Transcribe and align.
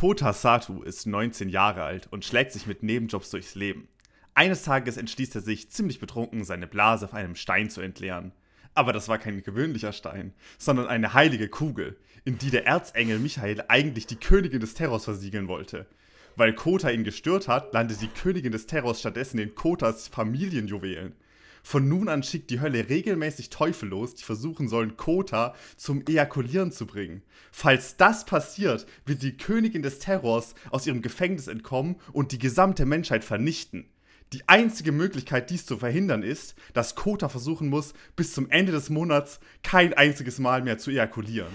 Kota 0.00 0.32
Satu 0.32 0.82
ist 0.82 1.06
19 1.06 1.50
Jahre 1.50 1.82
alt 1.82 2.08
und 2.10 2.24
schlägt 2.24 2.52
sich 2.52 2.66
mit 2.66 2.82
Nebenjobs 2.82 3.28
durchs 3.28 3.54
Leben. 3.54 3.86
Eines 4.32 4.62
Tages 4.62 4.96
entschließt 4.96 5.34
er 5.34 5.42
sich, 5.42 5.68
ziemlich 5.68 6.00
betrunken, 6.00 6.42
seine 6.42 6.66
Blase 6.66 7.04
auf 7.04 7.12
einem 7.12 7.34
Stein 7.34 7.68
zu 7.68 7.82
entleeren. 7.82 8.32
Aber 8.72 8.94
das 8.94 9.10
war 9.10 9.18
kein 9.18 9.42
gewöhnlicher 9.42 9.92
Stein, 9.92 10.32
sondern 10.56 10.86
eine 10.86 11.12
heilige 11.12 11.50
Kugel, 11.50 11.98
in 12.24 12.38
die 12.38 12.48
der 12.48 12.66
Erzengel 12.66 13.18
Michael 13.18 13.62
eigentlich 13.68 14.06
die 14.06 14.16
Königin 14.16 14.60
des 14.60 14.72
Terrors 14.72 15.04
versiegeln 15.04 15.48
wollte. 15.48 15.86
Weil 16.34 16.54
Kota 16.54 16.88
ihn 16.88 17.04
gestört 17.04 17.46
hat, 17.46 17.74
landet 17.74 18.00
die 18.00 18.08
Königin 18.08 18.52
des 18.52 18.66
Terrors 18.66 19.00
stattdessen 19.00 19.38
in 19.38 19.54
Kotas 19.54 20.08
Familienjuwelen. 20.08 21.14
Von 21.62 21.88
nun 21.88 22.08
an 22.08 22.22
schickt 22.22 22.50
die 22.50 22.60
Hölle 22.60 22.88
regelmäßig 22.88 23.50
Teufel 23.50 23.88
los, 23.88 24.14
die 24.14 24.24
versuchen 24.24 24.68
sollen, 24.68 24.96
Kota 24.96 25.54
zum 25.76 26.02
Ejakulieren 26.06 26.72
zu 26.72 26.86
bringen. 26.86 27.22
Falls 27.52 27.96
das 27.96 28.24
passiert, 28.24 28.86
wird 29.06 29.22
die 29.22 29.36
Königin 29.36 29.82
des 29.82 29.98
Terrors 29.98 30.54
aus 30.70 30.86
ihrem 30.86 31.02
Gefängnis 31.02 31.48
entkommen 31.48 31.96
und 32.12 32.32
die 32.32 32.38
gesamte 32.38 32.86
Menschheit 32.86 33.24
vernichten. 33.24 33.88
Die 34.32 34.48
einzige 34.48 34.92
Möglichkeit, 34.92 35.50
dies 35.50 35.66
zu 35.66 35.76
verhindern, 35.76 36.22
ist, 36.22 36.54
dass 36.72 36.94
Kota 36.94 37.28
versuchen 37.28 37.68
muss, 37.68 37.94
bis 38.14 38.32
zum 38.32 38.48
Ende 38.48 38.70
des 38.70 38.88
Monats 38.88 39.40
kein 39.62 39.92
einziges 39.92 40.38
Mal 40.38 40.62
mehr 40.62 40.78
zu 40.78 40.90
ejakulieren. 40.90 41.52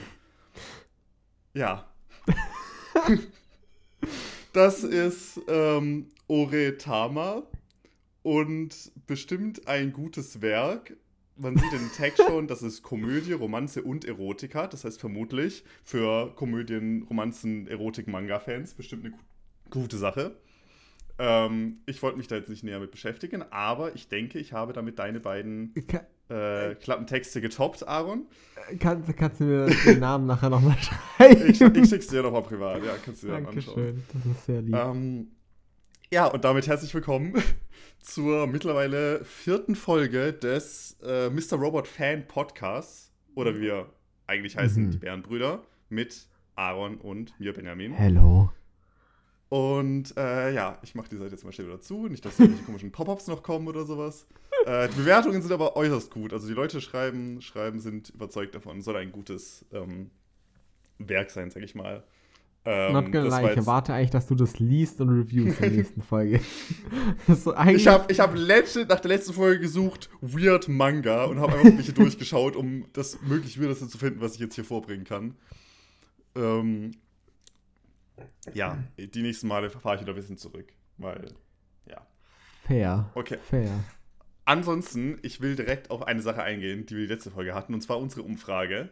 Ja. 1.53 1.89
das 4.53 4.83
ist 4.83 5.39
ähm, 5.47 6.09
Oretama 6.27 7.43
und 8.25 8.91
bestimmt 9.05 9.67
ein 9.67 9.93
gutes 9.93 10.41
Werk. 10.41 10.97
Man 11.37 11.55
sieht 11.55 11.71
den 11.71 11.91
Tag 11.95 12.13
schon, 12.27 12.47
das 12.47 12.63
ist 12.63 12.81
Komödie, 12.81 13.33
Romanze 13.33 13.83
und 13.83 14.03
Erotika. 14.03 14.65
Das 14.65 14.83
heißt 14.83 14.99
vermutlich 14.99 15.63
für 15.83 16.33
Komödien, 16.33 17.03
Romanzen, 17.03 17.67
Erotik, 17.67 18.07
Manga-Fans 18.07 18.73
bestimmt 18.73 19.05
eine 19.05 19.13
gute 19.69 19.97
Sache. 19.97 20.35
Ähm, 21.19 21.81
ich 21.85 22.01
wollte 22.01 22.17
mich 22.17 22.27
da 22.27 22.35
jetzt 22.35 22.49
nicht 22.49 22.63
näher 22.63 22.79
mit 22.79 22.89
beschäftigen, 22.89 23.43
aber 23.51 23.93
ich 23.93 24.07
denke, 24.07 24.39
ich 24.39 24.53
habe 24.53 24.73
damit 24.73 24.97
deine 24.97 25.19
beiden 25.19 25.75
äh, 26.29 26.73
Klappentexte 26.73 27.41
getoppt, 27.41 27.87
Aaron. 27.87 28.25
Kannst, 28.79 29.15
kannst 29.15 29.39
du 29.39 29.43
mir 29.43 29.67
den 29.85 29.99
Namen 29.99 30.25
nachher 30.25 30.49
nochmal 30.49 30.77
schreiben? 30.81 31.47
Ich, 31.47 31.61
ich 31.61 31.89
schick's 31.89 32.07
dir 32.07 32.23
nochmal 32.23 32.41
privat, 32.41 32.83
ja, 32.83 32.93
kannst 33.05 33.21
du 33.21 33.27
dir 33.27 33.33
dann 33.33 33.45
anschauen. 33.45 34.03
das 34.11 34.25
ist 34.25 34.45
sehr 34.47 34.63
lieb. 34.63 34.75
Ähm, 34.75 35.27
ja, 36.11 36.25
und 36.25 36.43
damit 36.43 36.67
herzlich 36.67 36.93
willkommen 36.93 37.33
zur 38.05 38.47
mittlerweile 38.47 39.23
vierten 39.25 39.75
Folge 39.75 40.31
des 40.33 40.97
äh, 41.03 41.29
Mr. 41.29 41.57
Robot 41.57 41.87
Fan 41.87 42.27
Podcasts. 42.27 43.11
Oder 43.33 43.55
wie 43.55 43.61
wir 43.61 43.89
eigentlich 44.27 44.55
heißen, 44.55 44.85
Mhm. 44.85 44.91
die 44.91 44.97
Bärenbrüder, 44.97 45.61
mit 45.89 46.27
Aaron 46.55 46.97
und 46.97 47.37
mir, 47.39 47.53
Benjamin. 47.53 47.91
Hello. 47.93 48.51
Und 49.49 50.15
äh, 50.17 50.53
ja, 50.53 50.79
ich 50.83 50.95
mache 50.95 51.09
die 51.09 51.17
Seite 51.17 51.31
jetzt 51.31 51.43
mal 51.43 51.51
schnell 51.51 51.67
wieder 51.67 51.81
zu. 51.81 52.07
Nicht, 52.07 52.23
dass 52.25 52.39
irgendwelche 52.39 52.65
komischen 52.65 52.91
Pop-Ups 52.91 53.27
noch 53.27 53.43
kommen 53.43 53.67
oder 53.67 53.85
sowas. 53.85 54.25
Äh, 54.65 54.87
die 54.89 54.95
Bewertungen 54.95 55.41
sind 55.41 55.51
aber 55.51 55.75
äußerst 55.75 56.11
gut. 56.11 56.33
Also 56.33 56.47
die 56.47 56.53
Leute 56.53 56.81
schreiben, 56.81 57.41
schreiben 57.41 57.79
sind 57.79 58.09
überzeugt 58.09 58.55
davon. 58.55 58.81
Soll 58.81 58.95
ein 58.97 59.11
gutes 59.11 59.65
ähm, 59.71 60.09
Werk 60.97 61.29
sein, 61.31 61.51
sag 61.51 61.61
ich 61.63 61.75
mal. 61.75 62.03
Ähm, 62.67 62.93
Not 62.93 63.11
gonna 63.11 63.39
lie, 63.39 63.51
ich 63.51 63.57
erwarte 63.57 63.93
eigentlich, 63.93 64.09
dass 64.09 64.25
du 64.25 64.33
das 64.33 64.57
liest 64.59 64.99
und 64.99 65.09
reviewst 65.09 65.59
in 65.59 65.61
der 65.61 65.71
nächsten 65.77 66.01
Folge. 66.01 66.41
so 67.27 67.55
Ich 67.67 67.87
habe 67.87 68.11
ich 68.11 68.19
hab 68.19 68.35
letzte, 68.35 68.87
nach 68.87 68.99
der 68.99 69.09
letzten 69.09 69.33
Folge 69.33 69.59
gesucht, 69.59 70.09
Weird 70.21 70.67
Manga, 70.67 71.25
und 71.25 71.39
habe 71.39 71.53
einfach 71.53 71.77
welche 71.77 71.93
durchgeschaut, 71.93 72.55
um 72.55 72.85
das 72.93 73.21
möglich 73.21 73.61
Weirdeste 73.61 73.87
zu 73.87 73.99
finden, 73.99 74.19
was 74.19 74.33
ich 74.33 74.39
jetzt 74.39 74.55
hier 74.55 74.65
vorbringen 74.65 75.03
kann. 75.03 75.35
Ähm, 76.35 76.91
ja, 78.53 78.79
die 78.97 79.21
nächsten 79.21 79.47
Male 79.47 79.69
fahre 79.69 79.95
ich 79.95 80.01
wieder 80.01 80.13
ein 80.13 80.15
bisschen 80.15 80.37
zurück, 80.37 80.73
weil, 80.97 81.27
ja. 81.87 82.01
fair. 82.63 83.11
Okay. 83.13 83.37
Fair. 83.47 83.83
Ansonsten, 84.45 85.19
ich 85.21 85.39
will 85.39 85.55
direkt 85.55 85.91
auf 85.91 86.03
eine 86.03 86.21
Sache 86.21 86.41
eingehen, 86.41 86.85
die 86.85 86.95
wir 86.95 87.07
die 87.07 87.13
letzte 87.13 87.29
Folge 87.31 87.53
hatten, 87.53 87.75
und 87.75 87.81
zwar 87.81 87.99
unsere 87.99 88.23
Umfrage. 88.23 88.89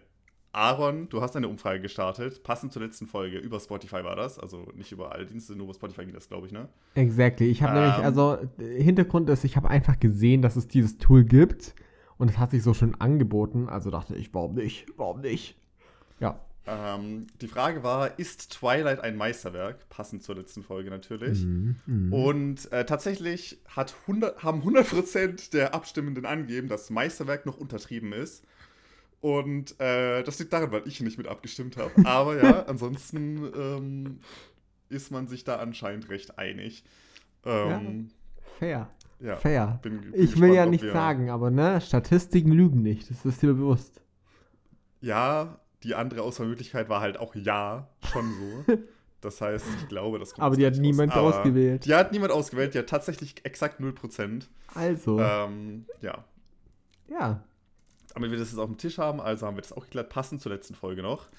Aaron, 0.53 1.09
du 1.09 1.19
hast 1.21 1.35
eine 1.35 1.47
Umfrage 1.47 1.81
gestartet, 1.81 2.43
passend 2.43 2.71
zur 2.71 2.83
letzten 2.83 3.07
Folge. 3.07 3.39
Über 3.39 3.59
Spotify 3.59 4.03
war 4.03 4.15
das, 4.15 4.37
also 4.37 4.67
nicht 4.75 4.91
über 4.91 5.11
alle 5.11 5.25
Dienste, 5.25 5.55
nur 5.55 5.65
über 5.65 5.73
Spotify 5.73 6.05
ging 6.05 6.13
das, 6.13 6.27
glaube 6.27 6.45
ich, 6.45 6.53
ne? 6.53 6.69
Exactly. 6.93 7.47
Ich 7.47 7.63
habe 7.63 7.75
Ähm. 7.75 7.83
nämlich, 7.85 8.05
also, 8.05 8.37
Hintergrund 8.59 9.29
ist, 9.31 9.43
ich 9.43 9.57
habe 9.57 9.69
einfach 9.69 9.99
gesehen, 9.99 10.43
dass 10.43 10.55
es 10.55 10.67
dieses 10.67 10.99
Tool 10.99 11.23
gibt 11.23 11.73
und 12.19 12.29
es 12.29 12.37
hat 12.37 12.51
sich 12.51 12.61
so 12.61 12.75
schön 12.75 12.93
angeboten. 13.01 13.67
Also 13.67 13.89
dachte 13.89 14.15
ich, 14.15 14.31
warum 14.33 14.53
nicht? 14.53 14.85
Warum 14.95 15.21
nicht? 15.21 15.57
Ja. 16.19 16.39
Ähm, 16.67 17.25
die 17.41 17.47
Frage 17.47 17.83
war, 17.83 18.19
ist 18.19 18.51
Twilight 18.53 19.01
ein 19.01 19.17
Meisterwerk? 19.17 19.89
Passend 19.89 20.21
zur 20.23 20.35
letzten 20.35 20.61
Folge 20.61 20.91
natürlich. 20.91 21.43
Mhm. 21.43 21.75
Mhm. 21.87 22.13
Und 22.13 22.71
äh, 22.71 22.85
tatsächlich 22.85 23.59
hat 23.67 23.95
100, 24.07 24.43
haben 24.43 24.61
100% 24.61 25.51
der 25.51 25.73
Abstimmenden 25.73 26.25
angegeben, 26.25 26.67
dass 26.69 26.91
Meisterwerk 26.91 27.47
noch 27.47 27.57
untertrieben 27.57 28.13
ist. 28.13 28.45
Und 29.23 29.79
äh, 29.79 30.21
das 30.23 30.37
liegt 30.39 30.51
daran, 30.51 30.73
weil 30.73 30.85
ich 30.85 30.99
nicht 30.99 31.17
mit 31.17 31.29
abgestimmt 31.29 31.77
habe. 31.77 31.91
Aber 32.05 32.43
ja, 32.43 32.65
ansonsten 32.65 33.49
ähm, 33.55 34.19
ist 34.89 35.11
man 35.11 35.27
sich 35.29 35.45
da 35.45 35.55
anscheinend 35.59 36.09
recht 36.09 36.37
einig. 36.37 36.83
Ähm, 37.45 38.09
Fair. 38.59 38.89
ja. 39.21 39.37
Fair. 39.37 39.79
bin- 39.81 40.01
bin 40.01 40.13
ich 40.13 40.19
will 40.35 40.49
gespannt, 40.49 40.53
ja 40.55 40.63
ob 40.65 40.69
nicht 40.71 40.91
sagen, 40.91 41.29
aber 41.29 41.51
ne, 41.51 41.79
Statistiken 41.79 42.51
lügen 42.51 42.81
nicht. 42.81 43.09
Das 43.09 43.25
ist 43.25 43.41
dir 43.41 43.53
bewusst. 43.53 44.01
Ja, 44.99 45.57
die 45.83 45.95
andere 45.95 46.21
Auswahlmöglichkeit 46.21 46.89
war 46.89 46.99
halt 46.99 47.17
auch 47.17 47.33
ja, 47.33 47.87
schon 48.11 48.29
so. 48.67 48.77
Das 49.21 49.39
heißt, 49.39 49.65
ich 49.79 49.87
glaube, 49.87 50.19
das 50.19 50.33
kommt 50.33 50.43
Aber 50.43 50.57
die 50.57 50.65
hat 50.65 50.75
niemand. 50.75 51.13
Aber 51.13 51.29
ausgewählt. 51.29 51.85
Die 51.85 51.95
hat 51.95 52.11
niemand 52.11 52.33
ausgewählt, 52.33 52.73
die 52.73 52.79
hat 52.79 52.89
tatsächlich 52.89 53.35
exakt 53.45 53.79
0%. 53.79 54.47
Also, 54.75 55.17
Ähm, 55.17 55.85
ja. 56.01 56.25
ja. 57.07 57.41
Damit 58.13 58.31
wir 58.31 58.37
das 58.37 58.51
jetzt 58.51 58.59
auf 58.59 58.69
dem 58.69 58.77
Tisch 58.77 58.97
haben, 58.97 59.19
also 59.19 59.45
haben 59.47 59.57
wir 59.57 59.61
das 59.61 59.73
auch 59.73 59.83
geklärt, 59.83 60.09
passend 60.09 60.41
zur 60.41 60.51
letzten 60.51 60.75
Folge 60.75 61.01
noch. 61.01 61.29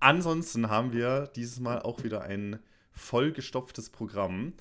Ansonsten 0.00 0.68
haben 0.68 0.92
wir 0.92 1.30
dieses 1.34 1.60
Mal 1.60 1.80
auch 1.80 2.04
wieder 2.04 2.22
ein 2.22 2.58
vollgestopftes 2.92 3.90
Programm. 3.90 4.52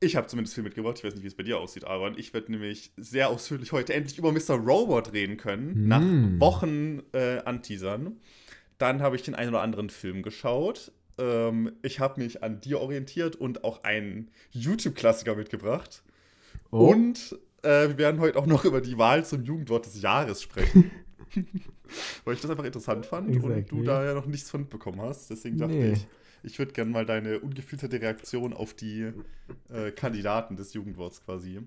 Ich 0.00 0.14
habe 0.14 0.26
zumindest 0.28 0.54
viel 0.54 0.64
mitgebracht. 0.64 0.98
Ich 0.98 1.04
weiß 1.04 1.14
nicht, 1.14 1.24
wie 1.24 1.28
es 1.28 1.36
bei 1.36 1.42
dir 1.42 1.58
aussieht, 1.58 1.84
Aaron. 1.84 2.16
Ich 2.16 2.32
werde 2.32 2.52
nämlich 2.52 2.92
sehr 2.96 3.30
ausführlich 3.30 3.72
heute 3.72 3.94
endlich 3.94 4.18
über 4.18 4.30
Mr. 4.32 4.54
Robot 4.54 5.12
reden 5.12 5.36
können. 5.36 5.84
Mm. 5.84 5.88
Nach 5.88 6.40
Wochen 6.40 7.02
äh, 7.12 7.38
Anteasern. 7.38 8.16
Dann 8.78 9.02
habe 9.02 9.16
ich 9.16 9.22
den 9.22 9.34
einen 9.34 9.50
oder 9.50 9.62
anderen 9.62 9.90
Film 9.90 10.22
geschaut. 10.22 10.92
Ähm, 11.18 11.72
ich 11.82 11.98
habe 11.98 12.22
mich 12.22 12.42
an 12.44 12.60
dir 12.60 12.80
orientiert 12.80 13.34
und 13.34 13.64
auch 13.64 13.82
einen 13.82 14.30
YouTube-Klassiker 14.52 15.34
mitgebracht. 15.34 16.02
Oh, 16.70 16.90
Und 16.90 17.36
äh, 17.62 17.88
wir 17.88 17.98
werden 17.98 18.20
heute 18.20 18.38
auch 18.38 18.46
noch 18.46 18.64
über 18.64 18.80
die 18.80 18.98
Wahl 18.98 19.24
zum 19.24 19.44
Jugendwort 19.44 19.86
des 19.86 20.00
Jahres 20.00 20.42
sprechen. 20.42 20.90
Weil 22.24 22.34
ich 22.34 22.40
das 22.40 22.50
einfach 22.50 22.64
interessant 22.64 23.06
fand 23.06 23.28
und 23.28 23.36
Exactly. 23.36 23.64
du 23.78 23.82
da 23.82 24.04
ja 24.04 24.14
noch 24.14 24.26
nichts 24.26 24.50
von 24.50 24.62
mitbekommen 24.62 25.00
hast. 25.00 25.30
Deswegen 25.30 25.58
dachte 25.58 25.74
Nee. 25.74 25.92
ich, 25.92 26.06
ich 26.42 26.58
würde 26.58 26.72
gerne 26.72 26.90
mal 26.90 27.06
deine 27.06 27.40
ungefilterte 27.40 28.00
Reaktion 28.00 28.52
auf 28.52 28.74
die 28.74 29.12
äh, 29.70 29.90
Kandidaten 29.92 30.56
des 30.56 30.74
Jugendworts 30.74 31.24
quasi 31.24 31.60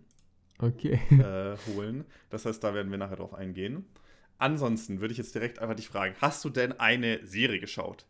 okay. 0.59 0.99
äh, 1.11 1.57
holen. 1.73 2.05
Das 2.29 2.45
heißt, 2.45 2.63
da 2.63 2.73
werden 2.73 2.91
wir 2.91 2.97
nachher 2.97 3.17
drauf 3.17 3.33
eingehen. 3.33 3.85
Ansonsten 4.37 5.01
würde 5.01 5.11
ich 5.11 5.17
jetzt 5.17 5.35
direkt 5.35 5.59
einfach 5.59 5.75
dich 5.75 5.87
fragen: 5.87 6.15
Hast 6.19 6.43
du 6.45 6.49
denn 6.49 6.79
eine 6.79 7.25
Serie 7.25 7.59
geschaut? 7.59 8.05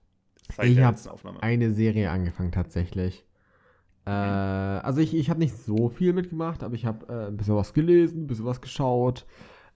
Seit 0.56 0.68
Ich 0.70 0.76
der 0.76 0.86
hab 0.86 0.96
letzten 0.96 1.10
Aufnahme. 1.10 1.42
Eine 1.44 1.74
Serie 1.74 2.10
angefangen 2.12 2.52
tatsächlich. 2.52 3.26
Äh, 4.06 4.10
also 4.10 5.00
ich, 5.02 5.16
ich 5.16 5.30
habe 5.30 5.40
nicht 5.40 5.56
so 5.56 5.90
viel 5.90 6.14
mitgemacht, 6.14 6.64
aber 6.64 6.76
ich 6.76 6.86
habe 6.86 7.06
äh, 7.08 7.28
ein 7.28 7.38
bisschen 7.38 7.56
was 7.56 7.74
gelesen, 7.74 8.24
ein 8.24 8.28
bisschen 8.28 8.46
was 8.46 8.62
geschaut. 8.62 9.26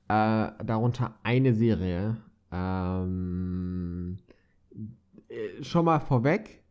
Äh, 0.08 0.52
darunter 0.64 1.16
eine 1.24 1.54
Serie. 1.54 2.18
Ähm, 2.52 4.18
äh, 5.30 5.64
schon 5.64 5.86
mal 5.86 6.00
vorweg, 6.00 6.64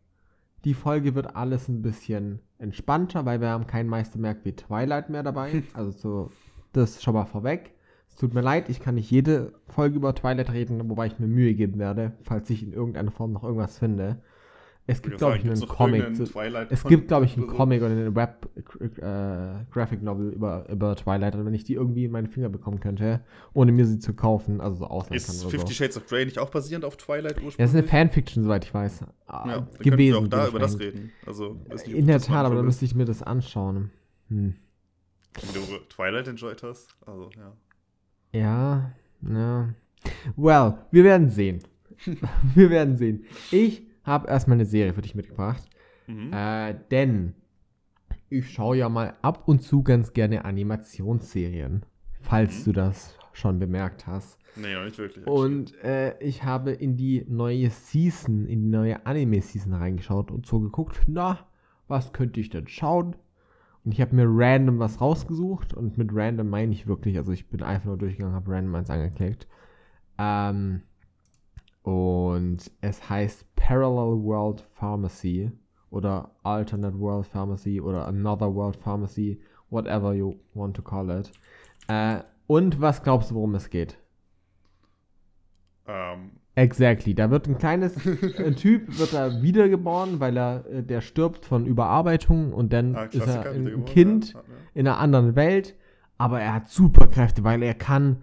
die 0.65 0.75
Folge 0.75 1.15
wird 1.15 1.36
alles 1.36 1.68
ein 1.68 1.83
bisschen 1.83 2.41
entspannter, 2.59 3.24
weil 3.27 3.41
wir 3.41 3.48
haben 3.48 3.66
kein 3.66 3.89
Meistermerk 3.89 4.45
wie 4.45 4.53
Twilight 4.53 5.10
mehr 5.10 5.22
dabei. 5.22 5.62
Also 5.74 5.91
so, 5.91 6.30
das 6.72 7.03
schon 7.03 7.15
mal 7.15 7.27
vorweg. 7.27 7.74
Es 8.09 8.16
tut 8.16 8.33
mir 8.33 8.42
leid, 8.42 8.68
ich 8.68 8.80
kann 8.80 8.95
nicht 8.95 9.10
jede 9.10 9.54
Folge 9.66 9.97
über 9.97 10.15
Twilight 10.15 10.53
reden, 10.53 10.89
wobei 10.89 11.06
ich 11.06 11.18
mir 11.18 11.27
Mühe 11.27 11.54
geben 11.54 11.78
werde, 11.78 12.12
falls 12.22 12.48
ich 12.51 12.62
in 12.62 12.72
irgendeiner 12.72 13.10
Form 13.10 13.33
noch 13.33 13.42
irgendwas 13.42 13.78
finde. 13.78 14.22
Es 14.86 15.01
gibt, 15.01 15.16
glaube 15.16 15.39
ich, 15.39 15.45
einen 15.45 15.66
Comic. 15.66 16.04
Es 16.69 16.84
gibt, 16.84 17.09
glaube 17.09 17.25
ich, 17.25 17.39
einen 17.39 17.47
Comic 17.47 17.81
oder 17.81 17.92
eine 17.92 18.15
Web 18.15 18.48
äh, 18.81 19.65
Graphic 19.71 20.03
Novel 20.03 20.31
über, 20.31 20.69
über 20.69 20.95
Twilight, 20.95 21.34
und 21.34 21.47
wenn 21.47 21.54
ich 21.54 21.65
die 21.65 21.72
irgendwie 21.75 22.04
in 22.04 22.10
meine 22.10 22.28
Finger 22.28 22.51
bekommen 22.51 22.81
könnte, 22.81 23.21
ohne 23.54 23.72
mir 23.72 23.86
sie 23.86 23.98
zu 23.98 24.13
kaufen, 24.13 24.60
also 24.60 24.77
so 24.77 24.86
ausleihen 24.86 25.22
kann 25.22 25.34
Ist 25.34 25.42
oder 25.42 25.51
Fifty 25.53 25.72
so. 25.72 25.77
Shades 25.77 25.97
of 25.97 26.07
Grey 26.07 26.27
nicht 26.27 26.39
auch 26.39 26.51
basierend 26.51 26.84
auf 26.84 26.98
Twilight 26.98 27.36
ursprünglich? 27.42 27.59
Ja, 27.59 27.65
das 27.65 27.71
ist 27.71 27.78
eine 27.78 27.86
Fanfiction, 27.89 28.45
soweit 28.45 28.65
ich 28.66 28.75
weiß. 28.75 29.01
Ja, 29.01 29.07
Ah, 29.27 29.45
dann 29.47 29.69
gewesen, 29.78 29.81
könnten 29.81 29.98
wir 29.98 30.19
auch 30.19 30.28
da 30.45 30.48
über 30.48 30.59
das 30.59 30.78
reden. 30.78 31.13
Also, 31.25 31.57
nicht, 31.71 31.89
In 31.89 32.07
der 32.07 32.21
Tat, 32.21 32.45
aber 32.45 32.57
dann 32.57 32.66
müsste 32.66 32.84
ich 32.84 32.95
mir 32.95 33.07
das 33.07 33.22
anschauen. 33.22 33.91
Hm. 34.28 34.54
Wenn 35.41 35.54
du 35.54 35.78
Twilight 35.89 36.28
enjoyed 36.28 36.63
hast. 36.63 36.95
Also, 37.07 37.30
ja. 37.37 37.53
Ja, 38.39 38.92
ja. 39.22 39.75
Well, 40.37 40.75
wir 40.91 41.04
werden 41.04 41.30
sehen. 41.30 41.60
wir 42.54 42.69
werden 42.69 42.97
sehen. 42.97 43.25
Ich 43.51 43.83
habe 44.04 44.28
erstmal 44.28 44.56
eine 44.56 44.66
Serie 44.66 44.92
für 44.95 45.03
dich 45.03 45.15
mitgebracht. 45.15 45.62
Mhm. 46.06 46.33
Äh, 46.33 46.74
denn 46.91 47.34
ich 48.30 48.51
schaue 48.51 48.77
ja 48.77 48.89
mal 48.89 49.15
ab 49.22 49.47
und 49.47 49.62
zu 49.62 49.83
ganz 49.83 50.12
gerne 50.12 50.45
Animationsserien, 50.45 51.84
falls 52.21 52.60
Mhm. 52.60 52.65
du 52.65 52.72
das 52.72 53.16
schon 53.33 53.59
bemerkt 53.59 54.06
hast. 54.06 54.39
nee, 54.56 54.72
noch 54.74 54.84
nicht 54.84 54.98
wirklich. 54.98 55.27
Und 55.27 55.74
äh, 55.83 56.16
ich 56.21 56.45
habe 56.45 56.71
in 56.72 56.97
die 56.97 57.24
neue 57.28 57.71
Season, 57.71 58.47
in 58.47 58.62
die 58.62 58.68
neue 58.68 59.04
Anime-Season 59.04 59.72
reingeschaut 59.72 60.30
und 60.30 60.47
so 60.47 60.60
geguckt, 60.60 61.03
na, 61.09 61.41
was 61.89 62.12
könnte 62.12 62.39
ich 62.41 62.51
denn 62.51 62.68
schauen? 62.68 63.16
Und 63.84 63.92
ich 63.92 64.01
habe 64.01 64.15
mir 64.15 64.27
random 64.28 64.78
was 64.78 65.01
rausgesucht 65.01 65.74
und 65.74 65.98
mit 65.98 66.10
random 66.12 66.48
meine 66.48 66.72
ich 66.72 66.86
wirklich, 66.86 67.16
also 67.18 67.33
ich 67.33 67.48
bin 67.48 67.62
einfach 67.62 67.86
nur 67.86 67.98
durchgegangen, 67.98 68.34
habe 68.34 68.51
random 68.53 68.77
eins 68.77 68.91
angeklickt. 68.91 69.47
Ähm, 70.18 70.83
und 71.84 72.71
es 72.81 73.09
heißt 73.09 73.45
Parallel 73.57 74.25
World 74.25 74.66
Pharmacy 74.72 75.53
oder 75.91 76.31
Alternate 76.42 76.98
World 76.98 77.27
Pharmacy 77.27 77.81
oder 77.81 78.07
Another 78.09 78.53
World 78.53 78.77
Pharmacy, 78.77 79.41
whatever 79.71 80.15
you 80.15 80.34
want 80.54 80.75
to 80.75 80.83
call 80.83 81.10
it. 81.10 81.31
Äh, 81.89 82.21
und 82.47 82.81
was 82.81 83.03
glaubst 83.03 83.31
du, 83.31 83.36
worum 83.36 83.54
es 83.54 83.71
geht? 83.71 83.98
Ähm, 85.86 86.33
Exactly. 86.57 87.15
Da 87.15 87.31
wird 87.31 87.48
ein 87.48 87.59
kleines 87.59 87.97
ein 88.39 88.57
Typ 88.57 88.98
wird 88.98 89.13
da 89.13 89.42
wiedergeboren, 89.42 90.21
weil 90.21 90.37
er 90.37 90.65
äh, 90.66 90.83
der 90.83 91.01
stirbt 91.01 91.45
von 91.45 91.66
Überarbeitung 91.66 92.53
und 92.53 92.72
dann 92.72 92.95
ah, 92.95 93.04
ist 93.04 93.27
er 93.27 93.51
ein, 93.51 93.84
Kind 93.84 94.33
ja, 94.33 94.41
ja, 94.41 94.47
ja. 94.47 94.54
in 94.75 94.87
einer 94.87 94.98
anderen 94.98 95.37
Welt, 95.37 95.75
aber 96.16 96.41
er 96.41 96.54
hat 96.54 96.69
Superkräfte, 96.69 97.42
weil 97.45 97.63
er 97.63 97.75
kann 97.75 98.22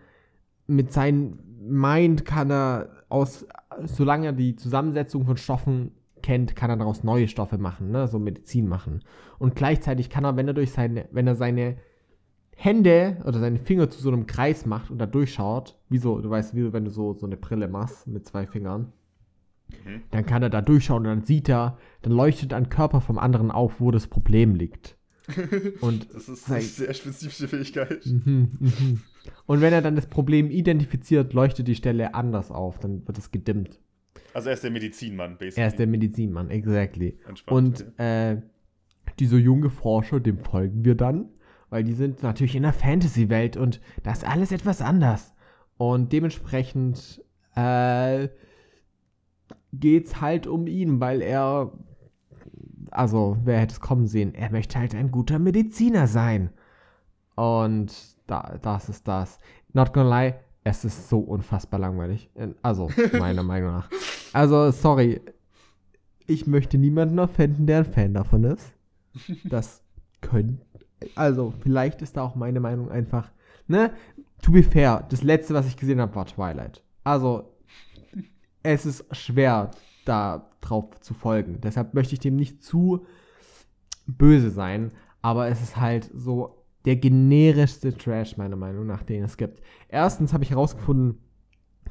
mit 0.65 0.93
seinem 0.93 1.39
Mind 1.59 2.25
kann 2.25 2.49
er 2.49 3.00
aus 3.11 3.45
solange 3.83 4.27
er 4.27 4.33
die 4.33 4.55
Zusammensetzung 4.55 5.25
von 5.25 5.37
Stoffen 5.37 5.91
kennt, 6.21 6.55
kann 6.55 6.69
er 6.69 6.77
daraus 6.77 7.03
neue 7.03 7.27
Stoffe 7.27 7.57
machen, 7.57 7.91
ne, 7.91 8.07
so 8.07 8.19
Medizin 8.19 8.67
machen. 8.67 9.03
Und 9.39 9.55
gleichzeitig 9.55 10.09
kann 10.09 10.23
er, 10.23 10.35
wenn 10.37 10.47
er 10.47 10.53
durch 10.53 10.71
seine 10.71 11.07
wenn 11.11 11.27
er 11.27 11.35
seine 11.35 11.77
Hände 12.55 13.17
oder 13.25 13.39
seine 13.39 13.57
Finger 13.57 13.89
zu 13.89 13.99
so 14.01 14.09
einem 14.09 14.27
Kreis 14.27 14.65
macht 14.65 14.91
und 14.91 14.99
da 14.99 15.07
durchschaut, 15.07 15.79
wie 15.89 15.97
so, 15.97 16.19
du 16.21 16.29
weißt, 16.29 16.55
wie 16.55 16.71
wenn 16.73 16.85
du 16.85 16.91
so, 16.91 17.13
so 17.13 17.25
eine 17.25 17.37
Brille 17.37 17.67
machst 17.67 18.07
mit 18.07 18.25
zwei 18.27 18.45
Fingern, 18.45 18.93
Mhm. 19.85 20.01
dann 20.11 20.25
kann 20.25 20.43
er 20.43 20.49
da 20.49 20.61
durchschauen 20.61 21.05
und 21.05 21.09
dann 21.09 21.23
sieht 21.23 21.49
er, 21.49 21.77
dann 22.01 22.13
leuchtet 22.13 22.53
ein 22.53 22.69
Körper 22.69 23.01
vom 23.01 23.17
anderen 23.17 23.51
auf, 23.51 23.79
wo 23.79 23.91
das 23.91 24.07
Problem 24.07 24.55
liegt. 24.55 24.97
Und, 25.81 26.13
Das 26.13 26.29
ist 26.29 26.49
eine 26.51 26.61
sehr 26.61 26.93
spezifische 26.93 27.47
Fähigkeit. 27.47 28.05
mhm, 28.05 28.51
mhm. 28.59 29.01
und 29.45 29.61
wenn 29.61 29.73
er 29.73 29.81
dann 29.81 29.95
das 29.95 30.07
Problem 30.07 30.49
identifiziert, 30.49 31.33
leuchtet 31.33 31.67
die 31.67 31.75
Stelle 31.75 32.13
anders 32.13 32.51
auf, 32.51 32.79
dann 32.79 33.07
wird 33.07 33.17
es 33.17 33.31
gedimmt. 33.31 33.79
Also 34.33 34.49
er 34.49 34.53
ist 34.53 34.63
der 34.63 34.71
Medizinmann, 34.71 35.37
basically. 35.37 35.61
Er 35.61 35.67
ist 35.67 35.79
der 35.79 35.87
Medizinmann, 35.87 36.49
exactly. 36.49 37.19
Entspannt, 37.27 37.81
Und 37.81 37.93
okay. 37.93 38.31
äh, 38.33 38.41
diese 39.19 39.37
junge 39.37 39.69
Forscher, 39.69 40.19
dem 40.19 40.39
folgen 40.39 40.85
wir 40.85 40.95
dann, 40.95 41.29
weil 41.69 41.83
die 41.83 41.93
sind 41.93 42.23
natürlich 42.23 42.55
in 42.55 42.63
der 42.63 42.73
Fantasy-Welt 42.73 43.57
und 43.57 43.81
da 44.03 44.11
ist 44.11 44.25
alles 44.25 44.51
etwas 44.51 44.81
anders. 44.81 45.33
Und 45.77 46.13
dementsprechend 46.13 47.23
äh, 47.55 48.29
geht's 49.73 50.21
halt 50.21 50.47
um 50.47 50.67
ihn, 50.67 50.99
weil 50.99 51.21
er, 51.21 51.71
also 52.91 53.37
wer 53.43 53.59
hätte 53.59 53.73
es 53.73 53.79
kommen 53.79 54.07
sehen, 54.07 54.35
er 54.35 54.51
möchte 54.51 54.79
halt 54.79 54.95
ein 54.95 55.11
guter 55.11 55.39
Mediziner 55.39 56.07
sein. 56.07 56.49
Und 57.35 57.93
da, 58.27 58.57
das 58.61 58.89
ist 58.89 59.07
das. 59.07 59.39
Not 59.73 59.93
gonna 59.93 60.21
lie, 60.21 60.35
es 60.63 60.85
ist 60.85 61.09
so 61.09 61.19
unfassbar 61.19 61.79
langweilig. 61.79 62.29
Also, 62.61 62.89
meiner 63.17 63.43
Meinung 63.51 63.71
nach. 63.71 63.89
Also, 64.33 64.71
sorry. 64.71 65.21
Ich 66.27 66.47
möchte 66.47 66.77
niemanden 66.77 67.19
offenden, 67.19 67.65
der 67.65 67.79
ein 67.79 67.85
Fan 67.85 68.13
davon 68.13 68.43
ist. 68.43 68.71
Das 69.43 69.83
können. 70.21 70.61
Also, 71.15 71.53
vielleicht 71.61 72.01
ist 72.01 72.15
da 72.15 72.21
auch 72.21 72.35
meine 72.35 72.59
Meinung 72.59 72.91
einfach. 72.91 73.31
Ne? 73.67 73.91
To 74.43 74.51
be 74.51 74.63
fair, 74.63 75.05
das 75.09 75.23
letzte, 75.23 75.53
was 75.53 75.67
ich 75.67 75.77
gesehen 75.77 75.99
habe, 75.99 76.15
war 76.15 76.25
Twilight. 76.25 76.83
Also, 77.03 77.51
es 78.63 78.85
ist 78.85 79.05
schwer, 79.15 79.71
da 80.05 80.49
drauf 80.61 80.99
zu 81.01 81.13
folgen. 81.13 81.59
Deshalb 81.61 81.93
möchte 81.93 82.13
ich 82.13 82.19
dem 82.19 82.35
nicht 82.35 82.63
zu 82.63 83.05
böse 84.07 84.49
sein. 84.49 84.91
Aber 85.21 85.47
es 85.47 85.61
ist 85.61 85.77
halt 85.77 86.09
so 86.13 86.63
der 86.85 86.95
generischste 86.95 87.95
Trash, 87.95 88.37
meiner 88.37 88.55
Meinung 88.55 88.87
nach, 88.87 89.03
den 89.03 89.23
es 89.23 89.37
gibt. 89.37 89.61
Erstens 89.87 90.33
habe 90.33 90.43
ich 90.43 90.51
herausgefunden, 90.51 91.19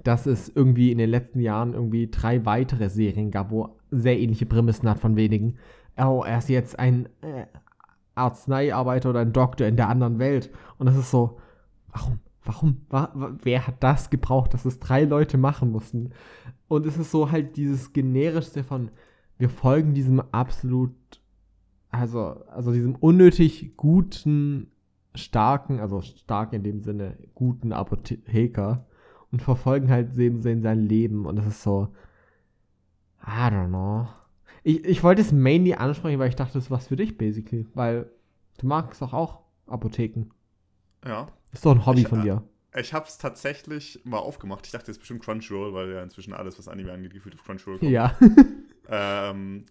dass 0.03 0.27
es 0.27 0.49
irgendwie 0.49 0.91
in 0.91 0.99
den 0.99 1.11
letzten 1.11 1.41
Jahren 1.41 1.75
irgendwie 1.75 2.11
drei 2.11 2.45
weitere 2.45 2.89
Serien 2.89 3.31
gab, 3.31 3.51
wo 3.51 3.77
sehr 3.91 4.19
ähnliche 4.19 4.47
Prämissen 4.47 4.89
hat 4.89 4.99
von 4.99 5.17
wenigen. 5.17 5.57
Oh, 5.97 6.25
er 6.27 6.39
ist 6.39 6.49
jetzt 6.49 6.79
ein 6.79 7.07
äh, 7.21 7.47
Arzneiarbeiter 8.15 9.11
oder 9.11 9.21
ein 9.21 9.33
Doktor 9.33 9.67
in 9.67 9.77
der 9.77 9.89
anderen 9.89 10.19
Welt. 10.19 10.51
Und 10.79 10.87
das 10.87 10.97
ist 10.97 11.11
so, 11.11 11.39
warum? 11.93 12.19
Warum? 12.45 12.83
Wa 12.89 13.11
wa 13.15 13.33
wer 13.43 13.67
hat 13.67 13.83
das 13.83 14.11
gebraucht, 14.11 14.55
dass 14.55 14.65
es 14.65 14.79
drei 14.79 15.05
Leute 15.05 15.39
machen 15.39 15.71
mussten? 15.71 16.11
Und 16.69 16.87
es 16.87 16.97
ist 16.97 17.11
so 17.11 17.31
halt 17.31 17.57
dieses 17.57 17.93
generischste 17.93 18.65
von, 18.65 18.91
wir 19.39 19.51
folgen 19.51 19.95
diesem 19.95 20.21
absolut, 20.33 20.95
also, 21.91 22.21
also 22.49 22.73
diesem 22.73 22.95
unnötig 22.95 23.77
guten, 23.77 24.71
starken, 25.15 25.81
also 25.81 26.01
stark 26.01 26.53
in 26.53 26.63
dem 26.63 26.81
Sinne 26.81 27.19
guten 27.35 27.73
Apotheker 27.73 28.87
und 29.33 29.43
verfolgen 29.43 29.91
halt 29.91 30.15
sein, 30.15 30.63
sein 30.63 30.81
Leben. 30.81 31.27
Und 31.27 31.37
das 31.37 31.47
ist 31.47 31.63
so, 31.63 31.89
I 33.27 33.51
don't 33.51 33.69
know. 33.69 34.09
Ich, 34.63 34.85
ich 34.85 35.03
wollte 35.03 35.23
es 35.23 35.33
mainly 35.33 35.75
ansprechen, 35.75 36.19
weil 36.19 36.29
ich 36.29 36.37
dachte, 36.37 36.55
das 36.55 36.65
ist 36.65 36.71
was 36.71 36.89
für 36.89 36.97
dich, 36.97 37.17
basically. 37.17 37.67
Weil 37.75 38.11
du 38.59 38.67
magst 38.67 39.03
doch 39.03 39.13
auch 39.13 39.41
Apotheken. 39.67 40.31
ja. 41.05 41.29
Ist 41.53 41.65
doch 41.67 41.73
ein 41.73 41.87
Hobby 41.87 42.03
Ich- 42.03 42.09
von 42.09 42.23
dir. 42.23 42.43
Ich 42.77 42.95
hab's 42.95 43.19
tatsächlich 43.19 44.01
mal 44.05 44.19
aufgemacht. 44.19 44.65
Ich 44.65 44.71
dachte, 44.71 44.87
das 44.87 44.95
ist 44.97 45.01
bestimmt 45.01 45.25
Crunchyroll, 45.25 45.75
weil 45.75 45.91
ja 45.91 46.03
inzwischen 46.05 46.33
alles, 46.33 46.57
was 46.57 46.69
Anime 46.69 46.93
angeht, 46.93 47.13
gefühlt 47.13 47.35
auf 47.35 47.43
Crunchyroll 47.45 47.79
kommt. 47.79 47.91
Ja. 47.91 48.17
Ähm, 48.93 49.67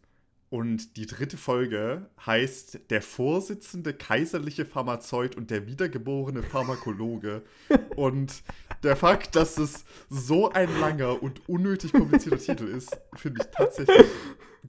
und 0.49 0.95
die 0.95 1.05
dritte 1.05 1.35
Folge 1.35 2.09
heißt 2.25 2.79
Der 2.89 3.01
Vorsitzende 3.01 3.93
kaiserliche 3.93 4.63
Pharmazeut 4.65 5.35
und 5.35 5.51
der 5.51 5.67
wiedergeborene 5.67 6.41
Pharmakologe. 6.41 7.43
und 7.97 8.41
der 8.83 8.95
Fakt, 8.95 9.35
dass 9.35 9.57
es 9.57 9.83
so 10.09 10.49
ein 10.51 10.69
langer 10.79 11.21
und 11.21 11.47
unnötig 11.49 11.91
komplizierter 11.91 12.39
Titel 12.39 12.65
ist, 12.67 12.97
finde 13.17 13.41
ich 13.41 13.47
tatsächlich 13.51 14.05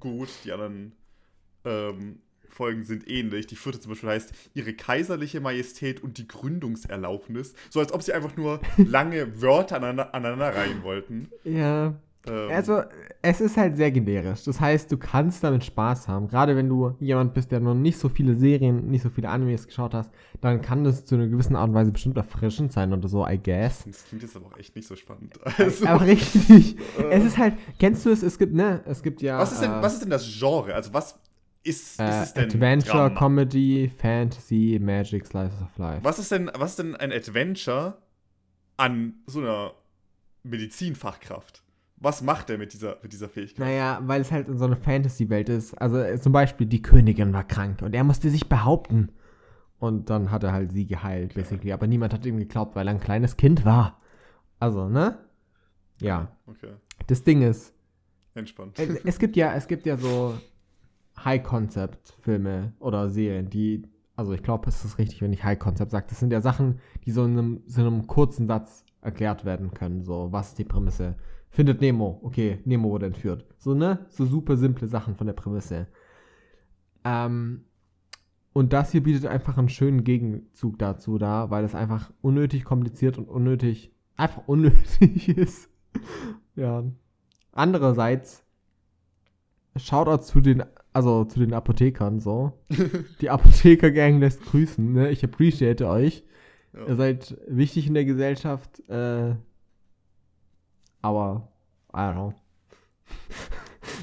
gut. 0.01 0.29
Die 0.45 0.51
anderen 0.51 0.93
ähm, 1.65 2.21
Folgen 2.51 2.83
sind 2.85 3.09
ähnlich. 3.09 3.47
Die 3.47 3.57
vierte 3.57 3.81
zum 3.81 3.93
Beispiel 3.93 4.11
heißt 4.11 4.33
Ihre 4.55 4.75
kaiserliche 4.75 5.41
Majestät 5.41 6.03
und 6.03 6.19
die 6.19 6.29
Gründungserlaubnis. 6.29 7.55
So 7.71 7.81
als 7.81 7.93
ob 7.93 8.03
sie 8.03 8.13
einfach 8.13 8.37
nur 8.37 8.61
lange 8.77 9.41
Wörter 9.41 9.77
aneinander, 9.77 10.15
aneinander 10.15 10.55
reihen 10.55 10.83
wollten. 10.83 11.29
ja. 11.45 11.95
Ähm, 12.27 12.51
Also, 12.51 12.83
es 13.23 13.41
ist 13.41 13.57
halt 13.57 13.79
sehr 13.79 13.91
generisch. 13.91 14.45
Das 14.45 14.61
heißt, 14.61 14.93
du 14.93 14.99
kannst 14.99 15.43
damit 15.43 15.65
Spaß 15.65 16.07
haben. 16.07 16.29
Gerade 16.29 16.55
wenn 16.55 16.69
du 16.69 16.95
jemand 17.01 17.33
bist, 17.33 17.51
der 17.51 17.61
noch 17.61 17.75
nicht 17.75 17.99
so 17.99 18.11
viele 18.11 18.35
Serien, 18.35 18.91
nicht 18.91 19.01
so 19.03 19.09
viele 19.09 19.31
Animes 19.31 19.67
geschaut 19.67 19.95
hast, 19.95 20.11
dann 20.43 20.61
kann 20.61 20.85
das 20.85 21.07
zu 21.07 21.15
einer 21.15 21.29
gewissen 21.29 21.57
Art 21.57 21.71
und 21.71 21.75
Weise 21.75 21.93
bestimmt 21.93 22.19
erfrischend 22.19 22.73
sein 22.73 22.93
oder 22.93 23.09
so, 23.09 23.27
I 23.27 23.39
guess. 23.43 23.85
das 23.87 24.05
klingt 24.05 24.23
jetzt 24.23 24.37
aber 24.37 24.49
auch 24.49 24.59
echt 24.59 24.77
nicht 24.77 24.87
so 24.87 24.97
spannend. 24.97 25.39
Also, 25.57 25.87
Aber 25.87 26.05
richtig. 26.05 26.77
es 27.11 27.25
ist 27.25 27.39
halt, 27.39 27.55
kennst 27.79 28.05
du 28.05 28.11
es? 28.11 28.23
Es 28.23 28.37
gibt, 28.39 28.53
ne? 28.53 28.83
Es 28.85 29.03
gibt 29.03 29.23
ja. 29.23 29.39
was, 29.39 29.53
ist 29.53 29.63
denn, 29.63 29.71
äh, 29.71 29.83
was 29.83 29.95
ist 29.95 30.03
denn 30.03 30.11
das 30.11 30.27
Genre? 30.39 30.75
Also 30.75 30.93
was 30.93 31.19
ist, 31.63 31.93
ist 31.93 32.01
äh, 32.01 32.23
es 32.23 32.35
denn? 32.35 32.45
Adventure, 32.45 33.09
Drama? 33.09 33.19
Comedy, 33.19 33.91
Fantasy, 33.99 34.79
Magic, 34.81 35.27
Slice 35.27 35.53
of 35.63 35.77
Life. 35.79 36.05
Was 36.05 36.19
ist 36.19 36.31
denn, 36.33 36.51
was 36.55 36.71
ist 36.71 36.79
denn 36.79 36.97
ein 36.97 37.13
Adventure 37.13 37.99
an 38.77 39.15
so 39.27 39.41
einer 39.41 39.73
Medizinfachkraft? 40.43 41.63
Was 41.97 42.23
macht 42.23 42.49
er 42.49 42.57
mit 42.57 42.73
dieser, 42.73 42.97
mit 43.03 43.13
dieser 43.13 43.29
Fähigkeit? 43.29 43.59
Naja, 43.59 44.01
weil 44.03 44.23
es 44.23 44.33
halt 44.33 44.49
in 44.49 44.57
so 44.57 44.65
einer 44.65 44.77
Fantasy-Welt 44.77 45.51
ist. 45.51 45.75
Also 45.75 45.99
äh, 45.99 46.19
zum 46.19 46.33
Beispiel, 46.33 46.67
die 46.67 46.81
Königin 46.81 47.33
war 47.35 47.45
krank 47.45 47.83
und 47.83 47.95
er 47.95 48.05
musste 48.05 48.31
sich 48.31 48.49
behaupten. 48.49 49.11
Und 49.79 50.11
dann 50.11 50.31
hat 50.31 50.43
er 50.45 50.53
halt 50.53 50.73
sie 50.73 50.87
geheilt, 50.87 51.35
basically. 51.35 51.73
Aber 51.73 51.87
niemand 51.87 52.13
hat 52.13 52.25
ihm 52.27 52.39
geglaubt, 52.39 52.77
weil 52.77 52.87
er 52.87 52.95
ein 52.95 53.01
kleines 53.01 53.37
Kind 53.37 53.65
war. 53.65 54.01
Also, 54.59 54.89
ne? 54.89 55.19
Ja. 56.01 56.37
Okay, 56.47 56.73
Das 57.07 57.23
Ding 57.23 57.43
ist, 57.43 57.75
entspannt. 58.35 58.79
es 58.79 59.19
gibt 59.19 59.37
ja, 59.37 59.55
es 59.55 59.67
gibt 59.69 59.87
ja 59.87 59.97
so 59.97 60.39
High-Concept-Filme 61.25 62.73
oder 62.79 63.11
Serien, 63.11 63.51
die, 63.51 63.83
also 64.17 64.33
ich 64.33 64.43
glaube, 64.43 64.69
es 64.69 64.85
ist 64.85 64.99
richtig, 64.99 65.23
wenn 65.23 65.33
ich 65.33 65.45
High-Concept 65.45 65.91
sage. 65.91 66.07
Das 66.09 66.21
sind 66.21 66.33
ja 66.33 66.41
Sachen, 66.41 66.81
die 67.05 67.11
so 67.11 67.25
in 67.25 67.33
einem, 67.33 67.63
so 67.67 67.81
in 67.81 67.87
einem 67.87 68.07
kurzen 68.07 68.47
Satz 68.47 68.85
erklärt 69.03 69.45
werden 69.45 69.73
können. 69.73 70.05
So, 70.05 70.29
was 70.31 70.49
ist 70.49 70.59
die 70.59 70.65
Prämisse? 70.65 71.17
Findet 71.51 71.81
Nemo. 71.81 72.21
Okay, 72.23 72.61
Nemo 72.65 72.91
wurde 72.91 73.07
entführt. 73.07 73.45
So, 73.59 73.75
ne? 73.75 74.07
So 74.09 74.25
super 74.25 74.57
simple 74.57 74.89
Sachen 74.89 75.17
von 75.17 75.27
der 75.27 75.35
Prämisse. 75.35 75.89
Ähm, 77.05 77.65
und 78.53 78.73
das 78.73 78.93
hier 78.93 79.03
bietet 79.03 79.27
einfach 79.27 79.59
einen 79.59 79.69
schönen 79.69 80.05
Gegenzug 80.05 80.79
dazu 80.79 81.19
da, 81.19 81.51
weil 81.51 81.65
es 81.65 81.75
einfach 81.75 82.11
unnötig 82.21 82.65
kompliziert 82.65 83.19
und 83.19 83.29
unnötig, 83.29 83.93
einfach 84.17 84.47
unnötig 84.47 85.29
ist. 85.37 85.71
ja. 86.57 86.85
Andererseits, 87.53 88.45
Shoutout 89.77 90.23
zu 90.23 90.41
den 90.41 90.65
also 91.01 91.25
zu 91.25 91.41
den 91.41 91.55
Apothekern 91.55 92.21
so. 92.21 92.53
Die 93.21 93.31
Apotheker-Gang 93.31 94.21
lässt 94.21 94.43
grüßen, 94.45 94.93
ne? 94.93 95.11
Ich 95.11 95.25
appreciate 95.25 95.87
euch. 95.87 96.25
Ja. 96.75 96.87
Ihr 96.87 96.97
seid 96.97 97.37
wichtig 97.49 97.87
in 97.87 97.95
der 97.95 98.05
Gesellschaft, 98.05 98.81
äh, 98.89 99.35
aber, 101.03 101.49
I 101.93 101.97
don't 101.97 102.13
know. 102.13 102.35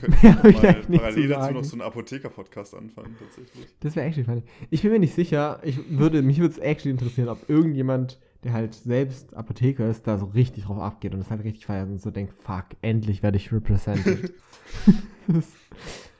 Mehr 0.21 0.45
ich 0.45 0.57
eigentlich 0.63 0.89
nicht 0.89 0.99
parallel 1.01 1.23
zu 1.23 1.27
dazu 1.29 1.53
noch 1.53 1.63
so 1.63 1.73
einen 1.73 1.81
Apotheker-Podcast 1.81 2.75
anfangen, 2.75 3.15
tatsächlich. 3.19 3.67
Das 3.79 3.95
wäre 3.95 4.07
actually 4.07 4.25
funny. 4.25 4.43
Ich 4.69 4.81
bin 4.81 4.91
mir 4.91 4.99
nicht 4.99 5.15
sicher. 5.15 5.59
Ich 5.63 5.79
würde, 5.89 6.21
mich 6.21 6.39
würde 6.39 6.53
es 6.53 6.57
actually 6.59 6.91
interessieren, 6.91 7.29
ob 7.29 7.49
irgendjemand, 7.49 8.19
der 8.43 8.53
halt 8.53 8.73
selbst 8.75 9.33
Apotheker 9.35 9.87
ist, 9.89 10.05
da 10.07 10.17
so 10.17 10.25
richtig 10.25 10.65
drauf 10.65 10.79
abgeht 10.79 11.13
und 11.13 11.21
es 11.21 11.29
halt 11.29 11.43
richtig 11.43 11.65
feiert 11.65 11.87
und 11.89 12.01
so 12.01 12.11
denkt, 12.11 12.33
fuck, 12.43 12.65
endlich 12.81 13.23
werde 13.23 13.37
ich 13.37 13.51
represented. 13.51 14.33
Das- 15.27 15.51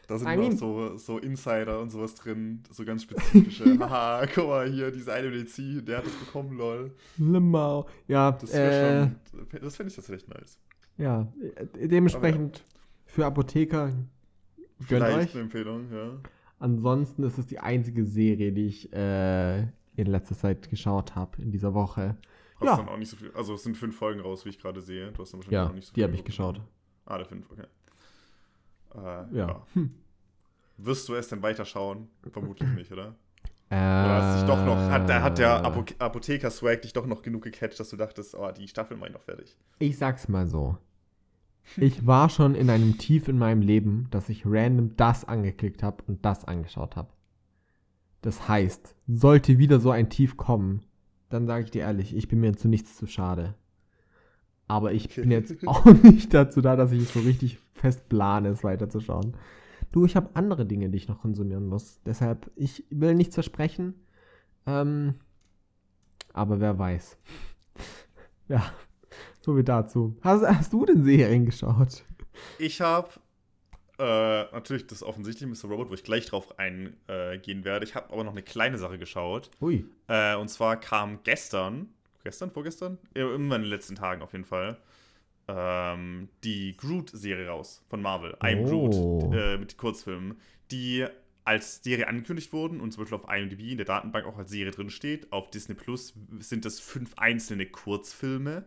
Da 0.07 0.17
sind 0.17 0.29
I 0.29 0.37
mean- 0.37 0.55
so, 0.57 0.95
so 0.97 1.17
Insider 1.17 1.81
und 1.81 1.89
sowas 1.89 2.15
drin, 2.15 2.63
so 2.71 2.85
ganz 2.85 3.03
spezifische. 3.03 3.65
Haha, 3.79 4.25
guck 4.33 4.47
mal 4.47 4.69
hier, 4.71 4.89
diese 4.89 5.11
eine 5.13 5.27
Medizin, 5.29 5.83
der 5.85 5.97
hat 5.97 6.05
das 6.05 6.13
bekommen, 6.15 6.57
lol. 6.57 6.91
Limau. 7.17 7.87
Ja, 8.07 8.31
Das 8.31 8.53
äh, 8.53 8.57
wäre 8.57 9.11
schon, 9.51 9.59
das 9.61 9.75
fände 9.75 9.89
ich 9.89 9.95
tatsächlich 9.95 10.27
nice. 10.29 10.59
ja, 10.97 11.27
äh, 11.55 11.87
dementsprechend 11.89 12.63
für 13.05 13.25
Apotheker 13.25 13.91
Vielleicht 14.79 15.17
euch. 15.29 15.33
eine 15.33 15.43
Empfehlung, 15.43 15.91
ja. 15.91 16.11
Ansonsten 16.59 17.23
ist 17.23 17.37
es 17.37 17.45
die 17.47 17.59
einzige 17.59 18.05
Serie, 18.05 18.51
die 18.51 18.67
ich 18.67 18.91
äh, 18.93 19.61
in 19.95 20.05
letzter 20.07 20.35
Zeit 20.37 20.69
geschaut 20.69 21.15
habe, 21.15 21.41
in 21.41 21.51
dieser 21.51 21.73
Woche. 21.73 22.15
Hast 22.59 22.65
Ja. 22.65 22.77
dann 22.77 22.87
auch 22.89 22.97
nicht 22.97 23.09
so 23.09 23.17
viel, 23.17 23.31
also 23.33 23.53
es 23.55 23.63
sind 23.63 23.75
fünf 23.77 23.95
Folgen 23.97 24.21
raus, 24.21 24.45
wie 24.45 24.49
ich 24.49 24.59
gerade 24.59 24.81
sehe. 24.81 25.11
Du 25.11 25.21
hast 25.21 25.33
dann 25.33 25.39
wahrscheinlich 25.39 25.53
Ja, 25.53 25.67
auch 25.69 25.73
nicht 25.73 25.85
so 25.87 25.91
die 25.91 25.95
viel 25.95 26.03
habe 26.05 26.15
ich 26.15 26.23
geschaut. 26.23 26.61
Ah, 27.05 27.17
der 27.17 27.25
fünf, 27.25 27.49
okay. 27.51 27.65
Äh, 28.97 29.01
Ja. 29.01 29.25
ja. 29.47 29.61
Hm. 29.73 29.93
Wirst 30.77 31.07
du 31.09 31.15
es 31.15 31.27
denn 31.27 31.41
weiterschauen? 31.41 32.07
Vermutlich 32.31 32.69
nicht, 32.69 32.91
oder? 32.91 33.15
Äh, 33.69 33.75
Oder 33.75 34.45
doch 34.47 34.65
noch, 34.65 34.77
hat, 34.89 35.09
der- 35.09 35.21
hat 35.23 35.37
der 35.39 35.65
Apo 35.65 35.83
Apotheker-Swag 35.99 36.83
dich 36.83 36.93
doch 36.93 37.05
noch 37.05 37.21
genug 37.21 37.43
gecatcht, 37.43 37.79
dass 37.79 37.89
du 37.89 37.97
dachtest, 37.97 38.35
oh, 38.35 38.49
die 38.51 38.67
Staffel 38.67 38.95
mach 38.95 39.07
ich 39.07 39.13
noch 39.13 39.23
fertig. 39.23 39.57
Ich 39.79 39.97
sag's 39.97 40.27
mal 40.29 40.47
so. 40.47 40.77
Ich 41.75 42.05
war 42.07 42.29
schon 42.29 42.55
in 42.55 42.69
einem 42.69 42.97
Tief 42.97 43.27
in 43.27 43.37
meinem 43.37 43.61
Leben, 43.61 44.07
dass 44.09 44.29
ich 44.29 44.43
random 44.45 44.95
das 44.95 45.25
angeklickt 45.25 45.83
habe 45.83 46.01
und 46.07 46.23
das 46.23 46.45
angeschaut 46.45 46.95
habe. 46.95 47.09
Das 48.21 48.47
heißt, 48.47 48.95
sollte 49.07 49.57
wieder 49.57 49.81
so 49.81 49.91
ein 49.91 50.09
Tief 50.09 50.37
kommen, 50.37 50.85
dann 51.29 51.45
sage 51.45 51.65
ich 51.65 51.71
dir 51.71 51.81
ehrlich, 51.81 52.15
ich 52.15 52.29
bin 52.29 52.39
mir 52.39 52.55
zu 52.55 52.69
nichts 52.69 52.95
zu 52.95 53.05
schade. 53.05 53.55
Aber 54.67 54.91
ich 54.93 55.15
bin 55.15 55.31
jetzt 55.31 55.55
auch 55.67 55.85
nicht 55.85 56.33
dazu 56.33 56.61
da, 56.61 56.75
dass 56.75 56.91
ich 56.91 57.07
so 57.07 57.19
richtig 57.19 57.57
fest 57.73 58.09
plane, 58.09 58.49
es 58.49 58.63
weiterzuschauen. 58.63 59.35
Du, 59.91 60.05
ich 60.05 60.15
habe 60.15 60.29
andere 60.33 60.65
Dinge, 60.65 60.89
die 60.89 60.97
ich 60.97 61.07
noch 61.07 61.21
konsumieren 61.21 61.67
muss. 61.67 62.01
Deshalb, 62.05 62.51
ich 62.55 62.83
will 62.89 63.15
nichts 63.15 63.35
versprechen. 63.35 63.93
Ähm, 64.65 65.15
aber 66.33 66.59
wer 66.59 66.77
weiß. 66.77 67.17
Ja, 68.49 68.71
so 69.41 69.57
wie 69.57 69.63
dazu. 69.65 70.15
Hast, 70.21 70.41
hast 70.41 70.71
du 70.71 70.85
denn 70.85 71.03
Serien 71.03 71.45
geschaut? 71.45 72.05
Ich 72.59 72.79
habe 72.79 73.09
äh, 73.99 74.43
natürlich 74.53 74.87
das 74.87 75.03
offensichtliche 75.03 75.47
Mr. 75.47 75.69
Robot, 75.69 75.89
wo 75.89 75.93
ich 75.95 76.03
gleich 76.03 76.27
drauf 76.27 76.57
eingehen 76.57 77.65
werde. 77.65 77.85
Ich 77.85 77.95
habe 77.95 78.13
aber 78.13 78.23
noch 78.23 78.31
eine 78.31 78.43
kleine 78.43 78.77
Sache 78.77 78.97
geschaut. 78.97 79.49
Ui. 79.59 79.85
Äh, 80.07 80.35
und 80.35 80.49
zwar 80.49 80.79
kam 80.79 81.19
gestern, 81.23 81.89
gestern, 82.27 82.51
vorgestern? 82.51 82.97
Immer 83.13 83.55
in 83.55 83.61
den 83.61 83.69
letzten 83.69 83.95
Tagen 83.95 84.21
auf 84.21 84.33
jeden 84.33 84.43
Fall, 84.45 84.77
ähm, 85.47 86.27
die 86.43 86.75
Groot-Serie 86.75 87.47
raus 87.47 87.83
von 87.89 88.01
Marvel. 88.01 88.35
I'm 88.41 88.65
Oh. 88.65 88.89
Groot 88.89 89.33
äh, 89.33 89.57
mit 89.57 89.77
Kurzfilmen, 89.77 90.35
die 90.71 91.05
als 91.45 91.81
Serie 91.81 92.07
angekündigt 92.09 92.51
wurden 92.51 92.81
und 92.81 92.91
zum 92.91 93.03
Beispiel 93.03 93.17
auf 93.17 93.29
IMDb 93.33 93.71
in 93.71 93.77
der 93.77 93.85
Datenbank 93.85 94.25
auch 94.25 94.37
als 94.37 94.49
Serie 94.51 94.71
drin 94.71 94.89
steht. 94.89 95.31
Auf 95.31 95.49
Disney 95.49 95.75
Plus 95.75 96.13
sind 96.39 96.65
das 96.65 96.81
fünf 96.81 97.13
einzelne 97.17 97.65
Kurzfilme. 97.65 98.65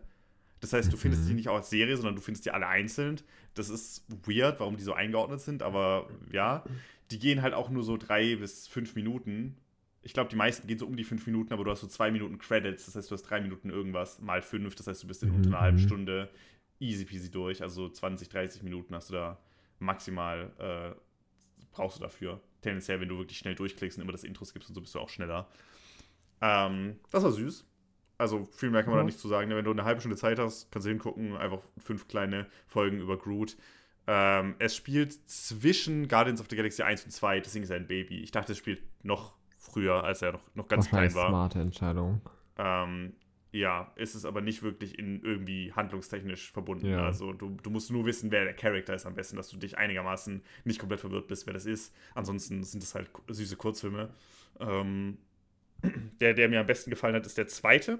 Das 0.61 0.73
heißt, 0.73 0.91
du 0.91 0.97
findest 0.97 1.23
Mhm. 1.23 1.27
die 1.27 1.33
nicht 1.35 1.49
auch 1.49 1.57
als 1.57 1.69
Serie, 1.69 1.95
sondern 1.95 2.15
du 2.15 2.21
findest 2.21 2.45
die 2.45 2.51
alle 2.51 2.65
einzeln. 2.67 3.21
Das 3.53 3.69
ist 3.69 4.03
weird, 4.25 4.59
warum 4.59 4.77
die 4.77 4.83
so 4.83 4.93
eingeordnet 4.93 5.41
sind, 5.41 5.61
aber 5.61 6.09
ja, 6.31 6.63
die 7.11 7.19
gehen 7.19 7.43
halt 7.43 7.53
auch 7.53 7.69
nur 7.69 7.83
so 7.83 7.97
drei 7.97 8.35
bis 8.37 8.67
fünf 8.67 8.95
Minuten. 8.95 9.57
Ich 10.03 10.13
glaube, 10.13 10.29
die 10.29 10.35
meisten 10.35 10.67
gehen 10.67 10.79
so 10.79 10.87
um 10.87 10.95
die 10.95 11.03
fünf 11.03 11.25
Minuten, 11.27 11.53
aber 11.53 11.63
du 11.63 11.71
hast 11.71 11.81
so 11.81 11.87
zwei 11.87 12.09
Minuten 12.11 12.39
Credits, 12.39 12.85
das 12.85 12.95
heißt, 12.95 13.11
du 13.11 13.13
hast 13.13 13.23
drei 13.23 13.39
Minuten 13.41 13.69
irgendwas 13.69 14.19
mal 14.19 14.41
fünf, 14.41 14.73
das 14.75 14.87
heißt, 14.87 15.03
du 15.03 15.07
bist 15.07 15.21
in 15.23 15.31
unter 15.31 15.49
einer 15.49 15.57
Mhm. 15.57 15.61
halben 15.61 15.79
Stunde 15.79 16.29
easy 16.79 17.05
peasy 17.05 17.29
durch. 17.29 17.61
Also 17.61 17.87
20, 17.89 18.27
30 18.29 18.63
Minuten 18.63 18.95
hast 18.95 19.09
du 19.09 19.13
da 19.13 19.39
maximal, 19.79 20.51
äh, 20.57 20.95
brauchst 21.71 21.97
du 21.99 22.01
dafür. 22.01 22.41
Tendenziell, 22.61 22.99
wenn 22.99 23.09
du 23.09 23.17
wirklich 23.19 23.37
schnell 23.37 23.53
durchklickst 23.55 23.97
und 23.97 24.03
immer 24.03 24.11
das 24.11 24.23
Intro 24.23 24.43
skippst 24.45 24.69
und 24.69 24.75
so, 24.75 24.81
bist 24.81 24.95
du 24.95 24.99
auch 24.99 25.09
schneller. 25.09 25.47
Ähm, 26.41 26.99
das 27.11 27.23
war 27.23 27.31
süß. 27.31 27.65
Also 28.17 28.45
viel 28.45 28.69
mehr 28.69 28.81
kann 28.83 28.91
man 28.91 28.99
Ja. 28.99 29.03
da 29.03 29.05
nicht 29.05 29.19
zu 29.19 29.27
sagen. 29.27 29.49
ne? 29.49 29.55
Wenn 29.55 29.65
du 29.65 29.71
eine 29.71 29.83
halbe 29.83 30.01
Stunde 30.01 30.17
Zeit 30.17 30.39
hast, 30.39 30.71
kannst 30.71 30.85
du 30.85 30.89
hingucken, 30.89 31.35
einfach 31.35 31.59
fünf 31.79 32.07
kleine 32.07 32.47
Folgen 32.67 32.99
über 32.99 33.17
Groot. 33.17 33.57
Ähm, 34.07 34.55
es 34.59 34.75
spielt 34.75 35.13
zwischen 35.29 36.07
Guardians 36.07 36.41
of 36.41 36.47
the 36.49 36.55
Galaxy 36.55 36.81
1 36.83 37.05
und 37.05 37.11
2, 37.11 37.39
deswegen 37.39 37.63
ist 37.63 37.69
er 37.69 37.77
ein 37.77 37.87
Baby. 37.87 38.21
Ich 38.21 38.31
dachte, 38.31 38.51
es 38.53 38.57
spielt 38.57 38.81
noch 39.03 39.33
früher, 39.61 40.03
als 40.03 40.21
er 40.21 40.33
noch, 40.33 40.55
noch 40.55 40.67
ganz 40.67 40.85
Wahrscheinlich 40.85 41.13
klein 41.13 41.23
war. 41.23 41.29
smarte 41.29 41.59
Entscheidung. 41.59 42.21
Ähm, 42.57 43.13
ja, 43.51 43.91
ist 43.95 44.15
es 44.15 44.25
aber 44.25 44.41
nicht 44.41 44.63
wirklich 44.63 44.97
in 44.97 45.21
irgendwie 45.23 45.71
handlungstechnisch 45.73 46.51
verbunden. 46.51 46.87
Ja. 46.87 47.05
Also 47.05 47.33
du, 47.33 47.57
du 47.61 47.69
musst 47.69 47.91
nur 47.91 48.05
wissen, 48.05 48.31
wer 48.31 48.45
der 48.45 48.53
Charakter 48.53 48.95
ist 48.95 49.05
am 49.05 49.13
besten, 49.13 49.35
dass 49.35 49.49
du 49.49 49.57
dich 49.57 49.77
einigermaßen 49.77 50.41
nicht 50.63 50.79
komplett 50.79 51.01
verwirrt 51.01 51.27
bist, 51.27 51.45
wer 51.45 51.53
das 51.53 51.65
ist. 51.65 51.93
Ansonsten 52.15 52.63
sind 52.63 52.81
es 52.81 52.95
halt 52.95 53.09
süße 53.27 53.57
Kurzfilme. 53.57 54.09
Ähm, 54.59 55.17
der, 56.21 56.33
der 56.33 56.49
mir 56.49 56.61
am 56.61 56.65
besten 56.65 56.89
gefallen 56.89 57.15
hat, 57.15 57.25
ist 57.25 57.37
der 57.37 57.47
zweite. 57.47 57.99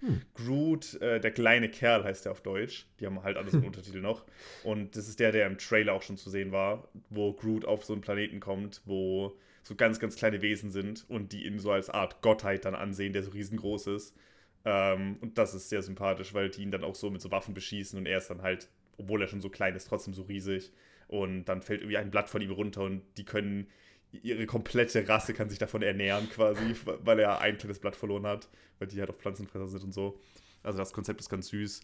Hm. 0.00 0.22
Groot, 0.34 0.94
äh, 1.00 1.20
der 1.20 1.30
kleine 1.30 1.70
Kerl 1.70 2.04
heißt 2.04 2.26
der 2.26 2.32
auf 2.32 2.42
Deutsch. 2.42 2.86
Die 3.00 3.06
haben 3.06 3.22
halt 3.22 3.38
alles 3.38 3.54
im 3.54 3.64
Untertitel 3.66 4.00
noch. 4.00 4.24
Und 4.62 4.94
das 4.94 5.08
ist 5.08 5.20
der, 5.20 5.32
der 5.32 5.46
im 5.46 5.58
Trailer 5.58 5.94
auch 5.94 6.02
schon 6.02 6.16
zu 6.16 6.30
sehen 6.30 6.52
war, 6.52 6.88
wo 7.08 7.32
Groot 7.32 7.64
auf 7.64 7.84
so 7.84 7.94
einen 7.94 8.02
Planeten 8.02 8.40
kommt, 8.40 8.82
wo 8.84 9.38
so 9.62 9.74
ganz, 9.74 9.98
ganz 9.98 10.16
kleine 10.16 10.42
Wesen 10.42 10.70
sind 10.70 11.04
und 11.08 11.32
die 11.32 11.46
ihn 11.46 11.58
so 11.58 11.70
als 11.70 11.90
Art 11.90 12.22
Gottheit 12.22 12.64
dann 12.64 12.74
ansehen, 12.74 13.12
der 13.12 13.22
so 13.22 13.30
riesengroß 13.30 13.88
ist. 13.88 14.16
Ähm, 14.64 15.16
und 15.20 15.38
das 15.38 15.54
ist 15.54 15.68
sehr 15.68 15.82
sympathisch, 15.82 16.34
weil 16.34 16.50
die 16.50 16.62
ihn 16.62 16.70
dann 16.70 16.84
auch 16.84 16.94
so 16.94 17.10
mit 17.10 17.20
so 17.20 17.30
Waffen 17.30 17.54
beschießen 17.54 17.98
und 17.98 18.06
er 18.06 18.18
ist 18.18 18.28
dann 18.28 18.42
halt, 18.42 18.68
obwohl 18.98 19.22
er 19.22 19.28
schon 19.28 19.40
so 19.40 19.48
klein 19.48 19.74
ist, 19.74 19.88
trotzdem 19.88 20.14
so 20.14 20.22
riesig. 20.22 20.72
Und 21.08 21.44
dann 21.46 21.62
fällt 21.62 21.80
irgendwie 21.80 21.96
ein 21.96 22.10
Blatt 22.10 22.30
von 22.30 22.40
ihm 22.40 22.52
runter 22.52 22.82
und 22.82 23.02
die 23.16 23.24
können, 23.24 23.66
ihre 24.12 24.46
komplette 24.46 25.08
Rasse 25.08 25.34
kann 25.34 25.48
sich 25.48 25.58
davon 25.58 25.82
ernähren 25.82 26.28
quasi, 26.30 26.74
weil 27.04 27.18
er 27.18 27.40
ein 27.40 27.58
kleines 27.58 27.78
Blatt 27.78 27.96
verloren 27.96 28.26
hat, 28.26 28.48
weil 28.78 28.88
die 28.88 29.00
halt 29.00 29.10
auch 29.10 29.16
Pflanzenfresser 29.16 29.68
sind 29.68 29.84
und 29.84 29.92
so. 29.92 30.20
Also 30.62 30.78
das 30.78 30.92
Konzept 30.92 31.20
ist 31.20 31.30
ganz 31.30 31.48
süß. 31.48 31.80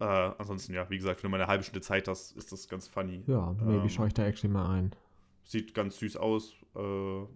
Äh, 0.00 0.04
ansonsten, 0.04 0.74
ja, 0.74 0.88
wie 0.90 0.98
gesagt, 0.98 1.22
wenn 1.22 1.28
du 1.28 1.36
mal 1.36 1.40
eine 1.40 1.48
halbe 1.50 1.64
Stunde 1.64 1.80
Zeit 1.80 2.06
hast, 2.08 2.36
ist 2.36 2.52
das 2.52 2.68
ganz 2.68 2.86
funny. 2.86 3.22
Ja, 3.26 3.56
maybe 3.60 3.82
Ähm, 3.82 3.88
schaue 3.88 4.08
ich 4.08 4.14
da 4.14 4.26
actually 4.26 4.52
mal 4.52 4.70
ein. 4.70 4.92
Sieht 5.48 5.74
ganz 5.74 5.98
süß 5.98 6.16
aus, 6.18 6.54
äh, 6.76 7.26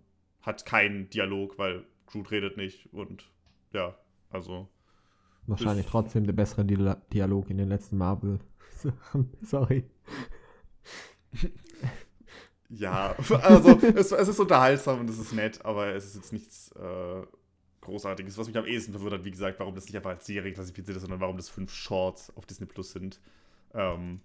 hat 0.42 0.64
keinen 0.64 1.10
Dialog, 1.10 1.58
weil 1.58 1.84
Groot 2.06 2.30
redet 2.30 2.56
nicht 2.56 2.92
und 2.92 3.28
ja, 3.72 3.96
also 4.30 4.68
Wahrscheinlich 5.46 5.86
trotzdem 5.86 6.24
der 6.24 6.34
bessere 6.34 6.62
Dia- 6.64 7.00
Dialog 7.12 7.50
in 7.50 7.58
den 7.58 7.68
letzten 7.68 7.96
Marvel-Sachen. 7.98 9.32
Sorry. 9.42 9.84
Ja, 12.68 13.16
also 13.42 13.78
es, 13.80 14.12
es 14.12 14.28
ist 14.28 14.38
unterhaltsam 14.40 15.00
und 15.00 15.10
es 15.10 15.18
ist 15.18 15.32
nett, 15.32 15.64
aber 15.64 15.88
es 15.94 16.06
ist 16.06 16.14
jetzt 16.16 16.32
nichts 16.32 16.70
äh, 16.72 17.22
Großartiges. 17.80 18.38
Was 18.38 18.46
mich 18.46 18.56
am 18.56 18.64
ehesten 18.66 18.92
verwirrt 18.92 19.14
hat, 19.14 19.24
wie 19.24 19.30
gesagt, 19.30 19.58
warum 19.58 19.74
das 19.74 19.84
nicht 19.86 19.96
einfach 19.96 20.10
als 20.10 20.26
Serie 20.26 20.52
klassifiziert 20.52 20.96
ist, 20.96 21.02
sondern 21.02 21.20
warum 21.20 21.36
das 21.36 21.48
fünf 21.48 21.72
Shorts 21.74 22.32
auf 22.36 22.46
Disney 22.46 22.66
Plus 22.66 22.92
sind. 22.92 23.20
Ähm, 23.74 24.20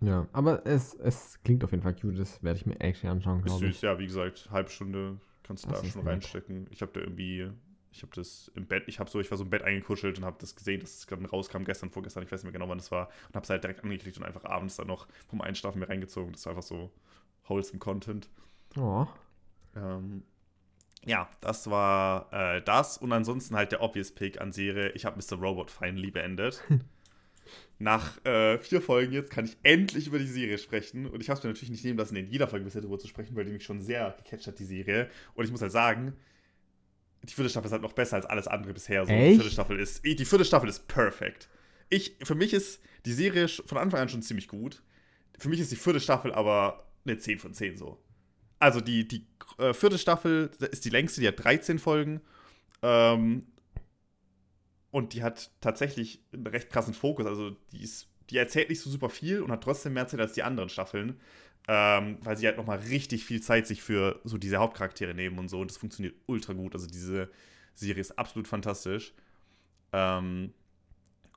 Ja, 0.00 0.28
aber 0.32 0.64
es, 0.66 0.94
es 0.94 1.40
klingt 1.42 1.64
auf 1.64 1.72
jeden 1.72 1.82
Fall 1.82 1.94
cute. 1.94 2.18
Das 2.18 2.42
werde 2.42 2.58
ich 2.58 2.66
mir 2.66 2.80
actually 2.80 3.10
anschauen, 3.10 3.42
glaube 3.42 3.68
süß, 3.68 3.70
ich. 3.70 3.82
ja, 3.82 3.98
wie 3.98 4.06
gesagt, 4.06 4.48
halbe 4.50 4.70
Stunde 4.70 5.20
kannst 5.42 5.66
du 5.66 5.68
Das 5.68 5.82
da 5.82 5.84
schon 5.84 6.04
nett. 6.04 6.06
reinstecken. 6.06 6.66
Ich 6.70 6.82
habe 6.82 6.92
da 6.92 7.00
irgendwie, 7.00 7.50
ich 7.90 8.02
habe 8.02 8.12
das 8.14 8.50
im 8.54 8.66
Bett, 8.66 8.84
ich 8.86 9.00
habe 9.00 9.10
so, 9.10 9.18
ich 9.20 9.30
war 9.30 9.38
so 9.38 9.44
im 9.44 9.50
Bett 9.50 9.62
eingekuschelt 9.62 10.18
und 10.18 10.24
habe 10.24 10.36
das 10.40 10.54
gesehen, 10.54 10.80
dass 10.80 10.94
es 10.98 11.06
gerade 11.06 11.26
rauskam, 11.28 11.64
gestern, 11.64 11.90
vorgestern, 11.90 12.22
ich 12.22 12.30
weiß 12.30 12.40
nicht 12.42 12.52
mehr 12.52 12.52
genau, 12.52 12.68
wann 12.70 12.78
das 12.78 12.90
war, 12.92 13.08
und 13.28 13.34
habe 13.34 13.44
es 13.44 13.50
halt 13.50 13.64
direkt 13.64 13.82
angeklickt 13.82 14.16
und 14.18 14.24
einfach 14.24 14.44
abends 14.44 14.76
dann 14.76 14.86
noch 14.86 15.08
vom 15.28 15.40
Einschlafen 15.40 15.80
mir 15.80 15.88
reingezogen. 15.88 16.32
Das 16.32 16.44
war 16.46 16.52
einfach 16.52 16.62
so 16.62 16.92
wholesome 17.48 17.78
Content. 17.80 18.28
Oh, 18.76 19.06
Ähm, 19.76 20.24
ja, 21.04 21.28
das 21.40 21.70
war 21.70 22.32
äh, 22.32 22.62
das. 22.62 22.98
Und 22.98 23.12
ansonsten 23.12 23.56
halt 23.56 23.72
der 23.72 23.82
Obvious 23.82 24.12
Pick 24.12 24.40
an 24.40 24.52
Serie. 24.52 24.90
Ich 24.92 25.04
habe 25.04 25.18
Mr. 25.20 25.38
Robot 25.38 25.70
finally 25.70 26.10
beendet. 26.10 26.62
Nach 27.80 28.24
äh, 28.24 28.58
vier 28.58 28.82
Folgen 28.82 29.12
jetzt 29.12 29.30
kann 29.30 29.44
ich 29.44 29.56
endlich 29.62 30.08
über 30.08 30.18
die 30.18 30.26
Serie 30.26 30.58
sprechen. 30.58 31.06
Und 31.06 31.20
ich 31.20 31.30
habe 31.30 31.38
es 31.38 31.44
mir 31.44 31.50
natürlich 31.50 31.70
nicht 31.70 31.84
nehmen 31.84 31.98
lassen, 31.98 32.16
in 32.16 32.26
jeder 32.26 32.48
Folge 32.48 32.64
bisher 32.64 32.80
darüber 32.80 32.98
zu 32.98 33.06
sprechen, 33.06 33.36
weil 33.36 33.44
die 33.44 33.52
mich 33.52 33.64
schon 33.64 33.80
sehr 33.80 34.16
gecatcht 34.22 34.48
hat, 34.48 34.58
die 34.58 34.64
Serie. 34.64 35.08
Und 35.34 35.44
ich 35.44 35.52
muss 35.52 35.62
halt 35.62 35.70
sagen, 35.70 36.14
die 37.22 37.32
vierte 37.32 37.50
Staffel 37.50 37.66
ist 37.66 37.72
halt 37.72 37.82
noch 37.82 37.92
besser 37.92 38.16
als 38.16 38.26
alles 38.26 38.48
andere 38.48 38.72
bisher. 38.72 39.06
So. 39.06 39.12
Die 39.12 39.34
vierte 39.34 39.50
Staffel 39.50 39.78
ist, 39.78 40.04
die 40.04 40.24
vierte 40.24 40.44
Staffel 40.44 40.68
ist 40.68 40.88
perfekt. 40.88 41.48
Ich, 41.88 42.16
für 42.22 42.34
mich 42.34 42.52
ist 42.52 42.80
die 43.06 43.12
Serie 43.12 43.48
von 43.48 43.78
Anfang 43.78 44.00
an 44.00 44.08
schon 44.08 44.22
ziemlich 44.22 44.48
gut. 44.48 44.82
Für 45.38 45.48
mich 45.48 45.60
ist 45.60 45.70
die 45.70 45.76
vierte 45.76 46.00
Staffel 46.00 46.32
aber 46.32 46.84
eine 47.04 47.18
10 47.18 47.38
von 47.38 47.54
10 47.54 47.76
so. 47.76 48.02
also 48.58 48.80
die, 48.80 49.06
die 49.06 49.24
äh, 49.58 49.72
vierte 49.72 49.98
Staffel 49.98 50.50
ist 50.70 50.84
die 50.84 50.90
längste, 50.90 51.20
die 51.20 51.28
hat 51.28 51.42
13 51.42 51.78
Folgen. 51.78 52.20
Ähm, 52.82 53.46
und 54.90 55.12
die 55.12 55.22
hat 55.22 55.50
tatsächlich 55.60 56.22
einen 56.32 56.46
recht 56.46 56.70
krassen 56.70 56.94
Fokus. 56.94 57.26
Also 57.26 57.56
die, 57.72 57.82
ist, 57.82 58.08
die 58.30 58.38
erzählt 58.38 58.70
nicht 58.70 58.80
so 58.80 58.90
super 58.90 59.10
viel 59.10 59.42
und 59.42 59.50
hat 59.50 59.62
trotzdem 59.62 59.92
mehr 59.92 60.08
Zeit 60.08 60.20
als 60.20 60.32
die 60.32 60.42
anderen 60.42 60.68
Staffeln. 60.68 61.20
Ähm, 61.70 62.16
weil 62.22 62.38
sie 62.38 62.46
halt 62.46 62.56
nochmal 62.56 62.78
richtig 62.78 63.26
viel 63.26 63.42
Zeit 63.42 63.66
sich 63.66 63.82
für 63.82 64.20
so 64.24 64.38
diese 64.38 64.56
Hauptcharaktere 64.56 65.12
nehmen 65.12 65.38
und 65.38 65.48
so. 65.48 65.60
Und 65.60 65.70
das 65.70 65.76
funktioniert 65.76 66.14
ultra 66.26 66.54
gut. 66.54 66.74
Also 66.74 66.86
diese 66.86 67.28
Serie 67.74 68.00
ist 68.00 68.18
absolut 68.18 68.48
fantastisch. 68.48 69.12
Ähm, 69.92 70.54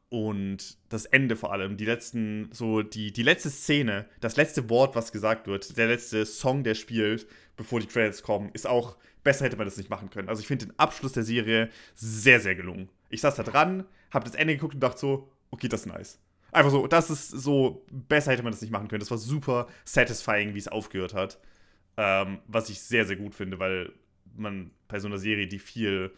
und 0.08 0.78
das 0.90 1.06
Ende 1.06 1.36
vor 1.36 1.54
allem, 1.54 1.78
die 1.78 1.86
letzten, 1.86 2.50
so 2.52 2.82
die, 2.82 3.12
die 3.14 3.24
letzte 3.24 3.50
Szene, 3.50 4.08
das 4.20 4.36
letzte 4.36 4.70
Wort, 4.70 4.96
was 4.96 5.12
gesagt 5.12 5.48
wird, 5.48 5.78
der 5.78 5.88
letzte 5.88 6.26
Song, 6.26 6.64
der 6.64 6.76
spielt, 6.76 7.28
bevor 7.56 7.80
die 7.80 7.88
Credits 7.88 8.22
kommen, 8.22 8.50
ist 8.54 8.68
auch, 8.68 8.98
besser 9.24 9.46
hätte 9.46 9.56
man 9.56 9.68
das 9.68 9.78
nicht 9.78 9.90
machen 9.90 10.10
können. 10.10 10.28
Also 10.28 10.42
ich 10.42 10.48
finde 10.48 10.66
den 10.66 10.80
Abschluss 10.80 11.14
der 11.14 11.24
Serie 11.24 11.70
sehr, 11.96 12.42
sehr 12.42 12.56
gelungen. 12.56 12.90
Ich 13.12 13.22
saß 13.22 13.36
da 13.36 13.44
dran, 13.44 13.86
habe 14.12 14.26
das 14.26 14.36
Ende 14.36 14.56
geguckt 14.56 14.74
und 14.74 14.82
dachte 14.82 15.00
so, 15.00 15.32
okay, 15.52 15.68
das 15.68 15.82
ist 15.82 15.88
nice. 15.88 16.20
Einfach 16.52 16.72
so, 16.72 16.88
das 16.88 17.10
ist 17.10 17.30
so, 17.30 17.86
besser 17.92 18.32
hätte 18.32 18.44
man 18.44 18.52
das 18.52 18.62
nicht 18.62 18.72
machen 18.72 18.88
können. 18.88 19.00
Das 19.00 19.12
war 19.12 19.18
super 19.18 19.68
satisfying, 19.86 20.54
wie 20.54 20.60
es 20.60 20.68
aufgehört 20.68 21.14
hat. 21.14 21.40
Ähm, 21.98 22.40
was 22.48 22.70
ich 22.70 22.82
sehr, 22.82 23.06
sehr 23.06 23.16
gut 23.16 23.36
finde, 23.36 23.60
weil 23.60 23.94
man 24.36 24.72
bei 24.88 25.00
so 25.00 25.08
einer 25.08 25.18
Serie, 25.18 25.48
die 25.48 25.60
viel 25.60 26.12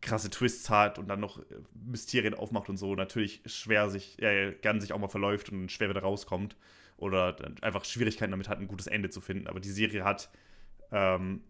krasse 0.00 0.30
Twists 0.30 0.68
hat 0.70 0.98
und 0.98 1.08
dann 1.08 1.20
noch 1.20 1.38
äh, 1.38 1.44
Mysterien 1.74 2.34
aufmacht 2.34 2.68
und 2.68 2.76
so, 2.76 2.94
natürlich 2.94 3.42
schwer 3.46 3.88
sich, 3.88 4.20
äh, 4.22 4.54
gern 4.60 4.80
sich 4.80 4.92
auch 4.92 4.98
mal 4.98 5.08
verläuft 5.08 5.50
und 5.50 5.72
schwer 5.72 5.88
wieder 5.88 6.02
rauskommt. 6.02 6.56
Oder 6.98 7.36
einfach 7.60 7.84
Schwierigkeiten 7.84 8.30
damit 8.30 8.48
hat, 8.48 8.58
ein 8.58 8.68
gutes 8.68 8.86
Ende 8.86 9.10
zu 9.10 9.20
finden. 9.20 9.48
Aber 9.48 9.60
die 9.60 9.70
Serie 9.70 10.04
hat 10.04 10.30
ähm, 10.92 11.42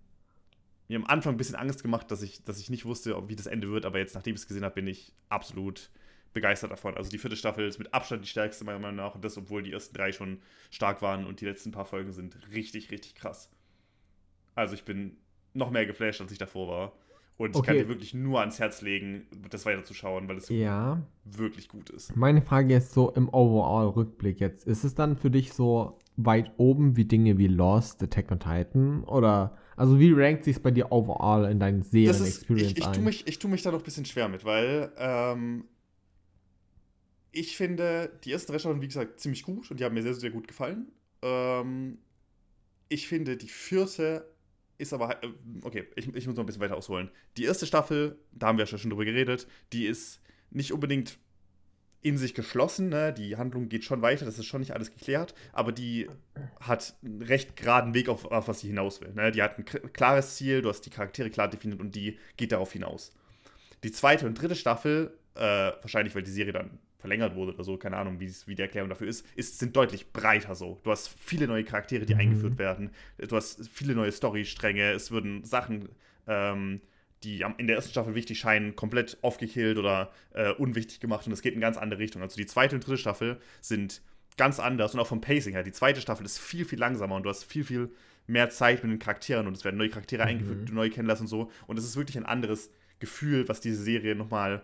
mir 0.89 0.97
am 0.97 1.07
Anfang 1.07 1.35
ein 1.35 1.37
bisschen 1.37 1.57
Angst 1.57 1.83
gemacht, 1.83 2.11
dass 2.11 2.23
ich, 2.23 2.45
dass 2.45 2.59
ich 2.61 2.71
nicht 2.71 2.85
wusste, 2.85 3.29
wie 3.29 3.37
das 3.37 3.47
Ende 3.47 3.71
wird, 3.71 3.85
aber 3.85 3.99
jetzt, 3.99 4.15
nachdem 4.15 4.35
ich 4.35 4.43
es 4.43 4.49
gesehen 4.49 4.65
habe, 4.65 4.75
bin 4.75 4.87
ich 4.87 5.13
absolut 5.29 5.91
begeistert 6.33 6.71
davon. 6.71 6.95
Also 6.97 7.11
die 7.11 7.19
vierte 7.19 7.37
Staffel 7.37 7.67
ist 7.67 7.79
mit 7.79 7.95
Abstand 7.95 8.23
die 8.23 8.29
stärkste 8.29 8.65
meiner 8.65 8.79
Meinung 8.79 8.97
nach 8.97 9.15
und 9.15 9.25
das, 9.25 9.39
obwohl 9.39 9.63
die 9.63 9.73
ersten 9.73 9.97
drei 9.97 10.13
schon 10.13 10.41
stark 10.71 11.01
waren 11.01 11.25
und 11.25 11.41
die 11.41 11.47
letzten 11.47 11.73
paar 11.73 11.87
Folgen 11.87 12.13
sind 12.13 12.37
richtig, 12.53 12.91
richtig 12.91 13.15
krass. 13.15 13.51
Also 14.55 14.75
ich 14.75 14.85
bin 14.85 15.17
noch 15.55 15.71
mehr 15.71 15.87
geflasht, 15.87 16.21
als 16.21 16.31
ich 16.33 16.39
davor 16.39 16.69
war. 16.69 16.93
Und 17.39 17.51
ich 17.51 17.57
okay. 17.57 17.67
kann 17.67 17.77
dir 17.77 17.89
wirklich 17.89 18.15
nur 18.15 18.41
ans 18.41 18.59
Herz 18.59 18.81
legen, 18.81 19.27
das 19.51 19.67
weiterzuschauen, 19.67 20.27
weil 20.29 20.39
es 20.39 20.49
ja. 20.49 21.03
wirklich 21.25 21.69
gut 21.69 21.91
ist. 21.91 22.17
Meine 22.17 22.41
Frage 22.41 22.77
ist 22.77 22.93
so 22.93 23.11
im 23.11 23.29
Overall-Rückblick 23.29 24.41
jetzt. 24.41 24.67
Ist 24.67 24.85
es 24.85 24.95
dann 24.95 25.17
für 25.17 25.31
dich 25.31 25.53
so 25.53 25.99
weit 26.17 26.53
oben 26.57 26.97
wie 26.97 27.05
Dinge 27.05 27.39
wie 27.39 27.49
Lost, 27.49 28.03
Attack 28.03 28.31
on 28.31 28.41
Titan? 28.41 29.05
Oder, 29.05 29.57
also 29.77 29.99
wie 29.99 30.13
rankt 30.13 30.45
sich 30.45 30.63
bei 30.63 30.71
dir 30.71 30.91
overall 30.93 31.51
in 31.51 31.59
deinen 31.59 31.83
Serien-Experience 31.83 32.73
ich, 32.73 32.79
ich, 32.79 32.87
tue 32.87 33.03
mich, 33.03 33.27
ich 33.27 33.39
tue 33.39 33.51
mich 33.51 33.63
da 33.63 33.71
noch 33.71 33.81
ein 33.81 33.85
bisschen 33.85 34.05
schwer 34.05 34.29
mit, 34.29 34.45
weil 34.45 34.93
ähm, 34.97 35.65
ich 37.33 37.57
finde 37.57 38.11
die 38.25 38.33
ersten 38.33 38.53
drei 38.53 38.59
Staffeln, 38.59 38.81
wie 38.81 38.89
gesagt, 38.89 39.21
ziemlich 39.21 39.43
gut 39.43 39.71
und 39.71 39.79
die 39.79 39.85
haben 39.85 39.95
mir 39.95 40.03
sehr, 40.03 40.15
sehr 40.15 40.31
gut 40.31 40.49
gefallen. 40.49 40.89
Ähm, 41.23 41.99
ich 42.89 43.09
finde 43.09 43.37
die 43.37 43.49
vierte 43.49 44.27
ist 44.79 44.93
aber, 44.93 45.23
äh, 45.23 45.29
okay, 45.63 45.85
ich, 45.97 46.07
ich 46.15 46.27
muss 46.27 46.37
noch 46.37 46.43
ein 46.43 46.47
bisschen 46.47 46.61
weiter 46.61 46.77
ausholen. 46.77 47.11
Die 47.37 47.45
erste 47.45 47.67
Staffel, 47.67 48.19
da 48.33 48.49
haben 48.49 48.59
wir 48.59 48.65
ja 48.65 48.79
schon 48.79 48.91
drüber 48.91 49.05
geredet, 49.05 49.47
die 49.73 49.87
ist 49.87 50.21
nicht 50.51 50.73
unbedingt 50.73 51.19
in 52.07 52.19
sich 52.19 52.35
geschlossen, 52.35 52.89
ne? 52.89 53.13
die 53.13 53.37
Handlung 53.37 53.69
geht 53.69 53.83
schon 53.83 54.01
weiter, 54.01 54.25
das 54.25 54.39
ist 54.39 54.47
schon 54.47 54.61
nicht 54.61 54.73
alles 54.73 54.93
geklärt, 54.93 55.35
aber 55.53 55.73
die 55.73 56.09
hat 56.61 56.95
einen 57.05 57.21
recht 57.21 57.57
geraden 57.57 57.95
Weg, 57.95 58.09
auf, 58.09 58.25
auf 58.27 58.47
was 58.47 58.61
sie 58.61 58.69
hinaus 58.69 59.01
will. 59.01 59.13
Ne? 59.13 59.33
Die 59.33 59.43
hat 59.43 59.59
ein 59.59 59.65
klares 59.65 60.37
Ziel, 60.37 60.63
du 60.63 60.69
hast 60.69 60.83
die 60.83 60.91
Charaktere 60.91 61.31
klar 61.31 61.49
definiert 61.49 61.81
und 61.81 61.97
die 61.97 62.17
geht 62.37 62.53
darauf 62.53 62.73
hinaus. 62.73 63.13
Die 63.83 63.91
zweite 63.91 64.25
und 64.27 64.41
dritte 64.41 64.55
Staffel, 64.55 65.19
äh, 65.35 65.41
wahrscheinlich 65.41 66.15
weil 66.15 66.23
die 66.23 66.31
Serie 66.31 66.53
dann 66.53 66.79
verlängert 66.99 67.35
wurde 67.35 67.55
oder 67.55 67.65
so, 67.65 67.77
keine 67.77 67.97
Ahnung, 67.97 68.21
wie 68.21 68.55
die 68.55 68.63
Erklärung 68.63 68.89
dafür 68.89 69.09
ist, 69.09 69.27
ist, 69.35 69.59
sind 69.59 69.75
deutlich 69.75 70.13
breiter 70.13 70.55
so. 70.55 70.79
Du 70.85 70.93
hast 70.93 71.09
viele 71.09 71.49
neue 71.49 71.65
Charaktere, 71.65 72.07
die 72.07 72.15
mhm. 72.15 72.21
eingeführt 72.21 72.59
werden. 72.59 72.91
Du 73.19 73.35
hast 73.35 73.69
viele 73.69 73.97
neue 73.97 74.13
Storystränge. 74.13 74.93
Es 74.93 75.11
würden 75.11 75.43
Sachen, 75.43 75.89
ähm, 76.29 76.81
die 77.23 77.45
in 77.59 77.67
der 77.67 77.77
ersten 77.77 77.91
Staffel 77.91 78.15
wichtig 78.15 78.39
scheinen, 78.39 78.77
komplett 78.77 79.19
aufgekillt 79.23 79.79
oder 79.79 80.13
äh, 80.35 80.53
unwichtig 80.53 81.01
gemacht 81.01 81.27
und 81.27 81.33
es 81.33 81.43
geht 81.43 81.55
in 81.55 81.61
ganz 81.61 81.77
andere 81.77 81.99
Richtung. 82.01 82.23
Also 82.23 82.37
die 82.37 82.47
zweite 82.47 82.77
und 82.77 82.87
dritte 82.87 82.99
Staffel 82.99 83.41
sind 83.61 84.03
ganz 84.37 84.61
anders 84.61 84.95
und 84.95 85.01
auch 85.01 85.07
vom 85.07 85.21
Pacing 85.21 85.55
her. 85.55 85.63
Die 85.63 85.73
zweite 85.73 86.01
Staffel 86.01 86.27
ist 86.27 86.39
viel, 86.39 86.65
viel 86.65 86.79
langsamer 86.79 87.15
und 87.15 87.23
du 87.23 87.31
hast 87.31 87.45
viel, 87.45 87.65
viel 87.65 87.91
mehr 88.27 88.51
Zeit 88.51 88.83
mit 88.83 88.93
den 88.93 88.99
Charakteren 88.99 89.47
und 89.47 89.57
es 89.57 89.65
werden 89.65 89.77
neue 89.77 89.89
Charaktere 89.89 90.23
mhm. 90.23 90.29
eingeführt, 90.29 90.61
die 90.63 90.65
du 90.67 90.75
neu 90.75 90.91
kennenlassen 90.91 91.25
und 91.25 91.29
so. 91.29 91.51
Und 91.67 91.79
es 91.79 91.85
ist 91.85 91.97
wirklich 91.97 92.17
ein 92.17 92.27
anderes 92.27 92.71
Gefühl, 92.99 93.49
was 93.49 93.61
diese 93.61 93.83
Serie 93.83 94.15
nochmal 94.15 94.63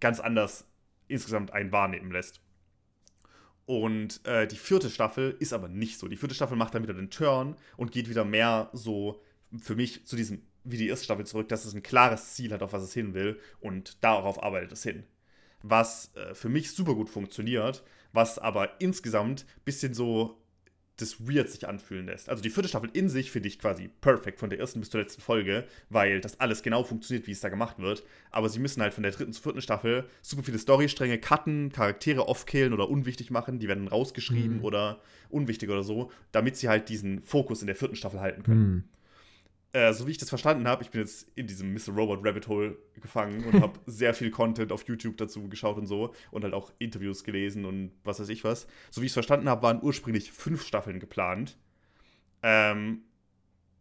ganz 0.00 0.20
anders 0.20 0.66
insgesamt 1.08 1.52
einen 1.52 1.72
wahrnehmen 1.72 2.10
lässt. 2.10 2.40
Und 3.66 4.24
äh, 4.26 4.46
die 4.46 4.56
vierte 4.56 4.90
Staffel 4.90 5.36
ist 5.38 5.52
aber 5.52 5.68
nicht 5.68 5.98
so. 5.98 6.08
Die 6.08 6.16
vierte 6.16 6.34
Staffel 6.34 6.56
macht 6.56 6.74
dann 6.74 6.82
wieder 6.82 6.94
den 6.94 7.10
Turn 7.10 7.56
und 7.76 7.92
geht 7.92 8.08
wieder 8.08 8.24
mehr 8.24 8.70
so 8.72 9.22
für 9.60 9.76
mich 9.76 10.06
zu 10.06 10.16
diesem, 10.16 10.42
wie 10.70 10.76
die 10.76 10.88
erste 10.88 11.04
Staffel 11.04 11.26
zurück, 11.26 11.48
dass 11.48 11.64
es 11.64 11.74
ein 11.74 11.82
klares 11.82 12.34
Ziel 12.34 12.52
hat, 12.52 12.62
auf 12.62 12.72
was 12.72 12.82
es 12.82 12.92
hin 12.92 13.14
will 13.14 13.38
und 13.60 14.02
darauf 14.02 14.42
arbeitet 14.42 14.72
es 14.72 14.82
hin. 14.82 15.04
Was 15.62 16.14
äh, 16.16 16.34
für 16.34 16.48
mich 16.48 16.72
super 16.72 16.94
gut 16.94 17.10
funktioniert, 17.10 17.82
was 18.12 18.38
aber 18.38 18.80
insgesamt 18.80 19.44
ein 19.58 19.64
bisschen 19.64 19.94
so 19.94 20.40
das 21.00 21.26
weird 21.26 21.48
sich 21.48 21.66
anfühlen 21.68 22.06
lässt. 22.06 22.28
Also 22.28 22.42
die 22.42 22.50
vierte 22.50 22.68
Staffel 22.68 22.90
in 22.92 23.08
sich 23.08 23.30
finde 23.30 23.48
ich 23.48 23.58
quasi 23.58 23.88
perfekt 23.88 24.38
von 24.38 24.50
der 24.50 24.58
ersten 24.58 24.80
bis 24.80 24.90
zur 24.90 25.00
letzten 25.00 25.22
Folge, 25.22 25.64
weil 25.88 26.20
das 26.20 26.40
alles 26.40 26.62
genau 26.62 26.82
funktioniert, 26.82 27.26
wie 27.26 27.32
es 27.32 27.40
da 27.40 27.48
gemacht 27.48 27.78
wird. 27.78 28.04
Aber 28.30 28.48
sie 28.48 28.58
müssen 28.58 28.82
halt 28.82 28.94
von 28.94 29.02
der 29.02 29.12
dritten 29.12 29.32
zur 29.32 29.42
vierten 29.42 29.62
Staffel 29.62 30.04
super 30.22 30.42
viele 30.42 30.58
Storystränge 30.58 31.18
cutten, 31.18 31.72
Charaktere 31.72 32.28
offkillen 32.28 32.72
oder 32.72 32.90
unwichtig 32.90 33.30
machen, 33.30 33.58
die 33.58 33.68
werden 33.68 33.88
rausgeschrieben 33.88 34.58
mhm. 34.58 34.64
oder 34.64 35.00
unwichtig 35.30 35.70
oder 35.70 35.82
so, 35.82 36.10
damit 36.32 36.56
sie 36.56 36.68
halt 36.68 36.88
diesen 36.88 37.22
Fokus 37.22 37.62
in 37.62 37.66
der 37.66 37.76
vierten 37.76 37.96
Staffel 37.96 38.20
halten 38.20 38.42
können. 38.42 38.70
Mhm 38.70 38.84
äh, 39.72 39.92
so 39.92 40.06
wie 40.06 40.10
ich 40.10 40.18
das 40.18 40.28
verstanden 40.28 40.66
habe, 40.66 40.82
ich 40.82 40.90
bin 40.90 41.00
jetzt 41.00 41.28
in 41.36 41.46
diesem 41.46 41.72
Mr. 41.72 41.92
Robot 41.94 42.24
Rabbit 42.24 42.48
Hole 42.48 42.76
gefangen 43.00 43.44
und 43.44 43.54
habe 43.62 43.78
sehr 43.86 44.14
viel 44.14 44.30
Content 44.30 44.72
auf 44.72 44.86
YouTube 44.86 45.16
dazu 45.16 45.48
geschaut 45.48 45.78
und 45.78 45.86
so 45.86 46.14
und 46.30 46.42
halt 46.42 46.54
auch 46.54 46.72
Interviews 46.78 47.22
gelesen 47.22 47.64
und 47.64 47.92
was 48.02 48.20
weiß 48.20 48.28
ich 48.30 48.42
was. 48.42 48.66
So 48.90 49.00
wie 49.00 49.06
ich 49.06 49.10
es 49.10 49.14
verstanden 49.14 49.48
habe, 49.48 49.62
waren 49.62 49.80
ursprünglich 49.82 50.32
fünf 50.32 50.66
Staffeln 50.66 50.98
geplant. 50.98 51.56
Ähm, 52.42 53.02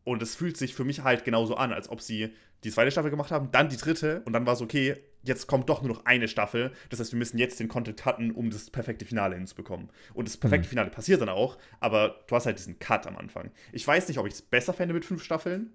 und 0.04 0.22
es 0.22 0.36
fühlt 0.36 0.58
sich 0.58 0.76
für 0.76 0.84
mich 0.84 1.04
halt 1.04 1.24
genauso 1.24 1.56
an, 1.56 1.72
als 1.72 1.90
ob 1.90 2.02
sie 2.02 2.34
die 2.64 2.72
zweite 2.72 2.92
Staffel 2.92 3.12
gemacht 3.12 3.32
haben, 3.32 3.52
dann 3.52 3.70
die 3.70 3.78
dritte 3.78 4.22
und 4.26 4.34
dann 4.34 4.46
war 4.46 4.54
es 4.54 4.62
okay, 4.62 4.96
jetzt 5.24 5.48
kommt 5.48 5.70
doch 5.70 5.82
nur 5.82 5.94
noch 5.94 6.06
eine 6.06 6.28
Staffel. 6.28 6.72
Das 6.90 7.00
heißt, 7.00 7.12
wir 7.12 7.20
müssen 7.20 7.38
jetzt 7.38 7.60
den 7.60 7.68
Content 7.68 8.00
cutten, 8.00 8.32
um 8.32 8.50
das 8.50 8.70
perfekte 8.70 9.06
Finale 9.06 9.36
hinzubekommen. 9.36 9.90
Und 10.14 10.28
das 10.28 10.38
perfekte 10.38 10.68
mhm. 10.68 10.70
Finale 10.70 10.90
passiert 10.90 11.22
dann 11.22 11.30
auch, 11.30 11.58
aber 11.80 12.24
du 12.28 12.36
hast 12.36 12.46
halt 12.46 12.58
diesen 12.58 12.80
Cut 12.80 13.08
am 13.08 13.18
Anfang. 13.18 13.52
Ich 13.72 13.86
weiß 13.86 14.08
nicht, 14.08 14.18
ob 14.18 14.28
ich 14.28 14.34
es 14.34 14.42
besser 14.42 14.74
fände 14.74 14.94
mit 14.94 15.06
fünf 15.06 15.24
Staffeln, 15.24 15.74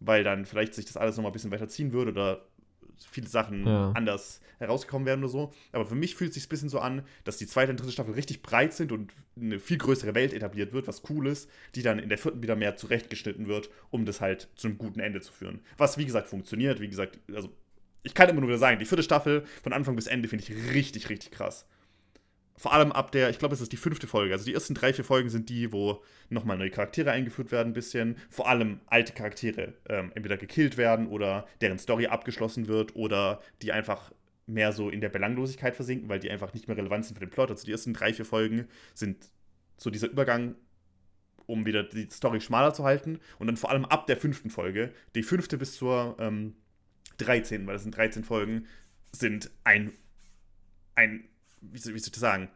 weil 0.00 0.24
dann 0.24 0.46
vielleicht 0.46 0.74
sich 0.74 0.86
das 0.86 0.96
alles 0.96 1.16
noch 1.16 1.22
mal 1.22 1.30
ein 1.30 1.32
bisschen 1.32 1.50
weiter 1.50 1.68
ziehen 1.68 1.92
würde 1.92 2.12
oder 2.12 2.46
viele 3.08 3.28
Sachen 3.28 3.66
ja. 3.66 3.92
anders 3.92 4.40
herausgekommen 4.58 5.06
werden 5.06 5.20
oder 5.20 5.30
so. 5.30 5.52
Aber 5.72 5.86
für 5.86 5.94
mich 5.94 6.14
fühlt 6.14 6.30
es 6.30 6.34
sich 6.34 6.46
ein 6.46 6.48
bisschen 6.50 6.68
so 6.68 6.80
an, 6.80 7.02
dass 7.24 7.38
die 7.38 7.46
zweite 7.46 7.70
und 7.70 7.80
dritte 7.80 7.92
Staffel 7.92 8.14
richtig 8.14 8.42
breit 8.42 8.72
sind 8.74 8.92
und 8.92 9.12
eine 9.40 9.58
viel 9.58 9.78
größere 9.78 10.14
Welt 10.14 10.32
etabliert 10.32 10.72
wird, 10.72 10.86
was 10.86 11.02
cool 11.08 11.26
ist, 11.26 11.48
die 11.74 11.82
dann 11.82 11.98
in 11.98 12.08
der 12.08 12.18
vierten 12.18 12.42
wieder 12.42 12.56
mehr 12.56 12.76
zurechtgeschnitten 12.76 13.46
wird, 13.46 13.70
um 13.90 14.04
das 14.04 14.20
halt 14.20 14.48
zu 14.54 14.68
einem 14.68 14.78
guten 14.78 15.00
Ende 15.00 15.20
zu 15.20 15.32
führen. 15.32 15.60
Was, 15.78 15.96
wie 15.98 16.04
gesagt, 16.04 16.28
funktioniert. 16.28 16.80
Wie 16.80 16.88
gesagt, 16.88 17.18
also 17.34 17.50
ich 18.02 18.14
kann 18.14 18.28
immer 18.28 18.40
nur 18.40 18.48
wieder 18.48 18.58
sagen, 18.58 18.78
die 18.78 18.84
vierte 18.84 19.02
Staffel 19.02 19.44
von 19.62 19.72
Anfang 19.72 19.96
bis 19.96 20.06
Ende 20.06 20.28
finde 20.28 20.44
ich 20.44 20.74
richtig, 20.74 21.08
richtig 21.08 21.32
krass 21.32 21.66
vor 22.60 22.74
allem 22.74 22.92
ab 22.92 23.10
der, 23.10 23.30
ich 23.30 23.38
glaube, 23.38 23.54
es 23.54 23.62
ist 23.62 23.72
die 23.72 23.78
fünfte 23.78 24.06
Folge. 24.06 24.34
Also 24.34 24.44
die 24.44 24.52
ersten 24.52 24.74
drei, 24.74 24.92
vier 24.92 25.02
Folgen 25.02 25.30
sind 25.30 25.48
die, 25.48 25.72
wo 25.72 26.02
nochmal 26.28 26.58
neue 26.58 26.68
Charaktere 26.68 27.10
eingeführt 27.10 27.52
werden, 27.52 27.70
ein 27.70 27.72
bisschen. 27.72 28.16
Vor 28.28 28.50
allem 28.50 28.80
alte 28.84 29.14
Charaktere 29.14 29.72
ähm, 29.88 30.12
entweder 30.14 30.36
gekillt 30.36 30.76
werden 30.76 31.06
oder 31.06 31.46
deren 31.62 31.78
Story 31.78 32.08
abgeschlossen 32.08 32.68
wird 32.68 32.94
oder 32.94 33.40
die 33.62 33.72
einfach 33.72 34.12
mehr 34.44 34.74
so 34.74 34.90
in 34.90 35.00
der 35.00 35.08
Belanglosigkeit 35.08 35.74
versinken, 35.74 36.10
weil 36.10 36.20
die 36.20 36.30
einfach 36.30 36.52
nicht 36.52 36.68
mehr 36.68 36.76
relevant 36.76 37.06
sind 37.06 37.14
für 37.14 37.24
den 37.24 37.30
Plot. 37.30 37.50
Also 37.50 37.64
die 37.64 37.72
ersten 37.72 37.94
drei, 37.94 38.12
vier 38.12 38.26
Folgen 38.26 38.68
sind 38.92 39.30
so 39.78 39.88
dieser 39.88 40.10
Übergang, 40.10 40.54
um 41.46 41.64
wieder 41.64 41.82
die 41.82 42.10
Story 42.10 42.42
schmaler 42.42 42.74
zu 42.74 42.84
halten. 42.84 43.20
Und 43.38 43.46
dann 43.46 43.56
vor 43.56 43.70
allem 43.70 43.86
ab 43.86 44.06
der 44.06 44.18
fünften 44.18 44.50
Folge, 44.50 44.92
die 45.14 45.22
fünfte 45.22 45.56
bis 45.56 45.76
zur 45.76 46.14
ähm, 46.20 46.56
13, 47.24 47.66
weil 47.66 47.74
das 47.74 47.82
sind 47.82 47.96
13 47.96 48.24
Folgen, 48.24 48.66
sind 49.12 49.50
ein, 49.64 49.92
ein 50.94 51.24
wie 51.60 51.78
soll, 51.78 51.94
wie 51.94 51.98
soll 51.98 52.08
ich 52.08 52.12
das 52.12 52.20
sagen, 52.20 52.48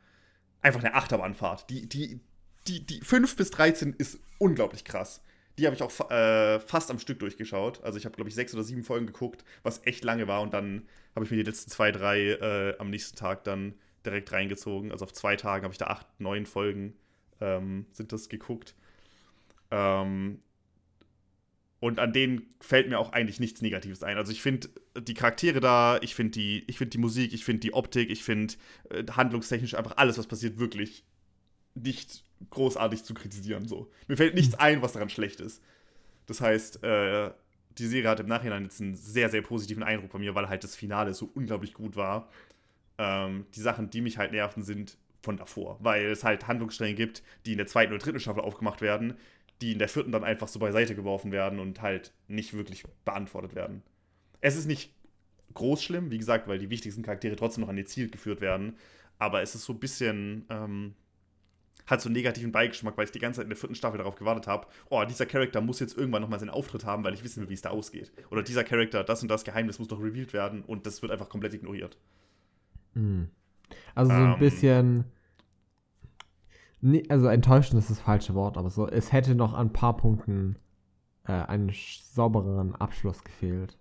einfach 0.62 0.80
eine 0.80 0.94
Achterbahnfahrt. 0.94 1.68
Die, 1.70 1.88
die, 1.88 2.20
die, 2.66 2.84
die 2.84 3.00
5 3.00 3.36
bis 3.36 3.50
13 3.50 3.94
ist 3.94 4.18
unglaublich 4.38 4.84
krass. 4.84 5.20
Die 5.58 5.66
habe 5.66 5.76
ich 5.76 5.82
auch 5.82 6.10
äh, 6.10 6.58
fast 6.60 6.90
am 6.90 6.98
Stück 6.98 7.20
durchgeschaut. 7.20 7.82
Also 7.84 7.98
ich 7.98 8.06
habe, 8.06 8.16
glaube 8.16 8.28
ich, 8.28 8.34
sechs 8.34 8.54
oder 8.54 8.64
sieben 8.64 8.82
Folgen 8.82 9.06
geguckt, 9.06 9.44
was 9.62 9.82
echt 9.84 10.02
lange 10.02 10.26
war. 10.26 10.40
Und 10.40 10.52
dann 10.52 10.88
habe 11.14 11.24
ich 11.24 11.30
mir 11.30 11.36
die 11.36 11.44
letzten 11.44 11.70
zwei, 11.70 11.92
drei 11.92 12.30
äh, 12.30 12.76
am 12.78 12.90
nächsten 12.90 13.16
Tag 13.16 13.44
dann 13.44 13.74
direkt 14.04 14.32
reingezogen. 14.32 14.90
Also 14.90 15.04
auf 15.04 15.12
zwei 15.12 15.36
Tagen 15.36 15.64
habe 15.64 15.72
ich 15.72 15.78
da 15.78 15.86
acht, 15.86 16.06
neun 16.18 16.46
Folgen 16.46 16.96
ähm, 17.40 17.86
sind 17.92 18.12
das 18.12 18.28
geguckt. 18.28 18.74
Ähm, 19.70 20.40
und 21.84 21.98
an 21.98 22.14
denen 22.14 22.46
fällt 22.60 22.88
mir 22.88 22.98
auch 22.98 23.12
eigentlich 23.12 23.40
nichts 23.40 23.60
Negatives 23.60 24.02
ein. 24.02 24.16
Also 24.16 24.32
ich 24.32 24.40
finde 24.40 24.70
die 24.98 25.12
Charaktere 25.12 25.60
da, 25.60 25.98
ich 26.00 26.14
finde 26.14 26.30
die, 26.30 26.64
ich 26.66 26.78
die 26.78 26.96
Musik, 26.96 27.34
ich 27.34 27.44
finde 27.44 27.60
die 27.60 27.74
Optik, 27.74 28.08
ich 28.08 28.24
finde 28.24 28.54
äh, 28.88 29.04
handlungstechnisch 29.04 29.74
einfach 29.74 29.98
alles, 29.98 30.16
was 30.16 30.26
passiert, 30.26 30.58
wirklich 30.58 31.04
nicht 31.74 32.24
großartig 32.48 33.04
zu 33.04 33.12
kritisieren. 33.12 33.68
So. 33.68 33.90
Mir 34.08 34.16
fällt 34.16 34.34
nichts 34.34 34.54
ein, 34.54 34.80
was 34.80 34.94
daran 34.94 35.10
schlecht 35.10 35.40
ist. 35.40 35.62
Das 36.24 36.40
heißt, 36.40 36.82
äh, 36.84 37.32
die 37.76 37.86
Serie 37.86 38.08
hat 38.08 38.20
im 38.20 38.28
Nachhinein 38.28 38.62
jetzt 38.62 38.80
einen 38.80 38.94
sehr, 38.94 39.28
sehr 39.28 39.42
positiven 39.42 39.82
Eindruck 39.82 40.10
bei 40.10 40.18
mir, 40.18 40.34
weil 40.34 40.48
halt 40.48 40.64
das 40.64 40.74
Finale 40.74 41.12
so 41.12 41.30
unglaublich 41.34 41.74
gut 41.74 41.96
war. 41.96 42.30
Ähm, 42.96 43.44
die 43.54 43.60
Sachen, 43.60 43.90
die 43.90 44.00
mich 44.00 44.16
halt 44.16 44.32
nerven, 44.32 44.62
sind 44.62 44.96
von 45.20 45.36
davor, 45.36 45.78
weil 45.80 46.06
es 46.06 46.24
halt 46.24 46.46
Handlungsstränge 46.46 46.94
gibt, 46.94 47.22
die 47.44 47.52
in 47.52 47.58
der 47.58 47.66
zweiten 47.66 47.92
oder 47.92 48.02
dritten 48.02 48.20
Staffel 48.20 48.42
aufgemacht 48.42 48.80
werden, 48.80 49.18
die 49.60 49.72
in 49.72 49.78
der 49.78 49.88
vierten 49.88 50.12
dann 50.12 50.24
einfach 50.24 50.48
so 50.48 50.58
beiseite 50.58 50.94
geworfen 50.94 51.32
werden 51.32 51.58
und 51.58 51.82
halt 51.82 52.12
nicht 52.28 52.54
wirklich 52.54 52.84
beantwortet 53.04 53.54
werden. 53.54 53.82
Es 54.40 54.56
ist 54.56 54.66
nicht 54.66 54.92
groß 55.54 55.82
schlimm, 55.82 56.10
wie 56.10 56.18
gesagt, 56.18 56.48
weil 56.48 56.58
die 56.58 56.70
wichtigsten 56.70 57.02
Charaktere 57.02 57.36
trotzdem 57.36 57.62
noch 57.62 57.68
an 57.68 57.78
ihr 57.78 57.86
Ziel 57.86 58.10
geführt 58.10 58.40
werden, 58.40 58.76
aber 59.18 59.42
es 59.42 59.54
ist 59.54 59.64
so 59.64 59.72
ein 59.72 59.78
bisschen, 59.78 60.44
ähm, 60.50 60.94
hat 61.86 62.00
so 62.00 62.08
einen 62.08 62.16
negativen 62.16 62.50
Beigeschmack, 62.50 62.96
weil 62.96 63.04
ich 63.04 63.12
die 63.12 63.18
ganze 63.18 63.38
Zeit 63.38 63.44
in 63.44 63.50
der 63.50 63.56
vierten 63.56 63.74
Staffel 63.74 63.98
darauf 63.98 64.16
gewartet 64.16 64.46
habe, 64.46 64.66
oh, 64.88 65.04
dieser 65.04 65.26
Charakter 65.26 65.60
muss 65.60 65.80
jetzt 65.80 65.96
irgendwann 65.96 66.22
nochmal 66.22 66.40
seinen 66.40 66.50
Auftritt 66.50 66.84
haben, 66.84 67.04
weil 67.04 67.14
ich 67.14 67.22
wissen 67.22 67.42
will, 67.42 67.50
wie 67.50 67.54
es 67.54 67.62
da 67.62 67.70
ausgeht. 67.70 68.12
Oder 68.30 68.42
dieser 68.42 68.64
Charakter, 68.64 69.04
das 69.04 69.22
und 69.22 69.28
das 69.28 69.44
Geheimnis 69.44 69.78
muss 69.78 69.88
doch 69.88 70.00
revealed 70.00 70.32
werden 70.32 70.62
und 70.62 70.86
das 70.86 71.02
wird 71.02 71.12
einfach 71.12 71.28
komplett 71.28 71.54
ignoriert. 71.54 71.96
Hm. 72.94 73.28
Also 73.94 74.12
so 74.12 74.16
ein 74.16 74.32
ähm, 74.32 74.38
bisschen 74.38 75.04
Nee, 76.86 77.02
also 77.08 77.28
enttäuschend 77.28 77.78
ist 77.78 77.88
das 77.88 77.98
falsche 77.98 78.34
Wort, 78.34 78.58
aber 78.58 78.68
so, 78.68 78.86
es 78.86 79.10
hätte 79.10 79.34
noch 79.34 79.54
an 79.54 79.68
ein 79.68 79.72
paar 79.72 79.96
Punkten 79.96 80.58
äh, 81.26 81.32
einen 81.32 81.72
saubereren 81.72 82.74
Abschluss 82.74 83.24
gefehlt. 83.24 83.78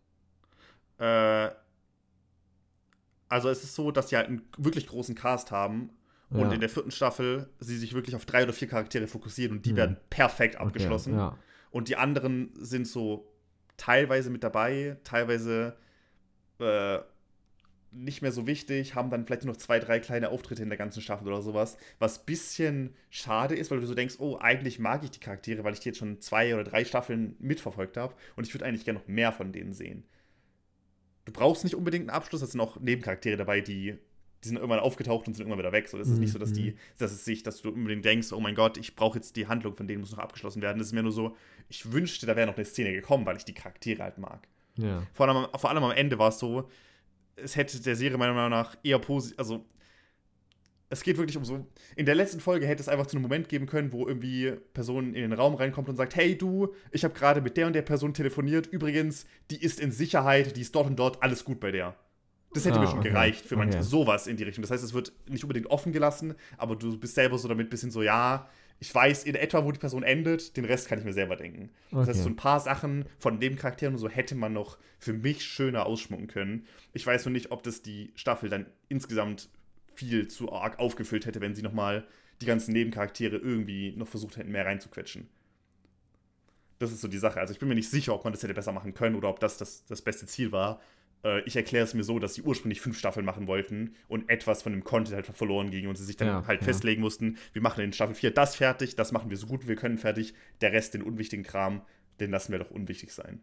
Äh, 0.99 1.49
also 3.27 3.49
es 3.49 3.61
ist 3.65 3.75
so, 3.75 3.91
dass 3.91 4.07
sie 4.07 4.15
halt 4.15 4.29
einen 4.29 4.43
wirklich 4.57 4.87
großen 4.87 5.15
Cast 5.15 5.51
haben 5.51 5.89
und 6.29 6.47
ja. 6.47 6.51
in 6.53 6.61
der 6.61 6.69
vierten 6.69 6.91
Staffel 6.91 7.49
sie 7.59 7.75
sich 7.75 7.93
wirklich 7.93 8.15
auf 8.15 8.25
drei 8.25 8.43
oder 8.43 8.53
vier 8.53 8.69
Charaktere 8.69 9.07
fokussieren 9.07 9.57
und 9.57 9.65
die 9.65 9.71
hm. 9.71 9.77
werden 9.77 9.97
perfekt 10.09 10.55
abgeschlossen. 10.55 11.15
Okay, 11.15 11.21
ja. 11.21 11.37
Und 11.71 11.89
die 11.89 11.97
anderen 11.97 12.53
sind 12.55 12.87
so 12.87 13.27
teilweise 13.75 14.29
mit 14.29 14.45
dabei, 14.45 14.97
teilweise 15.03 15.75
äh, 16.59 16.99
nicht 17.93 18.21
mehr 18.21 18.31
so 18.31 18.47
wichtig, 18.47 18.95
haben 18.95 19.09
dann 19.09 19.25
vielleicht 19.25 19.43
nur 19.43 19.53
noch 19.53 19.59
zwei, 19.59 19.79
drei 19.79 19.99
kleine 19.99 20.29
Auftritte 20.29 20.63
in 20.63 20.69
der 20.69 20.77
ganzen 20.77 21.01
Staffel 21.01 21.27
oder 21.27 21.41
sowas, 21.41 21.77
was 21.99 22.19
ein 22.19 22.25
bisschen 22.25 22.95
schade 23.09 23.55
ist, 23.55 23.71
weil 23.71 23.79
du 23.79 23.87
so 23.87 23.95
denkst, 23.95 24.15
oh, 24.19 24.37
eigentlich 24.37 24.79
mag 24.79 25.03
ich 25.03 25.11
die 25.11 25.19
Charaktere, 25.19 25.63
weil 25.63 25.73
ich 25.73 25.79
die 25.79 25.89
jetzt 25.89 25.99
schon 25.99 26.19
zwei 26.19 26.53
oder 26.53 26.63
drei 26.63 26.85
Staffeln 26.85 27.35
mitverfolgt 27.39 27.97
habe 27.97 28.15
und 28.35 28.47
ich 28.47 28.53
würde 28.53 28.65
eigentlich 28.65 28.85
gerne 28.85 28.99
noch 28.99 29.07
mehr 29.07 29.31
von 29.31 29.51
denen 29.51 29.73
sehen. 29.73 30.03
Du 31.25 31.31
brauchst 31.31 31.63
nicht 31.63 31.75
unbedingt 31.75 32.09
einen 32.09 32.17
Abschluss, 32.17 32.41
es 32.41 32.51
sind 32.51 32.61
auch 32.61 32.79
Nebencharaktere 32.79 33.37
dabei, 33.37 33.61
die, 33.61 33.95
die 34.43 34.47
sind 34.47 34.57
irgendwann 34.57 34.79
aufgetaucht 34.79 35.27
und 35.27 35.35
sind 35.35 35.43
irgendwann 35.43 35.59
wieder 35.59 35.71
weg. 35.71 35.87
So, 35.87 35.97
es 35.97 36.07
ist 36.07 36.15
mhm. 36.15 36.19
nicht 36.21 36.33
so, 36.33 36.39
dass 36.39 36.51
die, 36.51 36.71
mhm. 36.71 36.77
dass 36.97 37.11
es 37.11 37.23
sich, 37.23 37.43
dass 37.43 37.61
du 37.61 37.69
unbedingt 37.69 38.03
denkst, 38.03 38.33
oh 38.33 38.39
mein 38.39 38.55
Gott, 38.55 38.77
ich 38.77 38.95
brauche 38.95 39.17
jetzt 39.17 39.37
die 39.37 39.47
Handlung 39.47 39.75
von 39.75 39.87
denen 39.87 40.01
muss 40.01 40.11
noch 40.11 40.19
abgeschlossen 40.19 40.61
werden. 40.61 40.79
Das 40.79 40.87
ist 40.87 40.93
mir 40.93 41.03
nur 41.03 41.13
so, 41.13 41.35
ich 41.69 41.91
wünschte, 41.91 42.25
da 42.25 42.35
wäre 42.35 42.47
noch 42.47 42.57
eine 42.57 42.65
Szene 42.65 42.91
gekommen, 42.91 43.25
weil 43.25 43.37
ich 43.37 43.45
die 43.45 43.53
Charaktere 43.53 44.03
halt 44.03 44.17
mag. 44.17 44.47
Ja. 44.75 45.03
Vor, 45.13 45.29
allem, 45.29 45.47
vor 45.57 45.69
allem 45.69 45.83
am 45.83 45.91
Ende 45.91 46.19
war 46.19 46.29
es 46.29 46.39
so, 46.39 46.69
es 47.35 47.55
hätte 47.55 47.81
der 47.81 47.95
Serie 47.95 48.17
meiner 48.17 48.33
Meinung 48.33 48.51
nach 48.51 48.75
eher 48.83 48.99
positiv, 48.99 49.37
also 49.39 49.65
es 50.93 51.01
geht 51.01 51.17
wirklich 51.17 51.35
um 51.35 51.43
so. 51.43 51.65
In 51.95 52.05
der 52.05 52.13
letzten 52.13 52.39
Folge 52.39 52.67
hätte 52.67 52.81
es 52.81 52.87
einfach 52.87 53.07
zu 53.07 53.15
einem 53.17 53.23
Moment 53.23 53.49
geben 53.49 53.65
können, 53.65 53.91
wo 53.91 54.07
irgendwie 54.07 54.53
Person 54.73 55.15
in 55.15 55.21
den 55.23 55.33
Raum 55.33 55.55
reinkommt 55.55 55.89
und 55.89 55.95
sagt: 55.95 56.15
Hey, 56.15 56.37
du, 56.37 56.73
ich 56.91 57.03
habe 57.03 57.15
gerade 57.15 57.41
mit 57.41 57.57
der 57.57 57.67
und 57.67 57.73
der 57.73 57.81
Person 57.81 58.13
telefoniert. 58.13 58.67
Übrigens, 58.67 59.25
die 59.49 59.61
ist 59.61 59.79
in 59.79 59.91
Sicherheit, 59.91 60.55
die 60.55 60.61
ist 60.61 60.75
dort 60.75 60.87
und 60.87 60.97
dort, 60.97 61.21
alles 61.23 61.43
gut 61.43 61.59
bei 61.59 61.71
der. 61.71 61.95
Das 62.53 62.65
hätte 62.65 62.77
ah, 62.77 62.81
mir 62.81 62.87
schon 62.87 62.99
okay. 62.99 63.09
gereicht 63.09 63.43
für 63.43 63.55
manche 63.55 63.79
okay. 63.79 63.87
sowas 63.87 64.27
in 64.27 64.37
die 64.37 64.43
Richtung. 64.43 64.61
Das 64.61 64.69
heißt, 64.69 64.83
es 64.83 64.93
wird 64.93 65.11
nicht 65.27 65.43
unbedingt 65.43 65.67
offen 65.71 65.91
gelassen, 65.91 66.35
aber 66.57 66.75
du 66.75 66.99
bist 66.99 67.15
selber 67.15 67.39
so 67.39 67.47
damit 67.47 67.67
ein 67.67 67.69
bisschen 67.71 67.89
so, 67.89 68.03
ja, 68.03 68.47
ich 68.83 68.93
weiß 68.93 69.23
in 69.23 69.35
etwa, 69.35 69.63
wo 69.63 69.71
die 69.71 69.79
Person 69.79 70.03
endet, 70.03 70.57
den 70.57 70.65
Rest 70.65 70.89
kann 70.89 70.99
ich 70.99 71.05
mir 71.05 71.13
selber 71.13 71.37
denken. 71.37 71.69
Okay. 71.91 71.99
Das 71.99 72.09
heißt, 72.09 72.23
so 72.23 72.29
ein 72.29 72.35
paar 72.35 72.59
Sachen 72.59 73.05
von 73.17 73.39
dem 73.39 73.55
Charakteren 73.55 73.93
und 73.93 73.99
so 73.99 74.09
hätte 74.09 74.35
man 74.35 74.51
noch 74.51 74.77
für 74.99 75.13
mich 75.13 75.45
schöner 75.45 75.85
ausschmucken 75.85 76.27
können. 76.27 76.67
Ich 76.91 77.07
weiß 77.07 77.23
nur 77.23 77.31
nicht, 77.31 77.51
ob 77.51 77.63
das 77.63 77.81
die 77.81 78.11
Staffel 78.15 78.49
dann 78.49 78.65
insgesamt 78.89 79.47
viel 79.95 80.27
zu 80.27 80.51
arg 80.51 80.79
aufgefüllt 80.79 81.25
hätte, 81.25 81.39
wenn 81.39 81.55
sie 81.55 81.61
nochmal 81.61 82.05
die 82.41 82.45
ganzen 82.45 82.73
Nebencharaktere 82.73 83.37
irgendwie 83.37 83.93
noch 83.95 84.09
versucht 84.09 84.35
hätten, 84.35 84.51
mehr 84.51 84.65
reinzuquetschen. 84.65 85.29
Das 86.79 86.91
ist 86.91 86.99
so 86.99 87.07
die 87.07 87.17
Sache. 87.19 87.39
Also 87.39 87.53
ich 87.53 87.59
bin 87.59 87.69
mir 87.69 87.75
nicht 87.75 87.89
sicher, 87.89 88.13
ob 88.13 88.25
man 88.25 88.33
das 88.33 88.43
hätte 88.43 88.53
besser 88.53 88.73
machen 88.73 88.93
können 88.93 89.15
oder 89.15 89.29
ob 89.29 89.39
das 89.39 89.57
das, 89.57 89.85
das 89.85 90.01
beste 90.01 90.25
Ziel 90.25 90.51
war. 90.51 90.81
Äh, 91.23 91.41
ich 91.41 91.55
erkläre 91.55 91.83
es 91.83 91.93
mir 91.93 92.03
so, 92.03 92.19
dass 92.19 92.35
sie 92.35 92.41
ursprünglich 92.41 92.81
fünf 92.81 92.97
Staffeln 92.97 93.25
machen 93.25 93.47
wollten 93.47 93.95
und 94.07 94.29
etwas 94.29 94.61
von 94.61 94.71
dem 94.71 94.83
Content 94.83 95.15
halt 95.15 95.27
verloren 95.27 95.71
ging 95.71 95.87
und 95.87 95.97
sie 95.97 96.05
sich 96.05 96.17
dann 96.17 96.27
ja, 96.27 96.47
halt 96.47 96.61
ja. 96.61 96.65
festlegen 96.65 97.01
mussten, 97.01 97.37
wir 97.53 97.61
machen 97.61 97.83
in 97.83 97.93
Staffel 97.93 98.15
4 98.15 98.31
das 98.31 98.55
fertig, 98.55 98.95
das 98.95 99.11
machen 99.11 99.29
wir 99.29 99.37
so 99.37 99.47
gut 99.47 99.67
wir 99.67 99.75
können 99.75 99.97
fertig, 99.97 100.33
der 100.61 100.73
Rest, 100.73 100.93
den 100.93 101.01
unwichtigen 101.01 101.43
Kram, 101.43 101.81
den 102.19 102.31
lassen 102.31 102.51
wir 102.51 102.59
doch 102.59 102.71
unwichtig 102.71 103.13
sein. 103.13 103.41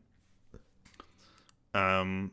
Ähm, 1.73 2.31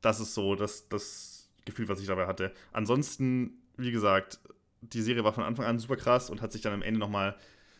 das 0.00 0.20
ist 0.20 0.34
so 0.34 0.54
das, 0.54 0.88
das 0.88 1.50
Gefühl, 1.64 1.88
was 1.88 2.00
ich 2.00 2.06
dabei 2.06 2.26
hatte. 2.26 2.52
Ansonsten, 2.72 3.62
wie 3.76 3.92
gesagt, 3.92 4.40
die 4.82 5.02
Serie 5.02 5.24
war 5.24 5.32
von 5.32 5.44
Anfang 5.44 5.66
an 5.66 5.78
super 5.78 5.96
krass 5.96 6.30
und 6.30 6.40
hat 6.40 6.52
sich 6.52 6.62
dann 6.62 6.72
am 6.72 6.82
Ende 6.82 7.00
nochmal 7.00 7.36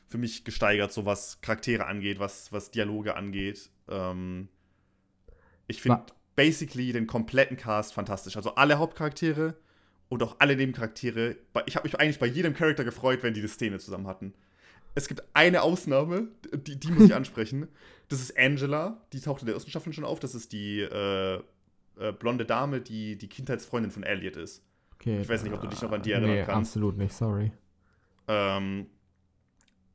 für 0.06 0.18
mich 0.18 0.44
gesteigert, 0.44 0.92
so 0.92 1.06
was 1.06 1.40
Charaktere 1.40 1.86
angeht, 1.86 2.18
was, 2.18 2.52
was 2.52 2.70
Dialoge 2.70 3.16
angeht. 3.16 3.70
Ähm, 3.88 4.48
ich 5.66 5.80
finde 5.80 6.04
basically 6.40 6.90
den 6.90 7.06
kompletten 7.06 7.58
Cast 7.58 7.92
fantastisch. 7.92 8.34
Also 8.38 8.54
alle 8.54 8.78
Hauptcharaktere 8.78 9.56
und 10.08 10.22
auch 10.22 10.36
alle 10.38 10.56
Nebencharaktere. 10.56 11.36
Ich 11.66 11.76
habe 11.76 11.86
mich 11.86 12.00
eigentlich 12.00 12.18
bei 12.18 12.26
jedem 12.26 12.54
Charakter 12.54 12.82
gefreut, 12.82 13.22
wenn 13.22 13.34
die 13.34 13.40
eine 13.40 13.48
Szene 13.48 13.78
zusammen 13.78 14.06
hatten. 14.06 14.32
Es 14.94 15.06
gibt 15.06 15.22
eine 15.34 15.60
Ausnahme, 15.60 16.28
die, 16.66 16.80
die 16.80 16.90
muss 16.92 17.04
ich 17.04 17.14
ansprechen. 17.20 17.68
Das 18.08 18.22
ist 18.22 18.38
Angela, 18.38 19.02
die 19.12 19.20
taucht 19.20 19.42
in 19.42 19.46
der 19.46 19.54
ersten 19.54 19.70
Staffel 19.70 19.92
schon 19.92 20.06
auf. 20.06 20.18
Das 20.18 20.34
ist 20.34 20.52
die 20.52 20.80
äh, 20.80 21.42
äh, 21.98 22.12
blonde 22.18 22.46
Dame, 22.46 22.80
die 22.80 23.18
die 23.18 23.28
Kindheitsfreundin 23.28 23.90
von 23.90 24.02
Elliot 24.02 24.36
ist. 24.36 24.64
Okay, 24.94 25.20
ich 25.20 25.28
weiß 25.28 25.42
nicht, 25.42 25.52
ob 25.52 25.60
du 25.60 25.66
dich 25.66 25.82
noch 25.82 25.92
an 25.92 26.00
die 26.00 26.12
erinnern 26.12 26.30
nee, 26.30 26.44
kannst. 26.44 26.70
Absolut 26.70 26.96
nicht, 26.96 27.12
sorry. 27.12 27.52
Ähm, 28.28 28.86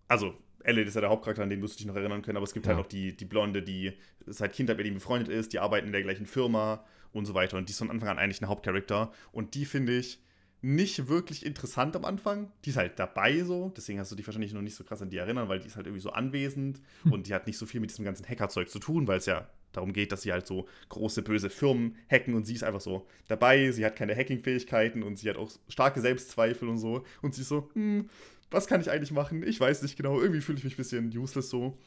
also, 0.08 0.36
Elliot 0.65 0.88
ist 0.88 0.95
ja 0.95 1.01
der 1.01 1.10
Hauptcharakter, 1.10 1.43
an 1.43 1.49
den 1.49 1.62
wirst 1.62 1.75
du 1.75 1.78
dich 1.78 1.88
noch 1.88 1.95
erinnern 1.95 2.21
können, 2.21 2.38
aber 2.38 2.43
es 2.43 2.54
gibt 2.54 2.67
halt 2.67 2.73
ja. 2.73 2.78
halt 2.78 2.86
noch 2.86 2.89
die, 2.89 3.15
die 3.15 3.25
Blonde, 3.25 3.62
die 3.62 3.93
seit 4.25 4.54
Kindheit 4.54 4.78
mit 4.78 4.88
ihm 4.88 4.95
befreundet 4.95 5.30
ist, 5.30 5.54
die 5.54 5.60
arbeiten 5.60 5.88
in 5.88 5.93
der 5.93 6.04
gleichen 6.04 6.25
Firma 6.25 6.84
und 7.13 7.25
so 7.25 7.34
weiter. 7.34 7.58
Und 7.58 7.69
die 7.69 7.71
ist 7.71 7.80
von 7.80 7.89
Anfang 7.89 8.10
an 8.10 8.19
eigentlich 8.19 8.41
ein 8.41 8.47
Hauptcharakter. 8.47 9.12
Und 9.32 9.56
die 9.56 9.65
finde 9.65 9.97
ich 9.97 10.19
nicht 10.62 11.08
wirklich 11.08 11.45
interessant 11.45 11.95
am 11.95 12.06
Anfang. 12.06 12.51
Die 12.63 12.71
ist 12.71 12.78
halt 12.78 12.97
dabei 12.97 13.43
so, 13.43 13.71
deswegen 13.78 13.99
hast 13.99 14.12
du 14.12 14.15
dich 14.15 14.25
wahrscheinlich 14.25 14.54
noch 14.54 14.63
nicht 14.63 14.75
so 14.75 14.84
krass 14.84 15.01
an 15.01 15.12
die 15.12 15.17
erinnern, 15.17 15.47
weil 15.47 15.60
die 15.60 15.67
ist 15.67 15.75
halt 15.75 15.86
irgendwie 15.86 16.01
so 16.01 16.10
anwesend 16.10 16.82
hm. 17.04 17.12
und 17.12 17.28
die 17.28 17.34
hat 17.34 17.45
nicht 17.45 17.58
so 17.58 17.65
viel 17.65 17.80
mit 17.80 17.91
diesem 17.91 18.04
ganzen 18.04 18.28
Hackerzeug 18.28 18.69
zu 18.69 18.80
tun, 18.80 19.08
weil 19.08 19.19
es 19.19 19.28
ja 19.28 19.47
darum 19.73 19.93
geht, 19.93 20.12
dass 20.12 20.23
sie 20.23 20.32
halt 20.32 20.47
so 20.47 20.67
große 20.89 21.21
böse 21.21 21.49
Firmen 21.49 21.95
hacken 22.10 22.34
und 22.34 22.45
sie 22.45 22.56
ist 22.56 22.63
einfach 22.63 22.82
so 22.82 23.08
dabei. 23.28 23.71
Sie 23.71 23.86
hat 23.86 23.95
keine 23.95 24.15
Hacking-Fähigkeiten 24.15 25.04
und 25.04 25.17
sie 25.17 25.30
hat 25.30 25.38
auch 25.38 25.51
starke 25.67 26.01
Selbstzweifel 26.01 26.67
und 26.67 26.78
so. 26.78 27.04
Und 27.21 27.36
sie 27.36 27.41
ist 27.41 27.49
so, 27.49 27.69
hm, 27.73 28.10
was 28.56 28.68
kann 28.68 28.82
ich 28.82 28.89
eigentlich 28.89 29.12
machen? 29.12 29.44
Ich 29.44 29.60
weiß 29.60 29.82
nicht 29.82 29.98
genau. 29.98 30.20
Irgendwie 30.20 30.41
fühle 30.41 30.58
ich 30.58 30.63
mich 30.63 30.74
ein 30.74 30.78
bisschen 30.78 31.18
useless 31.18 31.50
so. 31.50 31.78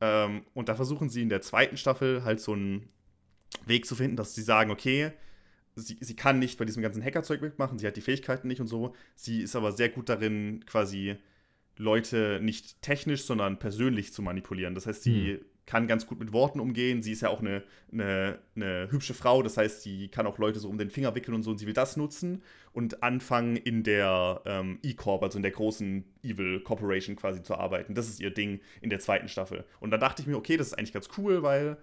Ähm, 0.00 0.42
und 0.52 0.68
da 0.68 0.74
versuchen 0.74 1.08
sie 1.08 1.22
in 1.22 1.28
der 1.28 1.40
zweiten 1.40 1.76
Staffel 1.76 2.24
halt 2.24 2.40
so 2.40 2.52
einen 2.52 2.88
Weg 3.66 3.86
zu 3.86 3.94
finden, 3.94 4.16
dass 4.16 4.34
sie 4.34 4.42
sagen, 4.42 4.70
okay, 4.70 5.12
sie, 5.76 5.96
sie 6.00 6.16
kann 6.16 6.38
nicht 6.38 6.58
bei 6.58 6.64
diesem 6.64 6.82
ganzen 6.82 7.02
Hackerzeug 7.02 7.40
mitmachen, 7.40 7.78
sie 7.78 7.86
hat 7.86 7.96
die 7.96 8.00
Fähigkeiten 8.00 8.48
nicht 8.48 8.60
und 8.60 8.66
so. 8.66 8.94
Sie 9.14 9.42
ist 9.42 9.54
aber 9.54 9.72
sehr 9.72 9.88
gut 9.88 10.08
darin, 10.08 10.64
quasi 10.66 11.16
Leute 11.76 12.40
nicht 12.42 12.82
technisch, 12.82 13.22
sondern 13.22 13.58
persönlich 13.58 14.12
zu 14.12 14.22
manipulieren. 14.22 14.74
Das 14.74 14.86
heißt, 14.86 15.02
sie 15.02 15.34
hm 15.34 15.44
kann 15.66 15.86
ganz 15.86 16.06
gut 16.06 16.18
mit 16.18 16.32
Worten 16.32 16.60
umgehen. 16.60 17.02
Sie 17.02 17.12
ist 17.12 17.22
ja 17.22 17.28
auch 17.28 17.40
eine, 17.40 17.62
eine, 17.92 18.38
eine, 18.56 18.88
hübsche 18.90 19.14
Frau, 19.14 19.42
das 19.42 19.56
heißt, 19.56 19.82
sie 19.82 20.08
kann 20.08 20.26
auch 20.26 20.38
Leute 20.38 20.58
so 20.58 20.68
um 20.68 20.78
den 20.78 20.90
Finger 20.90 21.14
wickeln 21.14 21.34
und 21.34 21.42
so 21.42 21.50
und 21.50 21.58
sie 21.58 21.66
will 21.66 21.72
das 21.72 21.96
nutzen 21.96 22.42
und 22.72 23.02
anfangen 23.02 23.56
in 23.56 23.82
der 23.82 24.42
ähm, 24.44 24.78
E-Corp, 24.82 25.22
also 25.22 25.38
in 25.38 25.42
der 25.42 25.52
großen 25.52 26.04
Evil 26.22 26.60
Corporation 26.60 27.16
quasi 27.16 27.42
zu 27.42 27.54
arbeiten. 27.54 27.94
Das 27.94 28.08
ist 28.08 28.20
ihr 28.20 28.30
Ding 28.30 28.60
in 28.80 28.90
der 28.90 28.98
zweiten 28.98 29.28
Staffel. 29.28 29.64
Und 29.80 29.90
da 29.90 29.98
dachte 29.98 30.22
ich 30.22 30.28
mir, 30.28 30.36
okay, 30.36 30.56
das 30.56 30.68
ist 30.68 30.74
eigentlich 30.74 30.92
ganz 30.92 31.08
cool, 31.16 31.42
weil 31.42 31.76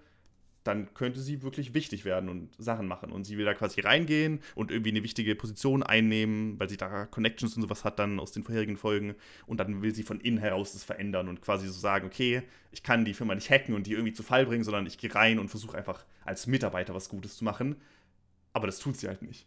dann 0.64 0.92
könnte 0.94 1.20
sie 1.20 1.42
wirklich 1.42 1.72
wichtig 1.74 2.04
werden 2.04 2.28
und 2.28 2.50
Sachen 2.58 2.86
machen. 2.86 3.12
Und 3.12 3.24
sie 3.24 3.38
will 3.38 3.44
da 3.44 3.54
quasi 3.54 3.80
reingehen 3.80 4.40
und 4.54 4.70
irgendwie 4.70 4.90
eine 4.90 5.02
wichtige 5.02 5.34
Position 5.34 5.82
einnehmen, 5.82 6.58
weil 6.60 6.68
sie 6.68 6.76
da 6.76 7.06
Connections 7.06 7.56
und 7.56 7.62
sowas 7.62 7.84
hat 7.84 7.98
dann 7.98 8.20
aus 8.20 8.32
den 8.32 8.44
vorherigen 8.44 8.76
Folgen. 8.76 9.14
Und 9.46 9.58
dann 9.58 9.82
will 9.82 9.94
sie 9.94 10.02
von 10.02 10.20
innen 10.20 10.38
heraus 10.38 10.72
das 10.72 10.84
verändern 10.84 11.28
und 11.28 11.40
quasi 11.40 11.66
so 11.66 11.72
sagen, 11.72 12.06
okay, 12.06 12.42
ich 12.72 12.82
kann 12.82 13.04
die 13.04 13.14
Firma 13.14 13.34
nicht 13.34 13.50
hacken 13.50 13.74
und 13.74 13.86
die 13.86 13.92
irgendwie 13.92 14.12
zu 14.12 14.22
Fall 14.22 14.46
bringen, 14.46 14.64
sondern 14.64 14.86
ich 14.86 14.98
gehe 14.98 15.14
rein 15.14 15.38
und 15.38 15.48
versuche 15.48 15.76
einfach 15.78 16.04
als 16.24 16.46
Mitarbeiter 16.46 16.94
was 16.94 17.08
Gutes 17.08 17.36
zu 17.36 17.44
machen. 17.44 17.76
Aber 18.52 18.66
das 18.66 18.78
tut 18.78 18.96
sie 18.96 19.08
halt 19.08 19.22
nicht. 19.22 19.46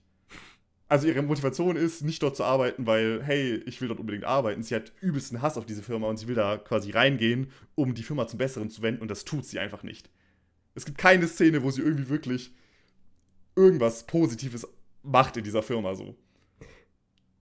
Also 0.89 1.07
ihre 1.07 1.21
Motivation 1.21 1.75
ist, 1.75 2.03
nicht 2.03 2.21
dort 2.21 2.35
zu 2.35 2.43
arbeiten, 2.43 2.85
weil, 2.85 3.23
hey, 3.23 3.55
ich 3.65 3.81
will 3.81 3.87
dort 3.87 3.99
unbedingt 3.99 4.25
arbeiten. 4.25 4.63
Sie 4.63 4.75
hat 4.75 4.91
übelsten 5.01 5.41
Hass 5.41 5.57
auf 5.57 5.65
diese 5.65 5.81
Firma 5.81 6.07
und 6.07 6.17
sie 6.17 6.27
will 6.27 6.35
da 6.35 6.57
quasi 6.57 6.91
reingehen, 6.91 7.51
um 7.75 7.95
die 7.95 8.03
Firma 8.03 8.27
zum 8.27 8.37
Besseren 8.37 8.69
zu 8.69 8.81
wenden 8.81 9.01
und 9.01 9.09
das 9.09 9.25
tut 9.25 9.45
sie 9.45 9.59
einfach 9.59 9.83
nicht. 9.83 10.09
Es 10.75 10.85
gibt 10.85 10.97
keine 10.97 11.27
Szene, 11.27 11.63
wo 11.63 11.71
sie 11.71 11.81
irgendwie 11.81 12.09
wirklich 12.09 12.51
irgendwas 13.55 14.05
Positives 14.05 14.67
macht 15.03 15.37
in 15.37 15.43
dieser 15.43 15.63
Firma 15.63 15.95
so. 15.95 16.15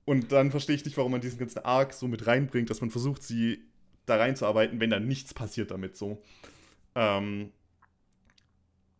Und 0.05 0.33
dann 0.33 0.51
verstehe 0.51 0.77
ich 0.77 0.85
nicht, 0.85 0.97
warum 0.97 1.12
man 1.12 1.21
diesen 1.21 1.38
ganzen 1.38 1.61
Arc 1.61 1.95
so 1.95 2.09
mit 2.09 2.27
reinbringt, 2.27 2.71
dass 2.71 2.81
man 2.81 2.90
versucht, 2.90 3.23
sie 3.23 3.62
da 4.05 4.16
reinzuarbeiten, 4.16 4.81
wenn 4.81 4.90
da 4.90 4.99
nichts 4.99 5.33
passiert 5.33 5.71
damit 5.71 5.97
so. 5.97 6.21
Ähm, 6.95 7.53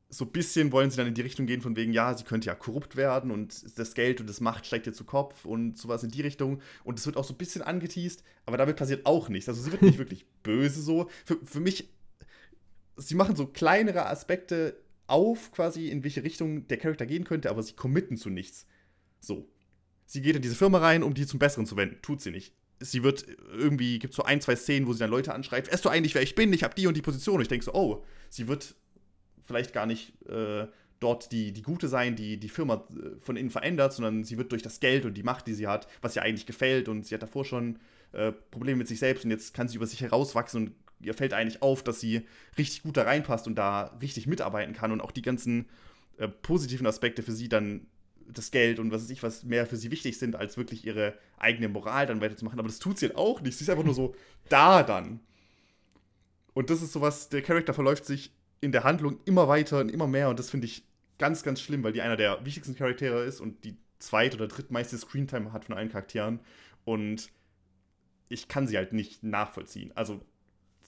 so 0.09 0.27
ein 0.27 0.31
bisschen 0.31 0.73
wollen 0.73 0.91
sie 0.91 0.99
dann 0.99 1.07
in 1.07 1.15
die 1.15 1.23
Richtung 1.23 1.47
gehen, 1.47 1.63
von 1.63 1.75
wegen, 1.75 1.93
ja, 1.93 2.15
sie 2.15 2.25
könnte 2.25 2.47
ja 2.47 2.55
korrupt 2.55 2.97
werden 2.97 3.31
und 3.31 3.79
das 3.79 3.95
Geld 3.95 4.21
und 4.21 4.29
das 4.29 4.41
Macht 4.41 4.67
steigt 4.67 4.87
ihr 4.87 4.93
zu 4.93 5.05
Kopf 5.05 5.47
und 5.47 5.79
sowas 5.79 6.05
in 6.05 6.11
die 6.11 6.21
Richtung. 6.21 6.61
Und 6.85 6.99
es 6.99 7.07
wird 7.07 7.17
auch 7.17 7.25
so 7.25 7.33
ein 7.33 7.39
bisschen 7.39 7.63
angeteased, 7.63 8.23
aber 8.45 8.59
damit 8.59 8.77
passiert 8.77 9.07
auch 9.07 9.31
nichts. 9.31 9.49
Also 9.49 9.63
sie 9.63 9.73
wird 9.73 9.83
nicht 9.83 9.99
wirklich 9.99 10.27
böse 10.43 10.83
so. 10.83 11.09
Für, 11.25 11.39
für 11.43 11.61
mich, 11.61 11.89
sie 12.97 13.15
machen 13.15 13.37
so 13.37 13.47
kleinere 13.47 14.07
Aspekte 14.07 14.77
auf, 15.07 15.53
quasi, 15.53 15.89
in 15.89 16.05
welche 16.05 16.23
Richtung 16.23 16.67
der 16.69 16.79
Charakter 16.79 17.07
gehen 17.07 17.25
könnte, 17.25 17.51
aber 17.51 17.63
sie 17.63 17.75
committen 17.75 18.17
zu 18.17 18.31
nichts. 18.31 18.67
So. 19.21 19.49
Sie 20.07 20.23
geht 20.23 20.37
in 20.37 20.43
diese 20.43 20.55
Firma 20.55 20.79
rein, 20.79 21.03
um 21.03 21.15
die 21.15 21.27
zum 21.27 21.39
Besseren 21.39 21.67
zu 21.67 21.77
wenden. 21.77 22.01
Tut 22.03 22.21
sie 22.21 22.31
nicht. 22.31 22.55
Sie 22.81 23.03
wird 23.03 23.27
irgendwie, 23.53 23.99
gibt 23.99 24.15
so 24.15 24.25
ein, 24.25 24.41
zwei 24.41 24.57
Szenen, 24.57 24.87
wo 24.87 24.93
sie 24.93 24.99
dann 24.99 25.11
Leute 25.11 25.33
anschreibt, 25.33 25.73
weißt 25.73 25.85
du 25.85 25.89
eigentlich, 25.89 26.15
wer 26.15 26.23
ich 26.23 26.35
bin? 26.35 26.53
Ich 26.53 26.65
habe 26.65 26.75
die 26.75 26.87
und 26.87 26.97
die 26.97 27.03
Position. 27.03 27.37
Und 27.37 27.43
ich 27.43 27.49
denke 27.49 27.65
so, 27.65 27.73
oh, 27.75 28.05
sie 28.29 28.49
wird 28.49 28.75
vielleicht 29.45 29.73
gar 29.73 29.87
nicht 29.87 30.13
äh, 30.29 30.67
dort 31.03 31.33
die, 31.33 31.53
die 31.53 31.63
Gute 31.63 31.89
sein, 31.89 32.17
die 32.17 32.39
die 32.39 32.49
Firma 32.49 32.87
äh, 32.91 33.21
von 33.21 33.37
innen 33.37 33.51
verändert, 33.51 33.93
sondern 33.93 34.25
sie 34.25 34.39
wird 34.39 34.53
durch 34.53 34.63
das 34.63 34.81
Geld 34.81 35.05
und 35.05 35.15
die 35.15 35.23
Macht, 35.23 35.47
die 35.47 35.55
sie 35.55 35.67
hat, 35.67 35.89
was 36.01 36.17
ihr 36.17 36.23
eigentlich 36.23 36.47
gefällt 36.47 36.89
und 36.89 37.07
sie 37.07 37.15
hat 37.15 37.23
davor 37.23 37.45
schon 37.45 37.79
äh, 38.13 38.33
Probleme 38.33 38.79
mit 38.79 38.89
sich 38.89 38.99
selbst 38.99 39.25
und 39.25 39.31
jetzt 39.31 39.55
kann 39.55 39.69
sie 39.69 39.77
über 39.77 39.87
sich 39.87 40.01
herauswachsen 40.01 40.67
und 40.67 40.75
ihr 41.03 41.15
fällt 41.15 41.33
eigentlich 41.33 41.63
auf, 41.63 41.83
dass 41.83 42.01
sie 42.01 42.27
richtig 42.57 42.83
gut 42.83 42.97
da 42.97 43.03
reinpasst 43.03 43.47
und 43.47 43.57
da 43.57 43.97
richtig 44.01 44.27
mitarbeiten 44.27 44.75
kann 44.75 44.93
und 44.93 45.01
auch 45.01 45.11
die 45.11 45.23
ganzen 45.23 45.69
äh, 46.19 46.29
positiven 46.29 46.87
Aspekte 46.87 47.23
für 47.23 47.33
sie 47.33 47.49
dann 47.49 47.87
das 48.29 48.51
Geld 48.51 48.79
und 48.79 48.93
was 48.93 49.03
weiß 49.03 49.11
ich, 49.11 49.23
was 49.23 49.45
mehr 49.45 49.67
für 49.67 49.77
sie 49.77 49.91
wichtig 49.91 50.19
sind, 50.19 50.37
als 50.37 50.57
wirklich 50.57 50.87
ihre 50.87 51.19
eigene 51.39 51.69
Moral 51.69 52.07
dann 52.07 52.21
weiterzumachen. 52.21 52.59
Aber 52.59 52.69
das 52.69 52.79
tut 52.79 52.99
sie 52.99 53.07
halt 53.07 53.17
auch 53.17 53.41
nicht. 53.41 53.59
Sie 53.59 53.65
ist 53.65 53.71
einfach 53.71 53.85
nur 53.85 53.95
so 53.95 54.15
da 54.49 54.83
dann. 54.83 55.21
Und 56.55 56.71
das 56.71 56.83
ist 56.83 56.93
sowas, 56.93 57.29
der 57.29 57.43
Charakter 57.43 57.75
verläuft 57.75 58.05
sich 58.05 58.33
in 58.61 58.73
der 58.73 58.85
Handlung 58.85 59.19
immer 59.25 59.49
weiter 59.49 59.81
und 59.81 59.89
immer 59.89 60.07
mehr 60.07 60.29
und 60.29 60.39
das 60.39 60.51
finde 60.51 60.67
ich 60.67 60.85
ganz, 61.19 61.43
ganz 61.43 61.61
schlimm, 61.61 61.83
weil 61.83 61.93
die 61.93 62.03
einer 62.03 62.17
der 62.17 62.45
wichtigsten 62.45 62.75
Charaktere 62.75 63.25
ist 63.25 63.41
und 63.41 63.65
die 63.65 63.77
zweit- 63.99 64.35
oder 64.35 64.49
drittmeiste 64.49 64.99
Screentime 64.99 65.53
hat 65.53 65.65
von 65.65 65.77
allen 65.77 65.89
Charakteren 65.89 66.41
und 66.85 67.31
ich 68.29 68.49
kann 68.49 68.67
sie 68.67 68.77
halt 68.77 68.93
nicht 68.93 69.23
nachvollziehen. 69.23 69.93
Also 69.95 70.21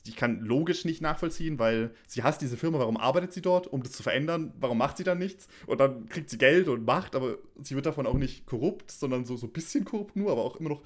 ich 0.06 0.16
kann 0.16 0.40
logisch 0.40 0.84
nicht 0.84 1.00
nachvollziehen, 1.00 1.58
weil 1.58 1.94
sie 2.06 2.22
hasst 2.22 2.42
diese 2.42 2.56
Firma, 2.56 2.78
warum 2.78 2.96
arbeitet 2.96 3.32
sie 3.32 3.42
dort, 3.42 3.66
um 3.66 3.82
das 3.82 3.92
zu 3.92 4.02
verändern, 4.02 4.52
warum 4.58 4.78
macht 4.78 4.98
sie 4.98 5.04
dann 5.04 5.18
nichts 5.18 5.48
und 5.66 5.80
dann 5.80 6.08
kriegt 6.08 6.28
sie 6.28 6.38
Geld 6.38 6.68
und 6.68 6.84
Macht, 6.84 7.16
aber 7.16 7.38
sie 7.62 7.74
wird 7.74 7.86
davon 7.86 8.06
auch 8.06 8.14
nicht 8.14 8.46
korrupt, 8.46 8.90
sondern 8.90 9.24
so, 9.24 9.36
so 9.36 9.46
ein 9.46 9.52
bisschen 9.52 9.84
korrupt 9.84 10.16
nur, 10.16 10.30
aber 10.32 10.42
auch 10.42 10.56
immer 10.56 10.70
noch, 10.70 10.82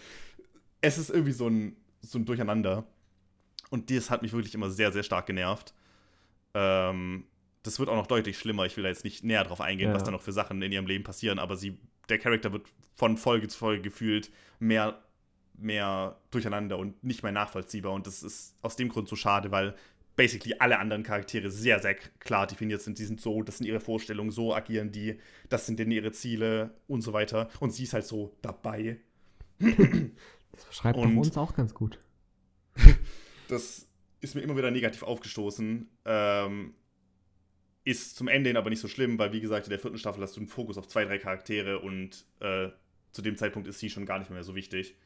es 0.80 0.98
ist 0.98 1.10
irgendwie 1.10 1.32
so 1.32 1.48
ein, 1.48 1.76
so 2.00 2.18
ein 2.18 2.24
Durcheinander 2.24 2.86
und 3.70 3.90
das 3.90 4.10
hat 4.10 4.22
mich 4.22 4.32
wirklich 4.32 4.54
immer 4.54 4.70
sehr, 4.70 4.92
sehr 4.92 5.02
stark 5.02 5.26
genervt. 5.26 5.74
Ähm, 6.54 7.24
das 7.62 7.78
wird 7.78 7.88
auch 7.88 7.96
noch 7.96 8.06
deutlich 8.06 8.38
schlimmer. 8.38 8.64
Ich 8.66 8.76
will 8.76 8.84
da 8.84 8.88
jetzt 8.88 9.04
nicht 9.04 9.24
näher 9.24 9.44
drauf 9.44 9.60
eingehen, 9.60 9.90
ja. 9.90 9.94
was 9.94 10.04
da 10.04 10.10
noch 10.10 10.22
für 10.22 10.32
Sachen 10.32 10.62
in 10.62 10.72
ihrem 10.72 10.86
Leben 10.86 11.04
passieren, 11.04 11.38
aber 11.38 11.56
sie, 11.56 11.76
der 12.08 12.18
Charakter 12.18 12.52
wird 12.52 12.66
von 12.94 13.16
Folge 13.16 13.48
zu 13.48 13.58
Folge 13.58 13.82
gefühlt 13.82 14.30
mehr, 14.58 15.02
mehr 15.58 16.18
durcheinander 16.30 16.78
und 16.78 17.02
nicht 17.02 17.22
mehr 17.22 17.32
nachvollziehbar. 17.32 17.92
Und 17.92 18.06
das 18.06 18.22
ist 18.22 18.56
aus 18.62 18.76
dem 18.76 18.88
Grund 18.88 19.08
so 19.08 19.16
schade, 19.16 19.50
weil 19.50 19.74
basically 20.16 20.56
alle 20.58 20.78
anderen 20.78 21.02
Charaktere 21.02 21.50
sehr, 21.50 21.80
sehr 21.80 21.94
klar 21.94 22.46
definiert 22.46 22.82
sind. 22.82 22.98
Die 22.98 23.04
sind 23.04 23.20
so, 23.20 23.42
das 23.42 23.58
sind 23.58 23.66
ihre 23.66 23.80
Vorstellungen, 23.80 24.30
so 24.30 24.54
agieren 24.54 24.90
die, 24.90 25.18
das 25.48 25.66
sind 25.66 25.78
denn 25.78 25.90
ihre 25.90 26.12
Ziele 26.12 26.74
und 26.88 27.02
so 27.02 27.12
weiter. 27.12 27.48
Und 27.60 27.70
sie 27.72 27.84
ist 27.84 27.92
halt 27.92 28.04
so 28.04 28.36
dabei. 28.42 28.98
Das 30.50 30.64
beschreibt 30.64 30.98
und 30.98 31.16
uns 31.16 31.36
auch 31.36 31.54
ganz 31.54 31.72
gut. 31.72 32.00
das 33.48 33.86
ist 34.20 34.34
mir 34.34 34.40
immer 34.40 34.56
wieder 34.56 34.70
negativ 34.72 35.04
aufgestoßen. 35.04 35.88
Ähm, 36.04 36.74
ist 37.84 38.16
zum 38.16 38.28
Ende 38.28 38.50
hin 38.50 38.56
aber 38.56 38.70
nicht 38.70 38.80
so 38.80 38.88
schlimm, 38.88 39.18
weil 39.18 39.32
wie 39.32 39.40
gesagt, 39.40 39.66
in 39.66 39.70
der 39.70 39.78
vierten 39.78 39.98
Staffel 39.98 40.22
hast 40.22 40.36
du 40.36 40.40
einen 40.40 40.48
Fokus 40.48 40.78
auf 40.78 40.88
zwei, 40.88 41.04
drei 41.04 41.18
Charaktere 41.18 41.78
und 41.78 42.24
äh, 42.40 42.68
zu 43.12 43.22
dem 43.22 43.36
Zeitpunkt 43.36 43.68
ist 43.68 43.78
sie 43.78 43.88
schon 43.88 44.04
gar 44.04 44.18
nicht 44.18 44.30
mehr 44.30 44.42
so 44.42 44.54
wichtig. 44.54 44.96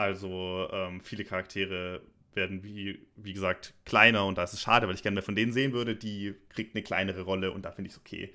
Also 0.00 0.66
ähm, 0.72 1.02
viele 1.02 1.24
Charaktere 1.24 2.00
werden 2.32 2.64
wie, 2.64 3.06
wie 3.16 3.34
gesagt 3.34 3.74
kleiner 3.84 4.24
und 4.24 4.38
da 4.38 4.44
ist 4.44 4.54
es 4.54 4.62
schade, 4.62 4.88
weil 4.88 4.94
ich 4.94 5.02
gerne 5.02 5.16
mehr 5.16 5.22
von 5.22 5.36
denen 5.36 5.52
sehen 5.52 5.74
würde. 5.74 5.94
Die 5.94 6.34
kriegt 6.48 6.74
eine 6.74 6.82
kleinere 6.82 7.20
Rolle 7.20 7.52
und 7.52 7.66
da 7.66 7.70
finde 7.70 7.88
ich 7.88 7.96
es 7.96 8.00
okay. 8.00 8.32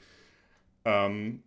Ähm, 0.83 1.41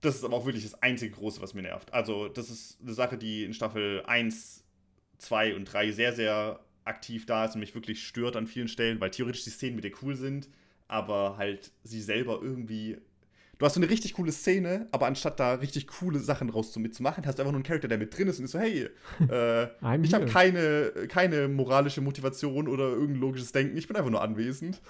das 0.00 0.14
ist 0.14 0.24
aber 0.24 0.36
auch 0.36 0.46
wirklich 0.46 0.62
das 0.62 0.80
einzige 0.80 1.16
Große, 1.16 1.42
was 1.42 1.54
mir 1.54 1.62
nervt. 1.62 1.92
Also, 1.92 2.28
das 2.28 2.50
ist 2.50 2.78
eine 2.80 2.92
Sache, 2.92 3.18
die 3.18 3.42
in 3.42 3.52
Staffel 3.52 4.04
1 4.06 4.64
2 5.18 5.56
und 5.56 5.64
3 5.64 5.90
sehr, 5.90 6.12
sehr 6.12 6.60
aktiv 6.84 7.26
da 7.26 7.46
ist 7.46 7.54
und 7.54 7.60
mich 7.60 7.74
wirklich 7.74 8.06
stört 8.06 8.36
an 8.36 8.46
vielen 8.46 8.68
Stellen, 8.68 9.00
weil 9.00 9.10
theoretisch 9.10 9.42
die 9.42 9.50
Szenen 9.50 9.74
mit 9.74 9.84
ihr 9.84 9.92
cool 10.02 10.14
sind, 10.14 10.48
aber 10.86 11.36
halt 11.36 11.72
sie 11.82 12.00
selber 12.00 12.38
irgendwie. 12.40 12.98
Du 13.62 13.66
hast 13.66 13.74
so 13.74 13.80
eine 13.80 13.88
richtig 13.88 14.14
coole 14.14 14.32
Szene, 14.32 14.88
aber 14.90 15.06
anstatt 15.06 15.38
da 15.38 15.54
richtig 15.54 15.86
coole 15.86 16.18
Sachen 16.18 16.50
raus 16.50 16.74
mitzumachen, 16.74 17.24
hast 17.24 17.38
du 17.38 17.42
einfach 17.42 17.52
nur 17.52 17.58
einen 17.58 17.62
Charakter, 17.62 17.86
der 17.86 17.96
mit 17.96 18.18
drin 18.18 18.26
ist 18.26 18.40
und 18.40 18.46
ist 18.46 18.50
so, 18.50 18.58
hey, 18.58 18.88
äh, 19.30 19.68
ich 20.02 20.12
habe 20.12 20.26
keine, 20.26 20.90
keine 21.06 21.46
moralische 21.46 22.00
Motivation 22.00 22.66
oder 22.66 22.88
irgendein 22.88 23.20
logisches 23.20 23.52
Denken, 23.52 23.76
ich 23.76 23.86
bin 23.86 23.96
einfach 23.96 24.10
nur 24.10 24.20
anwesend. 24.20 24.82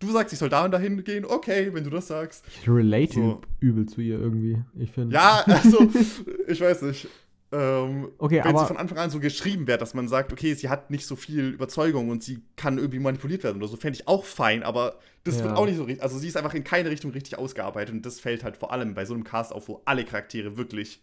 Du 0.00 0.12
sagst, 0.12 0.34
ich 0.34 0.38
soll 0.38 0.50
da 0.50 0.66
und 0.66 0.70
dahin 0.70 1.02
gehen, 1.02 1.24
okay, 1.24 1.72
wenn 1.72 1.82
du 1.82 1.88
das 1.88 2.08
sagst. 2.08 2.44
Ich 2.60 2.68
relate 2.68 3.14
so. 3.14 3.40
übel 3.58 3.86
zu 3.86 4.02
ihr 4.02 4.20
irgendwie, 4.20 4.58
ich 4.78 4.90
finde. 4.90 5.14
Ja, 5.14 5.42
also, 5.46 5.90
ich 6.46 6.60
weiß 6.60 6.82
nicht. 6.82 7.08
Ähm, 7.52 8.12
okay, 8.18 8.42
wenn 8.44 8.56
sie 8.56 8.66
von 8.66 8.76
Anfang 8.76 8.98
an 8.98 9.10
so 9.10 9.18
geschrieben 9.18 9.66
wird, 9.66 9.82
dass 9.82 9.92
man 9.92 10.06
sagt, 10.06 10.32
okay, 10.32 10.54
sie 10.54 10.68
hat 10.68 10.90
nicht 10.90 11.04
so 11.04 11.16
viel 11.16 11.48
Überzeugung 11.48 12.08
und 12.08 12.22
sie 12.22 12.42
kann 12.54 12.78
irgendwie 12.78 13.00
manipuliert 13.00 13.42
werden 13.42 13.56
oder 13.56 13.66
so, 13.66 13.76
fände 13.76 13.98
ich 13.98 14.06
auch 14.06 14.24
fein, 14.24 14.62
aber 14.62 14.98
das 15.24 15.38
ja. 15.38 15.44
wird 15.44 15.56
auch 15.56 15.66
nicht 15.66 15.76
so 15.76 15.84
richtig. 15.84 16.02
Also 16.02 16.18
sie 16.18 16.28
ist 16.28 16.36
einfach 16.36 16.54
in 16.54 16.62
keine 16.62 16.90
Richtung 16.90 17.10
richtig 17.10 17.38
ausgearbeitet 17.38 17.94
und 17.94 18.06
das 18.06 18.20
fällt 18.20 18.44
halt 18.44 18.56
vor 18.56 18.72
allem 18.72 18.94
bei 18.94 19.04
so 19.04 19.14
einem 19.14 19.24
Cast 19.24 19.52
auf, 19.52 19.68
wo 19.68 19.82
alle 19.84 20.04
Charaktere 20.04 20.56
wirklich 20.56 21.02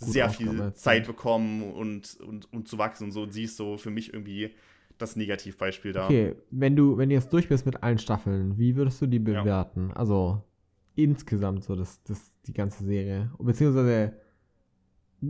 Gut 0.00 0.08
sehr 0.08 0.30
viel 0.30 0.72
Zeit 0.74 1.06
bekommen 1.06 1.62
und, 1.72 2.18
und, 2.20 2.52
und 2.52 2.68
zu 2.68 2.78
wachsen 2.78 3.04
und 3.04 3.12
so. 3.12 3.22
Und 3.22 3.32
sie 3.32 3.44
ist 3.44 3.56
so 3.56 3.76
für 3.76 3.90
mich 3.90 4.12
irgendwie 4.12 4.54
das 4.98 5.16
Negativbeispiel 5.16 5.92
da. 5.92 6.06
Okay, 6.06 6.34
wenn 6.50 6.76
du, 6.76 6.96
wenn 6.96 7.08
du 7.08 7.14
jetzt 7.14 7.32
durch 7.32 7.48
bist 7.48 7.66
mit 7.66 7.82
allen 7.82 7.98
Staffeln, 7.98 8.58
wie 8.58 8.76
würdest 8.76 9.00
du 9.00 9.06
die 9.06 9.18
bewerten? 9.18 9.90
Ja. 9.90 9.96
Also 9.96 10.42
insgesamt 10.96 11.64
so 11.64 11.76
das, 11.76 12.02
das, 12.02 12.20
die 12.46 12.52
ganze 12.52 12.84
Serie. 12.84 13.30
Beziehungsweise 13.38 14.14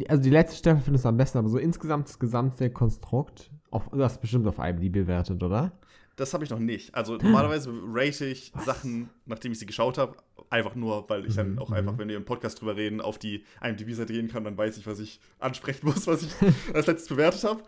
also 0.09 0.22
die 0.22 0.30
letzte 0.30 0.57
Staffel 0.57 0.83
findest 0.83 1.04
du 1.04 1.09
am 1.09 1.16
besten, 1.16 1.38
aber 1.38 1.48
so 1.48 1.59
insgesamt 1.59 2.09
das 2.09 2.18
gesamte 2.18 2.70
Konstrukt, 2.70 3.50
auf, 3.70 3.88
du 3.90 4.02
hast 4.02 4.20
bestimmt 4.20 4.46
auf 4.46 4.59
IMDb 4.59 4.92
bewertet, 4.92 5.42
oder? 5.42 5.72
Das 6.16 6.33
habe 6.33 6.44
ich 6.44 6.50
noch 6.50 6.61
nicht. 6.61 6.94
Also 6.94 7.16
normalerweise 7.16 7.72
rate 7.92 8.26
ich 8.26 8.52
Was? 8.54 8.66
Sachen, 8.66 9.11
nachdem 9.26 9.50
ich 9.52 9.59
sie 9.59 9.66
geschaut 9.66 9.98
habe, 9.98 10.16
einfach 10.48 10.76
nur, 10.76 11.09
weil 11.09 11.26
ich 11.26 11.35
dann 11.35 11.52
mhm, 11.52 11.59
auch 11.59 11.72
einfach, 11.72 11.94
mhm. 11.94 11.98
wenn 11.98 12.09
wir 12.09 12.16
im 12.16 12.24
Podcast 12.24 12.61
drüber 12.61 12.76
reden, 12.76 13.00
auf 13.00 13.18
die 13.18 13.44
IMDb-Seite 13.61 14.12
gehen 14.12 14.28
kann, 14.28 14.44
dann 14.44 14.57
weiß 14.57 14.78
ich, 14.78 14.87
was 14.87 15.00
ich 15.00 15.20
ansprechen 15.40 15.87
muss, 15.87 16.07
was 16.07 16.22
ich 16.22 16.33
als 16.74 16.87
letztes 16.87 17.09
bewertet 17.09 17.44
habe. 17.44 17.62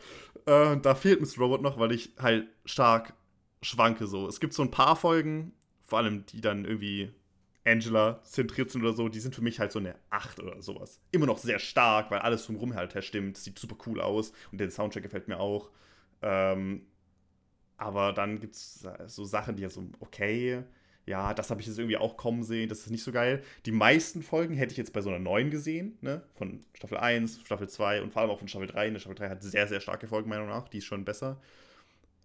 Äh, 0.46 0.80
da 0.80 0.94
fehlt 0.94 1.20
Mr. 1.20 1.42
Robot 1.42 1.62
noch, 1.62 1.78
weil 1.78 1.92
ich 1.92 2.12
halt 2.18 2.46
stark 2.64 3.14
schwanke 3.62 4.06
so. 4.06 4.28
Es 4.28 4.38
gibt 4.38 4.52
so 4.52 4.62
ein 4.62 4.70
paar 4.70 4.94
Folgen, 4.94 5.52
vor 5.82 5.98
allem 5.98 6.24
die 6.26 6.40
dann 6.40 6.64
irgendwie 6.64 7.10
Angela 7.66 8.22
zentriert 8.22 8.70
sind 8.70 8.82
oder 8.82 8.92
so, 8.92 9.08
die 9.08 9.20
sind 9.20 9.34
für 9.34 9.42
mich 9.42 9.58
halt 9.58 9.72
so 9.72 9.78
eine 9.78 9.96
8 10.10 10.40
oder 10.40 10.62
sowas. 10.62 11.00
Immer 11.10 11.26
noch 11.26 11.38
sehr 11.38 11.58
stark, 11.58 12.10
weil 12.10 12.20
alles 12.20 12.46
drumherum 12.46 12.74
halt 12.74 12.94
her 12.94 13.02
stimmt. 13.02 13.36
Sieht 13.36 13.58
super 13.58 13.76
cool 13.86 14.00
aus 14.00 14.32
und 14.52 14.58
der 14.58 14.70
Soundtrack 14.70 15.02
gefällt 15.02 15.28
mir 15.28 15.40
auch. 15.40 15.70
Ähm, 16.22 16.86
aber 17.76 18.12
dann 18.12 18.40
gibt 18.40 18.54
es 18.54 18.86
so 19.06 19.24
Sachen, 19.24 19.56
die 19.56 19.62
ja 19.62 19.70
so, 19.70 19.86
okay, 20.00 20.62
ja, 21.06 21.34
das 21.34 21.50
habe 21.50 21.60
ich 21.60 21.66
jetzt 21.68 21.78
irgendwie 21.78 21.96
auch 21.96 22.16
kommen 22.16 22.42
sehen, 22.42 22.68
das 22.68 22.80
ist 22.80 22.90
nicht 22.90 23.04
so 23.04 23.12
geil. 23.12 23.42
Die 23.64 23.72
meisten 23.72 24.22
Folgen 24.22 24.54
hätte 24.54 24.72
ich 24.72 24.78
jetzt 24.78 24.92
bei 24.92 25.00
so 25.00 25.08
einer 25.08 25.20
9 25.20 25.50
gesehen, 25.50 25.98
ne? 26.00 26.22
Von 26.34 26.64
Staffel 26.74 26.98
1, 26.98 27.42
Staffel 27.44 27.68
2 27.68 28.02
und 28.02 28.12
vor 28.12 28.22
allem 28.22 28.30
auch 28.30 28.40
von 28.40 28.48
Staffel 28.48 28.66
3. 28.66 28.88
Eine 28.88 28.98
Staffel 28.98 29.14
3 29.14 29.28
hat 29.28 29.42
sehr, 29.42 29.68
sehr 29.68 29.80
starke 29.80 30.08
Folgen, 30.08 30.28
meiner 30.28 30.42
Meinung 30.42 30.58
nach. 30.58 30.68
Die 30.68 30.78
ist 30.78 30.84
schon 30.86 31.04
besser. 31.04 31.40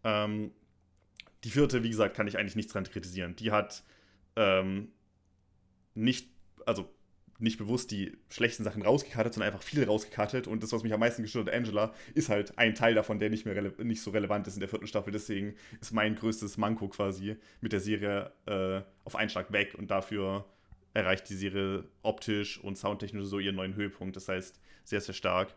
Ähm, 0.04 0.51
die 1.43 1.51
vierte, 1.51 1.84
wie 1.84 1.89
gesagt, 1.89 2.15
kann 2.15 2.27
ich 2.27 2.39
eigentlich 2.39 2.56
nichts 2.56 2.73
dran 2.73 2.84
kritisieren. 2.84 3.36
Die 3.36 3.51
hat 3.51 3.84
ähm, 4.36 4.89
nicht, 5.93 6.30
also 6.65 6.89
nicht 7.41 7.58
bewusst 7.58 7.89
die 7.91 8.17
schlechten 8.30 8.63
Sachen 8.63 8.84
rausgekartet, 8.84 9.34
sondern 9.34 9.51
einfach 9.51 9.65
viel 9.65 9.84
rausgekartet. 9.84 10.47
Und 10.47 10.62
das, 10.62 10.71
was 10.71 10.84
mich 10.84 10.93
am 10.93 10.99
meisten 10.99 11.23
gestört 11.23 11.47
hat, 11.47 11.56
Angela, 11.56 11.93
ist 12.13 12.30
halt 12.30 12.58
ein 12.58 12.75
Teil 12.75 12.93
davon, 12.93 13.19
der 13.19 13.30
nicht 13.30 13.45
mehr 13.45 13.73
nicht 13.84 14.01
so 14.01 14.12
relevant 14.12 14.47
ist 14.47 14.54
in 14.54 14.60
der 14.60 14.69
vierten 14.69 14.88
Staffel. 14.88 15.12
Deswegen 15.12 15.56
ist 15.82 15.91
mein 15.91 16.15
größtes 16.15 16.58
Manko 16.58 16.88
quasi 16.89 17.38
mit 17.60 17.73
der 17.73 17.80
Serie 17.80 18.32
äh, 18.45 18.82
auf 19.04 19.15
einen 19.15 19.30
Schlag 19.30 19.51
weg. 19.51 19.73
Und 19.75 19.89
dafür 19.89 20.45
erreicht 20.93 21.30
die 21.30 21.36
Serie 21.36 21.86
optisch 22.04 22.60
und 22.60 22.77
soundtechnisch 22.77 23.25
so 23.25 23.39
ihren 23.39 23.56
neuen 23.56 23.75
Höhepunkt. 23.75 24.15
Das 24.15 24.27
heißt, 24.27 24.60
sehr, 24.84 25.01
sehr 25.01 25.15
stark. 25.15 25.56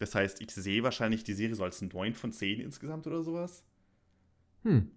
Das 0.00 0.14
heißt, 0.14 0.40
ich 0.40 0.50
sehe 0.50 0.82
wahrscheinlich 0.82 1.22
die 1.22 1.34
Serie 1.34 1.54
so 1.54 1.62
als 1.62 1.80
ein 1.80 1.90
9 1.92 2.14
von 2.14 2.32
10 2.32 2.60
insgesamt 2.60 3.06
oder 3.06 3.22
sowas. 3.22 3.64
Hm. 4.62 4.90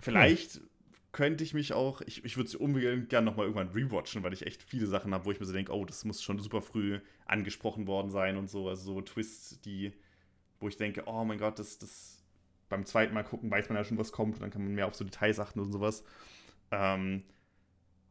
Vielleicht 0.00 0.54
hm. 0.54 0.69
Könnte 1.12 1.42
ich 1.42 1.54
mich 1.54 1.72
auch, 1.72 2.00
ich, 2.02 2.24
ich 2.24 2.36
würde 2.36 2.48
sie 2.48 2.56
unbedingt 2.56 3.08
gerne 3.08 3.26
nochmal 3.26 3.46
irgendwann 3.46 3.70
rewatchen, 3.70 4.22
weil 4.22 4.32
ich 4.32 4.46
echt 4.46 4.62
viele 4.62 4.86
Sachen 4.86 5.12
habe, 5.12 5.24
wo 5.24 5.32
ich 5.32 5.40
mir 5.40 5.46
so 5.46 5.52
denke, 5.52 5.72
oh, 5.72 5.84
das 5.84 6.04
muss 6.04 6.22
schon 6.22 6.38
super 6.38 6.62
früh 6.62 7.00
angesprochen 7.26 7.86
worden 7.86 8.10
sein 8.10 8.36
und 8.36 8.48
so. 8.48 8.68
Also 8.68 8.94
so 8.94 9.00
Twists, 9.00 9.60
die, 9.60 9.92
wo 10.60 10.68
ich 10.68 10.76
denke, 10.76 11.04
oh 11.06 11.24
mein 11.24 11.38
Gott, 11.38 11.58
das, 11.58 11.78
das 11.78 12.22
beim 12.68 12.86
zweiten 12.86 13.14
Mal 13.14 13.24
gucken 13.24 13.50
weiß 13.50 13.68
man 13.68 13.76
ja 13.76 13.84
schon, 13.84 13.98
was 13.98 14.12
kommt 14.12 14.34
und 14.34 14.42
dann 14.42 14.50
kann 14.50 14.62
man 14.62 14.74
mehr 14.74 14.86
auf 14.86 14.94
so 14.94 15.04
Details 15.04 15.40
achten 15.40 15.58
und 15.60 15.72
sowas. 15.72 16.04
Ähm, 16.70 17.24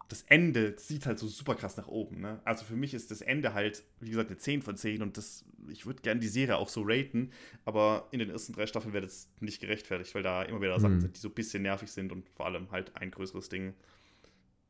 das 0.09 0.23
Ende 0.23 0.75
zieht 0.75 1.05
halt 1.05 1.19
so 1.19 1.27
super 1.27 1.53
krass 1.53 1.77
nach 1.77 1.87
oben. 1.87 2.19
Ne? 2.19 2.41
Also 2.43 2.65
für 2.65 2.75
mich 2.75 2.95
ist 2.95 3.11
das 3.11 3.21
Ende 3.21 3.53
halt, 3.53 3.83
wie 3.99 4.09
gesagt, 4.09 4.29
eine 4.29 4.39
10 4.39 4.63
von 4.63 4.75
10 4.75 5.03
und 5.03 5.17
das, 5.17 5.45
ich 5.69 5.85
würde 5.85 6.01
gerne 6.01 6.19
die 6.19 6.27
Serie 6.27 6.57
auch 6.57 6.67
so 6.67 6.81
raten, 6.83 7.31
aber 7.63 8.07
in 8.11 8.17
den 8.17 8.31
ersten 8.31 8.53
drei 8.53 8.65
Staffeln 8.65 8.93
wird 8.93 9.05
es 9.05 9.29
nicht 9.39 9.61
gerechtfertigt, 9.61 10.13
weil 10.15 10.23
da 10.23 10.41
immer 10.41 10.61
wieder 10.61 10.77
mhm. 10.77 10.81
Sachen 10.81 11.01
sind, 11.01 11.15
die 11.15 11.19
so 11.19 11.29
ein 11.29 11.35
bisschen 11.35 11.61
nervig 11.61 11.91
sind 11.91 12.11
und 12.11 12.27
vor 12.29 12.47
allem 12.47 12.71
halt 12.71 12.97
ein 12.97 13.11
größeres 13.11 13.49
Ding. 13.49 13.75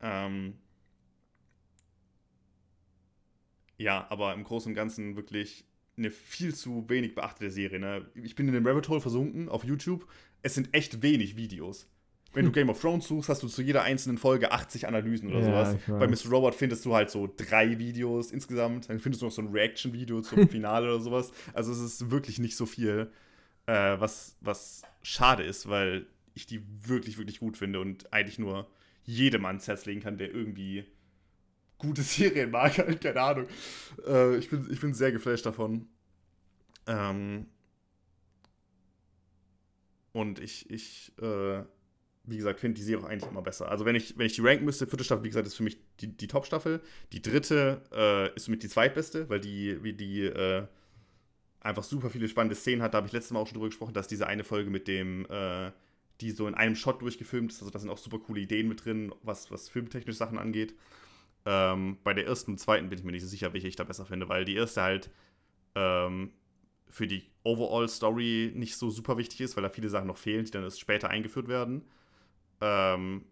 Ähm 0.02 0.58
ja, 3.78 4.06
aber 4.10 4.34
im 4.34 4.44
Großen 4.44 4.70
und 4.70 4.76
Ganzen 4.76 5.16
wirklich 5.16 5.64
eine 5.96 6.10
viel 6.10 6.54
zu 6.54 6.86
wenig 6.90 7.14
beachtete 7.14 7.50
Serie. 7.50 7.80
Ne? 7.80 8.06
Ich 8.14 8.34
bin 8.34 8.46
in 8.46 8.52
den 8.52 8.66
Rabbit 8.66 8.90
Hole 8.90 9.00
versunken 9.00 9.48
auf 9.48 9.64
YouTube. 9.64 10.06
Es 10.42 10.54
sind 10.54 10.74
echt 10.74 11.00
wenig 11.02 11.36
Videos. 11.36 11.88
Wenn 12.32 12.44
du 12.44 12.52
Game 12.52 12.70
of 12.70 12.80
Thrones 12.80 13.08
suchst, 13.08 13.28
hast 13.28 13.42
du 13.42 13.48
zu 13.48 13.60
jeder 13.60 13.82
einzelnen 13.82 14.16
Folge 14.16 14.52
80 14.52 14.86
Analysen 14.86 15.30
oder 15.30 15.40
ja, 15.40 15.44
sowas. 15.44 15.76
Bei 15.88 16.06
Mr. 16.06 16.30
Robot 16.30 16.54
findest 16.54 16.84
du 16.84 16.94
halt 16.94 17.10
so 17.10 17.28
drei 17.36 17.78
Videos 17.78 18.30
insgesamt. 18.30 18.88
Dann 18.88 19.00
findest 19.00 19.22
du 19.22 19.26
noch 19.26 19.32
so 19.32 19.42
ein 19.42 19.48
Reaction-Video 19.48 20.20
zum 20.20 20.48
Finale 20.48 20.86
oder 20.86 21.00
sowas. 21.00 21.32
Also 21.54 21.72
es 21.72 21.80
ist 21.80 22.10
wirklich 22.10 22.38
nicht 22.38 22.56
so 22.56 22.66
viel, 22.66 23.10
äh, 23.66 23.98
was, 23.98 24.36
was 24.40 24.82
schade 25.02 25.42
ist, 25.42 25.68
weil 25.68 26.06
ich 26.34 26.46
die 26.46 26.62
wirklich, 26.86 27.18
wirklich 27.18 27.40
gut 27.40 27.56
finde 27.56 27.80
und 27.80 28.12
eigentlich 28.12 28.38
nur 28.38 28.68
jedem 29.04 29.44
ans 29.44 29.66
Herz 29.66 29.86
legen 29.86 30.00
kann, 30.00 30.16
der 30.16 30.32
irgendwie 30.32 30.84
gute 31.78 32.02
Serien 32.04 32.52
mag. 32.52 32.78
Halt, 32.78 33.00
keine 33.00 33.20
Ahnung. 33.20 33.46
Äh, 34.06 34.36
ich, 34.36 34.48
bin, 34.50 34.68
ich 34.70 34.80
bin 34.80 34.94
sehr 34.94 35.10
geflasht 35.10 35.46
davon. 35.46 35.88
Ähm 36.86 37.46
und 40.12 40.40
ich, 40.40 40.70
ich 40.70 41.12
äh, 41.20 41.62
wie 42.30 42.36
gesagt, 42.36 42.60
finde 42.60 42.76
die 42.76 42.84
Serie 42.84 43.04
auch 43.04 43.08
eigentlich 43.08 43.30
immer 43.30 43.42
besser. 43.42 43.70
Also 43.70 43.84
wenn 43.84 43.96
ich, 43.96 44.16
wenn 44.16 44.26
ich 44.26 44.34
die 44.34 44.40
ranken 44.40 44.64
müsste, 44.64 44.86
vierte 44.86 45.04
Staffel, 45.04 45.24
wie 45.24 45.28
gesagt, 45.28 45.46
ist 45.46 45.54
für 45.54 45.62
mich 45.62 45.78
die, 46.00 46.06
die 46.06 46.26
Top-Staffel. 46.26 46.80
Die 47.12 47.22
dritte 47.22 47.82
äh, 47.92 48.34
ist 48.34 48.46
für 48.46 48.52
mich 48.52 48.60
die 48.60 48.68
zweitbeste, 48.68 49.28
weil 49.28 49.40
die, 49.40 49.82
wie 49.82 49.92
die 49.92 50.22
äh, 50.22 50.66
einfach 51.60 51.84
super 51.84 52.10
viele 52.10 52.28
spannende 52.28 52.54
Szenen 52.54 52.82
hat. 52.82 52.94
Da 52.94 52.98
habe 52.98 53.06
ich 53.06 53.12
letztes 53.12 53.32
Mal 53.32 53.40
auch 53.40 53.46
schon 53.46 53.54
drüber 53.54 53.68
gesprochen, 53.68 53.94
dass 53.94 54.08
diese 54.08 54.26
eine 54.26 54.44
Folge 54.44 54.70
mit 54.70 54.88
dem, 54.88 55.26
äh, 55.28 55.72
die 56.20 56.30
so 56.30 56.46
in 56.46 56.54
einem 56.54 56.76
Shot 56.76 57.02
durchgefilmt 57.02 57.52
ist, 57.52 57.60
also 57.60 57.70
da 57.70 57.78
sind 57.78 57.90
auch 57.90 57.98
super 57.98 58.18
coole 58.18 58.40
Ideen 58.40 58.68
mit 58.68 58.84
drin, 58.84 59.12
was, 59.22 59.50
was 59.50 59.68
filmtechnische 59.68 60.18
Sachen 60.18 60.38
angeht. 60.38 60.74
Ähm, 61.46 61.98
bei 62.04 62.12
der 62.12 62.26
ersten 62.26 62.52
und 62.52 62.58
zweiten 62.58 62.88
bin 62.90 62.98
ich 62.98 63.04
mir 63.04 63.12
nicht 63.12 63.22
so 63.22 63.28
sicher, 63.28 63.52
welche 63.52 63.68
ich 63.68 63.76
da 63.76 63.84
besser 63.84 64.04
finde, 64.04 64.28
weil 64.28 64.44
die 64.44 64.54
erste 64.54 64.82
halt 64.82 65.10
ähm, 65.74 66.32
für 66.88 67.06
die 67.06 67.24
Overall-Story 67.44 68.52
nicht 68.54 68.76
so 68.76 68.90
super 68.90 69.16
wichtig 69.16 69.40
ist, 69.40 69.56
weil 69.56 69.62
da 69.62 69.70
viele 69.70 69.88
Sachen 69.88 70.08
noch 70.08 70.18
fehlen, 70.18 70.44
die 70.44 70.50
dann 70.50 70.64
erst 70.64 70.80
später 70.80 71.08
eingeführt 71.08 71.48
werden. 71.48 71.82
Ähm, 72.60 73.24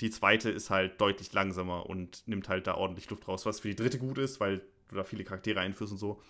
die 0.00 0.10
zweite 0.10 0.50
ist 0.50 0.70
halt 0.70 1.00
deutlich 1.00 1.32
langsamer 1.32 1.86
und 1.86 2.26
nimmt 2.26 2.48
halt 2.48 2.66
da 2.66 2.74
ordentlich 2.74 3.08
Luft 3.10 3.28
raus, 3.28 3.44
was 3.44 3.60
für 3.60 3.68
die 3.68 3.76
dritte 3.76 3.98
gut 3.98 4.18
ist, 4.18 4.40
weil 4.40 4.62
du 4.88 4.96
da 4.96 5.04
viele 5.04 5.24
Charaktere 5.24 5.60
einführst 5.60 5.92
und 5.92 5.98
so. 5.98 6.22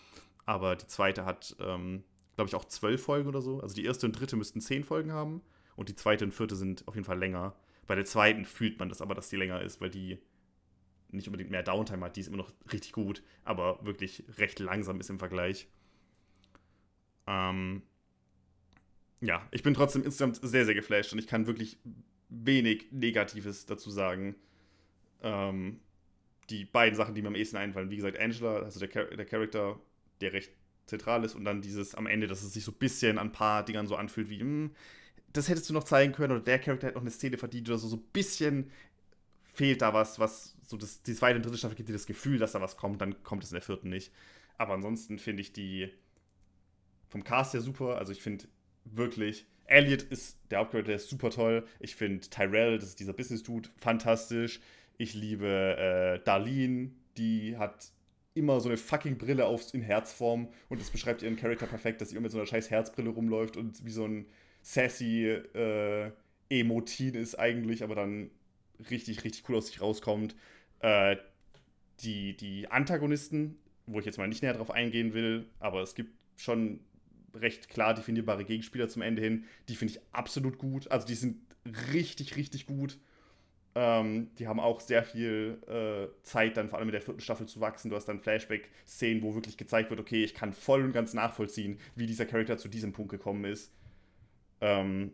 Aber 0.45 0.75
die 0.77 0.87
zweite 0.87 1.25
hat, 1.25 1.57
ähm, 1.61 2.03
glaube 2.35 2.49
ich, 2.49 2.55
auch 2.55 2.65
zwölf 2.65 3.03
Folgen 3.03 3.29
oder 3.29 3.41
so. 3.41 3.61
Also 3.61 3.75
die 3.75 3.85
erste 3.85 4.07
und 4.07 4.19
dritte 4.19 4.37
müssten 4.37 4.61
zehn 4.61 4.83
Folgen 4.85 5.13
haben 5.13 5.43
und 5.77 5.89
die 5.89 5.95
zweite 5.95 6.25
und 6.25 6.33
vierte 6.33 6.57
sind 6.57 6.87
auf 6.89 6.95
jeden 6.95 7.05
Fall 7.05 7.19
länger. 7.19 7.55
Bei 7.87 7.95
der 7.95 8.05
zweiten 8.05 8.45
fühlt 8.45 8.79
man 8.79 8.89
das 8.89 9.01
aber, 9.01 9.15
dass 9.15 9.29
die 9.29 9.37
länger 9.37 9.63
ist, 9.63 9.81
weil 9.81 9.91
die 9.91 10.19
nicht 11.13 11.29
unbedingt 11.29 11.51
mehr 11.51 11.63
Downtime 11.63 12.05
hat. 12.05 12.17
Die 12.17 12.21
ist 12.21 12.29
immer 12.29 12.37
noch 12.37 12.53
richtig 12.73 12.93
gut, 12.93 13.23
aber 13.45 13.85
wirklich 13.85 14.25
recht 14.39 14.59
langsam 14.59 15.01
ist 15.01 15.11
im 15.11 15.19
Vergleich. 15.19 15.69
Ähm, 17.27 17.83
ja, 19.21 19.47
ich 19.51 19.63
bin 19.63 19.75
trotzdem 19.75 20.03
insgesamt 20.05 20.41
sehr, 20.43 20.65
sehr 20.65 20.75
geflasht 20.75 21.13
und 21.13 21.19
ich 21.19 21.27
kann 21.27 21.47
wirklich 21.47 21.79
wenig 22.29 22.87
Negatives 22.91 23.67
dazu 23.67 23.91
sagen. 23.91 24.37
Ähm, 25.23 25.81
die 26.49 26.65
beiden 26.65 26.97
Sachen, 26.97 27.15
die 27.15 27.23
mir 27.23 27.29
am 27.29 27.35
ehesten 27.35 27.57
einfallen, 27.57 27.91
wie 27.91 27.97
gesagt, 27.97 28.19
Angela, 28.19 28.61
also 28.61 28.81
der, 28.81 28.91
Char 28.91 29.05
der 29.05 29.27
Charakter, 29.27 29.79
der 30.21 30.33
recht 30.33 30.53
zentral 30.87 31.25
ist 31.25 31.35
und 31.35 31.45
dann 31.45 31.63
dieses 31.63 31.95
am 31.95 32.07
Ende, 32.07 32.27
dass 32.27 32.43
es 32.43 32.53
sich 32.53 32.65
so 32.65 32.73
ein 32.73 32.79
bisschen 32.79 33.19
an 33.19 33.29
ein 33.29 33.33
paar 33.33 33.65
Dingern 33.65 33.87
so 33.87 33.97
anfühlt 33.97 34.29
wie, 34.31 34.43
mh, 34.43 34.45
hm, 34.45 34.71
das 35.33 35.49
hättest 35.49 35.71
du 35.71 35.75
noch 35.75 35.85
zeigen 35.85 36.13
können 36.13 36.33
oder 36.33 36.43
der 36.43 36.59
Charakter 36.59 36.89
hätte 36.89 36.97
noch 36.97 37.03
eine 37.03 37.13
Szene 37.13 37.39
verdient 37.39 37.69
oder 37.69 37.79
so, 37.79 37.89
so 37.89 37.97
ein 37.97 38.03
bisschen 38.13 38.71
fehlt 39.53 39.83
da 39.83 39.95
was, 39.95 40.19
was 40.19 40.57
so 40.63 40.77
das, 40.77 41.03
die 41.03 41.15
zweite 41.15 41.37
und 41.37 41.45
dritte 41.45 41.59
Staffel 41.59 41.77
gibt 41.77 41.89
dir 41.89 41.93
das 41.93 42.07
Gefühl, 42.07 42.39
dass 42.39 42.53
da 42.53 42.61
was 42.61 42.77
kommt, 42.77 43.01
dann 43.01 43.23
kommt 43.23 43.45
es 43.45 43.51
in 43.51 43.55
der 43.55 43.63
vierten 43.63 43.91
nicht. 43.91 44.13
Aber 44.59 44.75
ansonsten 44.75 45.19
finde 45.19 45.43
ich 45.43 45.53
die 45.53 45.93
vom 47.09 47.25
Cast 47.25 47.55
ja 47.55 47.61
super, 47.61 47.99
also 47.99 48.13
ich 48.13 48.23
finde 48.23 48.47
wirklich. 48.93 49.47
Elliot 49.67 50.03
ist 50.03 50.39
der 50.51 50.59
Hauptcharakter, 50.59 50.89
der 50.89 50.97
ist 50.97 51.09
super 51.09 51.31
toll. 51.31 51.65
Ich 51.79 51.95
finde 51.95 52.29
Tyrell, 52.29 52.79
das 52.79 52.89
ist 52.89 53.01
dieser 53.01 53.13
Business-Dude, 53.13 53.69
fantastisch. 53.79 54.61
Ich 54.99 55.15
liebe 55.15 55.47
äh, 55.47 56.25
Darlene, 56.25 56.91
die 57.17 57.57
hat 57.57 57.93
immer 58.35 58.61
so 58.61 58.69
eine 58.69 58.79
fucking 58.79 59.17
Brille 59.17 59.47
auf, 59.47 59.73
in 59.75 59.83
Herzform 59.83 60.49
und 60.69 60.81
das 60.81 60.91
beschreibt 60.91 61.23
ihren 61.23 61.37
Charakter 61.37 61.67
perfekt, 61.67 62.01
dass 62.01 62.11
sie 62.11 62.17
immer 62.17 62.25
mit 62.25 62.33
so 62.33 62.39
einer 62.39 62.47
scheiß 62.47 62.71
Herzbrille 62.71 63.11
rumläuft 63.11 63.57
und 63.57 63.85
wie 63.85 63.91
so 63.91 64.05
ein 64.05 64.27
sassy 64.63 65.27
äh, 65.27 66.11
Emotin 66.49 67.15
ist 67.15 67.37
eigentlich, 67.39 67.83
aber 67.83 67.95
dann 67.95 68.31
richtig, 68.91 69.25
richtig 69.25 69.49
cool 69.49 69.57
aus 69.57 69.69
sich 69.69 69.81
rauskommt. 69.81 70.35
Äh, 70.81 71.17
die, 72.01 72.37
die 72.37 72.69
Antagonisten, 72.69 73.59
wo 73.87 74.01
ich 74.01 74.07
jetzt 74.07 74.19
mal 74.19 74.29
nicht 74.29 74.43
näher 74.43 74.55
drauf 74.55 74.71
eingehen 74.71 75.13
will, 75.13 75.47
aber 75.59 75.83
es 75.83 75.95
gibt 75.95 76.13
schon 76.37 76.81
recht 77.35 77.69
klar 77.69 77.95
definierbare 77.95 78.45
Gegenspieler 78.45 78.89
zum 78.89 79.03
Ende 79.03 79.23
hin. 79.23 79.45
Die 79.69 79.77
finde 79.77 79.95
ich 79.95 80.01
absolut 80.13 80.59
gut. 80.59 80.91
Also 80.91 81.07
die 81.07 81.15
sind 81.15 81.37
richtig, 81.93 82.37
richtig 82.37 82.67
gut. 82.67 82.99
Ähm, 83.75 84.31
die 84.39 84.49
haben 84.49 84.59
auch 84.59 84.81
sehr 84.81 85.05
viel 85.05 85.59
äh, 85.69 86.09
Zeit, 86.25 86.57
dann 86.57 86.69
vor 86.69 86.79
allem 86.79 86.89
in 86.89 86.93
der 86.93 87.03
vierten 87.03 87.21
Staffel 87.21 87.47
zu 87.47 87.61
wachsen. 87.61 87.91
Du 87.91 87.97
hast 87.97 88.07
dann 88.07 88.21
Flashback-Szenen, 88.21 89.23
wo 89.23 89.35
wirklich 89.35 89.57
gezeigt 89.57 89.91
wird, 89.91 90.01
okay, 90.01 90.25
ich 90.25 90.35
kann 90.35 90.53
voll 90.53 90.83
und 90.83 90.93
ganz 90.93 91.15
nachvollziehen, 91.15 91.79
wie 91.95 92.07
dieser 92.07 92.27
Charakter 92.27 92.59
zu 92.59 92.69
diesem 92.69 92.93
Punkt 92.93 93.13
gekommen 93.13 93.45
ist. 93.45 93.73
Ähm, 94.61 95.13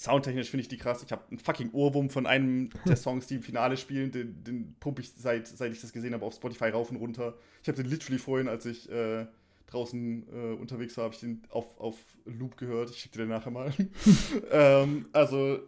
Soundtechnisch 0.00 0.48
finde 0.48 0.62
ich 0.62 0.68
die 0.68 0.78
krass. 0.78 1.02
Ich 1.02 1.12
habe 1.12 1.24
einen 1.30 1.38
fucking 1.38 1.72
Ohrwurm 1.72 2.08
von 2.08 2.26
einem 2.26 2.70
der 2.86 2.96
Songs, 2.96 3.26
die 3.26 3.34
im 3.34 3.42
Finale 3.42 3.76
spielen. 3.76 4.10
Den, 4.10 4.42
den 4.44 4.74
pumpe 4.80 5.02
ich, 5.02 5.12
seit, 5.12 5.46
seit 5.46 5.72
ich 5.72 5.80
das 5.80 5.92
gesehen 5.92 6.14
habe, 6.14 6.24
auf 6.24 6.34
Spotify 6.34 6.70
rauf 6.70 6.90
und 6.90 6.96
runter. 6.96 7.36
Ich 7.62 7.68
habe 7.68 7.82
den 7.82 7.90
literally 7.90 8.18
vorhin, 8.18 8.48
als 8.48 8.64
ich 8.64 8.90
äh, 8.90 9.26
draußen 9.70 10.26
äh, 10.28 10.54
unterwegs 10.54 10.96
war, 10.96 11.04
habe 11.04 11.14
ich 11.14 11.20
den 11.20 11.42
auf, 11.50 11.78
auf 11.78 11.96
Loop 12.24 12.56
gehört. 12.56 12.90
Ich 12.90 12.98
schicke 12.98 13.18
dir 13.18 13.24
den 13.24 13.30
nachher 13.30 13.50
mal. 13.50 13.72
ähm, 14.50 15.06
also, 15.12 15.60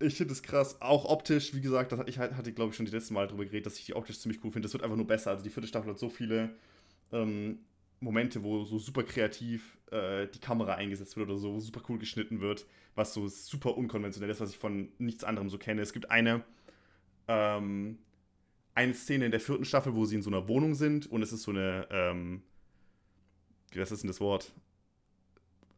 ich 0.00 0.14
finde 0.14 0.32
es 0.32 0.42
krass. 0.42 0.80
Auch 0.80 1.04
optisch, 1.04 1.54
wie 1.54 1.60
gesagt, 1.60 1.92
das, 1.92 2.00
ich 2.06 2.18
hatte, 2.18 2.52
glaube 2.52 2.70
ich, 2.70 2.76
schon 2.76 2.86
die 2.86 2.92
letzten 2.92 3.14
Mal 3.14 3.26
darüber 3.26 3.44
geredet, 3.44 3.66
dass 3.66 3.78
ich 3.78 3.86
die 3.86 3.94
optisch 3.94 4.20
ziemlich 4.20 4.42
cool 4.44 4.50
finde. 4.50 4.66
Das 4.66 4.72
wird 4.72 4.82
einfach 4.84 4.96
nur 4.96 5.06
besser. 5.06 5.30
Also, 5.30 5.42
die 5.42 5.50
vierte 5.50 5.68
Staffel 5.68 5.90
hat 5.90 5.98
so 5.98 6.08
viele 6.08 6.50
ähm, 7.12 7.58
Momente, 8.00 8.42
wo 8.42 8.64
so 8.64 8.78
super 8.78 9.02
kreativ 9.02 9.78
äh, 9.90 10.26
die 10.26 10.40
Kamera 10.40 10.74
eingesetzt 10.74 11.16
wird 11.16 11.28
oder 11.28 11.38
so, 11.38 11.54
wo 11.54 11.60
super 11.60 11.82
cool 11.88 11.98
geschnitten 11.98 12.40
wird, 12.40 12.66
was 12.94 13.14
so 13.14 13.28
super 13.28 13.76
unkonventionell 13.76 14.30
ist, 14.30 14.40
was 14.40 14.50
ich 14.50 14.58
von 14.58 14.88
nichts 14.98 15.24
anderem 15.24 15.48
so 15.48 15.58
kenne. 15.58 15.82
Es 15.82 15.92
gibt 15.92 16.10
eine. 16.10 16.44
Ähm, 17.26 17.98
eine 18.78 18.94
Szene 18.94 19.24
in 19.24 19.32
der 19.32 19.40
vierten 19.40 19.64
Staffel, 19.64 19.96
wo 19.96 20.04
sie 20.04 20.14
in 20.14 20.22
so 20.22 20.30
einer 20.30 20.46
Wohnung 20.46 20.74
sind 20.74 21.10
und 21.10 21.20
es 21.20 21.32
ist 21.32 21.42
so 21.42 21.50
eine 21.50 21.88
ähm, 21.90 22.42
was 23.74 23.92
ist 23.92 24.02
denn 24.02 24.08
das 24.08 24.20
Wort? 24.20 24.52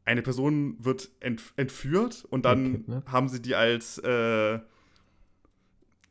Eine 0.04 0.22
Person 0.22 0.76
wird 0.78 1.10
ent 1.20 1.42
entführt 1.56 2.26
und 2.30 2.44
dann 2.44 2.84
okay, 2.88 3.02
haben 3.06 3.28
sie 3.28 3.40
die 3.40 3.54
als 3.54 3.98
äh, 3.98 4.58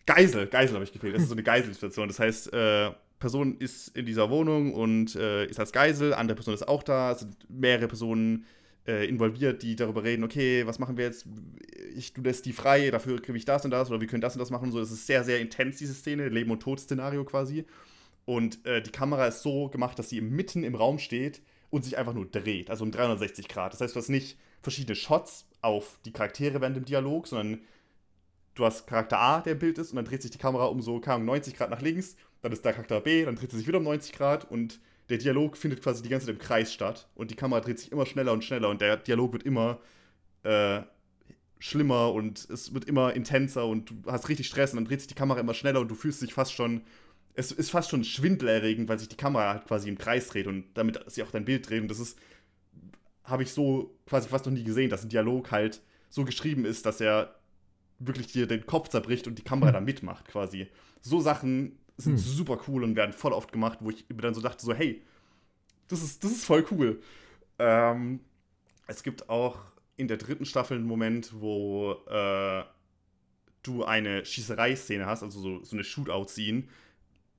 Geisel, 0.06 0.48
Geisel 0.48 0.76
habe 0.76 0.84
ich 0.84 0.92
gefehlt. 0.92 1.16
Das 1.16 1.24
ist 1.24 1.30
so 1.30 1.36
eine 1.36 1.44
Geiselsituation. 1.44 2.08
Das 2.08 2.20
heißt, 2.20 2.54
äh, 2.54 2.92
Person 3.20 3.58
ist 3.58 3.96
in 3.96 4.06
dieser 4.06 4.30
Wohnung 4.30 4.74
und 4.74 5.16
äh, 5.16 5.46
ist 5.46 5.60
als 5.60 5.72
Geisel, 5.72 6.14
andere 6.14 6.36
Person 6.36 6.54
ist 6.54 6.68
auch 6.68 6.84
da, 6.84 7.12
es 7.12 7.20
sind 7.20 7.36
mehrere 7.50 7.88
Personen 7.88 8.46
äh, 8.88 9.08
involviert, 9.08 9.62
die 9.62 9.76
darüber 9.76 10.04
reden, 10.04 10.24
okay, 10.24 10.66
was 10.66 10.80
machen 10.80 10.98
wir 10.98 11.06
jetzt? 11.06 11.28
Ich, 11.96 12.14
du 12.14 12.22
lässt 12.22 12.46
die 12.46 12.54
frei, 12.54 12.90
dafür 12.90 13.22
kriege 13.22 13.38
ich 13.38 13.46
das 13.46 13.66
und 13.66 13.72
das 13.72 13.90
oder 13.90 14.00
wir 14.00 14.08
können 14.08 14.22
das 14.22 14.36
und 14.36 14.40
das 14.40 14.50
machen. 14.50 14.72
So, 14.72 14.80
das 14.80 14.92
ist 14.92 15.06
sehr, 15.06 15.24
sehr 15.24 15.40
intens, 15.40 15.78
diese 15.78 15.94
Szene, 15.94 16.30
Leben- 16.30 16.52
und 16.52 16.62
Tod-Szenario 16.62 17.26
quasi. 17.26 17.66
Und 18.26 18.66
äh, 18.66 18.82
die 18.82 18.92
Kamera 18.92 19.28
ist 19.28 19.44
so 19.44 19.70
gemacht, 19.70 20.00
dass 20.00 20.10
sie 20.10 20.22
mitten 20.22 20.64
im 20.64 20.76
Raum 20.76 20.98
steht 20.98 21.42
und 21.70 21.84
sich 21.84 21.98
einfach 21.98 22.14
nur 22.14 22.26
dreht, 22.26 22.70
also 22.70 22.84
um 22.84 22.92
360 22.92 23.48
Grad. 23.48 23.74
Das 23.74 23.82
heißt, 23.82 23.96
du 23.96 24.00
hast 24.00 24.10
nicht 24.10 24.38
verschiedene 24.62 24.96
Shots 24.96 25.46
auf 25.62 26.00
die 26.06 26.12
Charaktere 26.12 26.62
während 26.62 26.76
dem 26.76 26.86
Dialog, 26.86 27.28
sondern 27.28 27.62
du 28.56 28.66
hast 28.66 28.88
Charakter 28.88 29.20
A, 29.20 29.42
der 29.42 29.54
im 29.54 29.60
Bild 29.60 29.78
ist, 29.78 29.92
und 29.92 29.98
dann 29.98 30.06
dreht 30.06 30.22
sich 30.22 30.32
die 30.32 30.38
Kamera 30.38 30.66
um 30.66 30.82
so, 30.82 31.00
keine 31.00 31.16
Ahnung, 31.16 31.28
90 31.28 31.56
Grad 31.56 31.70
nach 31.70 31.82
links, 31.82 32.16
dann 32.42 32.52
ist 32.52 32.66
da 32.66 32.72
Charakter 32.72 33.02
B, 33.02 33.26
dann 33.26 33.36
dreht 33.36 33.52
sie 33.52 33.58
sich 33.58 33.68
wieder 33.68 33.78
um 33.78 33.84
90 33.84 34.14
Grad 34.14 34.50
und 34.50 34.80
der 35.10 35.18
Dialog 35.18 35.58
findet 35.58 35.82
quasi 35.82 36.04
die 36.04 36.10
ganze 36.10 36.28
Zeit 36.28 36.36
im 36.36 36.42
Kreis 36.42 36.74
statt 36.74 37.08
und 37.16 37.32
die 37.32 37.36
Kamera 37.36 37.62
dreht 37.62 37.80
sich 37.80 37.92
immer 37.92 38.06
schneller 38.06 38.32
und 38.32 38.44
schneller 38.44 38.70
und 38.70 38.82
der 38.82 38.98
Dialog 38.98 39.34
wird 39.34 39.44
immer 39.44 39.80
äh, 40.44 40.82
schlimmer 41.60 42.14
und 42.14 42.50
es 42.50 42.74
wird 42.74 42.86
immer 42.86 43.14
intenser 43.14 43.66
und 43.66 43.90
du 43.90 43.96
hast 44.12 44.30
richtig 44.30 44.48
Stress 44.48 44.72
und 44.72 44.78
dann 44.78 44.86
dreht 44.86 45.02
sich 45.02 45.08
die 45.08 45.16
Kamera 45.16 45.40
immer 45.40 45.54
schneller 45.54 45.82
und 45.82 45.90
du 45.90 45.96
fühlst 45.96 46.22
dich 46.22 46.34
fast 46.34 46.54
schon, 46.54 46.82
es 47.34 47.52
ist 47.52 47.72
fast 47.72 47.90
schon 47.90 48.04
schwindelerregend, 48.04 48.90
weil 48.90 49.00
sich 49.00 49.10
die 49.10 49.18
Kamera 49.18 49.54
halt 49.54 49.66
quasi 49.66 49.90
im 49.90 49.98
Kreis 49.98 50.28
dreht 50.28 50.48
und 50.48 50.66
damit 50.74 51.00
sie 51.08 51.24
auch 51.24 51.32
dein 51.32 51.46
Bild 51.46 51.70
dreht 51.70 51.82
und 51.82 51.90
das 51.90 52.00
ist, 52.00 52.18
habe 53.24 53.44
ich 53.44 53.52
so 53.52 53.98
quasi 54.06 54.28
fast 54.28 54.46
noch 54.46 54.54
nie 54.54 54.64
gesehen, 54.64 54.90
dass 54.90 55.04
ein 55.04 55.10
Dialog 55.10 55.52
halt 55.52 55.82
so 56.10 56.26
geschrieben 56.26 56.66
ist, 56.66 56.86
dass 56.86 57.00
er 57.00 57.36
wirklich 58.00 58.28
dir 58.28 58.48
den 58.48 58.66
Kopf 58.66 58.90
zerbricht 58.90 59.28
und 59.28 59.38
die 59.38 59.44
Kamera 59.44 59.70
hm. 59.70 59.74
da 59.74 59.82
mitmacht 59.82 60.28
quasi. 60.28 60.68
So 61.02 61.20
Sachen 61.20 61.78
sind 61.98 62.14
hm. 62.14 62.18
super 62.18 62.60
cool 62.68 62.84
und 62.84 62.96
werden 62.96 63.14
voll 63.14 63.34
oft 63.34 63.52
gemacht, 63.52 63.80
wo 63.82 63.90
ich 63.90 64.08
mir 64.10 64.22
dann 64.22 64.34
so 64.34 64.42
dachte, 64.42 64.66
so, 64.66 64.74
hey, 64.74 65.04
das 65.88 66.02
ist, 66.02 66.24
das 66.24 66.32
ist 66.32 66.46
voll 66.46 66.66
cool. 66.72 67.02
Ähm, 67.58 68.22
es 68.88 69.04
gibt 69.04 69.30
auch 69.30 69.60
in 69.98 70.08
der 70.08 70.18
dritten 70.18 70.46
Staffel 70.46 70.78
einen 70.78 70.88
Moment, 70.88 71.34
wo 71.40 71.94
äh, 72.08 72.64
du 73.64 73.84
eine 73.84 74.26
Schießerei-Szene 74.26 75.06
hast, 75.06 75.24
also 75.24 75.40
so, 75.40 75.64
so 75.64 75.76
eine 75.76 75.84
Shootout-Scene. 75.84 76.64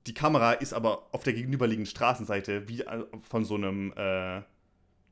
Die 0.07 0.13
Kamera 0.13 0.53
ist 0.53 0.73
aber 0.73 1.07
auf 1.11 1.23
der 1.23 1.33
gegenüberliegenden 1.33 1.89
Straßenseite 1.89 2.67
wie 2.67 2.81
äh, 2.81 3.05
von 3.29 3.45
so 3.45 3.55
einem 3.55 3.93
äh, 3.95 4.41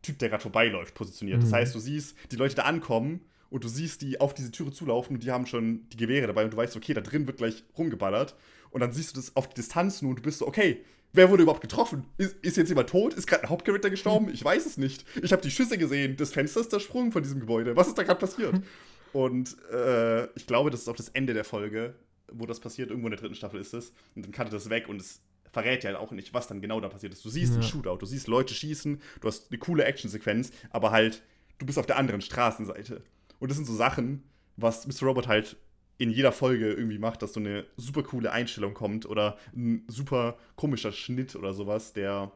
Typ, 0.02 0.18
der 0.20 0.30
gerade 0.30 0.42
vorbeiläuft, 0.42 0.96
positioniert. 0.96 1.40
Mhm. 1.40 1.44
Das 1.44 1.54
heißt, 1.54 1.76
du 1.76 1.80
siehst 1.80 2.16
die 2.32 2.38
Leute 2.38 2.56
da 2.56 2.64
ankommen 2.64 3.22
und 3.50 3.64
du 3.64 3.68
siehst 3.68 4.02
die 4.02 4.20
auf 4.20 4.34
diese 4.34 4.52
Türe 4.52 4.72
zulaufen 4.72 5.16
und 5.16 5.24
die 5.24 5.32
haben 5.32 5.46
schon 5.46 5.88
die 5.90 5.98
Gewehre 5.98 6.28
dabei 6.28 6.46
und 6.46 6.54
du 6.54 6.58
weißt, 6.58 6.76
okay, 6.76 6.94
da 6.94 7.02
drin 7.02 7.28
wird 7.28 7.38
gleich 7.38 7.64
rumgeballert. 7.78 8.36
Und 8.72 8.82
dann 8.82 8.94
siehst 8.94 9.12
du 9.12 9.20
das 9.20 9.36
auf 9.36 9.50
die 9.50 9.56
Distanz 9.56 10.02
nur 10.02 10.12
und 10.12 10.20
du 10.20 10.24
bist 10.24 10.40
so, 10.40 10.48
okay, 10.48 10.84
wer 11.14 11.30
wurde 11.30 11.44
überhaupt 11.44 11.62
getroffen? 11.62 12.06
Ist, 12.18 12.36
ist 12.42 12.58
jetzt 12.58 12.70
jemand 12.70 12.90
tot? 12.90 13.14
Ist 13.14 13.28
gerade 13.28 13.44
ein 13.44 13.50
Hauptcharakter 13.50 13.90
gestorben? 13.90 14.30
Ich 14.32 14.44
weiß 14.44 14.66
es 14.66 14.78
nicht. 14.78 15.06
Ich 15.22 15.32
habe 15.32 15.42
die 15.42 15.52
Schüsse 15.52 15.78
gesehen, 15.78 16.16
das 16.18 16.32
Fenster 16.32 16.62
ist 16.62 16.70
zersprungen 16.70 17.12
von 17.12 17.24
diesem 17.24 17.40
Gebäude. 17.40 17.76
Was 17.76 17.88
ist 17.88 17.98
da 17.98 18.04
gerade 18.04 18.20
passiert? 18.20 18.56
Und 19.14 19.58
äh, 19.72 20.26
ich 20.36 20.46
glaube, 20.46 20.70
das 20.70 20.82
ist 20.82 20.88
auch 20.88 20.96
das 20.96 21.10
Ende 21.10 21.34
der 21.34 21.44
Folge, 21.44 21.96
wo 22.34 22.46
das 22.46 22.60
passiert. 22.60 22.90
Irgendwo 22.90 23.08
in 23.08 23.12
der 23.12 23.20
dritten 23.20 23.36
Staffel 23.36 23.60
ist 23.60 23.74
es. 23.74 23.94
Und 24.16 24.26
dann 24.26 24.32
cuttet 24.32 24.54
das 24.54 24.70
weg 24.70 24.88
und 24.88 25.02
es 25.02 25.22
verrät 25.52 25.84
ja 25.84 25.90
halt 25.90 26.00
auch 26.00 26.12
nicht, 26.12 26.34
was 26.34 26.48
dann 26.48 26.62
genau 26.62 26.80
da 26.80 26.90
passiert 26.90 27.14
ist. 27.14 27.26
Du 27.26 27.30
siehst 27.30 27.54
ja. 27.54 27.60
einen 27.60 27.68
Shootout, 27.68 27.98
du 27.98 28.06
siehst 28.06 28.28
Leute 28.28 28.54
schießen, 28.54 29.02
du 29.22 29.28
hast 29.28 29.52
eine 29.52 29.60
coole 29.60 29.84
Actionsequenz, 29.84 30.52
aber 30.70 30.92
halt, 30.92 31.24
du 31.58 31.66
bist 31.66 31.78
auf 31.80 31.86
der 31.86 31.98
anderen 31.98 32.22
Straßenseite. 32.22 33.04
Und 33.40 33.50
das 33.50 33.58
sind 33.58 33.66
so 33.66 33.76
Sachen, 33.76 34.24
was 34.58 34.86
Mr. 34.86 35.08
Robot 35.08 35.28
halt 35.28 35.58
in 35.98 36.12
jeder 36.12 36.32
Folge 36.32 36.72
irgendwie 36.72 36.98
macht, 36.98 37.22
dass 37.22 37.34
so 37.34 37.40
eine 37.40 37.66
super 37.76 38.04
coole 38.04 38.32
Einstellung 38.32 38.74
kommt 38.74 39.06
oder 39.06 39.38
ein 39.56 39.84
super 39.88 40.38
komischer 40.56 40.92
Schnitt 40.92 41.36
oder 41.36 41.54
sowas, 41.54 41.94
der 41.94 42.32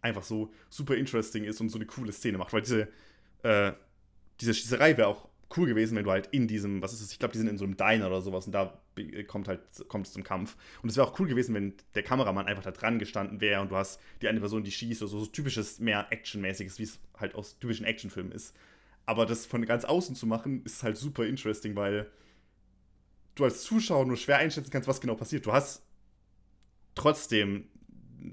einfach 0.00 0.22
so 0.22 0.50
super 0.70 0.96
interesting 0.96 1.44
ist 1.44 1.60
und 1.60 1.68
so 1.68 1.76
eine 1.76 1.86
coole 1.86 2.12
Szene 2.12 2.38
macht. 2.38 2.54
Weil 2.54 2.62
diese, 2.62 2.88
äh, 3.42 3.72
diese 4.40 4.54
Schießerei 4.54 4.96
wäre 4.96 5.08
auch 5.08 5.28
cool 5.56 5.66
gewesen, 5.66 5.96
wenn 5.96 6.04
du 6.04 6.10
halt 6.10 6.28
in 6.28 6.46
diesem, 6.46 6.80
was 6.82 6.92
ist 6.92 7.00
es, 7.00 7.12
ich 7.12 7.18
glaube, 7.18 7.32
die 7.32 7.38
sind 7.38 7.48
in 7.48 7.58
so 7.58 7.64
einem 7.64 7.76
Diner 7.76 8.06
oder 8.06 8.22
sowas 8.22 8.46
und 8.46 8.52
da 8.52 8.80
kommt 9.26 9.48
halt, 9.48 9.60
kommt 9.88 10.06
es 10.06 10.12
zum 10.12 10.22
Kampf. 10.22 10.56
Und 10.82 10.88
es 10.88 10.96
wäre 10.96 11.06
auch 11.06 11.18
cool 11.18 11.26
gewesen, 11.26 11.54
wenn 11.54 11.74
der 11.94 12.02
Kameramann 12.02 12.46
einfach 12.46 12.62
da 12.62 12.70
dran 12.70 12.98
gestanden 12.98 13.40
wäre 13.40 13.60
und 13.60 13.70
du 13.70 13.76
hast 13.76 14.00
die 14.22 14.28
eine 14.28 14.40
Person, 14.40 14.62
die 14.62 14.70
schießt 14.70 15.02
oder 15.02 15.10
so, 15.10 15.18
so 15.20 15.26
typisches, 15.26 15.80
mehr 15.80 16.06
Actionmäßiges, 16.10 16.78
wie 16.78 16.84
es 16.84 17.00
halt 17.16 17.34
aus 17.34 17.58
typischen 17.58 17.86
Actionfilmen 17.86 18.32
ist. 18.32 18.54
Aber 19.06 19.26
das 19.26 19.46
von 19.46 19.64
ganz 19.64 19.84
außen 19.84 20.14
zu 20.14 20.26
machen, 20.26 20.62
ist 20.64 20.82
halt 20.82 20.96
super 20.96 21.26
interesting, 21.26 21.74
weil 21.74 22.10
du 23.34 23.44
als 23.44 23.62
Zuschauer 23.62 24.06
nur 24.06 24.16
schwer 24.16 24.38
einschätzen 24.38 24.70
kannst, 24.70 24.88
was 24.88 25.00
genau 25.00 25.14
passiert. 25.14 25.46
Du 25.46 25.52
hast 25.52 25.82
trotzdem 26.94 27.64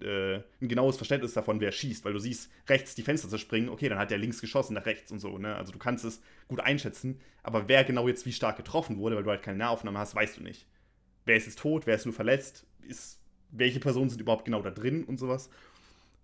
äh, 0.01 0.35
ein 0.61 0.67
genaues 0.67 0.97
Verständnis 0.97 1.33
davon, 1.33 1.59
wer 1.59 1.71
schießt, 1.71 2.05
weil 2.05 2.13
du 2.13 2.19
siehst 2.19 2.51
rechts 2.67 2.95
die 2.95 3.01
Fenster 3.01 3.29
zerspringen, 3.29 3.69
okay, 3.69 3.89
dann 3.89 3.99
hat 3.99 4.11
der 4.11 4.17
links 4.17 4.41
geschossen, 4.41 4.73
nach 4.73 4.85
rechts 4.85 5.11
und 5.11 5.19
so, 5.19 5.37
ne? 5.37 5.55
Also 5.55 5.71
du 5.71 5.79
kannst 5.79 6.05
es 6.05 6.21
gut 6.47 6.59
einschätzen, 6.59 7.19
aber 7.43 7.67
wer 7.67 7.83
genau 7.83 8.07
jetzt 8.07 8.25
wie 8.25 8.31
stark 8.31 8.57
getroffen 8.57 8.97
wurde, 8.97 9.15
weil 9.15 9.23
du 9.23 9.29
halt 9.29 9.43
keine 9.43 9.57
Nahaufnahme 9.57 9.99
hast, 9.99 10.15
weißt 10.15 10.37
du 10.37 10.43
nicht. 10.43 10.67
Wer 11.25 11.37
ist 11.37 11.45
jetzt 11.45 11.59
tot, 11.59 11.87
wer 11.87 11.95
ist 11.95 12.05
nur 12.05 12.13
verletzt, 12.13 12.65
ist, 12.81 13.19
welche 13.51 13.79
Personen 13.79 14.09
sind 14.09 14.21
überhaupt 14.21 14.45
genau 14.45 14.61
da 14.61 14.71
drin 14.71 15.03
und 15.03 15.19
sowas. 15.19 15.49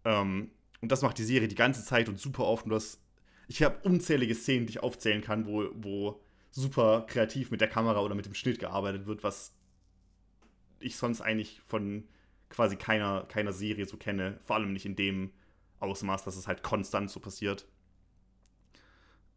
Ähm, 0.06 0.52
und 0.82 0.92
das 0.92 1.02
macht 1.02 1.18
die 1.18 1.24
Serie 1.24 1.48
die 1.48 1.56
ganze 1.56 1.86
Zeit 1.86 2.10
und 2.10 2.20
super 2.20 2.46
oft. 2.46 2.66
Und 2.66 2.72
du 2.72 2.76
hast, 2.76 3.00
ich 3.48 3.64
habe 3.64 3.78
unzählige 3.88 4.36
Szenen, 4.36 4.66
die 4.66 4.72
ich 4.72 4.84
aufzählen 4.84 5.22
kann, 5.22 5.46
wo, 5.46 5.70
wo 5.74 6.22
super 6.52 7.06
kreativ 7.08 7.52
mit 7.52 7.62
der 7.62 7.70
Kamera 7.70 8.02
oder 8.02 8.16
mit 8.16 8.26
dem 8.26 8.34
Schnitt 8.34 8.60
gearbeitet 8.60 9.06
wird, 9.06 9.24
was 9.24 9.54
ich 10.80 10.98
sonst 10.98 11.22
eigentlich 11.22 11.62
von 11.66 12.04
quasi 12.54 12.76
keiner, 12.76 13.26
keiner 13.26 13.52
Serie 13.52 13.86
so 13.86 13.98
kenne. 13.98 14.40
Vor 14.44 14.56
allem 14.56 14.74
nicht 14.74 14.86
in 14.86 14.96
dem 14.96 15.32
Ausmaß, 15.80 16.24
dass 16.24 16.38
es 16.38 16.48
halt 16.48 16.64
konstant 16.64 17.10
so 17.10 17.20
passiert. 17.20 17.68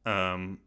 Ähm, 0.05 0.59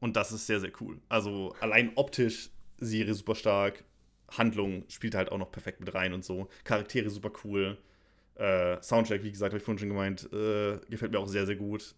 und 0.00 0.16
das 0.16 0.32
ist 0.32 0.46
sehr, 0.46 0.60
sehr 0.60 0.72
cool. 0.80 1.00
Also 1.08 1.54
allein 1.60 1.92
optisch 1.94 2.50
Serie 2.78 3.14
super 3.14 3.34
stark. 3.34 3.84
Handlung 4.30 4.84
spielt 4.88 5.14
halt 5.14 5.30
auch 5.32 5.38
noch 5.38 5.52
perfekt 5.52 5.80
mit 5.80 5.94
rein 5.94 6.12
und 6.12 6.24
so. 6.24 6.48
Charaktere 6.64 7.08
super 7.10 7.32
cool. 7.44 7.78
Äh, 8.34 8.82
Soundtrack, 8.82 9.22
wie 9.22 9.30
gesagt, 9.30 9.52
habe 9.52 9.58
ich 9.58 9.64
vorhin 9.64 9.78
schon 9.78 9.88
gemeint, 9.88 10.32
äh, 10.32 10.78
gefällt 10.88 11.12
mir 11.12 11.18
auch 11.18 11.28
sehr, 11.28 11.46
sehr 11.46 11.56
gut. 11.56 11.94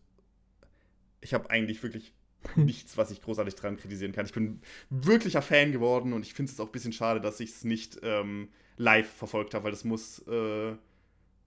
Ich 1.20 1.34
habe 1.34 1.48
eigentlich 1.50 1.82
wirklich 1.82 2.12
nichts, 2.56 2.96
was 2.96 3.10
ich 3.10 3.22
großartig 3.22 3.54
dran 3.54 3.76
kritisieren 3.76 4.12
kann. 4.12 4.26
Ich 4.26 4.32
bin 4.32 4.60
wirklicher 4.90 5.42
Fan 5.42 5.72
geworden 5.72 6.12
und 6.12 6.24
ich 6.24 6.34
finde 6.34 6.52
es 6.52 6.60
auch 6.60 6.66
ein 6.66 6.72
bisschen 6.72 6.92
schade, 6.92 7.20
dass 7.20 7.40
ich 7.40 7.50
es 7.50 7.64
nicht 7.64 8.00
ähm, 8.02 8.48
live 8.76 9.08
verfolgt 9.08 9.54
habe, 9.54 9.64
weil 9.64 9.70
das 9.72 9.84
muss 9.84 10.20
äh, 10.26 10.74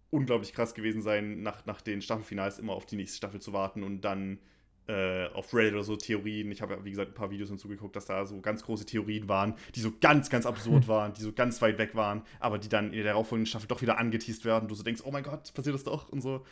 unglaublich 0.09 0.53
krass 0.53 0.73
gewesen 0.73 1.01
sein, 1.01 1.41
nach, 1.41 1.65
nach 1.65 1.81
den 1.81 2.01
Staffelfinals 2.01 2.59
immer 2.59 2.73
auf 2.73 2.85
die 2.85 2.95
nächste 2.95 3.17
Staffel 3.17 3.41
zu 3.41 3.53
warten 3.53 3.83
und 3.83 4.01
dann 4.01 4.39
äh, 4.87 5.27
auf 5.33 5.53
Reddit 5.53 5.73
oder 5.73 5.83
so 5.83 5.95
Theorien. 5.95 6.51
Ich 6.51 6.61
habe 6.61 6.75
ja, 6.75 6.85
wie 6.85 6.91
gesagt, 6.91 7.11
ein 7.11 7.15
paar 7.15 7.31
Videos 7.31 7.49
hinzugeguckt, 7.49 7.95
dass 7.95 8.05
da 8.05 8.25
so 8.25 8.39
ganz 8.39 8.63
große 8.63 8.85
Theorien 8.85 9.27
waren, 9.27 9.55
die 9.73 9.79
so 9.79 9.91
ganz, 9.99 10.29
ganz 10.29 10.45
absurd 10.45 10.87
waren, 10.87 11.13
die 11.13 11.21
so 11.21 11.33
ganz 11.33 11.61
weit 11.61 11.77
weg 11.77 11.95
waren, 11.95 12.21
aber 12.39 12.59
die 12.59 12.69
dann 12.69 12.87
in 12.87 13.03
der 13.03 13.13
darauffolgenden 13.13 13.47
Staffel 13.47 13.67
doch 13.67 13.81
wieder 13.81 13.97
angeteased 13.97 14.45
werden. 14.45 14.67
Du 14.67 14.75
so 14.75 14.83
denkst, 14.83 15.01
oh 15.03 15.11
mein 15.11 15.23
Gott, 15.23 15.53
passiert 15.53 15.73
das 15.73 15.83
doch 15.83 16.09
und 16.09 16.21
so. 16.21 16.45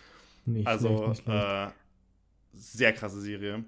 Nicht 0.46 0.68
also, 0.68 0.88
schlecht, 0.88 1.10
nicht 1.10 1.24
schlecht. 1.24 1.46
Äh, 1.46 1.72
sehr 2.54 2.94
krasse 2.94 3.22
Serie. 3.22 3.64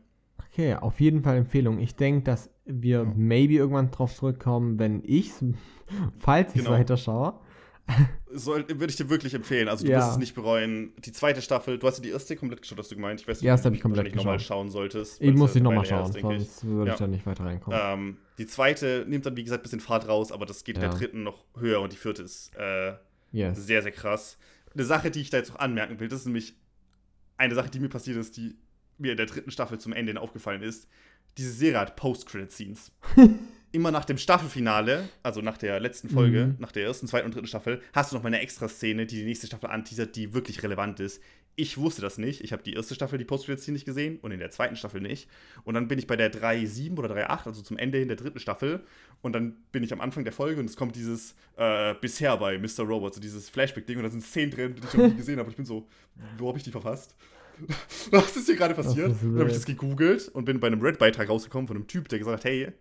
Okay, 0.52 0.76
auf 0.76 1.00
jeden 1.00 1.24
Fall 1.24 1.38
Empfehlung. 1.38 1.80
Ich 1.80 1.96
denke, 1.96 2.24
dass 2.24 2.50
wir 2.66 3.00
ja. 3.00 3.14
maybe 3.16 3.56
irgendwann 3.56 3.92
drauf 3.92 4.16
zurückkommen, 4.16 4.80
wenn 4.80 5.02
ich 5.06 5.32
falls 6.20 6.56
ich 6.56 6.62
genau. 6.62 6.72
weiter 6.72 6.98
schaue. 6.98 7.40
würde 8.30 8.86
ich 8.88 8.96
dir 8.96 9.10
wirklich 9.10 9.34
empfehlen. 9.34 9.68
Also 9.68 9.86
du 9.86 9.92
ja. 9.92 10.00
wirst 10.00 10.12
es 10.12 10.18
nicht 10.18 10.34
bereuen. 10.34 10.94
Die 11.04 11.12
zweite 11.12 11.42
Staffel, 11.42 11.78
du 11.78 11.86
hast 11.88 11.98
ja 11.98 12.04
die 12.04 12.10
erste 12.10 12.36
komplett 12.36 12.62
geschaut, 12.62 12.80
hast 12.80 12.92
du 12.92 12.96
gemeint. 12.96 13.22
Ich 13.22 13.28
weiß 13.28 13.38
nicht, 13.38 13.44
die 13.44 13.48
erste 13.48 13.66
habe 13.66 13.76
ich 13.76 13.82
komplett 13.82 14.06
geschaut. 14.06 14.18
nochmal 14.18 14.40
schauen 14.40 14.70
solltest. 14.70 15.22
Ich 15.22 15.36
muss 15.36 15.54
sie 15.54 15.62
nochmal 15.62 15.86
schauen, 15.86 16.10
ist, 16.10 16.20
sonst 16.20 16.66
würde 16.66 16.88
ja. 16.88 16.94
ich 16.94 17.00
da 17.00 17.08
nicht 17.08 17.26
weiter 17.26 17.46
reinkommen. 17.46 17.80
Ähm, 17.82 18.18
die 18.38 18.48
zweite 18.48 19.06
nimmt 19.08 19.26
dann, 19.26 19.38
wie 19.38 19.44
gesagt, 19.44 19.62
ein 19.62 19.64
bisschen 19.64 19.80
Fahrt 19.80 20.08
raus, 20.08 20.32
aber 20.32 20.46
das 20.46 20.64
geht 20.64 20.78
ja. 20.78 20.88
der 20.88 20.98
dritten 20.98 21.24
noch 21.24 21.46
höher 21.58 21.82
und 21.82 21.94
die 21.94 21.98
vierte 21.98 22.24
ist 22.24 22.56
äh, 22.56 22.94
yes. 23.32 23.66
sehr, 23.66 23.82
sehr 23.82 23.92
krass. 23.92 24.38
Eine 24.74 24.84
Sache, 24.84 25.12
die 25.12 25.22
ich 25.22 25.30
da 25.30 25.38
jetzt 25.38 25.52
noch 25.52 25.60
anmerken 25.60 26.00
will, 26.00 26.08
das 26.08 26.22
ist 26.22 26.26
nämlich 26.26 26.56
eine 27.38 27.56
Sache, 27.56 27.70
die 27.70 27.80
mir 27.80 27.90
passiert 27.90 28.18
ist, 28.18 28.36
die 28.38 28.56
mir 28.98 29.12
in 29.12 29.18
der 29.18 29.26
dritten 29.26 29.52
Staffel 29.52 29.80
zum 29.80 29.94
Ende 29.94 30.20
aufgefallen 30.20 30.62
ist, 30.62 30.88
diese 31.38 31.52
Serie 31.52 31.80
hat 31.80 31.96
Post-Credit-Scenes. 31.96 32.92
Immer 33.72 33.92
nach 33.92 34.06
dem 34.06 34.18
Staffelfinale, 34.18 35.10
also 35.22 35.42
nach 35.42 35.58
der 35.58 35.82
letzten 35.82 36.10
Folge, 36.10 36.46
mhm. 36.46 36.56
nach 36.60 36.72
der 36.72 36.86
ersten, 36.86 37.08
zweiten 37.08 37.26
und 37.26 37.36
dritten 37.36 37.48
Staffel, 37.48 37.82
hast 37.92 38.12
du 38.12 38.16
noch 38.16 38.24
mal 38.24 38.28
eine 38.28 38.40
extra 38.40 38.70
Szene, 38.70 39.06
die 39.06 39.18
die 39.18 39.26
nächste 39.26 39.48
Staffel 39.48 39.70
anteasert, 39.70 40.16
die 40.16 40.34
wirklich 40.34 40.64
relevant 40.64 41.02
ist. 41.02 41.22
Ich 41.58 41.78
wusste 41.78 42.02
das 42.02 42.18
nicht. 42.18 42.42
Ich 42.42 42.54
habe 42.54 42.64
die 42.64 42.74
erste 42.74 42.96
Staffel, 42.96 43.18
die 43.18 43.26
Post-Credit-Scene 43.26 43.74
nicht 43.74 43.86
gesehen 43.86 44.20
und 44.22 44.32
in 44.32 44.40
der 44.40 44.50
zweiten 44.50 44.78
Staffel 44.78 45.02
nicht. 45.02 45.30
Und 45.66 45.74
dann 45.74 45.90
bin 45.90 46.00
ich 46.00 46.08
bei 46.08 46.16
der 46.16 46.32
3.7 46.32 46.98
oder 46.98 47.14
3.8, 47.14 47.48
also 47.48 47.62
zum 47.62 47.78
Ende 47.78 48.02
in 48.02 48.08
der 48.08 48.16
dritten 48.16 48.40
Staffel. 48.40 48.82
Und 49.22 49.34
dann 49.34 49.58
bin 49.74 49.84
ich 49.84 49.92
am 49.92 50.00
Anfang 50.00 50.24
der 50.24 50.34
Folge 50.34 50.60
und 50.62 50.70
es 50.70 50.78
kommt 50.78 50.96
dieses 50.96 51.36
äh, 51.58 51.96
bisher 51.96 52.38
bei 52.38 52.58
Mr. 52.58 52.84
Robot, 52.84 53.16
so 53.16 53.22
dieses 53.22 53.50
Flashback-Ding 53.50 53.98
und 53.98 54.04
da 54.04 54.10
sind 54.10 54.22
Szenen 54.22 54.52
drin, 54.52 54.76
die 54.76 54.88
ich 54.88 54.94
noch 54.94 55.08
nie 55.08 55.16
gesehen 55.18 55.40
habe. 55.40 55.50
Ich 55.50 55.56
bin 55.58 55.66
so, 55.66 55.88
wo 56.38 56.48
habe 56.48 56.58
ich 56.58 56.64
die 56.64 56.72
verfasst? 56.72 57.16
was 58.12 58.36
ist 58.36 58.46
hier 58.46 58.56
gerade 58.56 58.74
passiert? 58.74 59.16
Dann 59.22 59.40
habe 59.40 59.50
ich 59.50 59.56
das 59.56 59.66
gegoogelt 59.66 60.30
und 60.30 60.46
bin 60.46 60.60
bei 60.60 60.68
einem 60.68 60.82
Red-Beitrag 60.82 61.30
rausgekommen 61.30 61.68
von 61.68 61.78
einem 61.78 61.88
Typ, 61.88 62.10
der 62.10 62.20
gesagt 62.20 62.38
hat, 62.38 62.46
hey, 62.46 62.72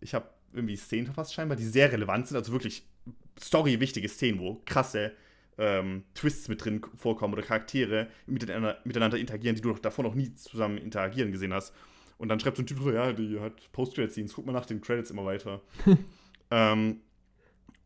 ich 0.00 0.14
habe 0.14 0.28
irgendwie 0.52 0.76
Szenen 0.76 1.06
verfasst 1.06 1.34
scheinbar, 1.34 1.56
die 1.56 1.64
sehr 1.64 1.92
relevant 1.92 2.28
sind, 2.28 2.36
also 2.36 2.52
wirklich 2.52 2.86
story-wichtige 3.40 4.08
Szenen, 4.08 4.40
wo 4.40 4.62
krasse 4.64 5.12
ähm, 5.58 6.04
Twists 6.14 6.48
mit 6.48 6.64
drin 6.64 6.80
vorkommen 6.96 7.34
oder 7.34 7.42
Charaktere 7.42 8.08
miteinander, 8.26 8.78
miteinander, 8.84 9.18
interagieren, 9.18 9.56
die 9.56 9.62
du 9.62 9.72
davor 9.74 10.04
noch 10.04 10.14
nie 10.14 10.32
zusammen 10.34 10.78
interagieren 10.78 11.32
gesehen 11.32 11.52
hast. 11.52 11.74
Und 12.16 12.28
dann 12.28 12.40
schreibt 12.40 12.56
so 12.56 12.62
ein 12.62 12.66
Typ 12.66 12.78
so, 12.80 12.90
ja, 12.90 13.12
die 13.12 13.38
hat 13.38 13.70
Post-Credit-Scenes, 13.72 14.32
guck 14.34 14.46
mal 14.46 14.52
nach 14.52 14.66
den 14.66 14.80
Credits 14.80 15.10
immer 15.10 15.24
weiter. 15.24 15.60
ähm, 16.50 17.00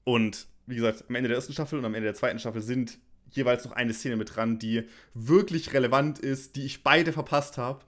und 0.04 0.46
wie 0.66 0.76
gesagt, 0.76 1.04
am 1.08 1.14
Ende 1.14 1.28
der 1.28 1.36
ersten 1.36 1.52
Staffel 1.52 1.78
und 1.78 1.84
am 1.84 1.94
Ende 1.94 2.06
der 2.06 2.14
zweiten 2.14 2.38
Staffel 2.38 2.62
sind 2.62 2.98
jeweils 3.36 3.64
noch 3.64 3.72
eine 3.72 3.94
Szene 3.94 4.16
mit 4.16 4.34
dran, 4.36 4.58
die 4.58 4.84
wirklich 5.14 5.72
relevant 5.72 6.18
ist, 6.18 6.56
die 6.56 6.64
ich 6.64 6.82
beide 6.82 7.12
verpasst 7.12 7.58
habe. 7.58 7.84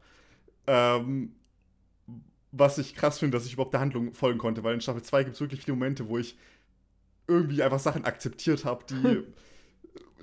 Ähm, 0.67 1.35
was 2.53 2.79
ich 2.79 2.95
krass 2.95 3.19
finde, 3.19 3.37
dass 3.37 3.47
ich 3.47 3.55
überhaupt 3.55 3.73
der 3.73 3.81
Handlung 3.81 4.15
folgen 4.15 4.39
konnte, 4.39 4.63
weil 4.63 4.75
in 4.75 4.81
Staffel 4.81 5.03
2 5.03 5.25
gibt 5.25 5.35
es 5.35 5.41
wirklich 5.41 5.63
viele 5.63 5.77
Momente, 5.77 6.09
wo 6.09 6.19
ich 6.19 6.37
irgendwie 7.27 7.63
einfach 7.63 7.81
Sachen 7.81 8.05
akzeptiert 8.05 8.65
habe, 8.65 8.85
die, 8.89 9.25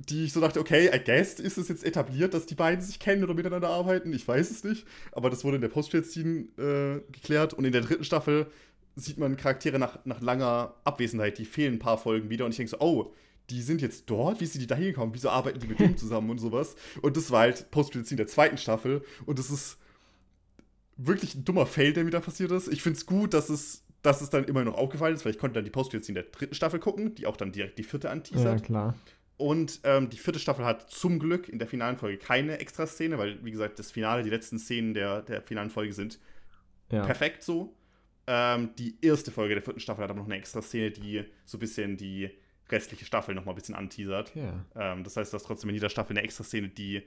die 0.09 0.25
ich 0.25 0.33
so 0.33 0.39
dachte, 0.39 0.59
okay, 0.59 0.89
I 0.93 0.99
guess 1.03 1.39
ist 1.39 1.57
es 1.57 1.67
jetzt 1.67 1.83
etabliert, 1.83 2.33
dass 2.33 2.45
die 2.45 2.55
beiden 2.55 2.83
sich 2.83 2.99
kennen 2.99 3.23
oder 3.23 3.33
miteinander 3.33 3.69
arbeiten. 3.69 4.13
Ich 4.13 4.27
weiß 4.27 4.49
es 4.51 4.63
nicht. 4.63 4.85
Aber 5.11 5.29
das 5.29 5.43
wurde 5.43 5.55
in 5.55 5.61
der 5.61 5.69
Post-Scene 5.69 6.47
äh, 6.57 7.11
geklärt. 7.11 7.53
Und 7.53 7.65
in 7.65 7.71
der 7.71 7.81
dritten 7.81 8.03
Staffel 8.03 8.47
sieht 8.95 9.17
man 9.17 9.37
Charaktere 9.37 9.79
nach, 9.79 9.99
nach 10.05 10.21
langer 10.21 10.75
Abwesenheit, 10.83 11.37
die 11.37 11.45
fehlen 11.45 11.75
ein 11.75 11.79
paar 11.79 11.97
Folgen 11.97 12.29
wieder. 12.29 12.45
Und 12.45 12.51
ich 12.51 12.57
denke 12.57 12.71
so, 12.71 12.79
oh, 12.79 13.13
die 13.51 13.61
sind 13.61 13.81
jetzt 13.81 14.09
dort, 14.09 14.39
wie 14.39 14.45
sind 14.45 14.61
die 14.61 14.67
da 14.67 14.75
hingekommen? 14.75 15.13
Wieso 15.13 15.29
arbeiten 15.29 15.59
die 15.59 15.67
mit 15.67 15.79
dem 15.79 15.97
zusammen 15.97 16.29
und 16.29 16.39
sowas? 16.39 16.75
Und 17.01 17.17
das 17.17 17.29
war 17.31 17.41
halt 17.41 17.69
Post-Scene 17.71 18.17
der 18.17 18.27
zweiten 18.27 18.57
Staffel. 18.57 19.03
Und 19.25 19.37
das 19.37 19.49
ist 19.49 19.77
wirklich 20.97 21.35
ein 21.35 21.45
dummer 21.45 21.65
Fail, 21.65 21.93
der 21.93 22.03
mir 22.03 22.11
da 22.11 22.19
passiert 22.19 22.51
ist. 22.51 22.67
Ich 22.67 22.81
finde 22.81 22.97
es 22.97 23.05
gut, 23.05 23.33
dass 23.33 23.49
es, 23.49 23.83
dass 24.01 24.21
es 24.21 24.29
dann 24.29 24.45
immer 24.45 24.63
noch 24.63 24.75
aufgefallen 24.75 25.15
ist, 25.15 25.25
weil 25.25 25.33
ich 25.33 25.37
konnte 25.37 25.55
dann 25.55 25.65
die 25.65 25.71
post 25.71 25.93
in 25.93 26.15
der 26.15 26.23
dritten 26.23 26.55
Staffel 26.55 26.79
gucken, 26.79 27.15
die 27.15 27.27
auch 27.27 27.37
dann 27.37 27.51
direkt 27.51 27.77
die 27.77 27.83
vierte 27.83 28.09
anteasert. 28.09 28.61
Ja, 28.61 28.65
klar. 28.65 28.95
Und 29.37 29.79
ähm, 29.83 30.09
die 30.09 30.17
vierte 30.17 30.39
Staffel 30.39 30.65
hat 30.65 30.91
zum 30.91 31.17
Glück 31.17 31.49
in 31.49 31.57
der 31.57 31.67
finalen 31.67 31.97
Folge 31.97 32.17
keine 32.17 32.59
Extra-Szene, 32.59 33.17
weil, 33.17 33.43
wie 33.43 33.51
gesagt, 33.51 33.79
das 33.79 33.91
Finale, 33.91 34.21
die 34.21 34.29
letzten 34.29 34.59
Szenen 34.59 34.93
der, 34.93 35.23
der 35.23 35.41
finalen 35.41 35.71
Folge 35.71 35.93
sind 35.93 36.19
ja. 36.91 37.03
perfekt 37.03 37.43
so. 37.43 37.75
Ähm, 38.27 38.69
die 38.77 38.97
erste 39.01 39.31
Folge 39.31 39.55
der 39.55 39.63
vierten 39.63 39.79
Staffel 39.79 40.03
hat 40.03 40.11
aber 40.11 40.19
noch 40.19 40.27
eine 40.27 40.37
Extra-Szene, 40.37 40.91
die 40.91 41.23
so 41.45 41.57
ein 41.57 41.59
bisschen 41.59 41.97
die 41.97 42.29
restliche 42.71 43.05
Staffel 43.05 43.35
noch 43.35 43.45
mal 43.45 43.51
ein 43.51 43.55
bisschen 43.55 43.75
anteasert. 43.75 44.33
Ja. 44.35 44.65
Ähm, 44.75 45.03
das 45.03 45.17
heißt, 45.17 45.31
du 45.33 45.35
hast 45.35 45.45
trotzdem 45.45 45.69
in 45.69 45.75
jeder 45.75 45.89
Staffel 45.89 46.13
eine 46.13 46.23
Extra-Szene, 46.23 46.69
die 46.69 47.03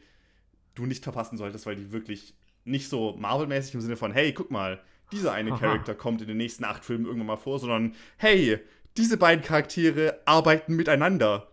du 0.75 0.87
nicht 0.87 1.05
verpassen 1.05 1.37
solltest, 1.37 1.67
weil 1.67 1.77
die 1.77 1.93
wirklich 1.93 2.35
nicht 2.65 2.89
so 2.89 3.17
Marvel-mäßig 3.17 3.75
im 3.75 3.81
Sinne 3.81 3.97
von, 3.97 4.13
hey, 4.13 4.33
guck 4.33 4.51
mal, 4.51 4.81
dieser 5.13 5.33
eine 5.33 5.53
Aha. 5.53 5.59
Charakter 5.59 5.95
kommt 5.95 6.23
in 6.23 6.29
den 6.29 6.37
nächsten 6.37 6.65
acht 6.65 6.85
Filmen 6.85 7.05
irgendwann 7.05 7.27
mal 7.27 7.37
vor, 7.37 7.59
sondern, 7.59 7.95
hey, 8.17 8.59
diese 8.97 9.17
beiden 9.17 9.45
Charaktere 9.45 10.21
arbeiten 10.25 10.77
miteinander. 10.77 11.51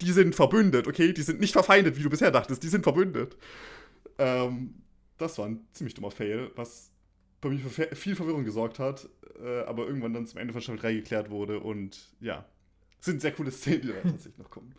Die 0.00 0.12
sind 0.12 0.34
verbündet, 0.34 0.86
okay? 0.88 1.12
Die 1.12 1.22
sind 1.22 1.40
nicht 1.40 1.52
verfeindet, 1.52 1.96
wie 1.98 2.02
du 2.02 2.10
bisher 2.10 2.30
dachtest, 2.30 2.62
die 2.62 2.68
sind 2.68 2.82
verbündet. 2.82 3.36
Ähm, 4.18 4.82
das 5.18 5.38
war 5.38 5.46
ein 5.46 5.66
ziemlich 5.72 5.94
dummer 5.94 6.10
Fail, 6.10 6.50
was 6.56 6.90
bei 7.40 7.50
mir 7.50 7.58
für 7.58 7.94
viel 7.94 8.16
Verwirrung 8.16 8.44
gesorgt 8.44 8.78
hat, 8.78 9.08
äh, 9.42 9.60
aber 9.62 9.86
irgendwann 9.86 10.14
dann 10.14 10.26
zum 10.26 10.40
Ende 10.40 10.52
von 10.52 10.62
Staffel 10.62 10.80
3 10.80 10.94
geklärt 10.94 11.30
wurde 11.30 11.60
und 11.60 12.14
ja, 12.20 12.44
sind 13.04 13.20
sehr 13.20 13.32
coole 13.32 13.50
Szenen, 13.50 13.82
die 13.82 13.88
da 13.88 13.94
tatsächlich 13.94 14.38
noch 14.38 14.50
kommen. 14.50 14.74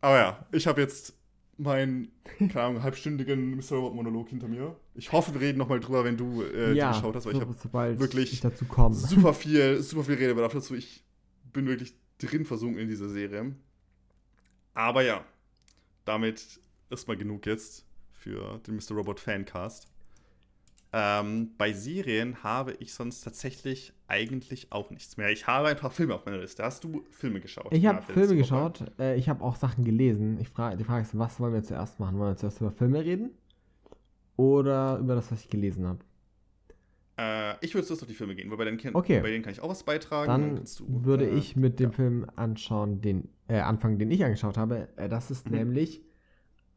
Aber 0.00 0.18
ja, 0.18 0.46
ich 0.52 0.66
habe 0.66 0.80
jetzt 0.80 1.14
meinen, 1.56 2.12
keine 2.24 2.62
Ahnung, 2.62 2.82
halbstündigen 2.82 3.56
Mr. 3.56 3.72
Robot 3.72 3.94
Monolog 3.94 4.28
hinter 4.28 4.48
mir. 4.48 4.76
Ich 4.94 5.10
hoffe, 5.12 5.34
wir 5.34 5.40
reden 5.40 5.58
nochmal 5.58 5.80
drüber, 5.80 6.04
wenn 6.04 6.16
du 6.16 6.42
äh, 6.42 6.72
ja, 6.72 6.92
geschaut 6.92 7.16
hast, 7.16 7.26
weil 7.26 7.32
so, 7.32 7.38
ich 7.38 7.46
habe 7.46 7.98
wirklich 7.98 8.32
ich 8.32 8.42
super 8.92 9.34
viel, 9.34 9.82
super 9.82 10.04
viel 10.04 10.14
Redebedarf 10.14 10.52
dazu. 10.52 10.74
Ich 10.74 11.04
bin 11.52 11.66
wirklich 11.66 11.94
drin 12.18 12.44
versunken 12.44 12.80
in 12.80 12.88
dieser 12.88 13.08
Serie. 13.08 13.54
Aber 14.74 15.02
ja, 15.02 15.24
damit 16.04 16.60
ist 16.90 17.08
mal 17.08 17.16
genug 17.16 17.46
jetzt 17.46 17.84
für 18.12 18.60
den 18.66 18.76
Mr. 18.76 18.94
Robot 18.94 19.18
Fancast. 19.18 19.88
Ähm, 20.92 21.50
bei 21.58 21.72
Serien 21.72 22.42
habe 22.42 22.72
ich 22.80 22.94
sonst 22.94 23.20
tatsächlich 23.20 23.92
eigentlich 24.06 24.72
auch 24.72 24.90
nichts 24.90 25.18
mehr. 25.18 25.30
Ich 25.30 25.46
habe 25.46 25.68
ein 25.68 25.76
paar 25.76 25.90
Filme 25.90 26.14
auf 26.14 26.24
meiner 26.24 26.38
Liste. 26.38 26.62
Hast 26.62 26.82
du 26.82 27.04
Filme 27.10 27.40
geschaut? 27.40 27.68
Ich 27.72 27.84
habe 27.84 28.00
Filme 28.02 28.36
geschaut. 28.36 28.84
Äh, 28.98 29.16
ich 29.16 29.28
habe 29.28 29.44
auch 29.44 29.56
Sachen 29.56 29.84
gelesen. 29.84 30.38
Ich 30.40 30.48
frage, 30.48 30.78
die 30.78 30.84
Frage 30.84 31.02
ist, 31.02 31.18
was 31.18 31.38
wollen 31.40 31.52
wir 31.52 31.62
zuerst 31.62 32.00
machen? 32.00 32.18
Wollen 32.18 32.32
wir 32.32 32.36
zuerst 32.36 32.60
über 32.60 32.70
Filme 32.70 33.04
reden? 33.04 33.30
Oder 34.36 34.98
über 34.98 35.14
das, 35.14 35.30
was 35.30 35.42
ich 35.42 35.50
gelesen 35.50 35.86
habe? 35.86 35.98
Äh, 37.18 37.56
ich 37.60 37.74
würde 37.74 37.86
zuerst 37.86 38.02
auf 38.02 38.08
die 38.08 38.14
Filme 38.14 38.34
gehen, 38.34 38.48
weil 38.50 38.56
bei 38.56 38.64
denen, 38.64 38.94
okay. 38.94 39.20
bei 39.20 39.30
denen 39.30 39.42
kann 39.42 39.52
ich 39.52 39.60
auch 39.60 39.68
was 39.68 39.82
beitragen. 39.82 40.28
Dann, 40.28 40.54
dann 40.56 40.64
du, 40.64 41.04
würde 41.04 41.28
äh, 41.28 41.34
ich 41.36 41.56
mit 41.56 41.80
dem 41.80 41.90
ja. 41.90 41.96
Film 41.96 42.26
anschauen, 42.36 43.02
den 43.02 43.28
äh, 43.48 43.58
anfangen, 43.58 43.98
den 43.98 44.10
ich 44.10 44.24
angeschaut 44.24 44.56
habe. 44.56 44.88
Äh, 44.96 45.08
das 45.08 45.30
ist 45.30 45.50
mhm. 45.50 45.58
nämlich 45.58 46.02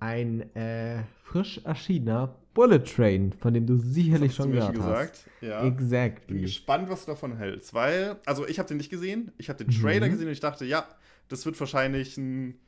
ein 0.01 0.53
äh, 0.55 1.03
frisch 1.23 1.61
erschienener 1.63 2.35
Bullet 2.53 2.79
Train, 2.79 3.31
von 3.31 3.53
dem 3.53 3.65
du 3.65 3.77
sicherlich 3.77 4.35
schon 4.35 4.51
gehört 4.51 4.73
gesagt. 4.73 5.25
hast. 5.25 5.29
Ja. 5.41 5.65
Exactly. 5.65 6.33
Bin 6.33 6.41
gespannt, 6.41 6.89
was 6.89 7.05
du 7.05 7.11
davon 7.11 7.37
hältst, 7.37 7.73
weil, 7.73 8.17
also 8.25 8.45
ich 8.45 8.59
habe 8.59 8.67
den 8.67 8.77
nicht 8.77 8.89
gesehen, 8.89 9.31
ich 9.37 9.47
habe 9.47 9.63
den 9.63 9.71
Trailer 9.71 10.07
mhm. 10.07 10.11
gesehen 10.11 10.27
und 10.27 10.33
ich 10.33 10.39
dachte, 10.41 10.65
ja, 10.65 10.85
das 11.29 11.45
wird 11.45 11.57
wahrscheinlich 11.59 12.17
ein 12.17 12.59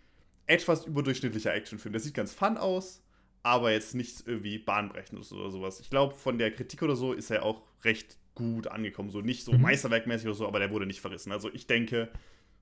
etwas 0.45 0.85
überdurchschnittlicher 0.85 1.53
Actionfilm. 1.53 1.91
Der 1.91 1.99
sieht 1.99 2.13
ganz 2.13 2.33
fun 2.33 2.55
aus, 2.57 3.03
aber 3.41 3.71
jetzt 3.71 3.95
nichts 3.95 4.21
irgendwie 4.21 4.59
bahnbrechendes 4.59 5.33
oder 5.33 5.49
sowas. 5.49 5.79
Ich 5.79 5.89
glaube, 5.89 6.13
von 6.13 6.37
der 6.37 6.51
Kritik 6.51 6.81
oder 6.83 6.95
so 6.95 7.13
ist 7.13 7.31
er 7.31 7.43
auch 7.43 7.63
recht 7.83 8.17
gut 8.35 8.67
angekommen. 8.67 9.09
So 9.09 9.21
nicht 9.21 9.43
so 9.43 9.53
mhm. 9.53 9.61
meisterwerkmäßig 9.61 10.27
oder 10.27 10.35
so, 10.35 10.47
aber 10.47 10.59
der 10.59 10.71
wurde 10.71 10.85
nicht 10.85 11.01
verrissen. 11.01 11.31
Also 11.31 11.49
ich 11.51 11.67
denke, 11.67 12.09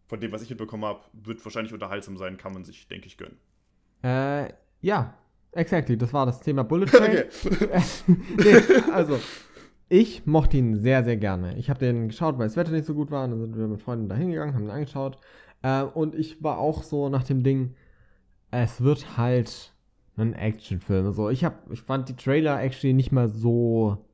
von 0.08 0.20
dem, 0.20 0.32
was 0.32 0.42
ich 0.42 0.50
mitbekommen 0.50 0.86
habe, 0.86 1.02
wird 1.14 1.44
wahrscheinlich 1.46 1.74
unterhaltsam 1.74 2.18
sein, 2.18 2.38
kann 2.38 2.54
man 2.54 2.64
sich, 2.64 2.88
denke 2.88 3.08
ich, 3.08 3.18
gönnen. 3.18 3.38
Äh, 4.04 4.54
ja, 4.82 5.14
exactly. 5.52 5.98
Das 5.98 6.14
war 6.14 6.26
das 6.26 6.40
Thema 6.40 6.64
Bullet 6.66 6.86
Train. 6.86 7.04
Okay. 7.04 7.26
nee, 8.38 8.92
also, 8.92 9.20
ich 9.90 10.26
mochte 10.26 10.58
ihn 10.58 10.78
sehr, 10.78 11.04
sehr 11.04 11.18
gerne. 11.18 11.58
Ich 11.58 11.70
habe 11.70 11.80
den 11.80 12.08
geschaut, 12.08 12.38
weil 12.38 12.48
das 12.48 12.58
Wetter 12.58 12.72
nicht 12.72 12.86
so 12.86 12.94
gut 12.94 13.12
war. 13.12 13.26
Und 13.26 13.32
dann 13.32 13.42
sind 13.42 13.58
wir 13.58 13.68
mit 13.68 13.82
Freunden 13.82 14.10
da 14.10 14.16
hingegangen, 14.16 14.56
haben 14.56 14.64
ihn 14.64 14.70
angeschaut. 14.70 15.18
Äh, 15.62 15.84
und 15.84 16.16
ich 16.16 16.44
war 16.44 16.58
auch 16.58 16.84
so 16.84 17.10
nach 17.10 17.24
dem 17.24 17.44
Ding, 17.44 17.76
es 18.52 18.82
wird 18.82 19.18
halt 19.18 19.74
ein 20.18 20.34
Actionfilm. 20.34 21.12
So, 21.14 21.30
ich, 21.30 21.44
hab, 21.44 21.72
ich 21.72 21.82
fand 21.82 22.10
die 22.10 22.16
Trailer 22.16 22.62
actually 22.62 22.94
nicht 22.94 23.12
mal 23.12 23.30
so 23.30 24.06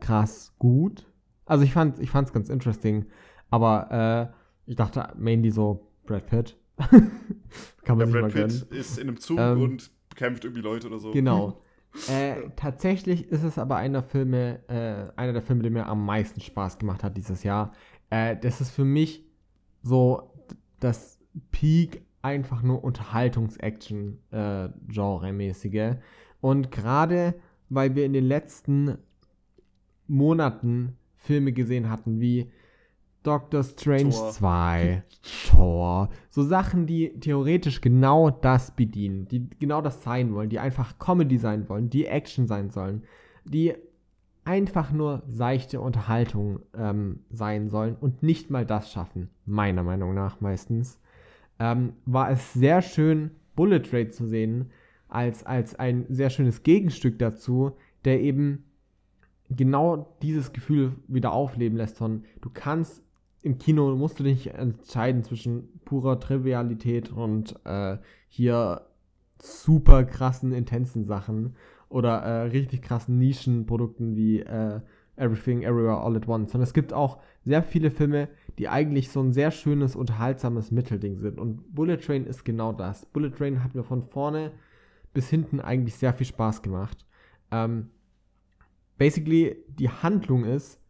krass 0.00 0.54
gut. 0.58 1.06
Also 1.44 1.64
ich 1.64 1.72
fand 1.72 1.98
ich 2.00 2.10
fand's 2.10 2.32
ganz 2.32 2.48
interesting, 2.48 3.06
aber 3.50 4.32
äh, 4.66 4.70
ich 4.70 4.76
dachte 4.76 5.12
mainly 5.16 5.50
so 5.50 5.88
Brad 6.04 6.26
Pitt. 6.26 6.56
Kann 7.84 7.98
man 7.98 8.12
ja, 8.12 8.20
Brad 8.20 8.32
Pitt 8.32 8.62
ist 8.70 8.98
in 8.98 9.08
einem 9.08 9.20
Zug 9.20 9.38
ähm, 9.38 9.62
und 9.62 9.90
kämpft 10.14 10.44
irgendwie 10.44 10.62
Leute 10.62 10.88
oder 10.88 10.98
so. 10.98 11.12
Genau. 11.12 11.62
Äh, 12.10 12.50
tatsächlich 12.56 13.28
ist 13.28 13.42
es 13.42 13.56
aber 13.56 13.76
einer 13.76 14.02
Filme, 14.02 14.60
äh, 14.68 15.10
einer 15.18 15.32
der 15.32 15.40
Filme, 15.40 15.62
der 15.62 15.70
mir 15.70 15.86
am 15.86 16.04
meisten 16.04 16.42
Spaß 16.42 16.78
gemacht 16.78 17.02
hat 17.02 17.16
dieses 17.16 17.42
Jahr. 17.42 17.72
Äh, 18.10 18.36
das 18.36 18.60
ist 18.60 18.70
für 18.70 18.84
mich 18.84 19.24
so 19.82 20.30
das 20.78 21.18
Peak 21.52 22.04
einfach 22.20 22.60
nur 22.60 22.84
Unterhaltungs-Action-Genre-mäßige. 22.84 25.74
Äh, 25.74 25.96
und 26.42 26.70
gerade 26.70 27.34
weil 27.68 27.94
wir 27.94 28.04
in 28.04 28.12
den 28.12 28.24
letzten 28.24 28.98
Monaten 30.06 30.96
Filme 31.16 31.52
gesehen 31.52 31.90
hatten 31.90 32.20
wie 32.20 32.50
Doctor 33.26 33.64
Strange 33.64 34.10
Tor. 34.10 34.30
2, 34.30 35.02
Tor. 35.48 36.10
So 36.30 36.42
Sachen, 36.42 36.86
die 36.86 37.18
theoretisch 37.18 37.80
genau 37.80 38.30
das 38.30 38.70
bedienen, 38.70 39.26
die 39.26 39.48
genau 39.58 39.80
das 39.80 40.04
sein 40.04 40.32
wollen, 40.32 40.48
die 40.48 40.60
einfach 40.60 40.98
Comedy 41.00 41.36
sein 41.36 41.68
wollen, 41.68 41.90
die 41.90 42.06
Action 42.06 42.46
sein 42.46 42.70
sollen, 42.70 43.02
die 43.44 43.74
einfach 44.44 44.92
nur 44.92 45.24
seichte 45.26 45.80
Unterhaltung 45.80 46.60
ähm, 46.76 47.24
sein 47.30 47.68
sollen 47.68 47.96
und 47.96 48.22
nicht 48.22 48.48
mal 48.48 48.64
das 48.64 48.92
schaffen, 48.92 49.28
meiner 49.44 49.82
Meinung 49.82 50.14
nach 50.14 50.40
meistens, 50.40 51.00
ähm, 51.58 51.94
war 52.04 52.30
es 52.30 52.52
sehr 52.52 52.80
schön, 52.80 53.32
Bullet 53.56 53.80
Trade 53.80 54.10
zu 54.10 54.28
sehen, 54.28 54.70
als, 55.08 55.44
als 55.44 55.74
ein 55.74 56.06
sehr 56.08 56.30
schönes 56.30 56.62
Gegenstück 56.62 57.18
dazu, 57.18 57.72
der 58.04 58.20
eben 58.20 58.64
genau 59.50 60.16
dieses 60.22 60.52
Gefühl 60.52 60.92
wieder 61.08 61.32
aufleben 61.32 61.76
lässt 61.76 61.98
von, 61.98 62.24
du 62.40 62.50
kannst 62.52 63.02
im 63.46 63.58
Kino 63.58 63.94
musst 63.94 64.18
du 64.18 64.24
dich 64.24 64.52
entscheiden 64.52 65.22
zwischen 65.22 65.78
purer 65.84 66.18
Trivialität 66.18 67.12
und 67.12 67.54
äh, 67.64 67.96
hier 68.26 68.88
super 69.40 70.04
krassen, 70.04 70.52
intensen 70.52 71.04
Sachen 71.04 71.54
oder 71.88 72.22
äh, 72.22 72.42
richtig 72.48 72.82
krassen 72.82 73.18
Nischenprodukten 73.18 74.16
wie 74.16 74.40
äh, 74.40 74.80
Everything 75.14 75.62
Everywhere 75.62 75.98
All 75.98 76.16
at 76.16 76.26
Once. 76.26 76.56
Und 76.56 76.60
es 76.60 76.74
gibt 76.74 76.92
auch 76.92 77.18
sehr 77.44 77.62
viele 77.62 77.92
Filme, 77.92 78.28
die 78.58 78.68
eigentlich 78.68 79.10
so 79.10 79.20
ein 79.20 79.32
sehr 79.32 79.52
schönes, 79.52 79.94
unterhaltsames 79.94 80.72
Mittelding 80.72 81.18
sind. 81.18 81.38
Und 81.38 81.72
Bullet 81.72 81.98
Train 81.98 82.26
ist 82.26 82.44
genau 82.44 82.72
das. 82.72 83.06
Bullet 83.06 83.30
Train 83.30 83.62
hat 83.62 83.76
mir 83.76 83.84
von 83.84 84.02
vorne 84.02 84.50
bis 85.14 85.30
hinten 85.30 85.60
eigentlich 85.60 85.94
sehr 85.94 86.12
viel 86.12 86.26
Spaß 86.26 86.62
gemacht. 86.62 87.06
Ähm, 87.52 87.90
basically, 88.98 89.56
die 89.68 89.88
Handlung 89.88 90.44
ist, 90.44 90.80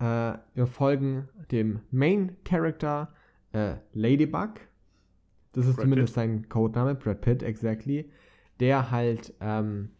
äh, 0.00 0.38
wir 0.54 0.66
folgen 0.66 1.28
dem 1.50 1.80
Main 1.90 2.36
Character 2.44 3.12
äh, 3.52 3.74
Ladybug. 3.92 4.54
Das 5.52 5.66
ist 5.66 5.76
Brad 5.76 5.84
zumindest 5.84 6.14
Pitt. 6.14 6.14
sein 6.14 6.48
Codename, 6.48 6.94
Brad 6.94 7.20
Pitt, 7.20 7.42
exactly. 7.42 8.10
Der 8.60 8.90
halt 8.90 9.34
ähm, 9.40 9.90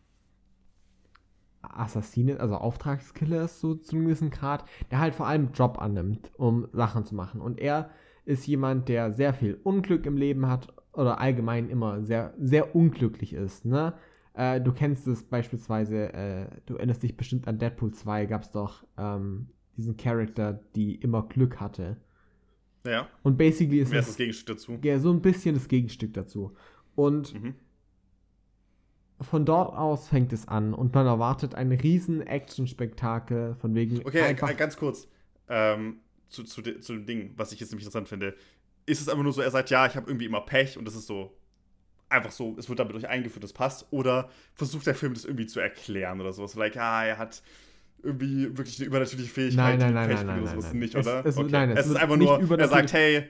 Assassine, 1.62 2.40
also 2.40 2.56
Auftragskiller 2.56 3.44
ist 3.44 3.60
so 3.60 3.74
zu 3.74 3.96
einem 3.96 4.06
gewissen 4.06 4.30
Grad, 4.30 4.64
der 4.90 5.00
halt 5.00 5.14
vor 5.14 5.26
allem 5.26 5.52
Job 5.52 5.78
annimmt, 5.80 6.30
um 6.36 6.68
Sachen 6.72 7.04
zu 7.04 7.14
machen. 7.14 7.40
Und 7.40 7.60
er 7.60 7.90
ist 8.24 8.46
jemand, 8.46 8.88
der 8.88 9.12
sehr 9.12 9.34
viel 9.34 9.60
Unglück 9.62 10.06
im 10.06 10.16
Leben 10.16 10.46
hat 10.46 10.68
oder 10.92 11.20
allgemein 11.20 11.68
immer 11.68 12.02
sehr, 12.02 12.34
sehr 12.38 12.74
unglücklich 12.74 13.34
ist. 13.34 13.64
Ne? 13.64 13.94
Äh, 14.34 14.60
du 14.60 14.72
kennst 14.72 15.06
es 15.06 15.24
beispielsweise, 15.24 16.12
äh, 16.12 16.46
du 16.66 16.76
erinnerst 16.76 17.02
dich 17.02 17.16
bestimmt 17.16 17.48
an 17.48 17.58
Deadpool 17.58 17.92
2, 17.92 18.26
gab 18.26 18.42
es 18.42 18.50
doch 18.50 18.84
ähm, 18.96 19.48
diesen 19.80 19.96
Charakter, 19.96 20.60
die 20.74 20.94
immer 20.96 21.22
Glück 21.28 21.58
hatte. 21.60 21.96
Ja. 22.86 23.08
Und 23.22 23.36
basically 23.36 23.80
ist 23.80 23.90
Wer 23.90 24.00
ist 24.00 24.06
es 24.06 24.12
das 24.12 24.16
Gegenstück 24.18 24.56
dazu? 24.56 24.78
ja, 24.82 24.98
so 24.98 25.10
ein 25.12 25.20
bisschen 25.20 25.54
das 25.54 25.68
Gegenstück 25.68 26.14
dazu. 26.14 26.54
Und 26.94 27.34
Mhm. 27.34 27.54
von 29.20 29.44
dort 29.44 29.76
aus 29.76 30.08
fängt 30.08 30.32
es 30.32 30.48
an 30.48 30.72
und 30.72 30.94
man 30.94 31.06
erwartet 31.06 31.54
ein 31.54 31.72
riesen 31.72 32.22
Action-Spektakel 32.26 33.54
von 33.56 33.74
wegen 33.74 33.98
Okay, 34.06 34.34
ganz 34.34 34.76
kurz. 34.76 35.08
Ähm, 35.48 35.98
zu, 36.28 36.44
zu, 36.44 36.62
zu 36.62 36.94
dem 36.94 37.06
Ding, 37.06 37.32
was 37.36 37.52
ich 37.52 37.60
jetzt 37.60 37.70
nämlich 37.70 37.84
interessant 37.84 38.08
finde. 38.08 38.34
Ist 38.86 39.00
es 39.00 39.08
einfach 39.08 39.22
nur 39.22 39.32
so, 39.32 39.42
er 39.42 39.50
sagt, 39.50 39.68
ja, 39.70 39.86
ich 39.86 39.96
habe 39.96 40.08
irgendwie 40.08 40.26
immer 40.26 40.40
Pech 40.40 40.78
und 40.78 40.84
das 40.86 40.94
ist 40.94 41.06
so 41.06 41.36
einfach 42.08 42.32
so, 42.32 42.56
es 42.58 42.68
wird 42.68 42.78
damit 42.78 42.94
durch 42.94 43.08
eingeführt, 43.08 43.44
das 43.44 43.52
passt. 43.52 43.86
Oder 43.90 44.30
versucht 44.54 44.86
der 44.86 44.94
Film 44.94 45.14
das 45.14 45.24
irgendwie 45.24 45.46
zu 45.46 45.60
erklären 45.60 46.20
oder 46.20 46.32
sowas. 46.32 46.54
Like, 46.54 46.76
ah, 46.76 47.04
er 47.04 47.18
hat 47.18 47.42
irgendwie 48.02 48.56
wirklich 48.56 48.78
eine 48.78 48.86
übernatürliche 48.88 49.30
Fähigkeit, 49.30 49.78
Nein, 49.78 49.78
nein, 49.78 49.94
nein, 49.94 50.08
Pech 50.08 50.16
nein, 50.18 50.26
nein, 50.26 50.46
sowas 50.46 50.64
nein, 50.64 50.72
nein. 50.72 50.78
nicht, 50.80 50.94
Es- 50.94 51.06
oder? 51.06 51.26
es- 51.26 51.36
okay. 51.38 51.48
nein, 51.50 51.70
es 51.70 51.78
es 51.80 51.86
ist 51.88 51.96
einfach 51.96 52.16
nur, 52.16 52.58
er 52.58 52.68
sagt, 52.68 52.92
hey, 52.92 53.24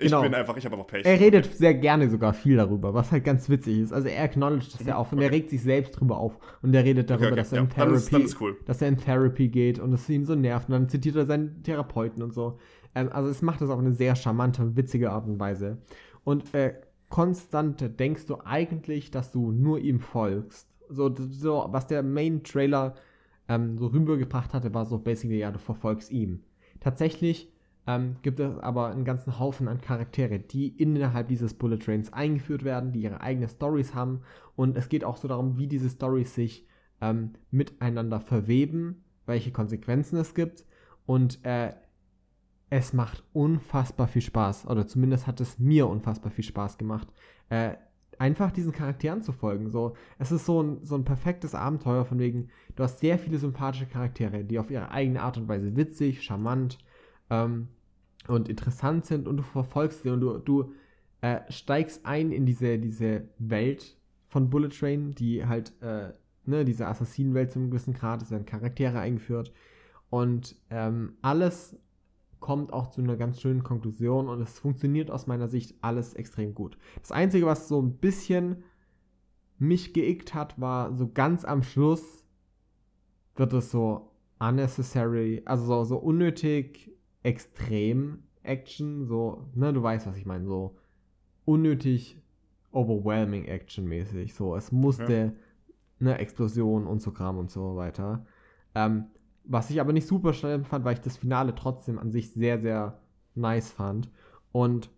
ich 0.00 0.06
Genau. 0.06 0.22
bin 0.22 0.32
einfach, 0.34 0.56
ich 0.56 0.64
habe 0.64 0.76
einfach 0.76 0.86
Pech. 0.86 1.04
Er 1.04 1.18
redet 1.18 1.52
sehr 1.56 1.74
gerne 1.74 2.08
sogar 2.08 2.32
viel 2.32 2.56
darüber, 2.56 2.94
was 2.94 3.10
halt 3.10 3.24
ganz 3.24 3.48
witzig 3.48 3.78
ist. 3.80 3.92
Also 3.92 4.06
er 4.06 4.22
acknowledgt 4.22 4.74
das 4.74 4.80
Mhm, 4.82 4.88
ja 4.88 4.96
auch 4.96 5.10
und 5.10 5.18
er 5.18 5.26
okay. 5.26 5.34
regt 5.36 5.50
sich 5.50 5.60
selbst 5.62 5.90
drüber 5.98 6.18
auf. 6.18 6.38
Und 6.62 6.72
er 6.72 6.84
redet 6.84 7.10
darüber, 7.10 7.28
okay, 7.28 7.36
dass 7.36 7.50
er 7.52 7.56
ja, 7.58 7.62
in 7.64 7.70
dann 7.76 7.94
ist- 7.94 8.08
Therapy, 8.08 8.12
dann 8.12 8.22
ist 8.22 8.40
cool. 8.40 8.56
dass 8.66 8.80
er 8.82 8.88
in 8.88 8.96
Therapy 8.96 9.48
geht 9.48 9.80
und 9.80 9.92
es 9.92 10.08
ihn 10.08 10.24
so 10.24 10.36
nervt. 10.36 10.68
Und 10.68 10.74
dann 10.74 10.88
zitiert 10.88 11.16
er 11.16 11.26
seinen 11.26 11.64
Therapeuten 11.64 12.22
und 12.22 12.32
so. 12.32 12.58
Ähm, 12.94 13.08
also 13.12 13.28
es 13.28 13.42
macht 13.42 13.60
das 13.60 13.70
auf 13.70 13.78
eine 13.80 13.92
sehr 13.92 14.14
charmante 14.14 14.62
und 14.62 14.76
witzige 14.76 15.10
Art 15.10 15.26
und 15.26 15.40
Weise. 15.40 15.78
Und 16.22 16.54
äh, 16.54 16.74
konstant 17.08 17.98
denkst 17.98 18.26
du 18.26 18.36
eigentlich, 18.44 19.10
dass 19.10 19.32
du 19.32 19.50
nur 19.50 19.80
ihm 19.80 19.98
folgst. 19.98 20.68
So, 20.88 21.12
so 21.16 21.66
was 21.70 21.86
der 21.88 22.02
Main-Trailer 22.04 22.94
ähm, 23.48 23.78
so 23.78 23.86
rübergebracht 23.88 24.54
hatte, 24.54 24.74
war 24.74 24.86
so 24.86 24.98
basically, 24.98 25.38
ja, 25.38 25.50
du 25.50 25.58
verfolgst 25.58 26.10
ihm. 26.10 26.44
Tatsächlich 26.80 27.52
ähm, 27.86 28.16
gibt 28.22 28.38
es 28.40 28.58
aber 28.58 28.88
einen 28.88 29.04
ganzen 29.04 29.38
Haufen 29.38 29.66
an 29.66 29.80
Charaktere, 29.80 30.38
die 30.38 30.68
innerhalb 30.68 31.28
dieses 31.28 31.54
Bullet 31.54 31.78
Trains 31.78 32.12
eingeführt 32.12 32.62
werden, 32.62 32.92
die 32.92 33.02
ihre 33.02 33.20
eigenen 33.20 33.48
Stories 33.48 33.94
haben. 33.94 34.20
Und 34.56 34.76
es 34.76 34.88
geht 34.88 35.04
auch 35.04 35.16
so 35.16 35.26
darum, 35.26 35.56
wie 35.58 35.66
diese 35.66 35.88
Stories 35.88 36.34
sich 36.34 36.66
ähm, 37.00 37.32
miteinander 37.50 38.20
verweben, 38.20 39.04
welche 39.26 39.52
Konsequenzen 39.52 40.18
es 40.18 40.34
gibt. 40.34 40.66
Und 41.06 41.44
äh, 41.44 41.72
es 42.70 42.92
macht 42.92 43.24
unfassbar 43.32 44.08
viel 44.08 44.22
Spaß, 44.22 44.66
oder 44.66 44.86
zumindest 44.86 45.26
hat 45.26 45.40
es 45.40 45.58
mir 45.58 45.88
unfassbar 45.88 46.30
viel 46.30 46.44
Spaß 46.44 46.76
gemacht, 46.76 47.08
äh, 47.48 47.74
einfach 48.18 48.50
diesen 48.50 48.72
Charakteren 48.72 49.22
zu 49.22 49.32
folgen. 49.32 49.70
So, 49.70 49.94
es 50.18 50.32
ist 50.32 50.46
so 50.46 50.62
ein, 50.62 50.84
so 50.84 50.94
ein 50.94 51.04
perfektes 51.04 51.54
Abenteuer 51.54 52.04
von 52.04 52.18
wegen, 52.18 52.48
du 52.76 52.82
hast 52.82 53.00
sehr 53.00 53.18
viele 53.18 53.38
sympathische 53.38 53.86
Charaktere, 53.86 54.44
die 54.44 54.58
auf 54.58 54.70
ihre 54.70 54.90
eigene 54.90 55.22
Art 55.22 55.36
und 55.36 55.48
Weise 55.48 55.76
witzig, 55.76 56.22
charmant 56.22 56.78
ähm, 57.30 57.68
und 58.26 58.48
interessant 58.48 59.06
sind 59.06 59.28
und 59.28 59.38
du 59.38 59.42
verfolgst 59.42 60.02
sie 60.02 60.10
und 60.10 60.20
du, 60.20 60.38
du 60.38 60.72
äh, 61.20 61.40
steigst 61.48 62.04
ein 62.06 62.32
in 62.32 62.46
diese, 62.46 62.78
diese 62.78 63.28
Welt 63.38 63.96
von 64.28 64.50
Bullet 64.50 64.68
Train, 64.68 65.14
die 65.14 65.46
halt, 65.46 65.72
äh, 65.80 66.12
ne, 66.44 66.64
diese 66.64 66.86
Assassinenwelt 66.86 67.50
zum 67.50 67.70
gewissen 67.70 67.94
Grad, 67.94 68.22
es 68.22 68.30
werden 68.30 68.46
Charaktere 68.46 68.98
eingeführt 69.00 69.52
und 70.10 70.56
ähm, 70.70 71.14
alles 71.22 71.78
kommt 72.40 72.72
auch 72.72 72.88
zu 72.88 73.00
einer 73.00 73.16
ganz 73.16 73.40
schönen 73.40 73.62
Konklusion 73.62 74.28
und 74.28 74.40
es 74.40 74.58
funktioniert 74.58 75.10
aus 75.10 75.26
meiner 75.26 75.48
Sicht 75.48 75.76
alles 75.80 76.14
extrem 76.14 76.54
gut. 76.54 76.78
Das 77.00 77.12
Einzige, 77.12 77.46
was 77.46 77.68
so 77.68 77.80
ein 77.80 77.98
bisschen 77.98 78.64
mich 79.58 79.92
geickt 79.92 80.34
hat, 80.34 80.60
war 80.60 80.94
so 80.94 81.10
ganz 81.12 81.44
am 81.44 81.62
Schluss 81.62 82.24
wird 83.38 83.52
es 83.52 83.70
so 83.70 84.10
unnecessary, 84.40 85.42
also 85.44 85.64
so, 85.64 85.84
so 85.84 85.96
unnötig 85.98 86.92
extrem 87.22 88.24
Action, 88.42 89.06
so, 89.06 89.46
ne, 89.54 89.72
du 89.72 89.82
weißt, 89.82 90.06
was 90.06 90.16
ich 90.16 90.26
meine, 90.26 90.46
so 90.46 90.76
unnötig 91.44 92.20
overwhelming 92.72 93.44
Action 93.44 93.86
mäßig, 93.86 94.34
so, 94.34 94.56
es 94.56 94.72
musste 94.72 95.34
eine 96.00 96.18
Explosion 96.18 96.86
und 96.86 97.00
so 97.00 97.10
Kram 97.12 97.38
und 97.38 97.50
so 97.50 97.76
weiter. 97.76 98.26
Ähm, 98.74 99.06
was 99.48 99.70
ich 99.70 99.80
aber 99.80 99.92
nicht 99.92 100.06
super 100.06 100.34
schlimm 100.34 100.64
fand, 100.64 100.84
weil 100.84 100.94
ich 100.94 101.00
das 101.00 101.16
Finale 101.16 101.54
trotzdem 101.54 101.98
an 101.98 102.10
sich 102.10 102.30
sehr, 102.32 102.60
sehr 102.60 103.00
nice 103.34 103.72
fand. 103.72 104.10
Und 104.52 104.90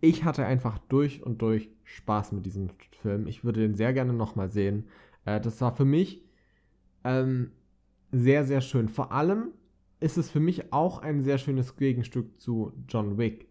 ich 0.00 0.24
hatte 0.24 0.44
einfach 0.44 0.78
durch 0.88 1.22
und 1.22 1.40
durch 1.40 1.70
Spaß 1.84 2.32
mit 2.32 2.44
diesem 2.44 2.70
Film. 3.00 3.26
Ich 3.26 3.44
würde 3.44 3.60
den 3.60 3.76
sehr 3.76 3.92
gerne 3.92 4.12
nochmal 4.12 4.50
sehen. 4.50 4.88
Äh, 5.24 5.40
das 5.40 5.60
war 5.60 5.74
für 5.74 5.84
mich 5.84 6.24
ähm, 7.04 7.52
sehr, 8.10 8.44
sehr 8.44 8.60
schön. 8.60 8.88
Vor 8.88 9.12
allem 9.12 9.52
ist 10.00 10.18
es 10.18 10.30
für 10.30 10.40
mich 10.40 10.72
auch 10.72 10.98
ein 10.98 11.22
sehr 11.22 11.38
schönes 11.38 11.76
Gegenstück 11.76 12.40
zu 12.40 12.72
John 12.88 13.18
Wick. 13.18 13.48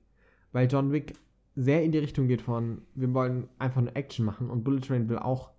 Weil 0.51 0.67
John 0.69 0.91
Wick 0.91 1.13
sehr 1.55 1.83
in 1.83 1.91
die 1.91 1.97
Richtung 1.97 2.27
geht 2.27 2.41
von, 2.41 2.81
wir 2.93 3.13
wollen 3.13 3.47
einfach 3.57 3.81
nur 3.81 3.95
Action 3.95 4.25
machen 4.25 4.49
und 4.49 4.63
Bullet 4.63 4.81
Train 4.81 5.07
will 5.07 5.19
auch 5.19 5.51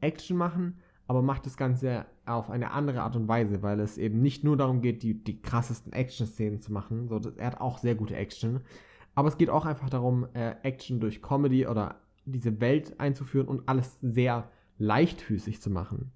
Action 0.00 0.36
machen, 0.36 0.78
aber 1.06 1.22
macht 1.22 1.46
das 1.46 1.56
Ganze 1.56 2.06
auf 2.24 2.50
eine 2.50 2.72
andere 2.72 3.02
Art 3.02 3.16
und 3.16 3.28
Weise, 3.28 3.62
weil 3.62 3.78
es 3.80 3.98
eben 3.98 4.20
nicht 4.20 4.44
nur 4.44 4.56
darum 4.56 4.80
geht, 4.80 5.02
die, 5.02 5.14
die 5.14 5.40
krassesten 5.40 5.92
Action-Szenen 5.92 6.60
zu 6.60 6.72
machen. 6.72 7.08
So, 7.08 7.18
das, 7.18 7.36
er 7.36 7.46
hat 7.46 7.60
auch 7.60 7.78
sehr 7.78 7.94
gute 7.94 8.16
Action. 8.16 8.60
Aber 9.14 9.28
es 9.28 9.38
geht 9.38 9.50
auch 9.50 9.64
einfach 9.64 9.88
darum, 9.88 10.26
äh, 10.34 10.56
Action 10.62 11.00
durch 11.00 11.22
Comedy 11.22 11.66
oder 11.66 12.00
diese 12.24 12.60
Welt 12.60 12.98
einzuführen 12.98 13.46
und 13.46 13.68
alles 13.68 13.98
sehr 14.02 14.50
leichtfüßig 14.78 15.62
zu 15.62 15.70
machen. 15.70 16.10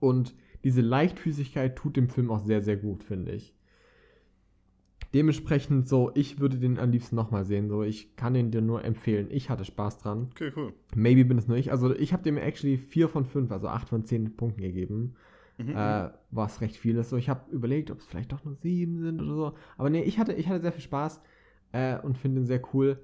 Und 0.00 0.34
diese 0.64 0.80
Leichtfüßigkeit 0.80 1.76
tut 1.76 1.96
dem 1.96 2.08
Film 2.08 2.30
auch 2.30 2.40
sehr, 2.40 2.62
sehr 2.62 2.76
gut, 2.76 3.04
finde 3.04 3.32
ich. 3.32 3.54
Dementsprechend 5.12 5.88
so, 5.88 6.12
ich 6.14 6.38
würde 6.38 6.58
den 6.58 6.78
am 6.78 6.90
liebsten 6.92 7.16
nochmal 7.16 7.44
sehen. 7.44 7.68
So, 7.68 7.82
ich 7.82 8.14
kann 8.14 8.32
den 8.34 8.50
dir 8.52 8.60
nur 8.60 8.84
empfehlen. 8.84 9.26
Ich 9.30 9.50
hatte 9.50 9.64
Spaß 9.64 9.98
dran. 9.98 10.28
Okay, 10.30 10.52
cool. 10.54 10.72
Maybe 10.94 11.24
bin 11.24 11.36
es 11.36 11.48
nur 11.48 11.56
ich. 11.56 11.72
Also 11.72 11.92
ich 11.94 12.12
habe 12.12 12.22
dem 12.22 12.36
actually 12.38 12.76
4 12.78 13.08
von 13.08 13.24
5, 13.24 13.50
also 13.50 13.66
8 13.68 13.88
von 13.88 14.04
10 14.04 14.36
Punkten 14.36 14.62
gegeben. 14.62 15.16
Mhm, 15.58 15.76
Äh, 15.76 16.10
was 16.30 16.60
recht 16.60 16.76
viel 16.76 16.96
ist. 16.96 17.10
So, 17.10 17.16
ich 17.16 17.28
habe 17.28 17.50
überlegt, 17.50 17.90
ob 17.90 17.98
es 17.98 18.06
vielleicht 18.06 18.30
doch 18.32 18.44
nur 18.44 18.54
7 18.54 19.00
sind 19.00 19.20
oder 19.20 19.34
so. 19.34 19.54
Aber 19.76 19.90
nee, 19.90 20.02
ich 20.02 20.18
hatte, 20.20 20.32
ich 20.32 20.46
hatte 20.48 20.60
sehr 20.60 20.72
viel 20.72 20.82
Spaß 20.82 21.20
äh, 21.72 21.98
und 21.98 22.16
finde 22.16 22.40
ihn 22.42 22.46
sehr 22.46 22.62
cool. 22.72 23.00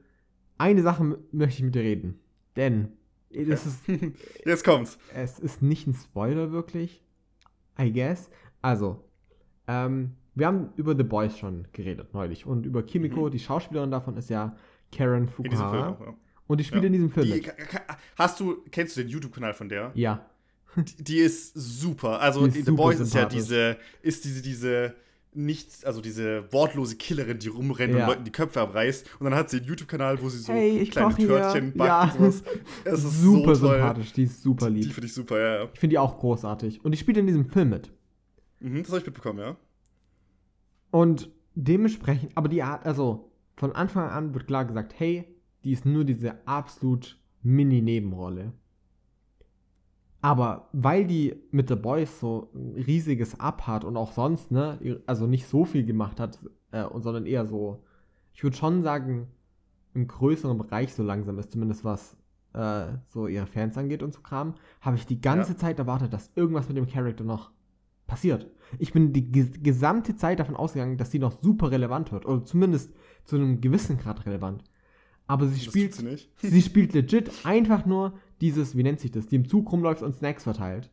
Eine 0.59 0.83
Sache 0.83 1.19
möchte 1.33 1.59
ich 1.59 1.65
mit 1.65 1.75
dir 1.75 1.83
reden. 1.83 2.21
Denn 2.55 2.93
das 3.31 3.67
ist, 3.67 3.89
mhm. 3.89 4.15
Jetzt 4.45 4.65
kommt's. 4.65 4.97
es 5.13 5.41
ist 5.41 5.61
nicht 5.61 5.89
ein 5.89 5.95
Spoiler 5.95 6.53
wirklich. 6.53 7.03
I 7.79 7.93
guess. 7.93 8.31
Also, 8.63 9.05
ähm, 9.67 10.13
wir 10.37 10.47
haben 10.47 10.69
über 10.77 10.97
The 10.97 11.03
Boys 11.03 11.37
schon 11.37 11.67
geredet 11.73 12.15
neulich. 12.15 12.47
Und 12.47 12.65
über 12.67 12.83
Kimiko, 12.85 13.27
Mhm. 13.27 13.31
die 13.33 13.39
Schauspielerin 13.41 13.91
davon 13.91 14.17
ist 14.17 14.31
ja 14.31 14.55
Karen 14.93 15.25
In 15.25 15.27
diesem 15.27 15.35
Film 15.35 15.51
Fukuhara. 15.51 15.89
auch, 15.91 16.01
ja. 16.01 16.15
Und 16.47 16.61
die 16.61 16.65
spielt 16.65 16.83
Ja. 16.85 16.87
in 16.87 16.93
diesem 16.93 17.11
Film 17.11 17.27
Die, 17.27 17.33
mit. 17.33 17.53
hast 18.17 18.39
du, 18.39 18.59
kennst 18.71 18.97
du 18.97 19.01
den 19.03 19.11
YouTube-Kanal 19.11 19.53
von 19.55 19.69
der? 19.69 19.91
Ja. 19.95 20.25
Die, 20.77 21.03
die 21.03 21.17
ist 21.19 21.55
super. 21.55 22.21
Also 22.21 22.47
Die 22.47 22.59
ist 22.61 22.67
The 22.67 22.73
Boys 22.73 23.01
ist 23.01 23.15
ja 23.15 23.25
diese, 23.25 23.77
ist 24.03 24.25
diese, 24.25 24.43
diese 24.43 24.95
nicht, 25.33 25.85
also 25.85 26.01
diese 26.01 26.51
wortlose 26.53 26.97
Killerin, 26.97 27.39
die 27.39 27.49
rumrennt 27.49 27.93
Ja. 27.95 28.05
und 28.05 28.07
Leuten 28.11 28.25
die 28.25 28.31
Köpfe 28.33 28.61
abreißt. 28.61 29.07
Und 29.19 29.25
dann 29.25 29.35
hat 29.35 29.51
sie 29.51 29.57
einen 29.59 29.67
YouTube-Kanal, 29.67 30.21
wo 30.23 30.29
sie 30.29 30.39
so 30.39 30.53
Hey, 30.53 30.87
kleine 30.87 31.15
hier. 31.17 31.29
Törtchen 31.29 31.73
backt 31.75 31.89
Ja. 31.89 32.25
und 32.25 32.33
sowas. 32.33 32.45
Es 32.85 33.05
ist 33.05 33.21
super 33.23 33.55
so 33.55 33.69
sympathisch, 33.69 34.13
die 34.13 34.23
ist 34.25 34.43
super 34.43 34.71
Die 34.71 34.81
lieb. 34.83 34.93
finde 34.93 35.07
ich 35.07 35.15
super, 35.15 35.39
ja, 35.41 35.55
ja. 35.65 35.69
Ich 35.75 35.81
finde 35.81 35.95
die 35.95 35.99
auch 35.99 36.19
großartig. 36.19 36.85
Und 36.85 36.93
die 36.93 36.99
spielt 36.99 37.17
in 37.19 37.27
diesem 37.27 37.49
Film 37.51 37.71
mit. 37.71 37.91
Mhm, 38.61 38.79
das 38.83 38.89
habe 38.89 39.01
ich 39.01 39.07
mitbekommen, 39.07 39.39
ja. 39.41 39.57
Und 40.97 41.31
dementsprechend, 41.55 42.33
aber 42.37 42.49
die 42.49 42.63
Art, 42.63 42.87
also 42.87 43.31
von 43.57 43.73
Anfang 43.73 44.09
an 44.09 44.33
wird 44.33 44.47
klar 44.47 44.65
gesagt, 44.65 44.99
hey, 44.99 45.27
die 45.63 45.73
ist 45.73 45.85
nur 45.85 46.07
diese 46.07 46.47
absolut 46.49 47.21
Mini-Nebenrolle. 47.43 48.55
Aber 50.23 50.71
weil 50.73 51.07
die 51.07 51.37
mit 51.51 51.69
The 51.69 51.77
Boys 51.77 52.19
so 52.19 52.51
ein 52.55 52.77
riesiges 52.77 53.39
Up 53.39 53.67
hat 53.67 53.85
und 53.85 53.99
auch 53.99 54.13
sonst, 54.13 54.51
ne, 54.51 55.03
also 55.05 55.27
nicht 55.27 55.47
so 55.49 55.67
viel 55.67 55.85
gemacht 55.85 56.19
hat, 56.19 56.39
äh, 56.71 56.85
und 56.85 57.03
sondern 57.03 57.27
eher 57.27 57.45
so, 57.45 57.85
ich 58.33 58.43
würde 58.43 58.57
schon 58.57 58.83
sagen, 58.83 59.27
im 59.93 60.09
größeren 60.09 60.57
Bereich 60.57 60.95
so 60.95 61.03
langsam 61.03 61.39
ist, 61.39 61.53
zumindest 61.53 61.85
was 61.85 62.17
äh, 62.55 62.87
so 63.09 63.27
ihre 63.27 63.47
Fans 63.47 63.77
angeht 63.77 64.03
und 64.03 64.15
so 64.15 64.23
Kram, 64.23 64.55
habe 64.81 64.97
ich 64.97 65.05
die 65.05 65.21
ganze 65.21 65.53
Ja. 65.53 65.59
Zeit 65.59 65.79
erwartet, 65.79 66.15
dass 66.15 66.33
irgendwas 66.37 66.69
mit 66.69 66.79
dem 66.79 66.87
Charakter 66.89 67.23
noch 67.23 67.51
passiert. 68.07 68.51
Ich 68.79 68.93
bin 68.93 69.13
die 69.13 69.31
ges 69.31 69.63
gesamte 69.63 70.17
Zeit 70.17 70.41
davon 70.41 70.57
ausgegangen, 70.57 70.97
dass 70.99 71.11
sie 71.11 71.19
noch 71.19 71.33
super 71.41 71.71
relevant 71.71 72.13
wird. 72.13 72.27
Oder 72.27 72.45
zumindest 72.45 72.93
zu 73.25 73.37
einem 73.37 73.61
gewissen 73.61 73.99
Grad 73.99 74.27
relevant. 74.27 74.65
Aber 75.27 75.47
sie 75.47 75.55
Das 75.57 75.65
spielt, 75.65 75.95
sie 75.95 76.05
nicht. 76.05 76.31
sie 76.41 76.63
spielt 76.63 76.93
legit 76.95 77.31
einfach 77.45 77.87
nur 77.87 78.15
dieses, 78.41 78.77
wie 78.77 78.83
nennt 78.83 79.01
sich 79.01 79.11
das, 79.11 79.27
die 79.27 79.37
im 79.37 79.49
Zug 79.49 79.71
rumläuft 79.73 80.03
und 80.03 80.15
Snacks 80.15 80.45
verteilt. 80.45 80.91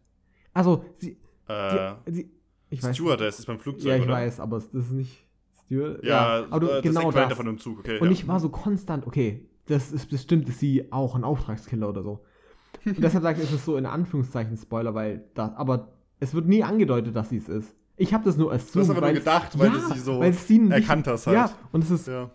Also, 0.53 0.85
sie, 0.95 1.17
Äh, 1.47 1.93
die, 2.07 2.11
sie 2.13 2.31
ich 2.69 2.81
weiß 2.81 2.95
Stewardess 2.95 3.39
ist 3.39 3.45
beim 3.45 3.59
Flugzeug, 3.59 3.85
Ja, 3.89 3.95
ich 3.97 4.03
oder? 4.03 4.13
weiß, 4.13 4.39
aber 4.39 4.57
das 4.57 4.73
ist 4.73 4.91
nicht 4.91 5.25
Steward. 5.65 6.03
Ja, 6.03 6.45
aber 6.49 6.59
du, 6.59 6.67
äh, 6.77 6.81
genau 6.81 7.11
das. 7.11 7.29
davon 7.29 7.47
im 7.47 7.57
Zug, 7.59 7.79
okay. 7.79 7.99
Und 7.99 8.07
ja. 8.07 8.11
ich 8.13 8.27
war 8.27 8.39
so 8.39 8.49
konstant, 8.49 9.05
okay, 9.05 9.47
das 9.65 9.91
ist 9.91 10.09
bestimmt 10.09 10.47
ist 10.49 10.59
sie 10.59 10.91
auch 10.91 11.15
ein 11.15 11.23
Auftragskiller 11.23 11.89
oder 11.89 12.01
so. 12.03 12.23
Und 12.85 13.01
deshalb 13.03 13.23
sage 13.23 13.41
ich, 13.41 13.47
es 13.47 13.53
ist 13.53 13.65
so 13.65 13.77
in 13.77 13.85
Anführungszeichen 13.85 14.57
Spoiler, 14.57 14.93
weil 14.95 15.29
das, 15.35 15.53
aber 15.55 15.93
es 16.23 16.33
wird 16.33 16.47
nie 16.47 16.63
angedeutet, 16.63 17.15
dass 17.15 17.29
sie 17.29 17.37
es 17.37 17.49
ist. 17.49 17.75
Ich 17.95 18.13
habe 18.13 18.23
das 18.23 18.37
nur 18.37 18.51
assumed, 18.51 18.75
Du 18.75 18.79
hast 18.79 18.89
aber 18.89 19.01
nur 19.01 19.13
gedacht, 19.13 19.59
weil 19.59 19.67
ja, 19.67 19.73
du 19.73 19.93
sie 19.93 19.99
so 19.99 20.23
sie 20.31 20.69
erkannt 20.69 21.07
hast 21.07 21.27
halt. 21.27 21.35
Ja, 21.35 21.51
und 21.71 21.83
es 21.83 21.91
ist, 21.91 22.07
ja. 22.07 22.31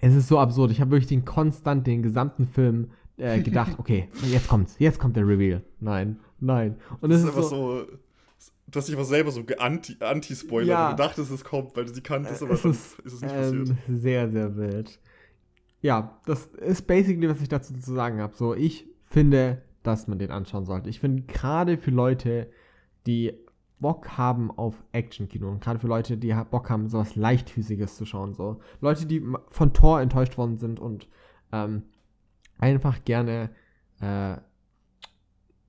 es 0.00 0.14
ist 0.14 0.28
so 0.28 0.38
absurd. 0.38 0.70
Ich 0.70 0.80
habe 0.80 0.92
wirklich 0.92 1.08
den 1.08 1.24
konstant, 1.24 1.86
den 1.86 2.02
gesamten 2.02 2.46
Film 2.46 2.90
äh, 3.16 3.40
gedacht, 3.42 3.72
okay, 3.78 4.08
jetzt 4.30 4.48
kommt's, 4.48 4.76
jetzt 4.78 4.98
kommt 4.98 5.16
der 5.16 5.26
Reveal. 5.26 5.62
Nein, 5.80 6.20
nein. 6.38 6.76
Und 7.00 7.10
das 7.10 7.20
ist, 7.20 7.24
ist 7.24 7.36
einfach 7.36 7.48
so, 7.48 7.80
so 7.80 7.86
Du 8.70 8.78
hast 8.78 8.86
dich 8.86 8.94
einfach 8.94 9.08
selber 9.08 9.32
so 9.32 9.42
anti-spoilert. 9.58 10.68
Ja. 10.68 10.90
Du 10.90 10.96
dachtest, 10.96 11.30
es 11.30 11.42
kommt, 11.42 11.76
weil 11.76 11.86
du 11.86 11.92
sie 11.92 12.02
kanntest, 12.02 12.42
aber 12.42 12.54
es 12.54 12.64
ist, 12.64 13.00
ist 13.00 13.14
es 13.14 13.20
nicht 13.20 13.34
ähm, 13.34 13.64
passiert. 13.64 13.78
Sehr, 13.88 14.30
sehr 14.30 14.56
wild. 14.56 15.00
Ja, 15.82 16.20
das 16.26 16.46
ist 16.46 16.86
basically, 16.86 17.28
was 17.28 17.40
ich 17.40 17.48
dazu 17.48 17.74
zu 17.74 17.94
sagen 17.94 18.20
habe. 18.20 18.34
So, 18.36 18.54
ich 18.54 18.86
finde, 19.06 19.62
dass 19.82 20.06
man 20.06 20.18
den 20.18 20.30
anschauen 20.30 20.66
sollte. 20.66 20.88
Ich 20.88 21.00
finde, 21.00 21.22
gerade 21.22 21.78
für 21.78 21.90
Leute, 21.90 22.48
die 23.10 23.32
Bock 23.80 24.16
haben 24.18 24.50
auf 24.50 24.84
Action-Kino 24.92 25.50
und 25.50 25.60
gerade 25.60 25.80
für 25.80 25.88
Leute, 25.88 26.16
die 26.16 26.32
Bock 26.50 26.70
haben, 26.70 26.88
sowas 26.88 27.16
Leichtfüßiges 27.16 27.96
zu 27.96 28.04
schauen. 28.04 28.34
So. 28.34 28.60
Leute, 28.80 29.06
die 29.06 29.26
von 29.48 29.72
Thor 29.72 30.00
enttäuscht 30.00 30.38
worden 30.38 30.58
sind 30.58 30.78
und 30.78 31.08
ähm, 31.50 31.82
einfach 32.58 33.04
gerne 33.04 33.50
äh, 34.00 34.36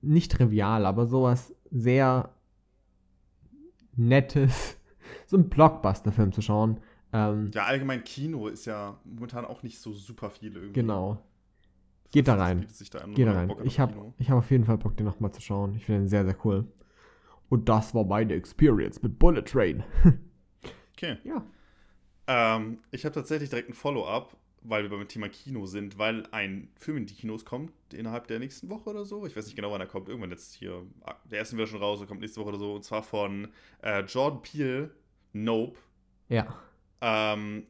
nicht 0.02 0.30
trivial, 0.32 0.86
aber 0.86 1.06
sowas 1.06 1.54
sehr 1.70 2.30
nettes, 3.96 4.78
so 5.26 5.36
ein 5.36 5.48
Blockbuster-Film 5.48 6.32
zu 6.32 6.42
schauen. 6.42 6.80
Ähm, 7.12 7.50
ja, 7.52 7.64
allgemein 7.64 8.04
Kino 8.04 8.46
ist 8.46 8.66
ja 8.66 9.00
momentan 9.04 9.44
auch 9.46 9.62
nicht 9.62 9.80
so 9.80 9.92
super 9.92 10.30
viel 10.30 10.54
irgendwie. 10.54 10.80
Genau. 10.80 11.18
Geht 12.12 12.28
da 12.28 12.34
rein. 12.34 12.66
Da 12.90 13.06
Geht 13.06 13.26
da 13.26 13.32
rein. 13.32 13.52
Ich 13.64 13.80
habe 13.80 14.12
hab 14.20 14.36
auf 14.36 14.50
jeden 14.50 14.64
Fall 14.64 14.76
Bock, 14.76 14.96
den 14.98 15.06
nochmal 15.06 15.32
zu 15.32 15.40
schauen. 15.40 15.74
Ich 15.74 15.86
finde 15.86 16.02
den 16.02 16.08
sehr, 16.08 16.24
sehr 16.24 16.36
cool. 16.44 16.66
Und 17.52 17.68
das 17.68 17.94
war 17.94 18.04
meine 18.04 18.32
Experience 18.32 19.02
mit 19.02 19.18
Bullet 19.18 19.42
Train. 19.42 19.84
okay. 20.94 21.18
Ja. 21.22 21.44
Ähm, 22.26 22.78
ich 22.92 23.04
habe 23.04 23.14
tatsächlich 23.14 23.50
direkt 23.50 23.68
ein 23.68 23.74
Follow-up 23.74 24.34
weil 24.64 24.84
wir 24.84 24.96
beim 24.96 25.08
Thema 25.08 25.28
Kino 25.28 25.66
sind, 25.66 25.98
weil 25.98 26.24
ein 26.30 26.68
Film 26.76 26.98
in 26.98 27.06
die 27.06 27.14
Kinos 27.14 27.44
kommt 27.44 27.72
innerhalb 27.92 28.28
der 28.28 28.38
nächsten 28.38 28.68
Woche 28.70 28.90
oder 28.90 29.04
so. 29.04 29.26
Ich 29.26 29.36
weiß 29.36 29.46
nicht 29.46 29.56
genau, 29.56 29.72
wann 29.72 29.80
er 29.80 29.86
kommt. 29.86 30.08
Irgendwann 30.08 30.30
jetzt 30.30 30.54
hier. 30.54 30.86
Der 31.30 31.38
erste 31.40 31.56
wird 31.56 31.68
schon 31.68 31.80
raus, 31.80 32.06
kommt 32.06 32.20
nächste 32.20 32.40
Woche 32.40 32.50
oder 32.50 32.58
so. 32.58 32.74
Und 32.74 32.84
zwar 32.84 33.02
von 33.02 33.48
äh, 33.82 34.02
Jordan 34.02 34.40
Peele, 34.42 34.90
Nope. 35.32 35.78
Ja. 36.28 36.46
Ähm, 37.00 37.66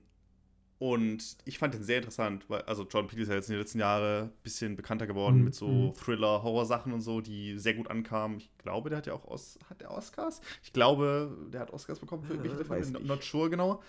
und 0.83 1.37
ich 1.45 1.59
fand 1.59 1.75
den 1.75 1.85
sehr 1.85 1.99
interessant, 1.99 2.45
weil, 2.49 2.63
also 2.63 2.83
Jordan 2.83 3.07
Peele 3.07 3.23
ist 3.23 3.29
ja 3.29 3.37
jetzt 3.37 3.49
in 3.49 3.53
den 3.53 3.61
letzten 3.61 3.79
Jahren 3.79 4.25
ein 4.25 4.33
bisschen 4.43 4.75
bekannter 4.75 5.07
geworden 5.07 5.39
mhm. 5.39 5.45
mit 5.45 5.55
so 5.55 5.69
mhm. 5.69 5.95
Thriller, 5.95 6.43
Horror-Sachen 6.43 6.93
und 6.93 7.03
so, 7.03 7.21
die 7.21 7.57
sehr 7.57 7.75
gut 7.75 7.89
ankamen. 7.89 8.39
Ich 8.39 8.51
glaube, 8.59 8.89
der 8.91 8.99
hat 8.99 9.07
ja 9.07 9.13
auch 9.13 9.25
Os 9.29 9.61
hat 9.71 9.81
der 9.81 9.93
Oscars? 9.93 10.41
Ich 10.61 10.73
glaube, 10.73 11.37
der 11.53 11.61
hat 11.61 11.71
Oscars 11.73 12.01
bekommen 12.01 12.25
für 12.25 12.33
irgendwelche 12.35 12.63
äh, 12.63 12.83
Filme. 12.83 12.99
Not 13.07 13.23
sure 13.23 13.49
genau. 13.49 13.81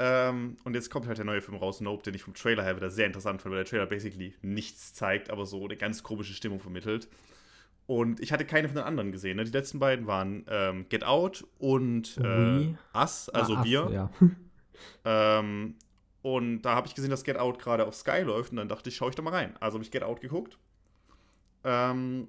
Ähm, 0.00 0.56
und 0.64 0.74
jetzt 0.74 0.90
kommt 0.90 1.06
halt 1.06 1.16
der 1.16 1.24
neue 1.24 1.42
Film 1.42 1.58
raus, 1.58 1.80
Nope, 1.80 2.02
den 2.02 2.14
ich 2.14 2.24
vom 2.24 2.34
Trailer 2.34 2.64
her 2.64 2.74
wieder 2.74 2.90
sehr 2.90 3.06
interessant 3.06 3.40
fand, 3.40 3.52
weil 3.52 3.62
der 3.62 3.70
Trailer 3.70 3.86
basically 3.86 4.34
nichts 4.42 4.94
zeigt, 4.94 5.30
aber 5.30 5.46
so 5.46 5.64
eine 5.64 5.76
ganz 5.76 6.02
komische 6.02 6.34
Stimmung 6.34 6.58
vermittelt. 6.58 7.06
Und 7.86 8.18
ich 8.18 8.32
hatte 8.32 8.44
keine 8.44 8.66
von 8.66 8.74
den 8.74 8.84
anderen 8.84 9.12
gesehen. 9.12 9.36
Ne? 9.36 9.44
Die 9.44 9.52
letzten 9.52 9.78
beiden 9.78 10.08
waren 10.08 10.44
ähm, 10.48 10.86
Get 10.88 11.04
Out 11.04 11.46
und 11.58 12.18
äh, 12.18 12.74
Us, 12.98 13.28
also 13.28 13.54
ah, 13.54 13.64
wir. 13.64 13.90
Ja. 13.92 14.10
ähm, 15.38 15.76
und 16.22 16.62
da 16.62 16.74
habe 16.74 16.86
ich 16.86 16.94
gesehen, 16.94 17.10
dass 17.10 17.24
Get 17.24 17.36
Out 17.36 17.58
gerade 17.58 17.86
auf 17.86 17.94
Sky 17.94 18.20
läuft 18.20 18.52
und 18.52 18.56
dann 18.56 18.68
dachte 18.68 18.88
ich, 18.88 18.96
schaue 18.96 19.10
ich 19.10 19.16
da 19.16 19.22
mal 19.22 19.34
rein. 19.34 19.54
Also 19.60 19.74
habe 19.74 19.84
ich 19.84 19.90
Get 19.90 20.04
Out 20.04 20.20
geguckt. 20.20 20.56
Ähm, 21.64 22.28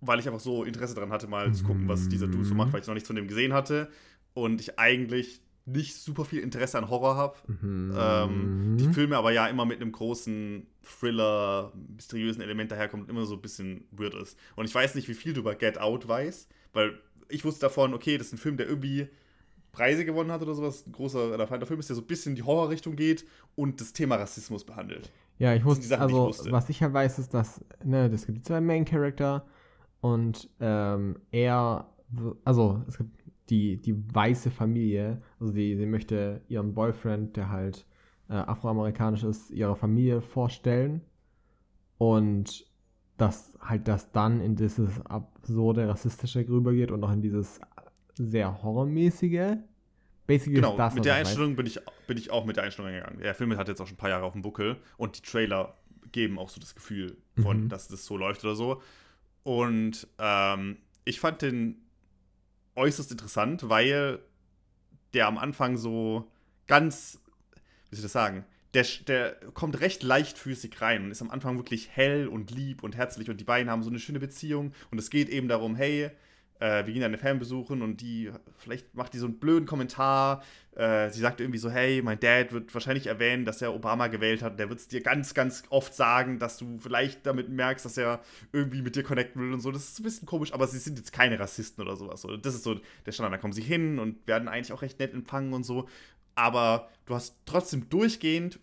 weil 0.00 0.18
ich 0.18 0.26
einfach 0.26 0.40
so 0.40 0.64
Interesse 0.64 0.94
daran 0.94 1.10
hatte, 1.10 1.26
mal 1.26 1.52
zu 1.54 1.64
gucken, 1.64 1.88
was 1.88 2.08
dieser 2.08 2.26
Dude 2.26 2.44
so 2.44 2.54
macht, 2.54 2.72
weil 2.72 2.80
ich 2.80 2.86
noch 2.86 2.94
nichts 2.94 3.06
von 3.06 3.16
dem 3.16 3.28
gesehen 3.28 3.52
hatte. 3.52 3.88
Und 4.34 4.60
ich 4.60 4.78
eigentlich 4.78 5.40
nicht 5.64 5.96
super 5.96 6.24
viel 6.24 6.40
Interesse 6.40 6.78
an 6.78 6.90
Horror 6.90 7.16
habe. 7.16 7.36
Mhm. 7.46 7.94
Ähm, 7.96 8.76
die 8.78 8.92
Filme 8.92 9.16
aber 9.16 9.32
ja 9.32 9.46
immer 9.46 9.64
mit 9.64 9.80
einem 9.80 9.92
großen 9.92 10.66
Thriller, 10.82 11.72
mysteriösen 11.74 12.42
Element 12.42 12.70
daherkommt 12.70 13.04
und 13.04 13.10
immer 13.10 13.26
so 13.26 13.34
ein 13.34 13.42
bisschen 13.42 13.84
weird 13.90 14.14
ist. 14.14 14.38
Und 14.54 14.66
ich 14.66 14.74
weiß 14.74 14.94
nicht, 14.94 15.08
wie 15.08 15.14
viel 15.14 15.32
du 15.32 15.40
über 15.40 15.54
Get 15.54 15.78
Out 15.78 16.06
weißt, 16.06 16.48
weil 16.72 16.98
ich 17.28 17.44
wusste 17.44 17.62
davon, 17.62 17.94
okay, 17.94 18.18
das 18.18 18.28
ist 18.28 18.34
ein 18.34 18.38
Film, 18.38 18.56
der 18.56 18.68
irgendwie 18.68 19.08
Preise 19.76 20.06
gewonnen 20.06 20.32
hat 20.32 20.40
oder 20.42 20.54
sowas. 20.54 20.86
Ein 20.86 20.92
großer 20.92 21.34
elefanter 21.34 21.66
Film 21.66 21.78
ist, 21.80 21.90
der 21.90 21.96
so 21.96 22.02
ein 22.02 22.06
bisschen 22.06 22.30
in 22.32 22.36
die 22.36 22.42
Horrorrichtung 22.42 22.96
geht 22.96 23.26
und 23.54 23.80
das 23.80 23.92
Thema 23.92 24.16
Rassismus 24.16 24.64
behandelt. 24.64 25.12
Ja, 25.38 25.54
ich 25.54 25.64
wusste, 25.64 25.86
Sachen, 25.86 26.02
also, 26.02 26.30
ich 26.30 26.38
wusste. 26.38 26.52
was 26.52 26.68
ich 26.70 26.82
halt 26.82 26.94
weiß, 26.94 27.18
ist, 27.18 27.34
dass, 27.34 27.62
ne, 27.84 28.08
das 28.08 28.26
gibt 28.26 28.46
zwei 28.46 28.60
Main 28.62 28.86
Character 28.86 29.44
und 30.00 30.48
ähm, 30.60 31.18
er, 31.30 31.90
also 32.44 32.82
es 32.88 32.96
gibt 32.96 33.10
die, 33.50 33.76
die 33.76 33.94
weiße 34.14 34.50
Familie, 34.50 35.20
also 35.38 35.52
sie, 35.52 35.76
sie 35.76 35.86
möchte 35.86 36.40
ihren 36.48 36.72
Boyfriend, 36.72 37.36
der 37.36 37.50
halt 37.50 37.86
äh, 38.30 38.34
afroamerikanisch 38.34 39.24
ist, 39.24 39.50
ihrer 39.50 39.76
Familie 39.76 40.22
vorstellen 40.22 41.02
und 41.98 42.66
dass 43.18 43.52
halt 43.60 43.88
das 43.88 44.12
dann 44.12 44.40
in 44.40 44.56
dieses 44.56 45.04
absurde, 45.04 45.86
rassistische 45.88 46.48
rübergeht 46.48 46.90
und 46.90 47.04
auch 47.04 47.12
in 47.12 47.20
dieses 47.20 47.60
sehr 48.16 48.62
horrormäßige. 48.62 49.56
Basically 50.26 50.56
genau, 50.56 50.76
das, 50.76 50.94
mit 50.94 51.04
der 51.04 51.14
Einstellung 51.14 51.54
bin 51.54 51.66
ich, 51.66 51.78
bin 52.06 52.18
ich 52.18 52.30
auch 52.30 52.44
mit 52.44 52.56
der 52.56 52.64
Einstellung 52.64 52.90
gegangen. 52.90 53.20
Der 53.20 53.34
Film 53.34 53.56
hat 53.56 53.68
jetzt 53.68 53.80
auch 53.80 53.86
schon 53.86 53.94
ein 53.94 53.98
paar 53.98 54.10
Jahre 54.10 54.24
auf 54.24 54.32
dem 54.32 54.42
Buckel 54.42 54.76
und 54.96 55.16
die 55.16 55.22
Trailer 55.22 55.76
geben 56.10 56.38
auch 56.38 56.48
so 56.48 56.60
das 56.60 56.74
Gefühl 56.74 57.16
von, 57.40 57.64
mhm. 57.64 57.68
dass 57.68 57.88
das 57.88 58.04
so 58.04 58.16
läuft 58.16 58.44
oder 58.44 58.56
so. 58.56 58.82
Und 59.44 60.08
ähm, 60.18 60.78
ich 61.04 61.20
fand 61.20 61.42
den 61.42 61.76
äußerst 62.74 63.12
interessant, 63.12 63.68
weil 63.68 64.18
der 65.14 65.28
am 65.28 65.38
Anfang 65.38 65.76
so 65.76 66.30
ganz, 66.66 67.20
wie 67.90 67.96
soll 67.96 67.98
ich 67.98 68.02
das 68.02 68.12
sagen, 68.12 68.44
der, 68.74 68.84
der 69.06 69.36
kommt 69.54 69.80
recht 69.80 70.02
leichtfüßig 70.02 70.80
rein 70.82 71.04
und 71.04 71.10
ist 71.10 71.22
am 71.22 71.30
Anfang 71.30 71.56
wirklich 71.56 71.88
hell 71.90 72.26
und 72.26 72.50
lieb 72.50 72.82
und 72.82 72.96
herzlich 72.96 73.30
und 73.30 73.40
die 73.40 73.44
beiden 73.44 73.70
haben 73.70 73.82
so 73.82 73.90
eine 73.90 74.00
schöne 74.00 74.20
Beziehung 74.20 74.72
und 74.90 74.98
es 74.98 75.08
geht 75.08 75.28
eben 75.28 75.48
darum, 75.48 75.76
hey, 75.76 76.10
äh, 76.58 76.86
wir 76.86 76.94
gehen 76.94 77.02
eine 77.02 77.18
Fan 77.18 77.38
besuchen 77.38 77.82
und 77.82 78.00
die, 78.00 78.30
vielleicht 78.58 78.94
macht 78.94 79.12
die 79.12 79.18
so 79.18 79.26
einen 79.26 79.38
blöden 79.38 79.66
Kommentar. 79.66 80.42
Äh, 80.74 81.10
sie 81.10 81.20
sagt 81.20 81.40
irgendwie 81.40 81.58
so, 81.58 81.70
hey, 81.70 82.02
mein 82.02 82.20
Dad 82.20 82.52
wird 82.52 82.72
wahrscheinlich 82.72 83.06
erwähnen, 83.06 83.44
dass 83.44 83.62
er 83.62 83.74
Obama 83.74 84.08
gewählt 84.08 84.42
hat. 84.42 84.58
Der 84.58 84.68
wird 84.68 84.78
es 84.78 84.88
dir 84.88 85.02
ganz, 85.02 85.34
ganz 85.34 85.64
oft 85.70 85.94
sagen, 85.94 86.38
dass 86.38 86.58
du 86.58 86.78
vielleicht 86.78 87.26
damit 87.26 87.48
merkst, 87.48 87.84
dass 87.84 87.96
er 87.96 88.20
irgendwie 88.52 88.82
mit 88.82 88.96
dir 88.96 89.02
connecten 89.02 89.40
will 89.42 89.52
und 89.52 89.60
so. 89.60 89.70
Das 89.70 89.88
ist 89.88 90.00
ein 90.00 90.04
bisschen 90.04 90.26
komisch, 90.26 90.52
aber 90.52 90.66
sie 90.66 90.78
sind 90.78 90.98
jetzt 90.98 91.12
keine 91.12 91.38
Rassisten 91.38 91.82
oder 91.82 91.96
sowas. 91.96 92.22
So, 92.22 92.36
das 92.36 92.54
ist 92.54 92.64
so 92.64 92.80
der 93.04 93.12
Standard. 93.12 93.34
Da 93.34 93.38
kommen 93.38 93.52
sie 93.52 93.62
hin 93.62 93.98
und 93.98 94.26
werden 94.26 94.48
eigentlich 94.48 94.72
auch 94.72 94.82
recht 94.82 94.98
nett 94.98 95.14
empfangen 95.14 95.52
und 95.52 95.64
so. 95.64 95.88
Aber 96.34 96.90
du 97.06 97.14
hast 97.14 97.38
trotzdem 97.46 97.88
durchgehend, 97.88 98.58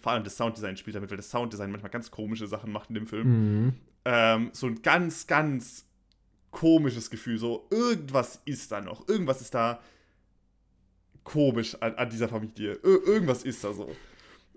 vor 0.00 0.12
allem 0.12 0.24
das 0.24 0.36
Sounddesign 0.36 0.76
spielt 0.76 0.96
damit, 0.96 1.10
weil 1.10 1.16
das 1.16 1.30
Sounddesign 1.30 1.70
manchmal 1.70 1.90
ganz 1.90 2.10
komische 2.10 2.46
Sachen 2.46 2.72
macht 2.72 2.88
in 2.88 2.94
dem 2.94 3.06
Film. 3.06 3.28
Mhm. 3.28 3.74
Ähm, 4.04 4.50
so 4.52 4.68
ein 4.68 4.82
ganz, 4.82 5.26
ganz 5.26 5.85
komisches 6.56 7.10
Gefühl. 7.10 7.38
So, 7.38 7.68
irgendwas 7.70 8.40
ist 8.46 8.72
da 8.72 8.80
noch. 8.80 9.06
Irgendwas 9.08 9.42
ist 9.42 9.54
da 9.54 9.80
komisch 11.22 11.76
an, 11.80 11.94
an 11.96 12.08
dieser 12.08 12.28
Familie. 12.28 12.72
Ir 12.82 13.06
irgendwas 13.06 13.42
ist 13.42 13.62
da 13.62 13.74
so. 13.74 13.94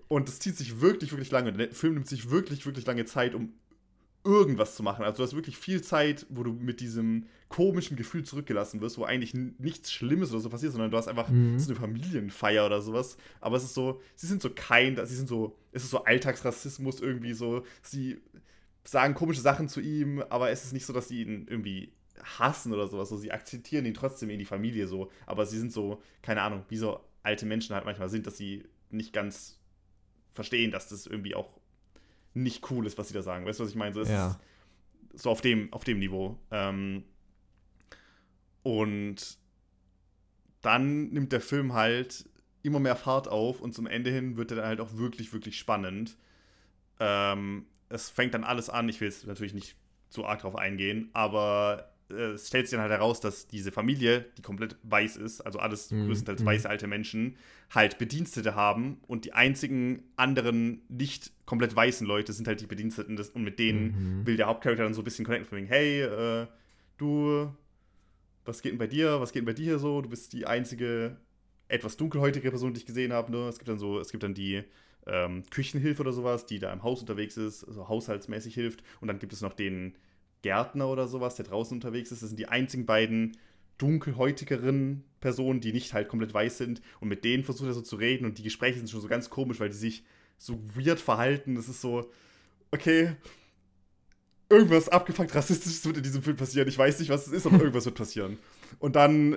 Und 0.08 0.26
das 0.26 0.38
zieht 0.38 0.56
sich 0.56 0.80
wirklich, 0.80 1.12
wirklich 1.12 1.30
lange. 1.30 1.52
Der 1.52 1.70
Film 1.72 1.94
nimmt 1.94 2.08
sich 2.08 2.30
wirklich, 2.30 2.64
wirklich 2.64 2.86
lange 2.86 3.04
Zeit, 3.04 3.34
um 3.34 3.52
irgendwas 4.24 4.76
zu 4.76 4.82
machen. 4.82 5.04
Also 5.04 5.18
du 5.18 5.22
hast 5.24 5.34
wirklich 5.34 5.58
viel 5.58 5.82
Zeit, 5.82 6.26
wo 6.30 6.42
du 6.42 6.52
mit 6.52 6.80
diesem 6.80 7.26
komischen 7.48 7.96
Gefühl 7.96 8.24
zurückgelassen 8.24 8.80
wirst, 8.80 8.96
wo 8.96 9.04
eigentlich 9.04 9.34
nichts 9.34 9.92
Schlimmes 9.92 10.30
oder 10.30 10.40
so 10.40 10.48
passiert, 10.48 10.72
sondern 10.72 10.90
du 10.90 10.96
hast 10.96 11.08
einfach 11.08 11.28
mhm. 11.28 11.58
so 11.58 11.70
eine 11.70 11.80
Familienfeier 11.80 12.64
oder 12.64 12.80
sowas. 12.80 13.18
Aber 13.40 13.56
es 13.56 13.64
ist 13.64 13.74
so, 13.74 14.00
sie 14.14 14.26
sind 14.26 14.40
so 14.40 14.50
kein, 14.54 14.96
sie 15.04 15.16
sind 15.16 15.28
so, 15.28 15.56
es 15.72 15.84
ist 15.84 15.90
so 15.90 16.04
Alltagsrassismus 16.04 17.00
irgendwie 17.00 17.34
so, 17.34 17.64
sie 17.82 18.20
sagen 18.90 19.14
komische 19.14 19.40
Sachen 19.40 19.68
zu 19.68 19.80
ihm, 19.80 20.20
aber 20.30 20.50
es 20.50 20.64
ist 20.64 20.72
nicht 20.72 20.84
so, 20.84 20.92
dass 20.92 21.06
sie 21.06 21.22
ihn 21.22 21.46
irgendwie 21.48 21.92
hassen 22.24 22.72
oder 22.72 22.88
sowas. 22.88 23.08
So, 23.08 23.16
sie 23.16 23.30
akzeptieren 23.30 23.86
ihn 23.86 23.94
trotzdem 23.94 24.30
in 24.30 24.40
die 24.40 24.44
Familie 24.44 24.88
so, 24.88 25.12
aber 25.26 25.46
sie 25.46 25.60
sind 25.60 25.72
so, 25.72 26.02
keine 26.22 26.42
Ahnung, 26.42 26.64
wie 26.68 26.76
so 26.76 26.98
alte 27.22 27.46
Menschen 27.46 27.72
halt 27.72 27.84
manchmal 27.84 28.08
sind, 28.08 28.26
dass 28.26 28.36
sie 28.36 28.64
nicht 28.90 29.12
ganz 29.12 29.60
verstehen, 30.34 30.72
dass 30.72 30.88
das 30.88 31.06
irgendwie 31.06 31.36
auch 31.36 31.60
nicht 32.34 32.68
cool 32.72 32.84
ist, 32.84 32.98
was 32.98 33.06
sie 33.06 33.14
da 33.14 33.22
sagen. 33.22 33.46
Weißt 33.46 33.60
du, 33.60 33.64
was 33.64 33.70
ich 33.70 33.76
meine? 33.76 33.94
So, 33.94 34.02
ja. 34.02 34.40
so 35.14 35.30
auf 35.30 35.40
dem, 35.40 35.72
auf 35.72 35.84
dem 35.84 36.00
Niveau. 36.00 36.36
Ähm, 36.50 37.04
und 38.64 39.38
dann 40.62 41.10
nimmt 41.10 41.30
der 41.30 41.40
Film 41.40 41.74
halt 41.74 42.28
immer 42.64 42.80
mehr 42.80 42.96
Fahrt 42.96 43.28
auf 43.28 43.60
und 43.60 43.72
zum 43.72 43.86
Ende 43.86 44.10
hin 44.10 44.36
wird 44.36 44.50
er 44.50 44.56
dann 44.56 44.66
halt 44.66 44.80
auch 44.80 44.96
wirklich, 44.96 45.32
wirklich 45.32 45.56
spannend. 45.56 46.16
Ähm, 46.98 47.66
es 47.90 48.08
fängt 48.08 48.32
dann 48.34 48.44
alles 48.44 48.70
an, 48.70 48.88
ich 48.88 49.00
will 49.00 49.08
jetzt 49.08 49.26
natürlich 49.26 49.52
nicht 49.54 49.76
zu 50.08 50.24
arg 50.24 50.40
drauf 50.40 50.56
eingehen, 50.56 51.10
aber 51.12 51.92
äh, 52.10 52.32
es 52.32 52.48
stellt 52.48 52.66
sich 52.66 52.72
dann 52.72 52.80
halt 52.80 52.90
heraus, 52.90 53.20
dass 53.20 53.46
diese 53.46 53.70
Familie, 53.70 54.24
die 54.38 54.42
komplett 54.42 54.76
weiß 54.82 55.16
ist, 55.16 55.40
also 55.42 55.58
alles 55.58 55.90
Mhm, 55.90 56.06
größtenteils 56.06 56.40
mhm. 56.40 56.46
weiße 56.46 56.68
alte 56.68 56.86
Menschen, 56.86 57.36
halt 57.74 57.98
Bedienstete 57.98 58.54
haben 58.54 58.98
und 59.06 59.24
die 59.26 59.32
einzigen 59.32 60.02
anderen 60.16 60.82
nicht 60.88 61.30
komplett 61.46 61.76
weißen 61.76 62.06
Leute 62.06 62.32
sind 62.32 62.48
halt 62.48 62.60
die 62.60 62.66
Bediensteten 62.66 63.16
des, 63.16 63.30
und 63.30 63.42
mit 63.44 63.58
denen 63.58 64.20
Mhm. 64.20 64.26
will 64.26 64.36
der 64.36 64.46
Hauptcharakter 64.46 64.84
dann 64.84 64.94
so 64.94 65.02
ein 65.02 65.04
bisschen 65.04 65.24
connecten 65.24 65.48
von 65.48 65.58
wegen, 65.58 65.68
hey, 65.68 66.02
äh, 66.02 66.46
du, 66.98 67.52
was 68.44 68.62
geht 68.62 68.72
denn 68.72 68.78
bei 68.78 68.86
dir, 68.86 69.20
was 69.20 69.32
geht 69.32 69.40
denn 69.42 69.46
bei 69.46 69.52
dir 69.52 69.64
hier 69.64 69.78
so? 69.78 70.00
Du 70.00 70.08
bist 70.08 70.32
die 70.32 70.46
einzige 70.46 71.16
etwas 71.68 71.96
dunkelhäutige 71.96 72.50
Person, 72.50 72.74
die 72.74 72.80
ich 72.80 72.86
gesehen 72.86 73.12
habe. 73.12 73.30
Ne? 73.30 73.48
Es 73.48 73.58
gibt 73.58 73.68
dann 73.68 73.78
so, 73.78 74.00
es 74.00 74.10
gibt 74.10 74.22
dann 74.24 74.34
die 74.34 74.64
ähm, 75.06 75.44
Küchenhilfe 75.50 76.02
oder 76.02 76.12
sowas, 76.12 76.46
die 76.46 76.58
da 76.58 76.72
im 76.72 76.82
Haus 76.82 77.00
unterwegs 77.00 77.36
ist, 77.36 77.64
also 77.64 77.88
haushaltsmäßig 77.88 78.54
hilft. 78.54 78.82
Und 79.00 79.08
dann 79.08 79.18
gibt 79.18 79.32
es 79.32 79.40
noch 79.40 79.54
den 79.54 79.96
Gärtner 80.42 80.88
oder 80.88 81.08
sowas, 81.08 81.36
der 81.36 81.44
draußen 81.44 81.76
unterwegs 81.76 82.12
ist. 82.12 82.22
Das 82.22 82.30
sind 82.30 82.38
die 82.38 82.48
einzigen 82.48 82.86
beiden 82.86 83.36
dunkelhäutigeren 83.78 85.04
Personen, 85.20 85.60
die 85.60 85.72
nicht 85.72 85.94
halt 85.94 86.08
komplett 86.08 86.34
weiß 86.34 86.58
sind. 86.58 86.82
Und 87.00 87.08
mit 87.08 87.24
denen 87.24 87.44
versucht 87.44 87.68
er 87.68 87.74
so 87.74 87.82
zu 87.82 87.96
reden. 87.96 88.26
Und 88.26 88.38
die 88.38 88.42
Gespräche 88.42 88.78
sind 88.78 88.90
schon 88.90 89.00
so 89.00 89.08
ganz 89.08 89.30
komisch, 89.30 89.60
weil 89.60 89.70
die 89.70 89.76
sich 89.76 90.04
so 90.38 90.60
weird 90.74 91.00
verhalten. 91.00 91.54
Das 91.54 91.68
ist 91.68 91.80
so, 91.80 92.10
okay, 92.70 93.16
irgendwas 94.48 94.88
abgefuckt 94.88 95.34
rassistisches 95.34 95.84
wird 95.86 95.98
in 95.98 96.02
diesem 96.02 96.22
Film 96.22 96.36
passieren. 96.36 96.68
Ich 96.68 96.76
weiß 96.76 96.98
nicht, 96.98 97.10
was 97.10 97.26
es 97.26 97.32
ist, 97.32 97.46
aber 97.46 97.58
irgendwas 97.58 97.84
wird 97.86 97.94
passieren. 97.94 98.38
Und 98.78 98.96
dann 98.96 99.34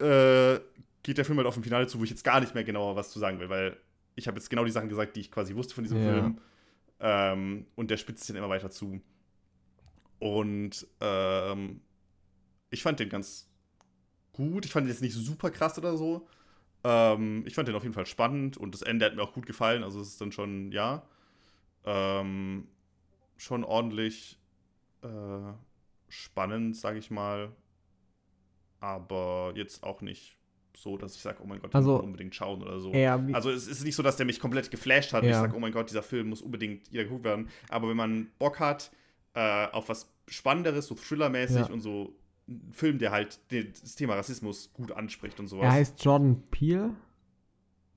äh, 0.00 0.58
geht 1.02 1.18
der 1.18 1.24
Film 1.24 1.38
halt 1.38 1.46
auf 1.46 1.56
ein 1.56 1.62
Finale 1.62 1.86
zu, 1.86 2.00
wo 2.00 2.04
ich 2.04 2.10
jetzt 2.10 2.24
gar 2.24 2.40
nicht 2.40 2.54
mehr 2.54 2.64
genauer 2.64 2.96
was 2.96 3.10
zu 3.10 3.18
sagen 3.18 3.38
will, 3.38 3.48
weil 3.48 3.76
ich 4.16 4.26
habe 4.28 4.38
jetzt 4.38 4.48
genau 4.50 4.64
die 4.64 4.70
Sachen 4.70 4.88
gesagt, 4.88 5.16
die 5.16 5.20
ich 5.20 5.30
quasi 5.30 5.54
wusste 5.54 5.74
von 5.74 5.84
diesem 5.84 5.98
Ja. 5.98 6.04
Film. 6.04 6.40
Ähm, 7.00 7.66
und 7.74 7.90
der 7.90 7.96
spitzt 7.96 8.24
sich 8.24 8.28
dann 8.28 8.36
immer 8.36 8.48
weiter 8.48 8.70
zu. 8.70 9.00
Und 10.18 10.86
ähm, 11.00 11.80
ich 12.70 12.82
fand 12.82 13.00
den 13.00 13.08
ganz 13.08 13.50
gut. 14.32 14.64
Ich 14.64 14.72
fand 14.72 14.86
den 14.86 14.90
jetzt 14.92 15.02
nicht 15.02 15.14
super 15.14 15.50
krass 15.50 15.76
oder 15.78 15.96
so. 15.96 16.28
Ähm, 16.84 17.44
ich 17.46 17.54
fand 17.54 17.68
den 17.68 17.74
auf 17.74 17.82
jeden 17.82 17.94
Fall 17.94 18.06
spannend 18.06 18.56
und 18.56 18.74
das 18.74 18.82
Ende 18.82 19.06
hat 19.06 19.16
mir 19.16 19.22
auch 19.22 19.32
gut 19.32 19.46
gefallen. 19.46 19.82
Also 19.82 20.00
es 20.00 20.08
ist 20.08 20.20
dann 20.20 20.32
schon, 20.32 20.70
ja, 20.72 21.06
ähm, 21.84 22.68
schon 23.36 23.64
ordentlich 23.64 24.38
äh, 25.02 25.52
spannend, 26.08 26.76
sage 26.76 26.98
ich 26.98 27.10
mal. 27.10 27.52
Aber 28.80 29.52
jetzt 29.56 29.82
auch 29.82 30.00
nicht 30.02 30.36
so, 30.76 30.96
dass 30.96 31.14
ich 31.14 31.22
sage, 31.22 31.38
oh 31.42 31.46
mein 31.46 31.60
Gott, 31.60 31.72
den 31.72 31.76
Also, 31.76 31.90
muss 31.92 31.98
man 32.00 32.06
unbedingt 32.06 32.34
schauen 32.34 32.62
oder 32.62 32.80
so. 32.80 32.92
Wie, 32.92 33.06
Also 33.34 33.50
es 33.50 33.66
ist 33.68 33.84
nicht 33.84 33.94
so, 33.96 34.02
dass 34.02 34.16
der 34.16 34.26
mich 34.26 34.40
komplett 34.40 34.70
geflasht 34.70 35.12
hat 35.12 35.22
und 35.22 35.28
ich 35.28 35.34
Ja. 35.34 35.40
sage, 35.40 35.54
oh 35.56 35.60
mein 35.60 35.72
Gott, 35.72 35.88
dieser 35.90 36.02
Film 36.02 36.28
muss 36.30 36.42
unbedingt 36.42 36.90
wieder 36.92 37.04
geguckt 37.04 37.24
werden. 37.24 37.48
Aber 37.68 37.88
wenn 37.88 37.96
man 37.96 38.28
Bock 38.38 38.60
hat 38.60 38.90
äh, 39.34 39.66
auf 39.72 39.88
was 39.88 40.10
Spannenderes, 40.28 40.86
so 40.86 40.94
Thriller-mäßig 40.94 41.56
Ja. 41.68 41.72
und 41.72 41.80
so 41.80 42.14
ein 42.48 42.70
Film, 42.72 42.98
der 42.98 43.10
halt 43.10 43.40
das 43.50 43.94
Thema 43.94 44.14
Rassismus 44.14 44.70
gut 44.74 44.92
anspricht 44.92 45.40
und 45.40 45.46
sowas. 45.48 45.64
er 45.64 45.72
heißt 45.72 46.04
Jordan 46.04 46.42
Peele. 46.50 46.90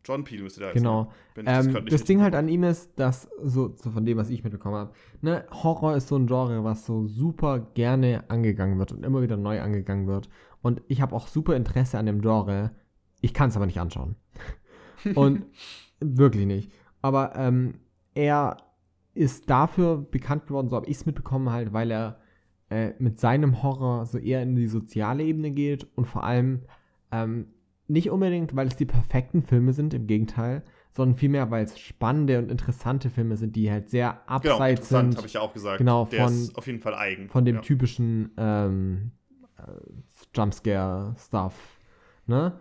John 0.05 0.23
Peel 0.23 0.41
müsste 0.41 0.65
heißen, 0.65 0.81
Genau. 0.81 1.11
ich 1.35 1.43
das 1.43 1.65
Ähm, 1.67 1.73
das, 1.73 1.83
nicht 1.91 2.07
Ding 2.07 2.21
halt 2.21 2.33
an 2.33 2.47
ihm 2.47 2.63
ist, 2.63 2.91
dass, 2.97 3.27
so, 3.43 3.75
so 3.75 3.91
von 3.91 4.05
dem, 4.05 4.17
was 4.17 4.29
ich 4.29 4.41
mitbekommen 4.41 4.75
habe, 4.75 4.93
ne, 5.21 5.45
Horror 5.51 5.97
ist 5.97 6.07
so 6.07 6.15
ein 6.15 6.27
Genre, 6.27 6.63
was 6.63 6.85
so 6.85 7.05
super 7.07 7.59
gerne 7.73 8.23
angegangen 8.29 8.79
wird 8.79 8.93
und 8.93 9.03
immer 9.05 9.21
wieder 9.21 9.35
neu 9.35 9.59
angegangen 9.59 10.07
wird. 10.07 10.29
Und 10.61 10.81
ich 10.87 11.01
habe 11.01 11.15
auch 11.15 11.27
super 11.27 11.55
Interesse 11.55 11.97
an 11.97 12.05
dem 12.05 12.21
Genre. 12.21 12.71
Ich 13.21 13.33
kann 13.33 13.49
es 13.49 13.55
aber 13.55 13.65
nicht 13.65 13.79
anschauen. 13.79 14.15
Und 15.15 15.45
wirklich 15.99 16.45
nicht. 16.45 16.71
Aber 17.01 17.35
ähm, 17.35 17.75
er 18.13 18.57
ist 19.13 19.49
dafür 19.49 19.97
bekannt 19.97 20.47
geworden, 20.47 20.69
so 20.69 20.75
habe 20.75 20.87
ich 20.87 20.97
es 20.97 21.05
mitbekommen, 21.05 21.51
halt, 21.51 21.73
weil 21.73 21.91
er 21.91 22.19
äh, 22.69 22.91
mit 22.99 23.19
seinem 23.19 23.63
Horror 23.63 24.05
so 24.05 24.17
eher 24.17 24.41
in 24.43 24.55
die 24.55 24.67
soziale 24.67 25.23
Ebene 25.23 25.51
geht 25.51 25.87
und 25.95 26.05
vor 26.05 26.23
allem 26.23 26.63
ähm, 27.11 27.47
nicht 27.87 28.11
unbedingt, 28.11 28.55
weil 28.55 28.67
es 28.67 28.75
die 28.75 28.85
perfekten 28.85 29.43
Filme 29.43 29.73
sind, 29.73 29.93
im 29.93 30.07
Gegenteil, 30.07 30.63
sondern 30.91 31.17
vielmehr, 31.17 31.49
weil 31.51 31.63
es 31.63 31.79
spannende 31.79 32.39
und 32.39 32.51
interessante 32.51 33.09
Filme 33.09 33.37
sind, 33.37 33.55
die 33.55 33.71
halt 33.71 33.89
sehr 33.89 34.19
Genau, 34.27 34.35
abseits 34.35 34.79
interessant, 34.81 35.13
sind 35.13 35.17
habe 35.17 35.27
ich 35.27 35.33
ja 35.33 35.41
auch 35.41 35.53
gesagt. 35.53 35.77
Genau, 35.77 36.05
der 36.05 36.25
von- 36.25 36.33
ist 36.33 36.57
auf 36.57 36.67
jeden 36.67 36.79
Fall 36.81 36.95
eigen. 36.95 37.29
von 37.29 37.45
dem 37.45 37.55
ja. 37.57 37.61
typischen 37.61 38.31
ähm, 38.37 39.11
äh, 39.57 39.61
Jumpscare-Stuff. 40.37 41.53
Ne? 42.27 42.59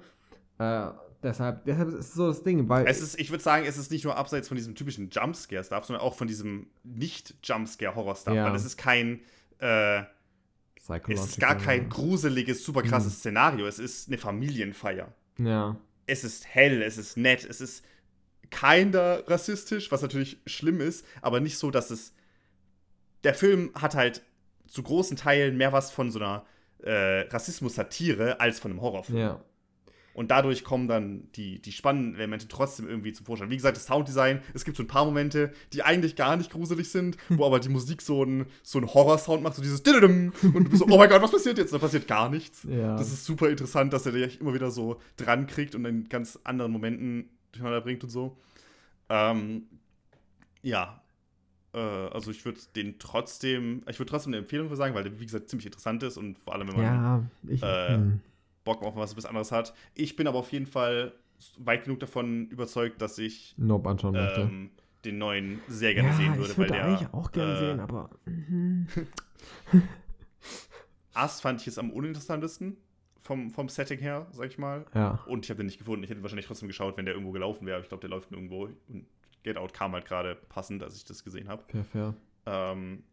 Äh, 0.58 0.86
deshalb, 1.22 1.64
deshalb 1.64 1.88
ist 1.88 1.94
es 1.94 2.14
so 2.14 2.28
das 2.28 2.42
Ding, 2.42 2.68
weil. 2.68 2.86
Es 2.86 3.00
ist, 3.00 3.18
ich 3.18 3.30
würde 3.30 3.42
sagen, 3.42 3.64
es 3.66 3.76
ist 3.76 3.90
nicht 3.90 4.04
nur 4.04 4.16
abseits 4.16 4.48
von 4.48 4.56
diesem 4.56 4.74
typischen 4.74 5.10
Jumpscare-Stuff, 5.10 5.84
sondern 5.84 6.04
auch 6.04 6.14
von 6.14 6.28
diesem 6.28 6.68
Nicht-Jumpscare-Horror-Stuff. 6.84 8.34
Ja. 8.34 8.46
Weil 8.46 8.54
es 8.54 8.64
ist 8.64 8.76
kein, 8.76 9.20
äh, 9.58 10.02
es 11.08 11.24
ist 11.24 11.40
gar 11.40 11.56
kein 11.56 11.88
gruseliges, 11.88 12.64
super 12.64 12.82
krasses 12.82 13.14
Mhm. 13.14 13.18
Szenario. 13.18 13.66
Es 13.66 13.78
ist 13.78 14.08
eine 14.08 14.18
Familienfeier. 14.18 15.12
Ja. 15.38 15.76
Es 16.06 16.22
ist 16.22 16.46
hell, 16.46 16.82
es 16.82 16.98
ist 16.98 17.16
nett, 17.16 17.44
es 17.44 17.60
ist 17.60 17.84
kinder 18.50 19.24
rassistisch, 19.26 19.90
was 19.90 20.02
natürlich 20.02 20.38
schlimm 20.46 20.80
ist, 20.80 21.04
aber 21.20 21.40
nicht 21.40 21.58
so, 21.58 21.70
dass 21.72 21.90
es. 21.90 22.12
Der 23.24 23.34
Film 23.34 23.72
hat 23.74 23.96
halt 23.96 24.22
zu 24.68 24.84
großen 24.84 25.16
Teilen 25.16 25.56
mehr 25.56 25.72
was 25.72 25.90
von 25.90 26.12
so 26.12 26.20
einer 26.20 26.46
äh, 26.87 27.28
Rassismus-Satire 27.28 28.41
als 28.41 28.59
von 28.59 28.70
einem 28.70 28.80
Horrorfilm. 28.80 29.18
Ja. 29.18 29.41
Und 30.14 30.30
dadurch 30.30 30.64
kommen 30.64 30.89
dann 30.89 31.28
die, 31.32 31.61
die 31.61 31.72
spannenden 31.72 32.14
Elemente 32.14 32.49
trotzdem 32.49 32.89
irgendwie 32.89 33.12
zum 33.12 33.26
Vorschein. 33.26 33.51
Wie 33.51 33.57
gesagt, 33.57 33.76
das 33.76 33.84
Sounddesign, 33.84 34.41
es 34.55 34.64
gibt 34.64 34.78
so 34.78 34.82
ein 34.82 34.87
paar 34.87 35.05
Momente, 35.05 35.53
die 35.74 35.82
eigentlich 35.82 36.16
gar 36.16 36.39
nicht 36.39 36.51
gruselig 36.51 36.91
sind, 36.91 37.18
wo 37.28 37.45
aber 37.45 37.61
die 37.61 37.68
Musik 37.68 38.01
so 38.01 38.22
einen 38.22 38.47
so 38.62 38.80
Horror-Sound 38.80 39.43
macht, 39.43 39.57
so 39.57 39.62
dieses. 39.62 39.80
Und 39.80 40.32
du 40.43 40.70
bist 40.70 40.78
so, 40.78 40.87
oh 40.87 40.97
mein 40.97 41.11
Gott, 41.11 41.20
was 41.20 41.32
passiert 41.32 41.59
jetzt? 41.59 41.74
Da 41.74 41.78
passiert 41.78 42.09
gar 42.09 42.30
nichts. 42.30 42.66
Ja. 42.66 42.97
Das 42.97 43.12
ist 43.12 43.26
super 43.26 43.51
interessant, 43.51 43.93
dass 43.93 44.07
er 44.07 44.12
dich 44.12 44.41
immer 44.41 44.55
wieder 44.55 44.70
so 44.70 45.03
dran 45.18 45.47
kriegt 45.47 45.74
und 45.74 45.84
in 45.84 46.09
ganz 46.09 46.39
anderen 46.45 46.72
Momenten 46.72 47.28
durcheinander 47.53 47.82
bringt 47.82 48.03
und 48.03 48.11
so. 48.11 48.39
Ähm, 49.11 49.66
ja. 50.62 51.03
Äh, 51.76 51.78
also 51.78 52.30
ich 52.30 52.44
würde 52.44 52.58
den 52.74 52.98
trotzdem, 52.98 53.82
ich 53.88 53.98
würde 53.98 54.10
trotzdem 54.10 54.32
eine 54.32 54.38
Empfehlung 54.38 54.68
für 54.68 54.76
sagen, 54.76 54.94
weil 54.94 55.04
der, 55.04 55.20
wie 55.20 55.26
gesagt, 55.26 55.48
ziemlich 55.50 55.66
interessant 55.66 56.02
ist 56.02 56.16
und 56.16 56.38
vor 56.38 56.54
allem, 56.54 56.68
wenn 56.68 56.76
man 56.76 56.84
ja, 56.84 57.22
ich. 57.46 57.62
äh, 57.62 57.94
hm. 57.94 58.20
Bock 58.64 58.82
auf 58.82 58.96
was 58.96 59.14
bisschen 59.14 59.28
anderes 59.28 59.52
hat. 59.52 59.74
Ich 59.94 60.16
bin 60.16 60.26
aber 60.26 60.38
auf 60.38 60.50
jeden 60.52 60.66
Fall 60.66 61.12
weit 61.58 61.84
genug 61.84 62.00
davon 62.00 62.48
überzeugt, 62.48 63.00
dass 63.02 63.18
ich 63.18 63.54
Nope 63.58 63.90
anschauen 63.90 64.14
möchte. 64.14 64.40
ähm, 64.40 64.70
den 65.04 65.18
neuen 65.18 65.60
sehr 65.68 65.94
gerne 65.94 66.08
ja, 66.08 66.16
sehen 66.16 66.36
würde, 66.38 66.52
ich 66.52 66.58
weil 66.58 66.68
würde 66.70 66.72
der 66.72 66.84
eigentlich 66.84 67.14
auch 67.14 67.30
gerne 67.30 67.52
äh, 67.52 67.58
sehen, 67.58 67.80
aber. 67.80 68.10
mhm. 68.24 68.86
Ass 71.12 71.40
fand 71.40 71.60
ich 71.60 71.68
es 71.68 71.78
am 71.78 71.90
uninteressantesten 71.90 72.76
vom, 73.22 73.50
vom 73.50 73.68
Setting 73.68 73.98
her, 73.98 74.26
sag 74.32 74.48
ich 74.48 74.58
mal. 74.58 74.86
Ja. 74.94 75.20
Und 75.26 75.44
ich 75.44 75.50
habe 75.50 75.58
den 75.58 75.66
nicht 75.66 75.78
gefunden. 75.78 76.04
Ich 76.04 76.10
hätte 76.10 76.22
wahrscheinlich 76.22 76.46
trotzdem 76.46 76.68
geschaut, 76.68 76.96
wenn 76.96 77.04
der 77.04 77.14
irgendwo 77.14 77.32
gelaufen 77.32 77.66
wäre. 77.66 77.80
Ich 77.80 77.88
glaube, 77.88 78.00
der 78.00 78.10
läuft 78.10 78.32
irgendwo. 78.32 78.68
Und 78.88 79.06
Get 79.47 79.57
Out 79.57 79.72
kam 79.72 79.92
halt 79.92 80.05
gerade 80.07 80.34
passend, 80.34 80.82
als 80.82 80.97
ich 80.97 81.05
das 81.05 81.22
gesehen 81.22 81.49
habe. 81.49 81.62
Fair, 81.68 81.84
fair. 81.84 82.14
Ähm, 82.47 83.05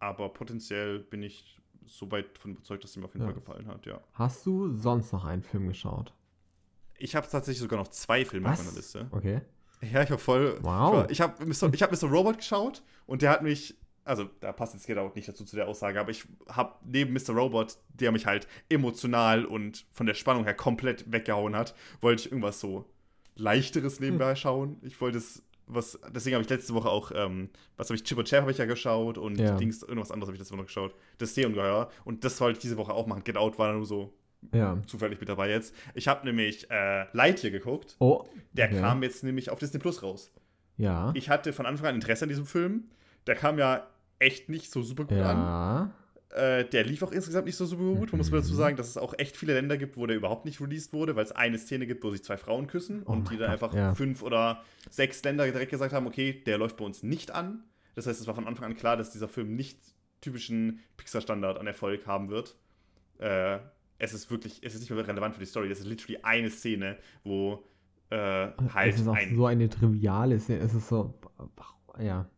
aber 0.00 0.28
potenziell 0.30 0.98
bin 0.98 1.22
ich 1.22 1.56
so 1.86 2.10
weit 2.10 2.36
davon 2.36 2.52
überzeugt, 2.52 2.82
dass 2.82 2.92
der 2.92 3.00
mir 3.00 3.06
auf 3.06 3.14
jeden 3.14 3.26
Ja. 3.26 3.32
Fall 3.32 3.40
gefallen 3.40 3.66
hat, 3.68 3.86
ja. 3.86 4.00
Hast 4.14 4.44
du 4.46 4.74
sonst 4.76 5.12
noch 5.12 5.24
einen 5.24 5.42
Film 5.42 5.68
geschaut? 5.68 6.12
Ich 6.98 7.14
habe 7.14 7.28
tatsächlich 7.30 7.60
sogar 7.60 7.78
noch 7.78 7.88
zwei 7.88 8.24
Filme 8.24 8.48
Was? 8.48 8.58
auf 8.60 8.66
meiner 8.66 8.76
Liste. 8.76 9.06
Okay. 9.12 9.40
Ja, 9.82 10.02
ich 10.02 10.10
habe 10.10 10.18
voll. 10.20 10.58
Wow. 10.62 11.06
Ich 11.10 11.20
habe 11.20 11.44
Mr. 11.46 11.72
Ich 11.72 11.82
hab 11.82 11.90
Mr. 11.92 12.08
Robot 12.10 12.38
geschaut 12.38 12.82
und 13.06 13.22
der 13.22 13.30
hat 13.30 13.42
mich. 13.42 13.76
Also, 14.04 14.24
da 14.40 14.50
passt 14.52 14.74
jetzt 14.74 14.86
Get 14.86 14.98
Out 14.98 15.14
nicht 15.14 15.28
dazu 15.28 15.44
zu 15.44 15.54
der 15.54 15.68
Aussage, 15.68 16.00
aber 16.00 16.10
ich 16.10 16.26
habe 16.48 16.74
neben 16.84 17.12
Mr. 17.12 17.30
Robot, 17.34 17.78
der 17.90 18.10
mich 18.10 18.26
halt 18.26 18.48
emotional 18.68 19.44
und 19.44 19.86
von 19.92 20.06
der 20.06 20.14
Spannung 20.14 20.44
her 20.44 20.54
komplett 20.54 21.10
weggehauen 21.12 21.54
hat, 21.54 21.74
wollte 22.00 22.22
ich 22.22 22.32
irgendwas 22.32 22.58
so 22.60 22.90
leichteres 23.40 24.00
nebenbei 24.00 24.34
schauen. 24.36 24.76
Ich 24.82 25.00
wollte 25.00 25.18
es. 25.18 25.42
Was, 25.72 25.96
deswegen 26.12 26.34
habe 26.34 26.42
ich 26.42 26.50
letzte 26.50 26.74
Woche 26.74 26.88
auch, 26.88 27.12
ähm, 27.14 27.48
was 27.76 27.88
habe 27.88 27.94
ich, 27.94 28.02
Chip 28.02 28.18
und 28.18 28.26
Chap 28.26 28.40
habe 28.40 28.50
ich 28.50 28.58
ja 28.58 28.64
geschaut 28.64 29.18
und 29.18 29.38
Ja. 29.38 29.56
Dings, 29.56 29.84
irgendwas 29.84 30.10
anderes 30.10 30.26
habe 30.26 30.34
ich 30.34 30.40
letzte 30.40 30.52
Woche 30.54 30.62
noch 30.62 30.66
geschaut. 30.66 30.96
Das 31.18 31.32
Seeungeheuer. 31.36 31.88
Und 32.04 32.24
das 32.24 32.40
wollte 32.40 32.56
ich 32.56 32.62
diese 32.62 32.76
Woche 32.76 32.92
auch 32.92 33.06
machen. 33.06 33.22
Get 33.22 33.36
Out 33.36 33.56
war 33.56 33.72
nur 33.72 33.86
so 33.86 34.12
Ja. 34.52 34.78
zufällig 34.88 35.20
mit 35.20 35.28
dabei 35.28 35.48
jetzt. 35.48 35.72
Ich 35.94 36.08
habe 36.08 36.26
nämlich 36.26 36.68
äh, 36.72 37.06
Lightyear 37.12 37.52
geguckt. 37.52 37.94
Oh. 38.00 38.24
Der 38.52 38.66
okay. 38.66 38.80
kam 38.80 39.04
jetzt 39.04 39.22
nämlich 39.22 39.48
auf 39.50 39.60
Disney 39.60 39.78
Plus 39.78 40.02
raus. 40.02 40.32
Ja. 40.76 41.12
Ich 41.14 41.28
hatte 41.28 41.52
von 41.52 41.66
Anfang 41.66 41.86
an 41.86 41.94
Interesse 41.94 42.24
an 42.24 42.30
diesem 42.30 42.46
Film. 42.46 42.90
Der 43.28 43.36
kam 43.36 43.56
ja 43.56 43.86
echt 44.18 44.48
nicht 44.48 44.72
so 44.72 44.82
super 44.82 45.04
gut 45.04 45.18
an. 45.18 45.92
Äh, 46.30 46.64
der 46.66 46.84
lief 46.84 47.02
auch 47.02 47.10
insgesamt 47.10 47.46
nicht 47.46 47.56
so 47.56 47.66
super 47.66 47.82
gut. 47.98 48.12
Man 48.12 48.18
muss 48.18 48.30
dazu 48.30 48.52
Mhm. 48.52 48.56
sagen, 48.56 48.76
dass 48.76 48.88
es 48.88 48.96
auch 48.96 49.14
echt 49.18 49.36
viele 49.36 49.54
Länder 49.54 49.76
gibt, 49.76 49.96
wo 49.96 50.06
der 50.06 50.16
überhaupt 50.16 50.44
nicht 50.44 50.60
released 50.60 50.92
wurde, 50.92 51.16
weil 51.16 51.24
es 51.24 51.32
eine 51.32 51.58
Szene 51.58 51.86
gibt, 51.86 52.04
wo 52.04 52.10
sich 52.10 52.22
zwei 52.22 52.36
Frauen 52.36 52.68
küssen 52.68 53.02
Oh 53.04 53.12
und 53.12 53.30
die 53.30 53.36
dann 53.36 53.50
Gott, 53.50 53.62
einfach 53.62 53.74
ja. 53.74 53.94
fünf 53.94 54.22
oder 54.22 54.62
sechs 54.90 55.22
Länder 55.24 55.44
direkt 55.44 55.70
gesagt 55.72 55.92
haben, 55.92 56.06
okay, 56.06 56.40
der 56.46 56.56
läuft 56.58 56.76
bei 56.76 56.84
uns 56.84 57.02
nicht 57.02 57.32
an. 57.32 57.64
Das 57.96 58.06
heißt, 58.06 58.20
es 58.20 58.26
war 58.28 58.34
von 58.36 58.46
Anfang 58.46 58.66
an 58.66 58.76
klar, 58.76 58.96
dass 58.96 59.10
dieser 59.10 59.26
Film 59.28 59.56
nicht 59.56 59.78
typischen 60.20 60.78
Pixar-Standard 60.98 61.58
an 61.58 61.66
Erfolg 61.66 62.06
haben 62.06 62.28
wird. 62.30 62.56
Äh, 63.18 63.58
es 63.98 64.14
ist 64.14 64.30
wirklich, 64.30 64.60
es 64.62 64.74
ist 64.74 64.80
nicht 64.80 64.90
mehr 64.90 65.06
relevant 65.06 65.34
für 65.34 65.40
die 65.40 65.46
Story. 65.46 65.68
Das 65.68 65.80
ist 65.80 65.86
literally 65.86 66.18
eine 66.22 66.50
Szene, 66.50 66.96
wo 67.24 67.64
äh, 68.10 68.16
halt 68.72 68.94
es 68.94 69.00
ist 69.00 69.08
auch 69.08 69.14
ein 69.14 69.34
so 69.34 69.46
eine 69.46 69.68
triviale 69.68 70.38
Szene. 70.38 70.60
Es 70.60 70.74
ist 70.74 70.88
so. 70.88 71.14
Ja. 71.98 72.28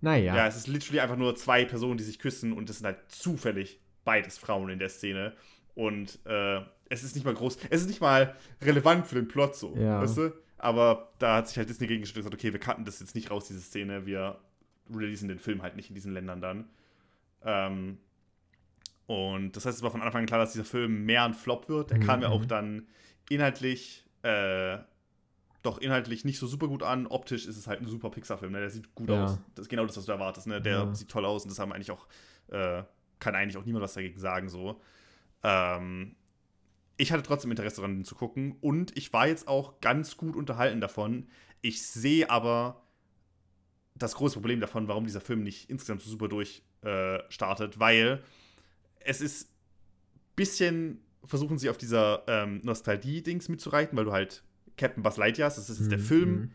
Naja. 0.00 0.34
Ja, 0.36 0.46
es 0.46 0.56
ist 0.56 0.66
literally 0.66 1.00
einfach 1.00 1.16
nur 1.16 1.34
zwei 1.36 1.64
Personen, 1.64 1.98
die 1.98 2.04
sich 2.04 2.18
küssen 2.18 2.52
und 2.52 2.70
es 2.70 2.78
sind 2.78 2.86
halt 2.86 2.98
zufällig 3.08 3.80
beides 4.04 4.38
Frauen 4.38 4.70
in 4.70 4.78
der 4.78 4.88
Szene. 4.88 5.34
Und 5.74 6.18
äh, 6.26 6.60
es 6.88 7.02
ist 7.04 7.14
nicht 7.14 7.24
mal 7.24 7.34
groß, 7.34 7.58
es 7.70 7.82
ist 7.82 7.86
nicht 7.88 8.00
mal 8.00 8.34
relevant 8.62 9.06
für 9.06 9.14
den 9.14 9.28
Plot 9.28 9.54
so, 9.56 9.76
Ja. 9.76 10.00
weißt 10.02 10.16
du? 10.16 10.32
Aber 10.58 11.12
da 11.18 11.36
hat 11.36 11.48
sich 11.48 11.56
halt 11.56 11.68
Disney 11.68 11.86
gegengestellt 11.86 12.24
und 12.26 12.30
gesagt, 12.30 12.42
okay, 12.42 12.52
wir 12.52 12.60
cutten 12.60 12.84
das 12.84 13.00
jetzt 13.00 13.14
nicht 13.14 13.30
raus, 13.30 13.46
diese 13.48 13.60
Szene, 13.60 14.04
wir 14.06 14.38
releasen 14.92 15.28
den 15.28 15.38
Film 15.38 15.62
halt 15.62 15.76
nicht 15.76 15.88
in 15.88 15.94
diesen 15.94 16.12
Ländern 16.12 16.40
dann. 16.40 16.68
Ähm, 17.44 17.98
und 19.06 19.56
das 19.56 19.64
heißt, 19.66 19.78
es 19.78 19.82
war 19.82 19.90
von 19.90 20.02
Anfang 20.02 20.20
an 20.20 20.26
klar, 20.26 20.40
dass 20.40 20.52
dieser 20.52 20.64
Film 20.64 21.04
mehr 21.04 21.24
ein 21.24 21.34
Flop 21.34 21.68
wird. 21.68 21.90
Er 21.90 21.98
Mhm, 21.98 22.02
kam 22.06 22.22
ja 22.22 22.28
auch 22.28 22.42
mhm. 22.42 22.48
dann 22.48 22.88
inhaltlich, 23.28 24.04
äh, 24.22 24.78
doch 25.62 25.78
inhaltlich 25.78 26.24
nicht 26.24 26.38
so 26.38 26.46
super 26.46 26.68
gut 26.68 26.82
an. 26.82 27.06
Optisch 27.06 27.46
ist 27.46 27.56
es 27.56 27.66
halt 27.66 27.80
ein 27.80 27.86
super 27.86 28.10
Pixar-Film, 28.10 28.52
ne? 28.52 28.60
Der 28.60 28.70
sieht 28.70 28.94
gut 28.94 29.08
Ja. 29.10 29.24
aus. 29.24 29.38
Das 29.54 29.64
ist 29.64 29.68
genau 29.68 29.86
das, 29.86 29.96
was 29.96 30.06
du 30.06 30.12
erwartest, 30.12 30.46
ne? 30.46 30.60
Der 30.60 30.78
Ja. 30.84 30.94
sieht 30.94 31.08
toll 31.10 31.24
aus 31.24 31.42
und 31.44 31.50
das 31.50 31.58
haben 31.58 31.72
eigentlich 31.72 31.90
auch, 31.90 32.06
äh, 32.48 32.82
kann 33.18 33.34
eigentlich 33.34 33.56
auch 33.56 33.64
niemand 33.64 33.82
was 33.82 33.94
dagegen 33.94 34.18
sagen, 34.18 34.48
so. 34.48 34.80
Ähm, 35.42 36.16
ich 36.96 37.12
hatte 37.12 37.22
trotzdem 37.22 37.50
Interesse 37.50 37.76
daran, 37.76 37.96
den 37.96 38.04
zu 38.04 38.14
gucken 38.14 38.56
und 38.60 38.96
ich 38.96 39.12
war 39.12 39.26
jetzt 39.26 39.48
auch 39.48 39.80
ganz 39.80 40.16
gut 40.16 40.36
unterhalten 40.36 40.80
davon. 40.80 41.28
Ich 41.62 41.86
sehe 41.86 42.28
aber 42.30 42.82
das 43.94 44.14
große 44.14 44.34
Problem 44.34 44.60
davon, 44.60 44.88
warum 44.88 45.04
dieser 45.04 45.20
Film 45.20 45.42
nicht 45.42 45.68
insgesamt 45.70 46.02
so 46.02 46.10
super 46.10 46.28
durchstartet, 46.28 47.76
äh, 47.76 47.80
weil 47.80 48.22
es 49.00 49.20
ist 49.20 49.50
bisschen 50.36 51.02
versuchen 51.24 51.58
sie 51.58 51.68
auf 51.68 51.76
dieser 51.76 52.22
ähm, 52.28 52.60
Nostalgie-Dings 52.64 53.48
mitzureiten, 53.50 53.96
weil 53.98 54.06
du 54.06 54.12
halt 54.12 54.42
Captain 54.76 55.02
Buzz 55.02 55.16
Lightyear 55.16 55.46
hast, 55.46 55.58
das 55.58 55.68
ist 55.68 55.80
jetzt 55.80 55.90
der 55.90 55.98
Mhm, 55.98 56.02
Film 56.02 56.30
mhm. 56.30 56.50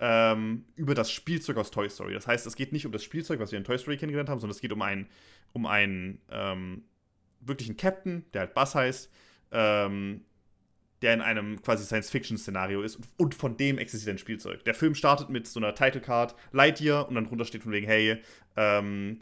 ähm, 0.00 0.64
über 0.76 0.94
das 0.94 1.10
Spielzeug 1.10 1.56
aus 1.56 1.70
Toy 1.70 1.88
Story. 1.88 2.14
Das 2.14 2.26
heißt, 2.26 2.46
es 2.46 2.56
geht 2.56 2.72
nicht 2.72 2.86
um 2.86 2.92
das 2.92 3.04
Spielzeug, 3.04 3.40
was 3.40 3.52
wir 3.52 3.58
in 3.58 3.64
Toy 3.64 3.78
Story 3.78 3.96
kennengelernt 3.96 4.28
haben, 4.28 4.40
sondern 4.40 4.54
es 4.54 4.60
geht 4.60 4.72
um 4.72 4.82
einen, 4.82 5.08
um 5.52 5.66
einen 5.66 6.20
ähm, 6.30 6.84
wirklichen 7.40 7.76
Captain, 7.76 8.24
der 8.32 8.42
halt 8.42 8.54
Buzz 8.54 8.74
heißt, 8.74 9.10
ähm, 9.52 10.22
der 11.02 11.14
in 11.14 11.22
einem 11.22 11.62
quasi 11.62 11.84
Science-Fiction-Szenario 11.84 12.82
ist 12.82 12.98
und, 13.16 13.34
von 13.34 13.56
dem 13.56 13.78
existiert 13.78 14.14
ein 14.14 14.18
Spielzeug. 14.18 14.64
Der 14.64 14.74
Film 14.74 14.94
startet 14.94 15.30
mit 15.30 15.46
so 15.46 15.58
einer 15.58 15.74
Title-Card, 15.74 16.34
Lightyear, 16.52 17.08
und 17.08 17.14
dann 17.14 17.24
drunter 17.24 17.46
steht 17.46 17.62
von 17.62 17.72
wegen, 17.72 17.86
hey, 17.86 18.18
ähm, 18.56 19.20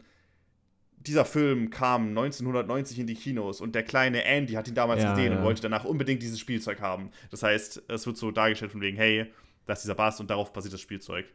dieser 0.99 1.25
Film 1.25 1.69
kam 1.69 2.09
1990 2.09 2.99
in 2.99 3.07
die 3.07 3.15
Kinos 3.15 3.61
und 3.61 3.73
der 3.73 3.83
kleine 3.83 4.23
Andy 4.25 4.53
hat 4.53 4.67
ihn 4.67 4.75
damals 4.75 5.01
Ja, 5.01 5.11
gesehen 5.11 5.31
ja. 5.31 5.37
und 5.37 5.43
wollte 5.45 5.61
danach 5.61 5.85
unbedingt 5.85 6.21
dieses 6.21 6.39
Spielzeug 6.39 6.81
haben. 6.81 7.11
Das 7.31 7.43
heißt, 7.43 7.83
es 7.87 8.05
wird 8.05 8.17
so 8.17 8.31
dargestellt 8.31 8.71
von 8.71 8.81
wegen, 8.81 8.97
hey, 8.97 9.31
das 9.65 9.79
ist 9.79 9.83
dieser 9.85 9.95
Bass 9.95 10.19
und 10.19 10.29
darauf 10.29 10.51
basiert 10.51 10.73
das 10.73 10.81
Spielzeug. 10.81 11.25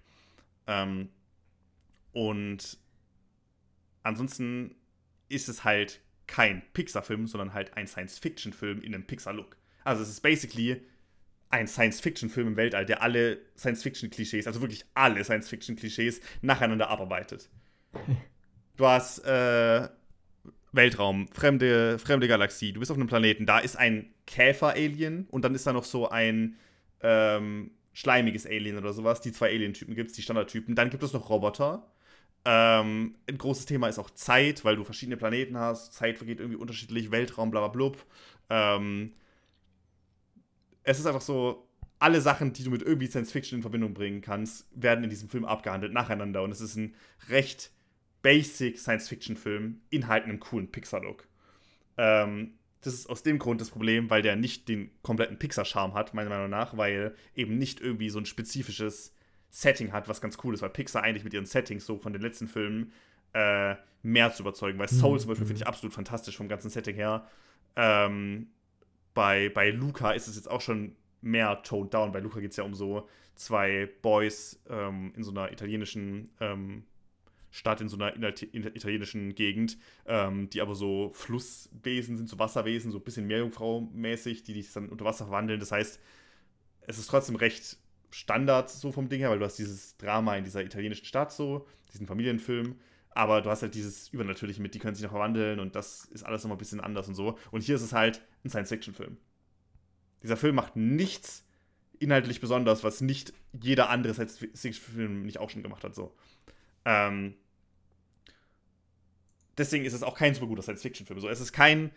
Ähm, 0.66 1.08
und 2.12 2.78
ansonsten 4.02 4.74
ist 5.28 5.48
es 5.48 5.64
halt 5.64 6.00
kein 6.26 6.62
Pixar-Film, 6.72 7.26
sondern 7.26 7.54
halt 7.54 7.76
ein 7.76 7.86
Science-Fiction-Film 7.86 8.82
in 8.82 8.94
einem 8.94 9.06
Pixar-Look. 9.06 9.56
Also 9.84 10.02
es 10.02 10.08
ist 10.08 10.20
basically 10.20 10.82
ein 11.50 11.66
Science-Fiction-Film 11.68 12.48
im 12.48 12.56
Weltall, 12.56 12.84
der 12.86 13.02
alle 13.02 13.38
Science-Fiction-Klischees, 13.56 14.46
also 14.46 14.60
wirklich 14.60 14.84
alle 14.94 15.22
Science-Fiction-Klischees 15.24 16.20
nacheinander 16.42 16.88
abarbeitet. 16.88 17.48
Du 18.76 18.86
hast 18.86 19.20
äh, 19.20 19.88
Weltraum, 20.72 21.28
fremde, 21.28 21.98
fremde 21.98 22.26
Galaxie, 22.26 22.72
du 22.72 22.80
bist 22.80 22.90
auf 22.90 22.96
einem 22.96 23.06
Planeten, 23.06 23.46
da 23.46 23.60
ist 23.60 23.76
ein 23.76 24.12
Käfer-Alien 24.26 25.28
und 25.30 25.44
dann 25.44 25.54
ist 25.54 25.66
da 25.66 25.72
noch 25.72 25.84
so 25.84 26.08
ein 26.08 26.56
ähm, 27.00 27.70
schleimiges 27.92 28.46
Alien 28.46 28.78
oder 28.78 28.92
sowas. 28.92 29.20
Die 29.20 29.32
zwei 29.32 29.50
Alien-Typen 29.50 29.94
gibt 29.94 30.10
es, 30.10 30.16
die 30.16 30.22
Standardtypen. 30.22 30.74
Dann 30.74 30.90
gibt 30.90 31.02
es 31.02 31.12
noch 31.12 31.30
Roboter. 31.30 31.86
Ähm, 32.44 33.14
ein 33.28 33.38
großes 33.38 33.66
Thema 33.66 33.88
ist 33.88 33.98
auch 33.98 34.10
Zeit, 34.10 34.64
weil 34.64 34.76
du 34.76 34.84
verschiedene 34.84 35.16
Planeten 35.16 35.56
hast. 35.56 35.94
Zeit 35.94 36.18
vergeht 36.18 36.40
irgendwie 36.40 36.58
unterschiedlich, 36.58 37.10
Weltraum, 37.10 37.50
bla 37.50 37.60
bla 37.60 37.68
blub. 37.68 38.04
Ähm, 38.50 39.12
es 40.82 40.98
ist 40.98 41.06
einfach 41.06 41.20
so, 41.20 41.68
alle 41.98 42.20
Sachen, 42.20 42.52
die 42.52 42.64
du 42.64 42.70
mit 42.70 42.82
irgendwie 42.82 43.06
Science 43.06 43.32
Fiction 43.32 43.58
in 43.58 43.62
Verbindung 43.62 43.94
bringen 43.94 44.20
kannst, 44.20 44.66
werden 44.74 45.04
in 45.04 45.10
diesem 45.10 45.28
Film 45.28 45.44
abgehandelt, 45.44 45.92
nacheinander. 45.92 46.42
Und 46.42 46.50
es 46.50 46.60
ist 46.60 46.76
ein 46.76 46.94
recht 47.28 47.70
basic 48.24 48.78
Science 48.78 49.08
Fiction 49.08 49.36
Film 49.36 49.82
in 49.90 50.08
halt 50.08 50.24
einem 50.24 50.40
coolen 50.40 50.72
Pixar-Look. 50.72 51.28
Ähm, 51.98 52.54
das 52.80 52.94
ist 52.94 53.08
aus 53.08 53.22
dem 53.22 53.38
Grund 53.38 53.60
das 53.60 53.70
Problem, 53.70 54.08
weil 54.08 54.22
der 54.22 54.34
nicht 54.34 54.68
den 54.68 54.90
kompletten 55.02 55.38
Pixar-Charme 55.38 55.94
hat, 55.94 56.14
meiner 56.14 56.30
Meinung 56.30 56.50
nach, 56.50 56.76
weil 56.76 57.14
eben 57.36 57.58
nicht 57.58 57.80
irgendwie 57.80 58.08
so 58.08 58.18
ein 58.18 58.26
spezifisches 58.26 59.14
Setting 59.50 59.92
hat, 59.92 60.08
was 60.08 60.22
ganz 60.22 60.38
cool 60.42 60.54
ist, 60.54 60.62
weil 60.62 60.70
Pixar 60.70 61.02
eigentlich 61.02 61.22
mit 61.22 61.34
ihren 61.34 61.46
Settings 61.46 61.84
so 61.84 61.98
von 61.98 62.14
den 62.14 62.22
letzten 62.22 62.48
Filmen 62.48 62.92
äh, 63.34 63.76
mehr 64.02 64.32
zu 64.32 64.42
überzeugen. 64.42 64.78
Weil 64.78 64.88
Soul 64.88 65.14
Mhm, 65.14 65.18
zum 65.20 65.28
Beispiel 65.28 65.46
finde 65.46 65.62
ich 65.62 65.66
absolut 65.66 65.92
fantastisch 65.92 66.36
vom 66.36 66.48
ganzen 66.48 66.70
Setting 66.70 66.96
her. 66.96 67.28
Ähm, 67.76 68.48
bei, 69.12 69.50
bei 69.50 69.70
Luca 69.70 70.12
ist 70.12 70.28
es 70.28 70.36
jetzt 70.36 70.50
auch 70.50 70.62
schon 70.62 70.96
mehr 71.20 71.62
toned 71.62 71.92
down. 71.92 72.10
Bei 72.10 72.20
Luca 72.20 72.40
geht 72.40 72.52
es 72.52 72.56
ja 72.56 72.64
um 72.64 72.74
so 72.74 73.06
zwei 73.34 73.88
Boys 74.00 74.60
ähm, 74.70 75.12
in 75.14 75.22
so 75.22 75.30
einer 75.30 75.52
italienischen 75.52 76.30
ähm, 76.40 76.84
Stadt, 77.54 77.80
in 77.80 77.88
so 77.88 77.96
einer 77.96 78.12
italienischen 78.16 79.36
Gegend, 79.36 79.78
ähm, 80.06 80.50
die 80.50 80.60
aber 80.60 80.74
so 80.74 81.12
Flusswesen 81.14 82.16
sind, 82.16 82.28
so 82.28 82.40
Wasserwesen, 82.40 82.90
so 82.90 82.98
ein 82.98 83.04
bisschen 83.04 83.28
Meerjungfrau-mäßig, 83.28 84.42
die 84.42 84.60
sich 84.60 84.72
dann 84.72 84.88
unter 84.88 85.04
Wasser 85.04 85.26
verwandeln. 85.26 85.60
Das 85.60 85.70
heißt, 85.70 86.00
es 86.80 86.98
ist 86.98 87.06
trotzdem 87.06 87.36
recht 87.36 87.78
Standard 88.10 88.70
so 88.70 88.90
vom 88.90 89.08
Ding 89.08 89.20
her, 89.20 89.30
weil 89.30 89.38
du 89.38 89.44
hast 89.44 89.56
dieses 89.56 89.96
Drama 89.98 90.36
in 90.36 90.42
dieser 90.42 90.64
italienischen 90.64 91.04
Stadt 91.04 91.30
so, 91.30 91.64
diesen 91.92 92.08
Familienfilm, 92.08 92.74
aber 93.10 93.40
du 93.40 93.50
hast 93.50 93.62
halt 93.62 93.76
dieses 93.76 94.08
Übernatürliche 94.08 94.60
mit, 94.60 94.74
die 94.74 94.80
können 94.80 94.96
sich 94.96 95.04
noch 95.04 95.12
verwandeln 95.12 95.60
und 95.60 95.76
das 95.76 96.06
ist 96.06 96.24
alles 96.24 96.42
nochmal 96.42 96.56
ein 96.56 96.58
bisschen 96.58 96.80
anders 96.80 97.06
und 97.06 97.14
so. 97.14 97.38
Und 97.52 97.62
hier 97.62 97.76
ist 97.76 97.82
es 97.82 97.92
halt 97.92 98.20
ein 98.44 98.50
Science-Fiction-Film. 98.50 99.16
Dieser 100.24 100.36
Film 100.36 100.56
macht 100.56 100.74
nichts 100.74 101.46
inhaltlich 102.00 102.40
besonders, 102.40 102.82
was 102.82 103.00
nicht 103.00 103.32
jeder 103.52 103.90
andere 103.90 104.12
Science-Fiction-Film 104.14 105.22
nicht 105.22 105.38
auch 105.38 105.50
schon 105.50 105.62
gemacht 105.62 105.84
hat, 105.84 105.94
so. 105.94 106.16
Ähm, 106.84 107.34
deswegen 109.58 109.84
ist 109.84 109.92
es 109.92 110.02
auch 110.02 110.16
kein 110.16 110.34
super 110.34 110.46
guter 110.46 110.62
Science-Fiction-Film. 110.62 111.20
So, 111.20 111.28
es 111.28 111.40
ist 111.40 111.52
kein 111.52 111.90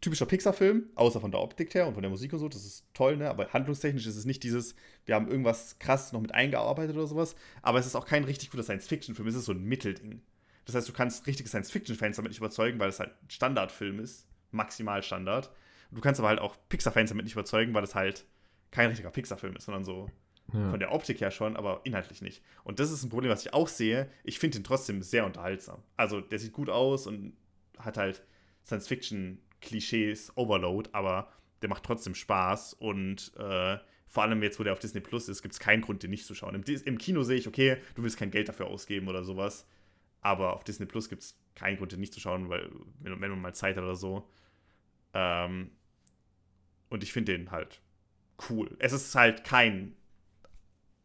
typischer 0.00 0.26
Pixar-Film, 0.26 0.84
außer 0.94 1.20
von 1.20 1.30
der 1.30 1.40
Optik 1.40 1.74
her 1.74 1.86
und 1.86 1.94
von 1.94 2.02
der 2.02 2.10
Musik 2.10 2.32
und 2.32 2.38
so. 2.38 2.48
Das 2.48 2.64
ist 2.64 2.86
toll, 2.94 3.16
ne? 3.16 3.28
Aber 3.28 3.52
handlungstechnisch 3.52 4.06
ist 4.06 4.16
es 4.16 4.24
nicht 4.24 4.42
dieses, 4.42 4.74
wir 5.04 5.14
haben 5.14 5.28
irgendwas 5.28 5.78
krass 5.78 6.12
noch 6.12 6.20
mit 6.20 6.34
eingearbeitet 6.34 6.96
oder 6.96 7.06
sowas. 7.06 7.36
Aber 7.62 7.78
es 7.78 7.86
ist 7.86 7.96
auch 7.96 8.06
kein 8.06 8.24
richtig 8.24 8.50
guter 8.50 8.62
Science-Fiction-Film. 8.62 9.28
Es 9.28 9.34
ist 9.34 9.44
so 9.44 9.52
ein 9.52 9.62
Mittelding. 9.62 10.22
Das 10.64 10.74
heißt, 10.74 10.88
du 10.88 10.92
kannst 10.92 11.26
richtige 11.26 11.48
Science-Fiction-Fans 11.48 12.16
damit 12.16 12.30
nicht 12.30 12.38
überzeugen, 12.38 12.78
weil 12.78 12.88
es 12.88 13.00
halt 13.00 13.10
ein 13.10 13.30
Standardfilm 13.30 13.98
ist. 13.98 14.26
Maximal 14.52 15.02
Standard. 15.02 15.50
Du 15.90 16.00
kannst 16.00 16.20
aber 16.20 16.28
halt 16.28 16.38
auch 16.38 16.56
Pixar-Fans 16.68 17.10
damit 17.10 17.24
nicht 17.24 17.34
überzeugen, 17.34 17.74
weil 17.74 17.84
es 17.84 17.94
halt 17.94 18.24
kein 18.70 18.88
richtiger 18.88 19.10
Pixar-Film 19.10 19.56
ist, 19.56 19.64
sondern 19.64 19.84
so 19.84 20.08
Ja. 20.52 20.70
von 20.70 20.80
der 20.80 20.92
Optik 20.92 21.20
her 21.20 21.30
schon, 21.30 21.56
aber 21.56 21.80
inhaltlich 21.84 22.22
nicht. 22.22 22.42
Und 22.64 22.80
das 22.80 22.90
ist 22.90 23.02
ein 23.02 23.10
Problem, 23.10 23.30
was 23.30 23.44
ich 23.44 23.52
auch 23.52 23.68
sehe. 23.68 24.10
Ich 24.24 24.38
finde 24.38 24.58
ihn 24.58 24.64
trotzdem 24.64 25.02
sehr 25.02 25.24
unterhaltsam. 25.26 25.82
Also, 25.96 26.20
der 26.20 26.38
sieht 26.38 26.52
gut 26.52 26.68
aus 26.70 27.06
und 27.06 27.34
hat 27.78 27.96
halt 27.96 28.22
Science-Fiction-Klischees, 28.64 30.36
Overload, 30.36 30.90
aber 30.92 31.32
der 31.62 31.68
macht 31.68 31.84
trotzdem 31.84 32.14
Spaß. 32.14 32.74
Und 32.74 33.32
äh, 33.36 33.78
vor 34.06 34.22
allem 34.22 34.42
jetzt, 34.42 34.58
wo 34.58 34.64
der 34.64 34.72
auf 34.72 34.78
Disney 34.78 35.00
Plus 35.00 35.28
ist, 35.28 35.42
gibt 35.42 35.54
es 35.54 35.60
keinen 35.60 35.82
Grund, 35.82 36.02
den 36.02 36.10
nicht 36.10 36.26
zu 36.26 36.34
schauen. 36.34 36.54
Im, 36.54 36.64
Im 36.84 36.98
Kino 36.98 37.22
sehe 37.22 37.36
ich, 37.36 37.46
okay, 37.48 37.76
du 37.94 38.02
willst 38.02 38.16
kein 38.16 38.30
Geld 38.30 38.48
dafür 38.48 38.66
ausgeben 38.66 39.08
oder 39.08 39.24
sowas. 39.24 39.66
Aber 40.20 40.54
auf 40.54 40.64
Disney 40.64 40.86
Plus 40.86 41.08
gibt 41.08 41.22
es 41.22 41.38
keinen 41.54 41.78
Grund, 41.78 41.92
den 41.92 42.00
nicht 42.00 42.12
zu 42.12 42.20
schauen, 42.20 42.48
weil, 42.48 42.70
wenn, 43.00 43.20
wenn 43.20 43.30
man 43.30 43.40
mal 43.40 43.54
Zeit 43.54 43.76
hat 43.76 43.84
oder 43.84 43.96
so. 43.96 44.28
Ähm, 45.14 45.70
und 46.88 47.02
ich 47.02 47.12
finde 47.12 47.36
den 47.36 47.50
halt 47.50 47.80
cool. 48.50 48.76
Es 48.78 48.92
ist 48.92 49.14
halt 49.14 49.44
kein 49.44 49.94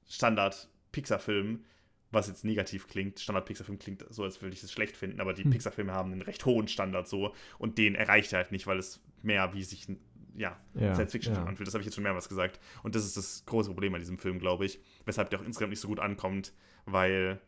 Standard-Pixar-Film, 0.08 1.64
was 2.12 2.28
jetzt 2.28 2.46
negativ 2.46 2.88
klingt. 2.88 3.20
Standard-Pixar-Film 3.20 3.80
klingt 3.80 4.06
so, 4.10 4.24
als 4.24 4.42
würde 4.42 4.56
ich 4.56 4.64
es 4.64 4.72
schlecht 4.72 4.96
finden, 4.98 5.20
aber 5.22 5.34
die 5.34 5.44
Hm. 5.44 5.52
Pixar-Filme 5.52 5.92
haben 5.92 6.12
einen 6.12 6.22
recht 6.22 6.46
hohen 6.46 6.68
Standard 6.68 7.08
so 7.08 7.34
und 7.58 7.78
den 7.78 7.96
erreicht 7.96 8.32
er 8.34 8.38
halt 8.40 8.52
nicht, 8.52 8.68
weil 8.68 8.78
es 8.80 9.02
mehr 9.22 9.54
wie 9.54 9.64
sich 9.64 9.90
ein 9.90 10.00
ja, 10.38 10.60
Ja, 10.74 10.94
Science-Fiction-Film 10.94 11.46
ja. 11.46 11.50
anfühlt. 11.50 11.66
Das 11.68 11.74
habe 11.74 11.82
ich 11.82 11.86
jetzt 11.86 11.96
schon 11.96 12.04
mehrmals 12.04 12.28
gesagt. 12.28 12.60
Und 12.84 12.94
das 12.96 13.06
ist 13.06 13.16
das 13.16 13.46
große 13.46 13.70
Problem 13.70 13.94
an 13.94 14.02
diesem 14.02 14.18
Film, 14.18 14.38
glaube 14.40 14.66
ich. 14.66 14.80
Weshalb 15.06 15.30
der 15.30 15.40
auch 15.40 15.46
insgesamt 15.46 15.70
nicht 15.70 15.80
so 15.80 15.88
gut 15.88 16.00
ankommt, 16.02 16.52
weil 16.86 17.40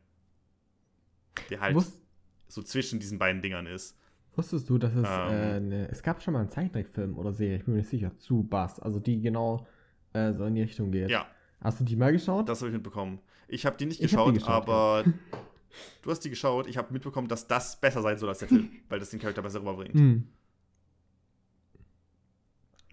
der 1.49 1.60
halt 1.60 1.76
Wus 1.76 1.91
so 2.47 2.62
zwischen 2.64 2.99
diesen 2.99 3.20
beiden 3.20 3.41
Dingern 3.41 3.66
ist. 3.68 3.97
wusstest 4.36 4.70
du, 4.70 4.78
dass 4.78 4.93
es, 4.95 5.05
Ähm. 5.05 5.32
äh, 5.34 5.60
ne, 5.60 5.88
es 5.91 6.01
gab 6.01 6.22
schon 6.24 6.34
mal 6.34 6.39
einen 6.41 6.49
Zeichentrickfilm 6.49 7.18
oder 7.18 7.34
Serie, 7.34 7.58
ich 7.58 7.66
bin 7.66 7.74
mir 7.74 7.80
nicht 7.82 7.89
sicher, 7.89 8.16
zu 8.20 8.43
Bass, 8.43 8.80
also 8.80 8.99
die 9.01 9.20
genau 9.20 9.68
äh, 10.14 10.32
so 10.34 10.45
in 10.45 10.55
die 10.55 10.62
Richtung 10.62 10.91
geht. 10.91 11.10
Ja, 11.10 11.28
Hast 11.62 11.80
du 11.80 11.84
die 11.84 11.95
mal 11.95 12.12
geschaut? 12.12 12.47
das 12.49 12.60
habe 12.62 12.70
ich 12.70 12.74
mitbekommen. 12.76 13.20
Ich 13.47 13.66
habe 13.66 13.78
die 13.78 13.86
nicht 13.86 14.01
Ich 14.01 14.16
hab 14.16 14.26
die 14.28 14.34
geschaut, 14.34 14.66
geschaut, 14.66 14.70
aber 14.70 15.03
du 16.01 16.12
hast 16.12 16.20
die 16.20 16.30
geschaut. 16.30 16.68
Ich 16.68 16.78
habe 16.78 16.91
mitbekommen, 16.93 17.28
dass 17.28 17.47
das 17.47 17.80
besser 17.80 18.01
sein 18.01 18.18
soll 18.18 18.30
als 18.30 18.39
der 18.39 18.47
Film, 18.47 18.70
weil 18.89 18.99
das 18.99 19.10
den 19.10 19.20
Charakter 19.20 19.41
besser 19.41 19.60
rüberbringt. 19.62 19.93
Hm. 19.95 20.28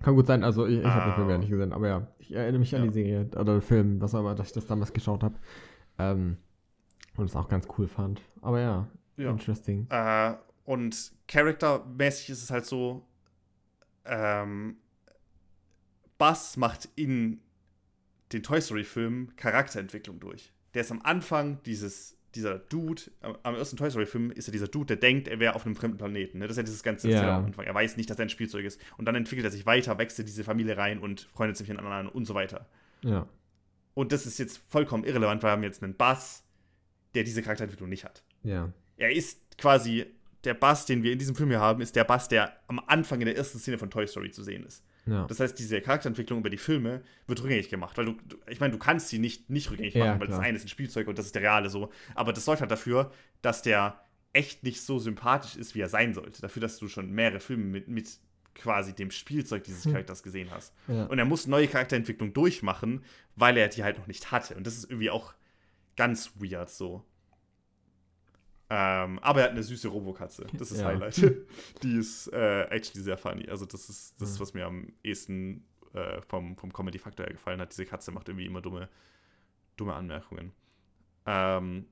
Kann 0.03 0.15
gut 0.17 0.27
sein, 0.27 0.45
also 0.45 0.67
ich, 0.67 0.79
ich 0.81 0.85
habe 0.87 1.11
den 1.11 1.15
Film 1.15 1.29
Ah. 1.29 1.31
ja 1.33 1.39
nicht 1.39 1.51
gesehen, 1.51 1.73
aber 1.73 1.89
ja, 1.89 2.07
ich 2.19 2.33
erinnere 2.33 2.59
mich 2.61 2.75
an 2.75 2.83
Ja. 2.83 2.87
die 2.89 2.93
Serie 2.93 3.27
oder 3.37 3.55
den 3.55 3.62
Film, 3.62 4.01
was 4.01 4.15
auch 4.15 4.21
immer, 4.21 4.35
dass 4.35 4.49
ich 4.49 4.53
das 4.53 4.67
damals 4.67 4.93
geschaut 4.93 5.23
habe. 5.23 5.35
Ähm, 5.99 6.37
Und 7.17 7.27
es 7.27 7.37
auch 7.37 7.49
ganz 7.49 7.67
cool 7.79 7.87
fand. 7.87 8.21
Aber 8.43 8.61
ja, 8.61 8.89
Ja. 9.17 9.31
interesting. 9.31 9.87
Äh, 9.91 10.35
und 10.65 11.12
charaktermäßig 11.29 12.31
ist 12.31 12.43
es 12.43 12.51
halt 12.51 12.67
so, 12.67 13.07
ähm, 14.05 14.77
Buzz 16.19 16.57
macht 16.57 16.89
in 16.97 17.41
den 18.35 18.43
Toy 18.43 18.61
Story-Filmen 18.61 19.35
Charakterentwicklung 19.37 20.20
durch. 20.20 20.53
Der 20.74 20.82
ist 20.82 20.91
am 20.91 21.01
Anfang 21.03 21.62
dieses, 21.64 22.18
dieser 22.35 22.59
Dude, 22.59 23.03
am, 23.20 23.55
ersten 23.55 23.76
Toy 23.76 23.91
Story-Film 23.91 24.30
ist 24.32 24.49
er 24.49 24.53
dieser 24.53 24.68
Dude, 24.68 24.87
der 24.87 24.97
denkt, 24.97 25.28
er 25.28 25.39
wäre 25.41 25.55
auf 25.55 25.64
einem 25.64 25.76
fremden 25.76 25.99
Planeten. 25.99 26.39
Ne? 26.39 26.47
Das 26.47 26.53
ist 26.53 26.59
ja 26.59 26.62
dieses 26.64 26.82
ganze. 26.82 27.11
Erzähl 27.11 27.28
am 27.28 27.47
Anfang. 27.47 27.64
Er 27.64 27.74
weiß 27.74 27.97
nicht, 27.97 28.11
dass 28.11 28.18
er 28.18 28.26
ein 28.26 28.30
Spielzeug 28.30 28.64
ist. 28.64 28.80
Und 28.97 29.07
dann 29.07 29.14
entwickelt 29.14 29.47
er 29.47 29.51
sich 29.51 29.66
weiter, 29.66 29.99
wächst 29.99 30.18
in 30.18 30.26
diese 30.26 30.45
Familie 30.45 30.76
rein 30.76 30.99
und 30.99 31.22
freundet 31.32 31.57
sich 31.57 31.68
miteinander 31.68 31.97
an 31.97 32.09
und 32.09 32.26
so 32.26 32.35
weiter. 32.35 32.66
Ja. 33.03 33.28
Und 33.95 34.11
das 34.12 34.26
ist 34.26 34.39
jetzt 34.39 34.61
vollkommen 34.68 35.05
irrelevant, 35.05 35.43
weil 35.43 35.51
wir 35.51 35.53
haben 35.53 35.62
jetzt 35.62 35.82
einen 35.82 35.95
Buzz, 35.95 36.45
der 37.14 37.22
diese 37.22 37.43
Charakterentwicklung 37.43 37.89
nicht 37.89 38.05
hat. 38.05 38.24
Ja. 38.43 38.72
Er 38.97 39.12
ist 39.12 39.57
quasi 39.57 40.07
der 40.43 40.55
Bass, 40.55 40.87
den 40.87 41.03
wir 41.03 41.12
in 41.12 41.18
diesem 41.18 41.37
Film 41.37 41.49
hier 41.51 41.61
haben, 41.61 41.80
ist 41.80 41.97
der 41.97 42.05
Bass, 42.05 42.28
der 42.28 42.61
am 42.66 42.80
Anfang 42.80 43.20
in 43.20 43.26
der 43.26 43.37
ersten 43.37 43.59
Szene 43.59 43.78
von 43.78 43.91
Toy 43.91 44.07
Story 44.07 44.30
zu 44.30 44.43
sehen 44.43 44.64
ist. 44.64 44.85
Ja. 45.07 45.27
Das 45.27 45.39
heißt, 45.41 45.59
diese 45.59 45.81
Charakterentwicklung 45.81 46.41
über 46.41 46.51
die 46.51 46.57
Filme 46.59 47.03
wird 47.27 47.43
rückgängig 47.43 47.69
gemacht, 47.69 47.97
weil 47.99 48.07
du, 48.07 48.13
du 48.27 48.37
ich 48.49 48.61
meine, 48.61 48.73
du 48.73 48.79
kannst 48.79 49.09
sie 49.09 49.19
nicht, 49.19 49.51
nicht 49.51 49.71
rückgängig 49.71 49.95
Ja, 49.95 50.07
machen, 50.07 50.21
weil 50.21 50.27
klar. 50.29 50.39
das 50.41 50.47
eine 50.49 50.57
ist 50.57 50.65
ein 50.65 50.69
Spielzeug 50.69 51.09
und 51.09 51.19
das 51.19 51.27
ist 51.27 51.35
der 51.35 51.43
reale 51.43 51.69
so. 51.69 51.91
Aber 52.15 52.33
das 52.33 52.45
sorgt 52.45 52.61
halt 52.63 52.71
dafür, 52.71 53.11
dass 53.43 53.63
der 53.63 54.01
echt 54.33 54.63
nicht 54.65 54.81
so 54.81 54.99
sympathisch 54.99 55.57
ist, 55.57 55.75
wie 55.75 55.81
er 55.81 55.89
sein 55.89 56.15
sollte. 56.15 56.41
Dafür, 56.41 56.61
dass 56.63 56.79
du 56.79 56.89
schon 56.89 57.11
mehrere 57.13 57.41
Filme 57.41 57.65
mit, 57.65 57.89
mit 57.89 58.19
quasi 58.55 58.95
dem 58.95 59.11
Spielzeug 59.11 59.65
dieses 59.65 59.85
Hm. 59.85 59.93
Charakters 59.93 60.23
gesehen 60.23 60.49
hast. 60.51 60.73
ja. 60.89 61.05
Und 61.07 61.19
er 61.19 61.25
muss 61.25 61.47
neue 61.47 61.69
Charakterentwicklung 61.69 62.33
durchmachen, 62.33 63.05
weil 63.37 63.57
er 63.57 63.69
die 63.69 63.85
halt 63.85 63.99
noch 63.99 64.07
nicht 64.07 64.33
hatte. 64.33 64.55
Und 64.57 64.67
das 64.67 64.77
ist 64.77 64.91
irgendwie 64.91 65.11
auch 65.11 65.35
ganz 65.97 66.33
weird 66.41 66.71
so. 66.71 67.05
Ähm, 68.77 69.18
aber 69.20 69.41
er 69.41 69.45
hat 69.45 69.51
eine 69.53 69.62
süße 69.62 69.87
Robokatze. 69.89 70.47
Das 70.55 70.72
ist 70.72 70.81
Ja. 70.81 70.87
Highlight. 70.87 71.16
Die 71.83 71.97
ist 71.97 72.27
äh, 72.33 72.62
actually 72.70 73.03
sehr 73.05 73.16
funny. 73.16 73.49
Also, 73.49 73.66
das 73.66 73.89
ist 73.89 74.20
das, 74.20 74.31
ist, 74.31 74.37
Ja. 74.37 74.41
was 74.43 74.55
mir 74.55 74.66
am 74.66 74.93
ehesten 75.05 75.64
äh, 75.93 76.20
vom, 76.22 76.57
vom 76.57 76.72
Comedy-Faktor 76.72 77.27
her 77.27 77.33
gefallen 77.35 77.61
hat. 77.61 77.70
Diese 77.70 77.85
Katze 77.87 78.11
macht 78.11 78.29
irgendwie 78.29 78.47
immer 78.47 78.61
dumme, 78.62 78.89
dumme 79.77 79.95
Anmerkungen. 79.95 80.51
Ähm, 81.27 81.87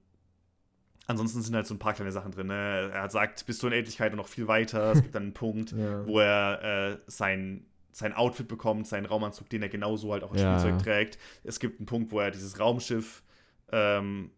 ansonsten 1.06 1.42
sind 1.42 1.54
halt 1.54 1.66
so 1.66 1.74
ein 1.74 1.78
paar 1.78 1.94
kleine 1.94 2.10
Sachen 2.10 2.32
drin. 2.32 2.48
Ne? 2.48 2.90
Er 2.92 3.08
sagt, 3.10 3.46
bis 3.46 3.58
zur 3.58 3.68
Unendlichkeit 3.68 4.10
und 4.12 4.16
noch 4.18 4.28
viel 4.28 4.48
weiter. 4.48 4.92
Es 4.92 5.02
gibt 5.02 5.14
dann 5.14 5.22
einen 5.24 5.34
Punkt, 5.34 5.70
Ja. 5.76 6.04
wo 6.06 6.18
er 6.18 6.62
äh, 6.94 6.98
sein, 7.06 7.66
sein 7.92 8.12
Outfit 8.14 8.48
bekommt, 8.48 8.86
seinen 8.88 9.06
Raumanzug, 9.06 9.48
den 9.50 9.62
er 9.62 9.68
genauso 9.68 10.12
halt 10.12 10.24
auch 10.24 10.32
als 10.32 10.40
Ja. 10.40 10.58
Spielzeug 10.58 10.82
trägt. 10.82 11.18
Es 11.44 11.60
gibt 11.60 11.78
einen 11.78 11.86
Punkt, 11.86 12.10
wo 12.10 12.18
er 12.20 12.30
dieses 12.32 12.58
Raumschiff 12.58 13.22
ähm, 13.70 14.30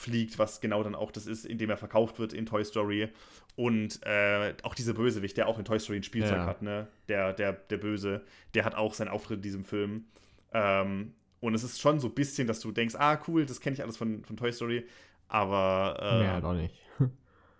fliegt, 0.00 0.38
was 0.38 0.60
genau 0.60 0.82
dann 0.82 0.94
auch 0.94 1.12
das 1.12 1.26
ist, 1.26 1.44
in 1.44 1.58
dem 1.58 1.68
er 1.68 1.76
verkauft 1.76 2.18
wird 2.18 2.32
in 2.32 2.46
Toy 2.46 2.64
Story. 2.64 3.08
Und 3.56 4.00
äh, 4.06 4.54
auch 4.62 4.74
dieser 4.74 4.94
Bösewicht, 4.94 5.36
der 5.36 5.46
auch 5.46 5.58
in 5.58 5.64
Toy 5.66 5.78
Story 5.78 5.98
ein 5.98 6.02
Spielzeug 6.02 6.38
Ja. 6.38 6.46
hat, 6.46 6.62
ne? 6.62 6.88
Der, 7.08 7.32
der, 7.34 7.52
der 7.52 7.76
Böse, 7.76 8.24
der 8.54 8.64
hat 8.64 8.74
auch 8.74 8.94
seinen 8.94 9.08
Auftritt 9.08 9.36
in 9.38 9.42
diesem 9.42 9.64
Film. 9.64 10.06
Ähm, 10.52 11.12
und 11.40 11.54
es 11.54 11.62
ist 11.62 11.80
schon 11.80 12.00
so 12.00 12.08
ein 12.08 12.14
bisschen, 12.14 12.46
dass 12.46 12.60
du 12.60 12.72
denkst, 12.72 12.94
ah, 12.98 13.20
cool, 13.28 13.44
das 13.44 13.60
kenne 13.60 13.74
ich 13.74 13.82
alles 13.82 13.96
von, 13.98 14.24
von 14.24 14.36
Toy 14.36 14.52
Story. 14.52 14.86
Aber 15.28 15.98
äh, 16.00 16.18
Mehr 16.20 16.32
halt 16.32 16.44
auch 16.44 16.54
nicht. 16.54 16.74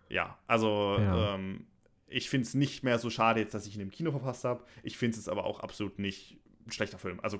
ja, 0.09 0.39
also 0.47 0.97
Ja. 0.99 1.35
Ähm, 1.35 1.67
ich 2.09 2.29
finde 2.29 2.47
es 2.47 2.55
nicht 2.55 2.83
mehr 2.83 2.99
so 2.99 3.09
schade 3.11 3.39
jetzt, 3.41 3.55
dass 3.55 3.67
ich 3.67 3.77
ihn 3.77 3.83
im 3.83 3.91
Kino 3.91 4.11
verpasst 4.11 4.45
habe. 4.45 4.65
Ich 4.83 4.97
finde 4.99 5.17
es 5.19 5.29
aber 5.29 5.45
auch 5.45 5.61
absolut 5.61 5.99
nicht 5.99 6.39
ein 6.67 6.73
schlechter 6.73 6.99
Film. 6.99 7.21
Also 7.21 7.39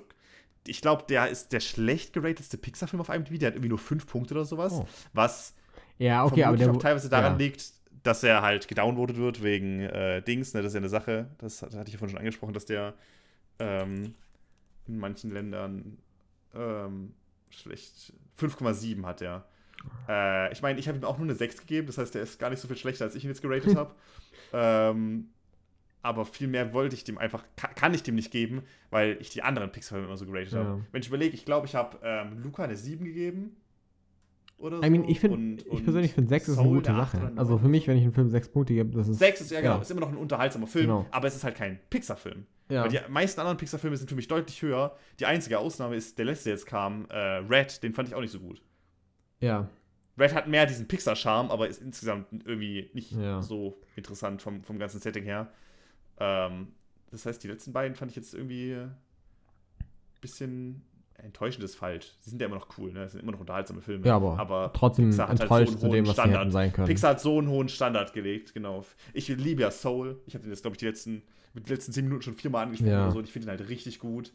ich 0.67 0.81
glaube, 0.81 1.03
der 1.09 1.29
ist 1.29 1.51
der 1.53 1.59
schlecht 1.59 2.13
geratedste 2.13 2.57
Pixar-Film 2.57 3.01
auf 3.01 3.09
IMDb. 3.09 3.39
Der 3.39 3.47
hat 3.47 3.55
irgendwie 3.55 3.69
nur 3.69 3.79
fünf 3.79 4.05
Punkte 4.07 4.33
oder 4.33 4.45
sowas. 4.45 4.73
Oh. 4.73 4.87
Was 5.13 5.55
Ja, 5.97 6.23
okay, 6.25 6.43
aber 6.43 6.57
der. 6.57 6.71
teilweise 6.79 7.09
daran 7.09 7.33
ja. 7.33 7.37
liegt, 7.37 7.63
dass 8.03 8.23
er 8.23 8.41
halt 8.41 8.67
gedownvotet 8.67 9.17
wird 9.17 9.43
wegen 9.43 9.79
äh, 9.81 10.21
Dings. 10.21 10.53
Ne? 10.53 10.61
Das 10.61 10.69
ist 10.71 10.73
ja 10.75 10.79
eine 10.79 10.89
Sache. 10.89 11.27
Das, 11.39 11.61
hat- 11.61 11.73
hatte 11.75 11.87
ich 11.87 11.93
ja 11.93 11.99
vorhin 11.99 12.11
schon 12.15 12.19
angesprochen, 12.19 12.53
dass 12.53 12.65
der 12.65 12.93
ähm, 13.59 14.13
in 14.87 14.97
manchen 14.99 15.31
Ländern 15.31 15.97
ähm, 16.55 17.13
schlecht 17.49 18.13
5,7 18.39 19.03
hat 19.05 19.21
er. 19.21 19.45
Äh, 20.07 20.51
ich 20.53 20.61
meine, 20.61 20.79
ich 20.79 20.87
habe 20.87 20.97
ihm 20.97 21.03
auch 21.03 21.17
nur 21.17 21.25
eine 21.27 21.35
6 21.35 21.57
gegeben, 21.61 21.87
das 21.87 21.97
heißt, 21.97 22.13
der 22.15 22.21
ist 22.23 22.39
gar 22.39 22.49
nicht 22.49 22.59
so 22.59 22.67
viel 22.67 22.77
schlechter, 22.77 23.05
als 23.05 23.15
ich 23.15 23.23
ihn 23.23 23.29
jetzt 23.29 23.41
geratet 23.41 23.75
habe. 23.75 23.93
ähm, 24.53 25.29
aber 26.01 26.25
viel 26.25 26.47
mehr 26.47 26.73
wollte 26.73 26.95
ich 26.95 27.03
dem 27.03 27.17
einfach, 27.17 27.43
kann, 27.75 27.93
ich 27.93 28.03
dem 28.03 28.15
nicht 28.15 28.31
geben, 28.31 28.63
weil 28.89 29.17
ich 29.19 29.29
die 29.29 29.43
anderen 29.43 29.71
Pixar-Filme 29.71 30.07
immer 30.07 30.17
so 30.17 30.25
geratet 30.25 30.53
Ja. 30.53 30.59
habe. 30.59 30.85
Wenn 30.91 31.01
ich 31.01 31.07
überlege, 31.07 31.35
ich 31.35 31.45
glaube, 31.45 31.67
ich 31.67 31.75
habe 31.75 31.97
ähm, 32.03 32.41
Luca 32.41 32.63
eine 32.63 32.75
7 32.75 33.05
gegeben. 33.05 33.55
Oder 34.57 34.77
so. 34.77 34.83
I 34.83 34.89
mean, 34.91 35.07
ich, 35.09 35.19
find, 35.19 35.33
Und- 35.33 35.61
ich 35.61 35.67
und 35.71 35.83
persönlich 35.83 36.13
finde 36.13 36.29
6 36.29 36.47
ist 36.49 36.57
eine 36.59 36.67
Soul 36.67 36.77
gute 36.77 36.91
eine 36.91 37.01
acht 37.01 37.13
Sache. 37.13 37.31
Also 37.35 37.57
für 37.57 37.67
mich, 37.67 37.87
wenn 37.87 37.97
ich 37.97 38.03
einem 38.03 38.13
Film 38.13 38.29
6 38.29 38.49
Punkte 38.49 38.73
gebe, 38.75 38.95
das 38.95 39.07
ist. 39.07 39.17
6 39.19 39.41
ist 39.41 39.51
ja 39.51 39.61
genau, 39.61 39.75
Ja. 39.75 39.81
ist 39.81 39.89
immer 39.89 40.01
noch 40.01 40.09
ein 40.09 40.17
unterhaltsamer 40.17 40.67
Film, 40.67 40.85
Genau. 40.85 41.05
aber 41.11 41.27
es 41.27 41.35
ist 41.35 41.43
halt 41.43 41.55
kein 41.55 41.79
Pixar-Film. 41.89 42.45
Ja. 42.69 42.83
Weil 42.83 42.89
die 42.89 42.99
meisten 43.09 43.39
anderen 43.41 43.57
Pixar-Filme 43.57 43.97
sind 43.97 44.07
für 44.09 44.15
mich 44.15 44.27
deutlich 44.27 44.61
höher. 44.61 44.95
Die 45.19 45.25
einzige 45.25 45.57
Ausnahme 45.59 45.95
ist 45.95 46.17
der 46.17 46.25
letzte, 46.25 46.45
der 46.45 46.53
jetzt 46.53 46.67
kam, 46.67 47.05
äh, 47.09 47.17
Red, 47.17 47.81
den 47.83 47.93
fand 47.93 48.07
ich 48.07 48.15
auch 48.15 48.21
nicht 48.21 48.31
so 48.31 48.39
gut. 48.39 48.61
ja. 49.39 49.67
Red 50.19 50.35
hat 50.35 50.47
mehr 50.47 50.65
diesen 50.67 50.87
Pixar-Charme, 50.87 51.49
aber 51.49 51.67
ist 51.69 51.81
insgesamt 51.81 52.27
irgendwie 52.45 52.91
nicht 52.93 53.13
Ja. 53.13 53.41
so 53.41 53.81
interessant 53.95 54.41
vom, 54.41 54.61
vom 54.61 54.77
ganzen 54.77 54.99
Setting 54.99 55.23
her. 55.23 55.49
Ähm, 56.23 56.67
das 57.09 57.25
heißt, 57.25 57.43
die 57.43 57.47
letzten 57.47 57.73
beiden 57.73 57.95
fand 57.95 58.11
ich 58.11 58.15
jetzt 58.15 58.33
irgendwie 58.33 58.73
ein 58.75 58.95
bisschen 60.21 60.83
enttäuschend 61.15 61.63
ist 61.63 61.75
falsch. 61.75 62.13
Sie 62.19 62.29
sind 62.31 62.41
ja 62.41 62.47
immer 62.47 62.55
noch 62.55 62.67
cool, 62.77 62.91
ne? 62.91 63.01
Das 63.01 63.11
sind 63.11 63.21
immer 63.21 63.31
noch 63.31 63.39
unterhaltsame 63.39 63.81
Filme. 63.81 64.07
Ja, 64.07 64.15
aber, 64.15 64.71
trotzdem 64.73 65.05
Pixar 65.09 65.27
hat 65.29 65.49
halt 65.49 65.67
so 65.69 65.73
einen 65.73 65.79
dem, 65.79 65.89
hohen 65.91 66.01
was 66.01 66.07
sie 66.07 66.13
Standard. 66.21 66.41
hätten 66.41 66.51
sein 66.51 66.73
können. 66.73 66.87
Pixar 66.87 67.09
hat 67.11 67.19
so 67.21 67.37
einen 67.37 67.47
hohen 67.47 67.69
Standard 67.69 68.13
gelegt, 68.13 68.53
genau. 68.53 68.85
Ich 69.13 69.27
liebe 69.27 69.61
ja 69.61 69.69
Soul. 69.71 70.19
Ich 70.25 70.33
habe 70.33 70.43
den 70.43 70.51
jetzt, 70.51 70.61
glaube 70.63 70.73
ich, 70.75 70.79
die 70.79 70.85
letzten, 70.85 71.21
mit 71.53 71.67
den 71.67 71.75
letzten 71.75 71.91
zehn 71.91 72.05
Minuten 72.05 72.23
schon 72.23 72.33
viermal 72.33 72.63
angesprochen 72.65 72.91
Ja. 72.91 73.03
oder 73.03 73.11
so. 73.11 73.19
Und 73.19 73.25
ich 73.25 73.31
finde 73.33 73.47
ihn 73.47 73.49
halt 73.51 73.69
richtig 73.69 73.99
gut. 73.99 74.33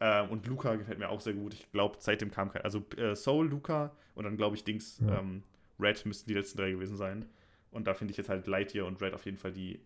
Ähm, 0.00 0.30
und 0.30 0.46
Luca 0.46 0.74
gefällt 0.76 0.98
mir 0.98 1.08
auch 1.08 1.20
sehr 1.20 1.34
gut. 1.34 1.54
Ich 1.54 1.70
glaube, 1.70 1.96
seitdem 2.00 2.30
kam 2.32 2.50
kein. 2.50 2.62
Also 2.62 2.84
äh, 2.96 3.14
Soul, 3.14 3.46
Luca 3.48 3.92
und 4.16 4.24
dann, 4.24 4.36
glaube 4.36 4.56
ich, 4.56 4.64
Dings, 4.64 5.00
Ja. 5.00 5.20
ähm, 5.20 5.42
Red 5.78 6.04
müssten 6.06 6.28
die 6.28 6.34
letzten 6.34 6.58
drei 6.58 6.72
gewesen 6.72 6.96
sein. 6.96 7.26
Und 7.70 7.86
da 7.86 7.94
finde 7.94 8.10
ich 8.10 8.16
jetzt 8.16 8.28
halt 8.28 8.46
Lightyear 8.48 8.86
und 8.86 9.00
Red 9.00 9.14
auf 9.14 9.24
jeden 9.24 9.36
Fall 9.36 9.52
die 9.52 9.80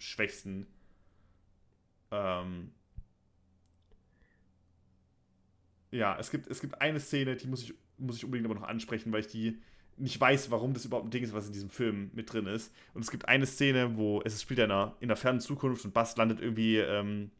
schwächsten. 0.00 0.66
Ähm, 2.10 2.72
ja, 5.92 6.16
es 6.18 6.30
gibt, 6.30 6.48
es 6.48 6.60
gibt 6.60 6.80
eine 6.80 7.00
Szene, 7.00 7.36
die 7.36 7.46
muss 7.46 7.62
ich, 7.62 7.74
muss 7.98 8.16
ich 8.16 8.24
unbedingt 8.24 8.50
aber 8.50 8.58
noch 8.58 8.66
ansprechen, 8.66 9.12
weil 9.12 9.20
ich 9.20 9.28
die 9.28 9.60
nicht 9.96 10.20
weiß, 10.20 10.50
warum 10.50 10.72
das 10.72 10.84
überhaupt 10.84 11.06
ein 11.06 11.10
Ding 11.10 11.22
ist, 11.22 11.34
was 11.34 11.46
in 11.46 11.52
diesem 11.52 11.68
Film 11.68 12.10
mit 12.14 12.32
drin 12.32 12.46
ist. 12.46 12.72
Und 12.94 13.02
es 13.02 13.10
gibt 13.10 13.28
eine 13.28 13.46
Szene, 13.46 13.96
wo 13.96 14.22
es 14.24 14.40
spielt 14.40 14.60
in 14.60 14.64
einer, 14.66 14.96
in 15.00 15.10
einer 15.10 15.16
fernen 15.16 15.40
Zukunft 15.40 15.84
und 15.84 15.92
Buzz 15.92 16.16
landet 16.16 16.40
irgendwie 16.40 16.78
ähm, 16.78 17.30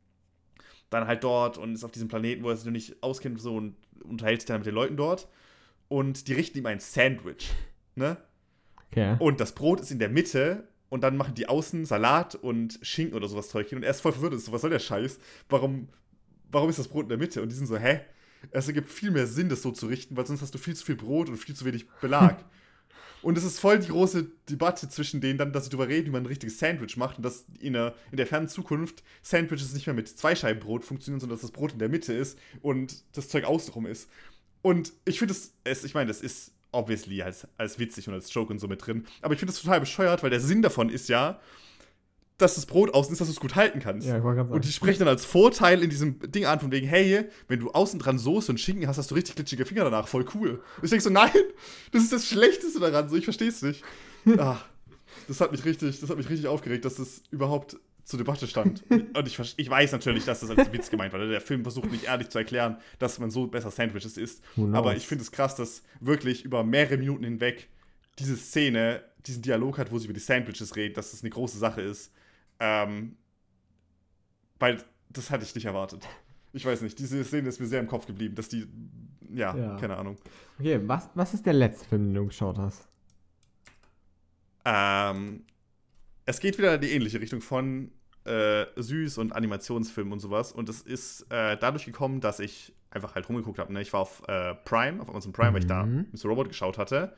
dann 0.91 1.07
halt 1.07 1.25
dort 1.25 1.57
und 1.57 1.75
ist 1.75 1.85
auf 1.85 1.93
diesem 1.93 2.09
Planeten, 2.09 2.43
wo 2.43 2.51
er 2.51 2.57
sich 2.57 2.67
noch 2.67 2.73
nicht 2.73 3.03
auskennt 3.03 3.37
und 3.37 3.41
so 3.41 3.57
und 3.57 3.77
unterhält 4.03 4.43
sich 4.43 4.47
dann 4.47 4.59
mit 4.59 4.67
den 4.67 4.75
Leuten 4.75 4.97
dort. 4.97 5.29
Und 5.89 6.29
die 6.29 6.35
richten 6.35 6.59
ihm 6.59 6.67
ein 6.67 6.81
Sandwich. 6.81 7.51
Ne? 7.95 8.17
Okay. 8.91 9.17
Und 9.19 9.41
das 9.41 9.55
Brot 9.55 9.81
ist 9.81 9.91
in 9.91 9.99
der 9.99 10.09
Mitte 10.09 10.69
und 10.91 11.03
dann 11.03 11.17
machen 11.17 11.35
die 11.35 11.49
außen 11.49 11.87
Salat 11.87 12.35
und 12.35 12.79
Schinken 12.83 13.17
oder 13.17 13.29
sowas 13.29 13.49
Zeug 13.49 13.69
hin. 13.69 13.79
Und 13.79 13.85
er 13.85 13.93
ist 13.93 14.01
voll 14.01 14.13
verwirrt. 14.13 14.35
Ist 14.35 14.47
so, 14.47 14.53
was 14.53 14.61
soll 14.61 14.71
der 14.71 14.81
Scheiß? 14.81 15.19
Warum, 15.49 15.89
warum 16.51 16.69
ist 16.69 16.79
das 16.79 16.89
Brot 16.89 17.05
in 17.05 17.09
der 17.09 17.19
Mitte? 17.19 17.41
Und 17.41 17.51
die 17.51 17.55
sind 17.55 17.67
so, 17.67 17.79
hä? 17.79 18.01
Es 18.51 18.67
ergibt 18.67 18.91
viel 18.91 19.11
mehr 19.11 19.27
Sinn, 19.27 19.49
das 19.49 19.63
so 19.63 19.71
zu 19.71 19.87
richten, 19.87 20.17
weil 20.17 20.27
sonst 20.27 20.43
hast 20.43 20.55
du 20.55 20.59
viel 20.59 20.75
zu 20.75 20.85
viel 20.85 20.97
Brot 20.97 21.29
und 21.29 21.37
viel 21.37 21.55
zu 21.55 21.65
wenig 21.65 21.87
Belag. 22.01 22.45
und 23.23 23.39
es 23.39 23.45
ist 23.45 23.61
voll 23.61 23.79
die 23.79 23.89
große 23.89 24.27
Debatte 24.49 24.89
zwischen 24.89 25.21
denen, 25.21 25.39
dann, 25.39 25.53
dass 25.53 25.65
sie 25.65 25.71
darüber 25.71 25.89
reden, 25.89 26.07
wie 26.07 26.11
man 26.11 26.23
ein 26.23 26.27
richtiges 26.27 26.59
Sandwich 26.59 26.97
macht 26.97 27.19
und 27.19 27.23
dass 27.23 27.45
in 27.61 27.75
der, 27.75 27.95
in 28.11 28.17
der 28.17 28.27
fernen 28.27 28.49
Zukunft 28.49 29.05
Sandwiches 29.23 29.75
nicht 29.75 29.87
mehr 29.87 29.95
mit 29.95 30.09
zwei 30.09 30.35
Scheiben 30.35 30.61
Brot 30.61 30.85
funktionieren, 30.85 31.21
sondern 31.21 31.37
dass 31.37 31.43
das 31.43 31.53
Brot 31.53 31.73
in 31.73 31.79
der 31.79 31.91
Mitte 31.91 32.15
ist 32.15 32.39
und 32.63 33.05
das 33.13 33.29
Zeug 33.29 33.45
außenrum 33.45 33.87
ist. 33.87 34.09
Und 34.63 34.95
ich 35.05 35.19
finde 35.19 35.35
es, 35.35 35.53
es, 35.65 35.85
ich 35.85 35.95
meine, 35.95 36.09
das 36.09 36.23
ist 36.23 36.53
obviously 36.73 37.23
als, 37.23 37.47
als 37.57 37.79
witzig 37.79 38.09
und 38.09 38.15
als 38.15 38.33
Joke 38.33 38.53
und 38.53 38.59
so 38.59 38.69
mit 38.69 38.87
drin. 38.87 39.05
Aber 39.23 39.35
ich 39.35 39.41
finde 39.41 39.53
das 39.53 39.63
total 39.63 39.81
bescheuert, 39.81 40.23
weil 40.23 40.31
der 40.31 40.41
Sinn 40.41 40.63
davon 40.63 40.89
ist 40.89 41.09
ja, 41.09 41.41
dass 42.41 42.55
das 42.55 42.67
Brot 42.67 42.95
außen 42.95 43.13
ist, 43.13 43.21
dass 43.21 43.29
du 43.29 43.33
es 43.33 43.41
gut 43.41 43.55
halten 43.55 43.81
kannst. 43.81 44.07
Ja, 44.07 44.17
ich 44.17 44.23
wollte 44.23 44.43
gerade 44.43 44.55
Und 44.55 44.65
die 44.65 44.73
sprechen 44.73 45.01
dann 45.01 45.09
als 45.09 45.25
Vorteil 45.25 45.83
in 45.83 45.91
diesem 45.91 46.19
Ding 46.31 46.47
an, 46.47 46.61
von 46.61 46.73
wegen, 46.73 46.87
hey, 46.87 47.27
wenn 47.49 47.61
du 47.61 47.71
außen 47.71 47.99
dran 47.99 48.19
Soße 48.19 48.53
und 48.53 48.59
Schinken 48.59 48.87
hast, 48.87 48.99
hast 48.99 49.11
du 49.11 49.15
richtig 49.15 49.37
glitschige 49.37 49.67
Finger 49.67 49.85
danach, 49.85 50.09
voll 50.09 50.25
cool. 50.35 50.63
Und 50.77 50.85
ich 50.85 50.91
denke 50.91 51.03
so, 51.03 51.11
nein, 51.11 51.31
das 51.93 52.03
ist 52.03 52.13
das 52.13 52.27
Schlechteste 52.27 52.81
daran, 52.81 53.09
so, 53.09 53.17
ich 53.17 53.25
verstehe 53.25 53.49
es 53.49 53.63
nicht. 53.63 53.83
ah, 54.39 54.59
das 55.29 55.41
hat 55.41 55.53
mich 55.53 55.65
richtig, 55.65 56.01
das 56.01 56.09
hat 56.09 56.17
mich 56.17 56.29
richtig 56.29 56.47
aufgeregt, 56.47 56.85
dass 56.85 56.97
das 56.97 57.23
überhaupt 57.31 57.77
zur 58.11 58.19
Debatte 58.19 58.47
stand. 58.47 58.85
Und 58.91 59.27
ich, 59.27 59.39
ich 59.57 59.71
weiß 59.71 59.93
natürlich, 59.93 60.25
dass 60.25 60.41
das 60.41 60.51
als 60.51 60.73
Witz 60.73 60.91
gemeint 60.91 61.13
war. 61.13 61.21
Der 61.27 61.41
Film 61.41 61.63
versucht 61.63 61.91
nicht 61.91 62.05
ehrlich 62.05 62.29
zu 62.29 62.39
erklären, 62.39 62.77
dass 62.99 63.19
man 63.19 63.31
so 63.31 63.47
besser 63.47 63.71
Sandwiches 63.71 64.17
isst. 64.19 64.43
Aber 64.73 64.95
ich 64.97 65.07
finde 65.07 65.23
es 65.23 65.33
krass, 65.33 65.55
dass 65.57 65.83
wirklich 66.01 66.45
über 66.45 66.63
mehrere 66.65 66.99
Minuten 66.99 67.25
hinweg 67.25 67.69
diese 68.19 68.37
Szene, 68.37 69.03
diesen 69.27 69.43
Dialog 69.43 69.79
hat, 69.79 69.91
wo 69.93 69.99
sie 69.99 70.05
über 70.05 70.15
die 70.15 70.21
Sandwiches 70.21 70.77
reden, 70.77 70.95
dass 70.95 71.13
das 71.13 71.23
eine 71.23 71.31
große 71.31 71.57
Sache 71.59 71.81
ist. 71.81 72.13
Ähm, 72.59 73.17
weil 74.59 74.79
das 75.09 75.31
hatte 75.31 75.45
ich 75.45 75.55
nicht 75.55 75.65
erwartet. 75.65 76.07
ich 76.53 76.65
weiß 76.67 76.83
nicht, 76.83 76.99
diese 76.99 77.25
Szene 77.25 77.49
ist 77.49 77.61
mir 77.61 77.67
sehr 77.67 77.81
im 77.81 77.87
Kopf 77.87 78.07
geblieben, 78.07 78.35
dass 78.35 78.49
die, 78.49 78.67
ja, 79.33 79.57
Ja. 79.57 79.77
keine 79.77 79.97
Ahnung. 79.97 80.17
Okay, 80.59 80.81
was, 80.85 81.09
was 81.15 81.33
ist 81.35 81.47
der 81.47 81.55
letzte 81.55 81.87
Film, 81.89 82.07
den 82.09 82.15
du 82.15 82.27
geschaut 82.27 82.59
hast? 82.59 82.87
Ähm, 84.65 85.45
es 86.27 86.41
geht 86.41 86.59
wieder 86.59 86.75
in 86.75 86.81
die 86.81 86.91
ähnliche 86.91 87.21
Richtung 87.21 87.41
von 87.41 87.91
äh, 88.25 88.67
Süß 88.77 89.19
und 89.19 89.33
Animationsfilmen 89.33 90.13
und 90.13 90.21
sowas. 90.21 90.53
Und 90.53 90.69
es 90.69 90.83
ist 90.83 91.23
äh, 91.31 91.57
dadurch 91.57 91.85
gekommen, 91.87 92.21
dass 92.21 92.39
ich 92.41 92.73
einfach 92.91 93.15
halt 93.15 93.29
rumgeguckt 93.29 93.59
habe. 93.59 93.73
Ne? 93.73 93.81
Ich 93.83 93.93
war 93.93 94.01
auf 94.01 94.23
äh, 94.29 94.55
Prime, 94.65 95.01
auf 95.01 95.09
Amazon 95.09 95.33
Prime, 95.33 95.53
weil 95.53 95.61
ich 95.61 95.67
da 95.67 95.85
Mhm. 95.85 96.07
Mr. 96.13 96.29
Robot 96.29 96.49
geschaut 96.49 96.77
hatte. 96.79 97.15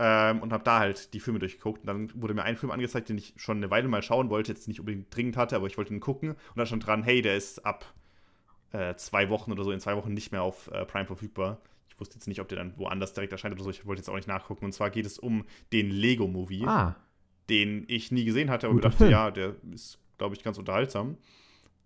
Ähm, 0.00 0.42
und 0.42 0.52
habe 0.52 0.62
da 0.62 0.78
halt 0.78 1.12
die 1.12 1.18
Filme 1.20 1.40
durchgeguckt. 1.40 1.80
Und 1.80 1.86
dann 1.86 2.22
wurde 2.22 2.32
mir 2.34 2.44
ein 2.44 2.56
Film 2.56 2.70
angezeigt, 2.70 3.08
den 3.08 3.18
ich 3.18 3.34
schon 3.36 3.56
eine 3.56 3.70
Weile 3.70 3.88
mal 3.88 4.02
schauen 4.02 4.30
wollte, 4.30 4.52
jetzt 4.52 4.68
nicht 4.68 4.78
unbedingt 4.78 5.14
dringend 5.14 5.36
hatte, 5.36 5.56
aber 5.56 5.66
ich 5.66 5.76
wollte 5.76 5.92
ihn 5.92 5.98
gucken. 6.00 6.30
Und 6.30 6.56
da 6.56 6.66
stand 6.66 6.86
dran, 6.86 7.02
hey, 7.02 7.20
der 7.20 7.36
ist 7.36 7.66
ab 7.66 7.84
äh, 8.72 8.94
zwei 8.94 9.28
Wochen 9.28 9.50
oder 9.50 9.64
so, 9.64 9.72
in 9.72 9.80
zwei 9.80 9.96
Wochen 9.96 10.12
nicht 10.14 10.30
mehr 10.30 10.42
auf 10.42 10.70
äh, 10.70 10.84
Prime 10.84 11.06
verfügbar. 11.06 11.60
Ich 11.88 11.98
wusste 11.98 12.14
jetzt 12.14 12.28
nicht, 12.28 12.40
ob 12.40 12.46
der 12.46 12.58
dann 12.58 12.74
woanders 12.76 13.12
direkt 13.12 13.32
erscheint 13.32 13.54
oder 13.54 13.64
so. 13.64 13.70
Ich 13.70 13.86
wollte 13.86 13.98
jetzt 14.00 14.08
auch 14.08 14.14
nicht 14.14 14.28
nachgucken. 14.28 14.66
Und 14.66 14.72
zwar 14.72 14.90
geht 14.90 15.04
es 15.06 15.18
um 15.18 15.44
den 15.72 15.90
Lego-Movie 15.90 16.64
Ah, 16.64 16.94
den 17.50 17.84
ich 17.88 18.12
nie 18.12 18.24
gesehen 18.24 18.50
hatte, 18.50 18.66
aber 18.66 18.74
Guter 18.74 18.90
dachte, 18.90 18.98
Film. 18.98 19.10
ja, 19.10 19.30
der 19.32 19.56
ist, 19.72 19.98
glaube 20.18 20.34
ich, 20.34 20.42
ganz 20.42 20.58
unterhaltsam. 20.58 21.16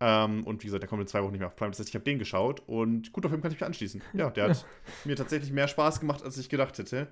Ähm, 0.01 0.45
und 0.45 0.63
wie 0.63 0.67
gesagt, 0.67 0.83
der 0.83 0.89
kommt 0.89 1.03
in 1.03 1.07
zwei 1.07 1.23
Wochen 1.23 1.31
nicht 1.33 1.39
mehr 1.41 1.49
auf 1.49 1.55
Prime. 1.57 1.71
Das 1.71 1.79
heißt, 1.79 1.89
ich 1.89 1.95
habe 1.95 2.05
den 2.05 2.19
geschaut 2.19 2.61
und 2.67 3.13
guter 3.13 3.29
Film 3.29 3.41
kann 3.41 3.53
ich 3.53 3.61
mich 3.61 3.67
anschließen. 3.67 4.03
Ja, 4.15 4.31
der 4.31 4.51
hat 4.51 4.67
mir 5.05 5.15
tatsächlich 5.17 5.53
mehr 5.53 5.69
Spaß 5.69 6.01
gemacht, 6.01 6.25
als 6.25 6.37
ich 6.39 6.49
gedacht 6.49 6.77
hätte. 6.79 7.07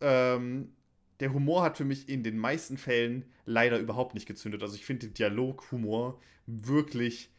Ähm, 0.00 0.72
der 1.20 1.32
Humor 1.32 1.62
hat 1.62 1.76
für 1.76 1.84
mich 1.84 2.08
in 2.08 2.22
den 2.22 2.36
meisten 2.38 2.76
Fällen 2.76 3.24
leider 3.46 3.78
überhaupt 3.78 4.14
nicht 4.14 4.26
gezündet. 4.26 4.62
Also 4.62 4.74
ich 4.74 4.84
finde 4.84 5.06
den 5.06 5.14
Dialoghumor 5.14 6.20
wirklich 6.46 7.30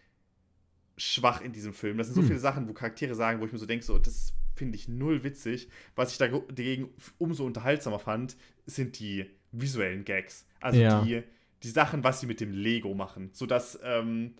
schwach 0.98 1.42
in 1.42 1.52
diesem 1.52 1.74
Film. 1.74 1.98
Das 1.98 2.08
sind 2.08 2.16
so 2.16 2.22
Hm. 2.22 2.28
viele 2.28 2.40
Sachen, 2.40 2.68
wo 2.68 2.74
Charaktere 2.74 3.16
sagen, 3.16 3.40
wo 3.42 3.46
ich 3.46 3.52
mir 3.52 3.58
so 3.58 3.66
denke, 3.66 3.84
so, 3.86 3.98
das 3.98 4.34
finde 4.56 4.76
ich 4.78 4.88
null 4.88 5.24
witzig. 5.24 5.70
Was 5.96 6.12
ich 6.12 6.18
dagegen 6.18 6.90
umso 7.18 7.46
unterhaltsamer 7.46 8.00
fand, 8.00 8.36
sind 8.66 9.00
die 9.00 9.26
visuellen 9.52 10.06
Gags. 10.06 10.46
Also 10.60 10.80
Ja. 10.80 11.02
die, 11.02 11.24
die 11.64 11.70
Sachen, 11.70 12.04
was 12.04 12.20
sie 12.22 12.28
mit 12.28 12.40
dem 12.40 12.52
Lego 12.54 12.94
machen. 12.94 13.30
Sodass, 13.34 13.80
ähm, 13.84 14.36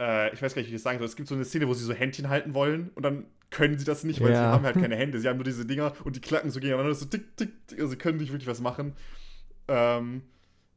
äh, 0.00 0.32
ich 0.34 0.42
weiß 0.42 0.54
gar 0.54 0.60
nicht, 0.62 0.70
wie 0.70 0.74
ich 0.74 0.80
das 0.80 0.82
sagen 0.84 0.98
soll. 0.98 1.06
Es 1.06 1.16
gibt 1.16 1.28
so 1.28 1.34
eine 1.34 1.44
Szene, 1.44 1.68
wo 1.68 1.74
sie 1.74 1.84
so 1.84 1.92
Händchen 1.92 2.28
halten 2.28 2.54
wollen 2.54 2.90
und 2.94 3.02
dann 3.02 3.26
können 3.50 3.78
sie 3.78 3.84
das 3.84 4.04
nicht, 4.04 4.22
weil 4.22 4.34
sie 4.34 4.42
Ja. 4.44 4.50
haben 4.50 4.64
halt 4.64 4.78
keine 4.78 4.96
Hände. 4.96 5.18
Sie 5.20 5.28
haben 5.28 5.36
nur 5.36 5.44
diese 5.44 5.66
Dinger 5.66 5.92
und 6.04 6.16
die 6.16 6.20
klacken 6.20 6.50
so 6.50 6.60
gegeneinander, 6.60 6.94
so 6.94 7.06
tick, 7.06 7.36
tick, 7.36 7.66
tick. 7.68 7.78
Also 7.78 7.90
sie 7.90 7.96
können 7.96 8.18
nicht 8.18 8.32
wirklich 8.32 8.48
was 8.48 8.60
machen. 8.60 8.94
Ähm, 9.68 10.22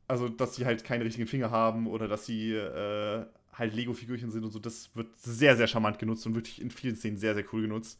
also, 0.08 0.30
dass 0.30 0.56
sie 0.56 0.66
halt 0.66 0.84
keine 0.84 1.06
richtigen 1.06 1.28
Finger 1.28 1.52
haben 1.52 1.88
oder 1.88 2.08
dass 2.08 2.26
sie 2.26 2.54
äh, 2.54 3.26
halt 3.54 3.74
Lego-Figürchen 3.76 4.32
sind 4.32 4.44
und 4.44 4.52
so, 4.52 4.60
das 4.60 4.96
wird 4.96 5.20
sehr, 5.20 5.56
sehr 5.58 5.68
charmant 5.68 6.00
genutzt 6.00 6.26
und 6.26 6.36
wirklich 6.36 6.62
in 6.62 6.72
vielen 6.72 6.96
Szenen 6.96 7.18
sehr, 7.18 7.36
sehr 7.36 7.46
cool 7.54 7.64
genutzt. 7.64 8.00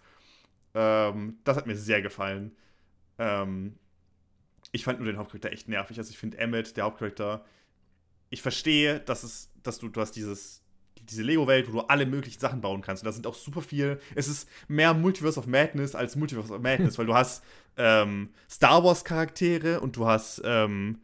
Ähm, 0.74 1.38
das 1.44 1.58
hat 1.58 1.68
mir 1.68 1.76
sehr 1.76 2.02
gefallen. 2.02 2.52
Ähm, 3.20 3.76
ich 4.72 4.84
fand 4.84 5.00
nur 5.00 5.08
den 5.08 5.18
Hauptcharakter 5.18 5.52
echt 5.52 5.68
nervig. 5.68 5.98
Also 5.98 6.12
ich 6.12 6.18
finde 6.18 6.38
Emmett, 6.38 6.78
der 6.78 6.86
Hauptcharakter, 6.86 7.46
ich 8.30 8.42
verstehe, 8.42 9.00
dass 9.00 9.24
es, 9.24 9.50
dass 9.64 9.80
du, 9.80 9.90
du 9.90 10.00
hast 10.02 10.12
dieses, 10.12 10.62
diese 11.02 11.24
Lego-Welt, 11.24 11.68
wo 11.68 11.74
du 11.74 11.80
alle 11.82 12.06
möglichen 12.06 12.40
Sachen 12.40 12.62
bauen 12.62 12.82
kannst. 12.82 13.04
Und 13.04 13.08
da 13.08 13.12
sind 13.12 13.26
auch 13.26 13.36
super 13.36 13.62
viel. 13.62 14.00
Es 14.16 14.28
ist 14.28 14.48
mehr 14.68 14.94
Multiverse 14.94 15.40
of 15.40 15.48
Madness 15.48 15.96
als 15.96 16.16
Multiverse 16.16 16.54
of 16.54 16.62
Madness, 16.62 16.98
weil 16.98 17.08
du 17.08 17.16
hast 17.16 17.44
ähm, 17.78 18.30
Star 18.50 18.84
Wars-Charaktere 18.84 19.80
und 19.80 19.96
du 19.96 20.06
hast 20.06 20.42
ähm, 20.46 21.00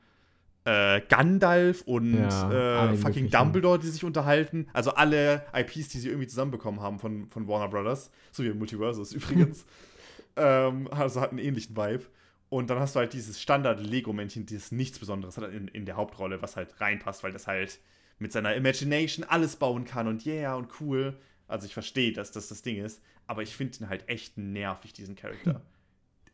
äh, 0.65 1.01
Gandalf 1.07 1.81
und 1.83 2.15
Ja, 2.15 2.91
äh, 2.91 2.97
fucking. 2.97 3.29
Dumbledore, 3.29 3.79
die 3.79 3.87
sich 3.87 4.03
unterhalten. 4.03 4.67
Also 4.73 4.91
alle 4.91 5.45
IPs, 5.55 5.89
die 5.89 5.99
sie 5.99 6.09
irgendwie 6.09 6.27
zusammenbekommen 6.27 6.81
haben 6.81 6.99
von, 6.99 7.27
von 7.29 7.47
Warner 7.47 7.69
Brothers. 7.69 8.11
So 8.31 8.43
wie 8.43 8.53
Multiversus 8.53 9.13
übrigens. 9.13 9.65
ähm, 10.35 10.87
also 10.91 11.21
hat 11.21 11.31
einen 11.31 11.39
ähnlichen 11.39 11.75
Vibe. 11.75 12.05
Und 12.49 12.69
dann 12.69 12.79
hast 12.79 12.95
du 12.95 12.99
halt 12.99 13.13
dieses 13.13 13.41
Standard-Lego-Männchen, 13.41 14.45
das 14.45 14.71
nichts 14.71 14.99
Besonderes 14.99 15.37
hat 15.37 15.51
in, 15.51 15.67
in 15.67 15.85
der 15.85 15.95
Hauptrolle, 15.95 16.41
was 16.41 16.55
halt 16.55 16.79
reinpasst, 16.79 17.23
weil 17.23 17.31
das 17.31 17.47
halt 17.47 17.79
mit 18.19 18.31
seiner 18.31 18.55
Imagination 18.55 19.25
alles 19.25 19.55
bauen 19.55 19.85
kann 19.85 20.07
und 20.07 20.25
yeah 20.25 20.55
und 20.55 20.69
cool. 20.79 21.17
Also 21.47 21.65
ich 21.65 21.73
verstehe, 21.73 22.13
dass 22.13 22.31
das 22.31 22.47
das 22.47 22.61
Ding 22.61 22.83
ist, 22.83 23.01
aber 23.27 23.43
ich 23.43 23.55
finde 23.55 23.79
ihn 23.79 23.89
halt 23.89 24.07
echt 24.07 24.37
nervig, 24.37 24.93
diesen 24.93 25.15
Charakter. 25.15 25.61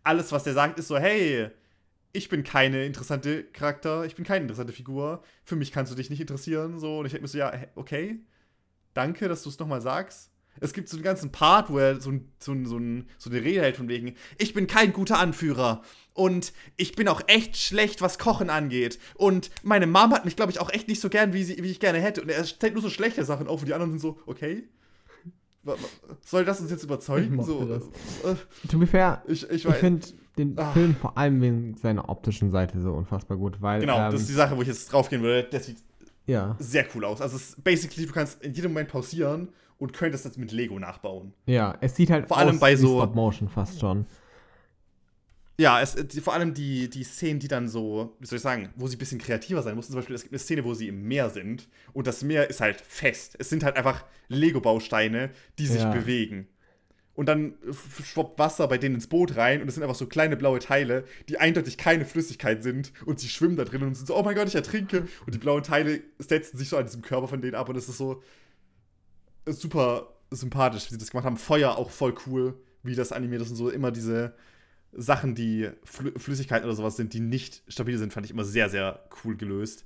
Alles, 0.03 0.31
was 0.31 0.43
der 0.43 0.53
sagt, 0.53 0.79
ist 0.79 0.87
so, 0.87 0.97
hey, 0.97 1.49
ich 2.13 2.29
bin 2.29 2.43
keine 2.43 2.85
interessante 2.85 3.43
Charakter, 3.43 4.05
ich 4.05 4.15
bin 4.15 4.25
keine 4.25 4.43
interessante 4.43 4.73
Figur, 4.73 5.23
für 5.43 5.55
mich 5.55 5.71
kannst 5.71 5.91
du 5.91 5.95
dich 5.95 6.09
nicht 6.09 6.21
interessieren, 6.21 6.79
so. 6.79 6.99
Und 6.99 7.05
ich 7.05 7.11
denke 7.11 7.23
mir 7.23 7.27
so, 7.29 7.37
ja, 7.37 7.53
okay, 7.75 8.19
danke, 8.93 9.27
dass 9.27 9.43
du 9.43 9.49
es 9.49 9.59
nochmal 9.59 9.81
sagst. 9.81 10.30
Es 10.59 10.73
gibt 10.73 10.89
so 10.89 10.97
einen 10.97 11.03
ganzen 11.03 11.31
Part, 11.31 11.69
wo 11.69 11.79
er 11.79 11.99
so, 11.99 12.11
ein, 12.11 12.31
so, 12.39 12.51
ein, 12.51 12.65
so, 12.65 12.77
ein, 12.77 13.07
so 13.17 13.29
eine 13.29 13.41
Rede 13.41 13.61
hält 13.61 13.77
von 13.77 13.87
wegen, 13.87 14.15
ich 14.37 14.53
bin 14.53 14.67
kein 14.67 14.93
guter 14.93 15.17
Anführer 15.17 15.81
und 16.13 16.53
ich 16.77 16.95
bin 16.95 17.07
auch 17.07 17.21
echt 17.27 17.57
schlecht, 17.57 18.01
was 18.01 18.19
Kochen 18.19 18.49
angeht. 18.49 18.99
Und 19.15 19.49
meine 19.63 19.87
Mom 19.87 20.11
hat 20.11 20.25
mich, 20.25 20.35
glaube 20.35 20.51
ich, 20.51 20.59
auch 20.59 20.71
echt 20.71 20.87
nicht 20.87 20.99
so 21.01 21.09
gern, 21.09 21.33
wie, 21.33 21.43
sie, 21.43 21.63
wie 21.63 21.71
ich 21.71 21.79
gerne 21.79 21.99
hätte. 21.99 22.21
Und 22.21 22.29
er 22.29 22.43
stellt 22.43 22.73
nur 22.73 22.83
so 22.83 22.89
schlechte 22.89 23.23
Sachen 23.23 23.47
auf 23.47 23.61
und 23.61 23.67
die 23.67 23.73
anderen 23.73 23.91
sind 23.91 24.01
so, 24.01 24.19
okay. 24.25 24.63
Soll 26.25 26.43
das 26.43 26.59
uns 26.59 26.71
jetzt 26.71 26.83
überzeugen? 26.83 27.41
So, 27.43 27.65
das. 27.65 27.83
äh, 28.23 28.35
to 28.67 28.79
be 28.79 28.87
fair, 28.87 29.23
ich, 29.27 29.47
ich 29.49 29.65
ich 29.65 29.75
finde 29.75 30.07
den 30.37 30.57
Ah. 30.57 30.71
Film 30.71 30.95
vor 30.95 31.17
allem 31.17 31.41
wegen 31.41 31.75
seiner 31.77 32.09
optischen 32.09 32.49
Seite 32.51 32.81
so 32.81 32.93
unfassbar 32.93 33.37
gut, 33.37 33.61
weil. 33.61 33.81
Genau, 33.81 33.97
ähm, 33.97 34.11
das 34.11 34.21
ist 34.21 34.29
die 34.29 34.33
Sache, 34.33 34.57
wo 34.57 34.61
ich 34.63 34.67
jetzt 34.67 34.91
draufgehen 34.91 35.21
würde. 35.21 35.47
Der 35.49 35.59
sieht 35.59 35.77
ja, 36.25 36.55
sehr 36.59 36.85
cool 36.95 37.05
aus. 37.05 37.21
Also, 37.21 37.35
es 37.35 37.49
ist 37.49 37.63
basically, 37.63 38.07
du 38.07 38.13
kannst 38.13 38.41
in 38.43 38.53
jedem 38.53 38.71
Moment 38.71 38.89
pausieren 38.89 39.49
und 39.81 39.93
könntest 39.93 40.25
das 40.25 40.37
mit 40.37 40.51
Lego 40.51 40.79
nachbauen. 40.79 41.33
ja, 41.47 41.75
es 41.81 41.95
sieht 41.95 42.09
halt 42.11 42.27
Vor 42.27 42.37
allem 42.37 42.59
bei 42.59 42.75
so- 42.75 42.99
Stop 42.99 43.15
Motion 43.15 43.49
fast 43.49 43.79
schon. 43.79 44.05
Ja, 45.59 45.79
es, 45.81 45.95
die, 45.95 46.21
vor 46.21 46.33
allem 46.33 46.53
die, 46.55 46.89
die 46.89 47.03
Szenen, 47.03 47.39
die 47.39 47.47
dann 47.47 47.67
so, 47.67 48.15
wie 48.19 48.25
soll 48.25 48.37
ich 48.37 48.41
sagen, 48.41 48.69
wo 48.75 48.87
sie 48.87 48.95
ein 48.95 48.99
bisschen 48.99 49.19
kreativer 49.19 49.61
sein 49.61 49.75
mussten. 49.75 49.91
Zum 49.91 49.99
Beispiel, 49.99 50.15
es 50.15 50.23
gibt 50.23 50.33
eine 50.33 50.39
Szene, 50.39 50.63
wo 50.63 50.73
sie 50.73 50.87
im 50.87 51.03
Meer 51.07 51.29
sind 51.29 51.67
und 51.93 52.07
das 52.07 52.23
Meer 52.23 52.49
ist 52.49 52.61
halt 52.61 52.81
fest. 52.81 53.35
Es 53.37 53.49
sind 53.49 53.63
halt 53.63 53.75
einfach 53.75 54.05
Lego-Bausteine, 54.29 55.29
die 55.59 55.67
sich 55.67 55.81
Ja. 55.81 55.91
bewegen. 55.91 56.47
Und 57.13 57.27
dann 57.27 57.55
schwappt 58.03 58.39
Wasser 58.39 58.67
bei 58.67 58.77
denen 58.79 58.95
ins 58.95 59.05
Boot 59.07 59.35
rein 59.35 59.61
und 59.61 59.67
es 59.67 59.75
sind 59.75 59.83
einfach 59.83 59.95
so 59.97 60.07
kleine 60.07 60.37
blaue 60.37 60.59
Teile, 60.59 61.03
die 61.29 61.37
eindeutig 61.37 61.77
keine 61.77 62.05
Flüssigkeit 62.05 62.63
sind 62.63 62.93
und 63.05 63.19
sie 63.19 63.27
schwimmen 63.27 63.57
da 63.57 63.65
drin 63.65 63.83
und 63.83 63.93
sind 63.95 64.07
so, 64.07 64.15
oh 64.17 64.23
mein 64.23 64.33
Gott, 64.35 64.47
ich 64.47 64.55
ertrinke. 64.55 65.05
Und 65.25 65.33
die 65.35 65.37
blauen 65.39 65.61
Teile 65.61 65.99
setzen 66.19 66.57
sich 66.57 66.69
so 66.69 66.77
an 66.77 66.85
diesem 66.85 67.01
Körper 67.03 67.27
von 67.27 67.41
denen 67.41 67.53
ab 67.55 67.69
und 67.69 67.75
es 67.75 67.87
ist 67.89 67.97
so 67.97 68.23
super 69.45 70.07
sympathisch, 70.31 70.85
wie 70.87 70.93
sie 70.93 70.97
das 70.97 71.11
gemacht 71.11 71.25
haben. 71.25 71.37
Feuer 71.37 71.77
auch 71.77 71.89
voll 71.89 72.13
cool, 72.25 72.55
wie 72.83 72.95
das 72.95 73.11
animiert 73.11 73.41
ist 73.41 73.49
und 73.51 73.55
so. 73.57 73.69
Immer 73.69 73.91
diese 73.91 74.33
Sachen, 74.93 75.35
die 75.35 75.69
Flü 75.83 76.11
Flüssigkeiten 76.17 76.65
oder 76.65 76.75
sowas 76.75 76.97
sind, 76.97 77.13
die 77.13 77.19
nicht 77.21 77.63
stabil 77.67 77.97
sind, 77.97 78.13
fand 78.13 78.25
ich 78.25 78.31
immer 78.31 78.43
sehr, 78.43 78.69
sehr 78.69 79.01
cool 79.23 79.35
gelöst. 79.37 79.85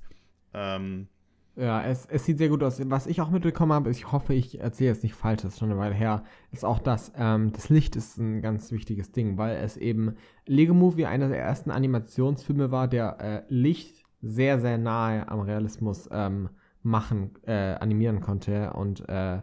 Ähm, 0.54 1.08
Ja, 1.56 1.82
es, 1.84 2.06
es 2.06 2.24
sieht 2.24 2.38
sehr 2.38 2.48
gut 2.50 2.62
aus. 2.62 2.80
Was 2.90 3.06
ich 3.06 3.20
auch 3.20 3.30
mitbekommen 3.30 3.72
habe, 3.72 3.90
ich 3.90 4.12
hoffe, 4.12 4.34
ich 4.34 4.60
erzähle 4.60 4.90
jetzt 4.90 5.02
nicht 5.02 5.14
falsch, 5.14 5.42
das 5.42 5.54
ist 5.54 5.58
schon 5.60 5.70
eine 5.70 5.78
Weile 5.80 5.94
her, 5.94 6.22
ist 6.52 6.64
auch, 6.64 6.78
dass 6.80 7.12
ähm, 7.16 7.52
das 7.52 7.70
Licht 7.70 7.96
ist 7.96 8.18
ein 8.18 8.42
ganz 8.42 8.70
wichtiges 8.72 9.10
Ding, 9.12 9.38
weil 9.38 9.56
es 9.56 9.76
eben 9.76 10.16
Lego 10.44 10.74
Movie 10.74 11.06
einer 11.06 11.28
der 11.28 11.40
ersten 11.40 11.70
Animationsfilme 11.70 12.70
war, 12.70 12.88
der 12.88 13.20
äh, 13.20 13.42
Licht 13.48 14.04
sehr, 14.20 14.60
sehr 14.60 14.76
nahe 14.78 15.28
am 15.28 15.40
Realismus 15.40 16.08
ähm, 16.12 16.50
machen, 16.86 17.32
äh, 17.46 17.74
animieren 17.74 18.20
konnte 18.20 18.72
und 18.72 19.06
äh, 19.08 19.40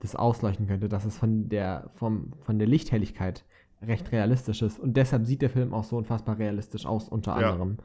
das 0.00 0.16
ausleuchten 0.16 0.66
könnte, 0.66 0.88
dass 0.88 1.04
es 1.04 1.16
von 1.16 1.48
der, 1.48 1.90
vom, 1.94 2.32
von 2.42 2.58
der 2.58 2.68
Lichthelligkeit 2.68 3.44
recht 3.82 4.12
realistisch 4.12 4.62
ist. 4.62 4.78
Und 4.78 4.96
deshalb 4.96 5.26
sieht 5.26 5.42
der 5.42 5.50
Film 5.50 5.74
auch 5.74 5.84
so 5.84 5.96
unfassbar 5.96 6.38
realistisch 6.38 6.86
aus, 6.86 7.08
unter 7.08 7.38
Ja. 7.38 7.50
anderem. 7.50 7.78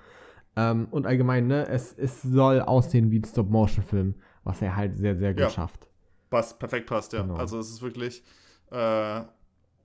Ähm, 0.55 0.87
und 0.91 1.05
allgemein, 1.05 1.47
ne, 1.47 1.67
es, 1.67 1.93
es 1.97 2.21
soll 2.21 2.61
aussehen 2.61 3.11
wie 3.11 3.19
ein 3.19 3.23
Stop-Motion-Film, 3.25 4.15
was 4.43 4.61
er 4.61 4.75
halt 4.75 4.97
sehr, 4.97 5.17
sehr 5.17 5.33
gut 5.33 5.41
Ja. 5.41 5.49
schafft. 5.49 5.87
passt, 6.29 6.59
perfekt 6.59 6.87
passt, 6.87 7.13
ja. 7.13 7.21
Genau. 7.23 7.35
Also 7.35 7.59
es 7.59 7.69
ist 7.69 7.81
wirklich 7.81 8.23
äh, 8.71 8.75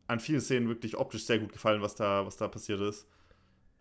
an 0.07 0.21
vielen 0.21 0.41
Szenen 0.41 0.69
wirklich 0.69 0.97
optisch 0.97 1.25
sehr 1.27 1.39
gut 1.39 1.53
gefallen, 1.53 1.83
was 1.83 1.95
da, 1.95 2.27
was 2.27 2.37
da 2.37 2.49
passiert 2.49 2.81
ist. 2.81 3.09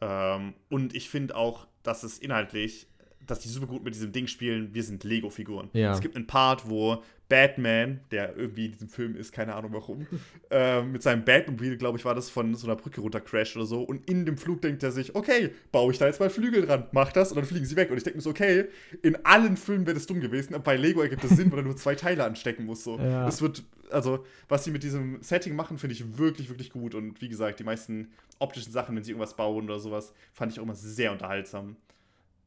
Ähm, 0.01 0.53
und 0.69 0.95
ich 0.95 1.09
finde 1.09 1.35
auch, 1.35 1.67
dass 1.83 2.03
es 2.03 2.19
inhaltlich, 2.19 2.87
dass 3.27 3.39
die 3.39 3.49
super 3.49 3.67
gut 3.67 3.83
mit 3.83 3.95
diesem 3.95 4.11
Ding 4.11 4.27
spielen, 4.27 4.73
wir 4.73 4.83
sind 4.83 5.03
Lego-Figuren. 5.03 5.69
Ja. 5.73 5.93
Es 5.93 6.01
gibt 6.01 6.15
einen 6.15 6.27
Part, 6.27 6.69
wo 6.69 7.03
Batman, 7.29 8.01
der 8.11 8.35
irgendwie 8.37 8.65
in 8.65 8.71
diesem 8.73 8.89
Film 8.89 9.15
ist, 9.15 9.31
keine 9.31 9.55
Ahnung 9.55 9.71
warum, 9.73 10.05
ähm, 10.51 10.91
mit 10.91 11.01
seinem 11.01 11.25
Batmobil, 11.25 11.77
glaube 11.77 11.97
ich, 11.97 12.05
war 12.05 12.13
das 12.13 12.29
von 12.29 12.53
so 12.53 12.67
einer 12.67 12.75
Brücke 12.75 13.01
runter 13.01 13.21
crasht 13.21 13.55
oder 13.55 13.65
so. 13.65 13.81
Und 13.81 14.07
in 14.09 14.25
dem 14.25 14.37
Flug 14.37 14.61
denkt 14.61 14.83
er 14.83 14.91
sich, 14.91 15.15
okay, 15.15 15.51
baue 15.71 15.91
ich 15.91 15.97
da 15.97 16.05
jetzt 16.05 16.19
mal 16.19 16.29
Flügel 16.29 16.65
dran, 16.65 16.85
mach 16.91 17.11
das 17.11 17.31
und 17.31 17.37
dann 17.37 17.45
fliegen 17.45 17.65
sie 17.65 17.75
weg. 17.75 17.89
Und 17.89 17.97
ich 17.97 18.03
denke 18.03 18.17
mir 18.17 18.21
so, 18.21 18.29
okay, 18.29 18.65
in 19.01 19.25
allen 19.25 19.57
Filmen 19.57 19.87
wäre 19.87 19.95
das 19.95 20.05
dumm 20.05 20.19
gewesen, 20.19 20.53
aber 20.53 20.63
bei 20.63 20.75
Lego 20.75 21.01
ergibt 21.01 21.23
das 21.23 21.31
Sinn, 21.31 21.51
weil 21.51 21.59
er 21.59 21.65
nur 21.65 21.77
zwei 21.77 21.95
Teile 21.95 22.23
anstecken 22.23 22.65
muss. 22.65 22.83
So. 22.83 22.99
Ja. 22.99 23.27
Es 23.27 23.41
wird, 23.41 23.63
also, 23.89 24.25
was 24.49 24.65
sie 24.65 24.71
mit 24.71 24.83
diesem 24.83 25.21
Setting 25.23 25.55
machen, 25.55 25.77
finde 25.77 25.95
ich 25.95 26.17
wirklich, 26.17 26.49
wirklich 26.49 26.71
gut. 26.71 26.93
Und 26.93 27.21
wie 27.21 27.29
gesagt, 27.29 27.59
die 27.59 27.63
meisten 27.63 28.09
optischen 28.37 28.71
Sachen, 28.71 28.95
wenn 28.95 29.03
sie 29.03 29.11
irgendwas 29.11 29.35
bauen 29.35 29.65
oder 29.65 29.79
sowas, 29.79 30.13
fand 30.33 30.51
ich 30.51 30.59
auch 30.59 30.63
immer 30.63 30.75
sehr 30.75 31.11
unterhaltsam. 31.11 31.77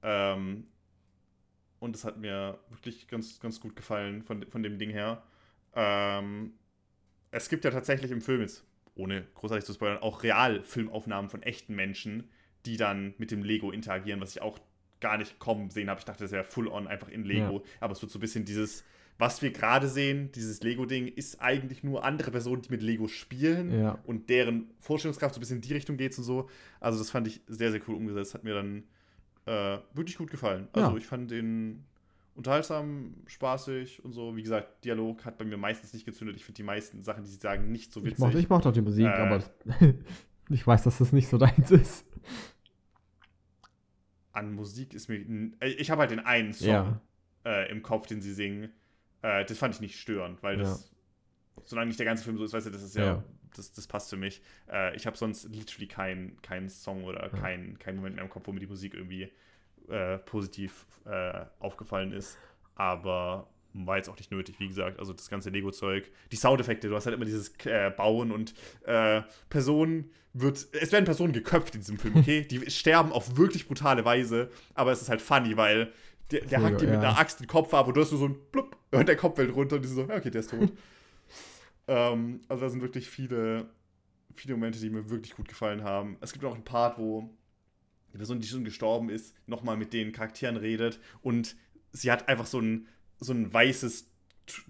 Ähm, 0.03 0.67
und 1.79 1.95
das 1.95 2.05
hat 2.05 2.19
mir 2.19 2.59
wirklich 2.71 3.09
ganz, 3.09 3.41
ganz 3.41 3.61
gut 3.61 3.77
gefallen 3.77 4.23
von, 4.23 4.47
von 4.49 4.63
dem 4.63 4.79
Ding 4.79 4.91
her. 4.91 5.23
Ähm, 5.75 6.55
es 7.31 7.49
gibt 7.49 7.65
ja 7.65 7.71
tatsächlich 7.71 8.11
im 8.11 8.21
Film 8.21 8.41
jetzt, 8.41 8.65
ohne 8.95 9.27
großartig 9.35 9.65
zu 9.65 9.75
spoilern, 9.75 9.99
auch 9.99 10.23
Realfilmaufnahmen 10.23 11.31
von 11.31 11.43
echten 11.43 11.75
Menschen, 11.75 12.31
die 12.65 12.77
dann 12.77 13.15
mit 13.19 13.31
dem 13.31 13.43
Lego 13.43 13.71
interagieren, 13.71 14.21
was 14.21 14.31
ich 14.31 14.43
auch 14.43 14.59
gar 15.01 15.19
nicht 15.19 15.39
kommen 15.39 15.71
sehen 15.71 15.91
habe. 15.91 15.99
Ich 15.99 16.05
dachte, 16.05 16.25
das 16.25 16.33
wäre 16.33 16.45
full 16.45 16.69
on 16.69 16.87
einfach 16.87 17.09
in 17.09 17.25
Lego. 17.25 17.59
Ja. 17.59 17.63
Aber 17.81 17.93
es 17.93 18.01
wird 18.01 18.11
so 18.11 18.19
ein 18.19 18.23
bisschen 18.23 18.45
dieses, 18.45 18.85
was 19.19 19.43
wir 19.43 19.53
gerade 19.53 19.89
sehen, 19.89 20.33
dieses 20.33 20.63
Lego-Ding, 20.63 21.07
ist 21.07 21.41
eigentlich 21.41 21.85
nur 21.85 22.05
andere 22.05 22.31
Personen, 22.31 22.63
die 22.63 22.71
mit 22.71 22.83
Lego 22.83 23.07
spielen 23.07 23.79
ja. 23.79 23.99
und 24.05 24.31
deren 24.31 24.71
Vorstellungskraft 24.81 25.35
so 25.35 25.39
ein 25.39 25.43
bisschen 25.43 25.57
in 25.57 25.63
die 25.63 25.75
Richtung 25.75 25.97
geht 25.97 26.17
und 26.17 26.25
so. 26.25 26.49
Also 26.81 26.99
das 26.99 27.11
fand 27.11 27.27
ich 27.29 27.43
sehr, 27.47 27.71
sehr 27.71 27.81
cool 27.87 27.95
umgesetzt. 27.95 28.35
Hat 28.35 28.45
mir 28.45 28.55
dann 28.55 28.85
äh, 29.47 29.79
wirklich 29.95 30.19
gut 30.19 30.31
gefallen. 30.31 30.69
Also 30.73 30.91
ja. 30.91 30.97
ich 30.97 31.07
fand 31.07 31.31
den 31.31 31.85
unterhaltsam, 32.35 33.15
spaßig 33.27 34.05
und 34.05 34.13
so. 34.13 34.37
Wie 34.37 34.43
gesagt, 34.43 34.85
Dialog 34.85 35.25
hat 35.25 35.39
bei 35.39 35.45
mir 35.45 35.57
meistens 35.57 35.93
nicht 35.95 36.05
gezündet. 36.05 36.37
Ich 36.37 36.45
finde 36.45 36.57
die 36.57 36.63
meisten 36.65 37.03
Sachen, 37.03 37.25
die 37.25 37.31
sie 37.31 37.39
sagen, 37.39 37.73
nicht 37.73 37.93
so 37.93 38.05
witzig. 38.05 38.15
Ich 38.15 38.19
mochte, 38.19 38.39
ich 38.39 38.49
mochte 38.49 38.69
auch 38.69 38.73
die 38.73 38.83
Musik, 38.83 39.07
äh, 39.07 39.09
aber 39.09 39.43
ich 40.51 40.67
weiß, 40.67 40.83
dass 40.83 40.99
das 40.99 41.13
nicht 41.13 41.29
so 41.29 41.39
deins 41.39 41.71
ist. 41.71 42.05
An 44.33 44.53
Musik 44.53 44.93
ist 44.95 45.09
mir. 45.09 45.19
Äh, 45.61 45.69
ich 45.69 45.91
habe 45.91 46.01
halt 46.01 46.11
den 46.11 46.21
einen 46.21 46.53
Song 46.53 46.69
ja. 46.69 47.01
äh, 47.45 47.71
im 47.71 47.83
Kopf, 47.83 48.07
den 48.07 48.21
sie 48.21 48.35
singen. 48.35 48.71
Äh, 49.23 49.45
das 49.45 49.59
fand 49.59 49.75
ich 49.75 49.81
nicht 49.81 49.99
störend, 49.99 50.43
weil 50.43 50.59
das, 50.59 50.91
ja. 51.57 51.63
solange 51.65 51.89
nicht 51.89 51.99
der 51.99 52.07
ganze 52.07 52.25
Film 52.25 52.37
so 52.37 52.45
ist, 52.45 52.53
weißt 52.53 52.67
du, 52.67 52.71
das 52.71 52.83
ist 52.83 52.97
ja, 52.97 53.05
ja. 53.05 53.25
Das, 53.59 53.73
das 53.73 53.87
passt 53.87 54.11
für 54.11 54.17
mich. 54.17 54.43
Äh, 54.71 54.95
ich 54.97 55.07
habe 55.07 55.17
sonst 55.17 55.49
literally 55.49 55.89
keinen 55.89 56.41
kein 56.43 56.69
Song 56.69 57.05
oder 57.05 57.23
ja. 57.23 57.29
keinen 57.29 57.79
kein 57.79 57.97
Moment 57.97 58.17
mehr 58.17 58.25
im 58.25 58.31
Kopf, 58.31 58.47
wo 58.47 58.53
mir 58.53 58.61
die 58.61 58.67
Musik 58.67 58.95
irgendwie 58.95 59.31
äh, 59.89 60.19
positiv 60.19 60.87
äh, 61.05 61.45
aufgefallen 61.59 62.13
ist. 62.13 62.39
Aber 62.75 63.49
war 63.85 63.97
jetzt 63.97 64.09
auch 64.09 64.17
nicht 64.17 64.31
nötig, 64.31 64.59
wie 64.59 64.69
gesagt. 64.69 64.99
Also 64.99 65.13
das 65.13 65.29
ganze 65.29 65.51
Lego-Zeug, 65.51 66.11
die 66.33 66.37
Soundeffekte, 66.37 66.89
du 66.89 66.95
hast 66.95 67.07
halt 67.07 67.17
immer 67.17 67.25
dieses 67.25 67.53
äh, 67.65 67.91
Bauen 67.91 68.33
und 68.33 68.55
äh, 68.85 69.23
Personen 69.51 70.11
wird. 70.33 70.67
Es 70.73 70.93
werden 70.93 71.05
Personen 71.05 71.33
geköpft 71.33 71.75
in 71.75 71.81
diesem 71.81 71.99
Film, 71.99 72.17
okay? 72.19 72.43
die 72.43 72.71
sterben 72.71 73.13
auf 73.13 73.37
wirklich 73.37 73.67
brutale 73.67 74.05
Weise, 74.05 74.51
aber 74.75 74.93
es 74.93 75.03
ist 75.03 75.09
halt 75.09 75.21
funny, 75.21 75.57
weil 75.57 75.93
der, 76.31 76.45
der 76.47 76.63
hackt 76.63 76.81
dir 76.81 76.87
ja. 76.87 76.93
mit 76.93 77.01
einer 77.01 77.19
Axt 77.19 77.41
den 77.41 77.47
Kopf 77.47 77.73
ab 77.75 77.87
und 77.87 77.97
du 77.97 78.01
hast 78.01 78.11
so 78.11 78.25
ein 78.27 78.37
Blub 78.51 78.77
und 78.91 79.09
der 79.09 79.17
Kopf 79.17 79.37
fällt 79.37 79.55
runter 79.55 79.77
und 79.77 79.83
die 79.83 79.89
so, 79.89 80.03
ja, 80.03 80.17
okay, 80.17 80.31
der 80.31 80.41
ist 80.41 80.51
tot. 80.51 80.73
Ähm, 81.89 82.41
also 82.49 82.65
da 82.65 82.71
sind 82.71 82.83
wirklich 82.83 83.09
viele, 83.09 83.69
viele 84.35 84.55
Momente, 84.55 84.79
die 84.79 84.91
mir 84.91 85.11
wirklich 85.11 85.35
gut 85.35 85.49
gefallen 85.49 85.85
haben. 85.85 86.17
Es 86.21 86.33
gibt 86.33 86.45
auch 86.45 86.55
einen 86.55 86.65
Part, 86.65 86.99
wo 86.99 87.31
die 88.13 88.19
Person, 88.19 88.41
die 88.41 88.47
schon 88.47 88.65
gestorben 88.65 89.11
ist, 89.11 89.35
nochmal 89.47 89.77
mit 89.77 89.93
den 89.93 90.13
Charakteren 90.13 90.57
redet 90.57 91.01
und 91.23 91.57
sie 91.93 92.11
hat 92.11 92.29
einfach 92.29 92.47
so 92.47 92.61
ein, 92.61 92.87
so 93.19 93.33
ein 93.33 93.53
weißes 93.53 94.09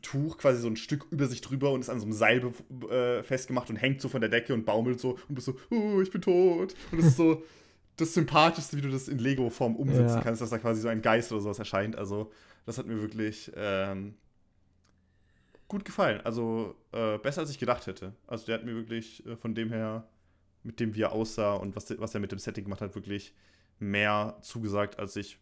Tuch, 0.00 0.38
quasi 0.38 0.60
so 0.60 0.68
ein 0.68 0.76
Stück 0.76 1.06
über 1.10 1.26
sich 1.26 1.42
drüber 1.42 1.70
und 1.72 1.80
ist 1.80 1.90
an 1.90 2.00
so 2.00 2.06
einem 2.06 2.12
Seil 2.12 2.42
äh, 2.90 3.22
festgemacht 3.22 3.68
und 3.68 3.76
hängt 3.76 4.00
so 4.00 4.08
von 4.08 4.20
der 4.20 4.30
Decke 4.30 4.54
und 4.54 4.64
baumelt 4.64 5.00
so 5.00 5.18
und 5.28 5.34
bist 5.34 5.46
so, 5.46 5.56
oh, 5.70 6.00
ich 6.00 6.10
bin 6.10 6.22
tot. 6.22 6.74
Und 6.90 6.98
das 6.98 7.08
ist 7.08 7.16
so 7.16 7.44
das 7.96 8.14
Sympathischste, 8.14 8.76
wie 8.76 8.82
du 8.82 8.90
das 8.90 9.08
in 9.08 9.18
Lego-Form 9.18 9.76
umsetzen 9.76 10.16
ja. 10.16 10.20
kannst, 10.22 10.40
dass 10.40 10.50
da 10.50 10.58
quasi 10.58 10.80
so 10.80 10.88
ein 10.88 11.02
Geist 11.02 11.32
oder 11.32 11.40
sowas 11.40 11.58
erscheint. 11.58 11.96
Also, 11.96 12.30
das 12.64 12.78
hat 12.78 12.86
mir 12.86 13.00
wirklich 13.00 13.52
ähm, 13.54 14.14
gut 15.68 15.84
gefallen. 15.84 16.20
Also, 16.22 16.74
äh, 16.92 17.18
besser 17.18 17.42
als 17.42 17.50
ich 17.50 17.58
gedacht 17.58 17.86
hätte. 17.86 18.12
Also, 18.26 18.46
der 18.46 18.56
hat 18.56 18.64
mir 18.64 18.74
wirklich 18.74 19.24
äh, 19.26 19.36
von 19.36 19.54
dem 19.54 19.70
her 19.70 20.06
mit 20.62 20.80
dem, 20.80 20.94
wie 20.94 21.02
er 21.02 21.12
aussah 21.12 21.54
und 21.54 21.76
was, 21.76 21.98
was 21.98 22.14
er 22.14 22.20
mit 22.20 22.32
dem 22.32 22.38
Setting 22.38 22.64
gemacht 22.64 22.80
hat, 22.80 22.94
wirklich 22.94 23.32
mehr 23.78 24.36
zugesagt, 24.42 24.98
als 24.98 25.16
ich 25.16 25.38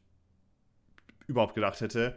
überhaupt 1.27 1.55
gedacht 1.55 1.81
hätte. 1.81 2.17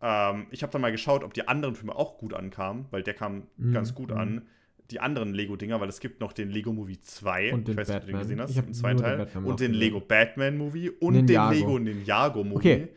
Ähm, 0.00 0.46
ich 0.50 0.62
habe 0.62 0.72
dann 0.72 0.80
mal 0.80 0.92
geschaut, 0.92 1.24
ob 1.24 1.34
die 1.34 1.46
anderen 1.46 1.74
Filme 1.74 1.94
auch 1.94 2.18
gut 2.18 2.34
ankamen, 2.34 2.86
weil 2.90 3.02
der 3.02 3.14
kam 3.14 3.46
mhm. 3.56 3.72
ganz 3.72 3.94
gut 3.94 4.12
an. 4.12 4.34
Mhm. 4.34 4.42
Die 4.90 5.00
anderen 5.00 5.34
Lego-Dinger, 5.34 5.80
weil 5.82 5.90
es 5.90 6.00
gibt 6.00 6.20
noch 6.20 6.32
den 6.32 6.48
Lego 6.48 6.72
Movie 6.72 6.98
2, 6.98 7.52
und 7.52 7.68
ich 7.68 7.76
weiß 7.76 7.88
nicht, 7.88 7.96
ob 7.98 8.06
du 8.06 8.12
den 8.12 8.20
gesehen 8.20 8.40
hast, 8.40 8.56
im 8.56 8.72
zweiten 8.72 9.00
Teil, 9.00 9.28
und 9.44 9.60
den 9.60 9.74
Lego 9.74 10.00
Batman 10.00 10.56
Movie 10.56 10.88
und 10.88 11.12
Ninjago. 11.12 11.50
den 11.50 11.58
Lego 11.58 11.78
Ninjago 11.78 12.44
Movie. 12.44 12.56
Okay. 12.56 12.88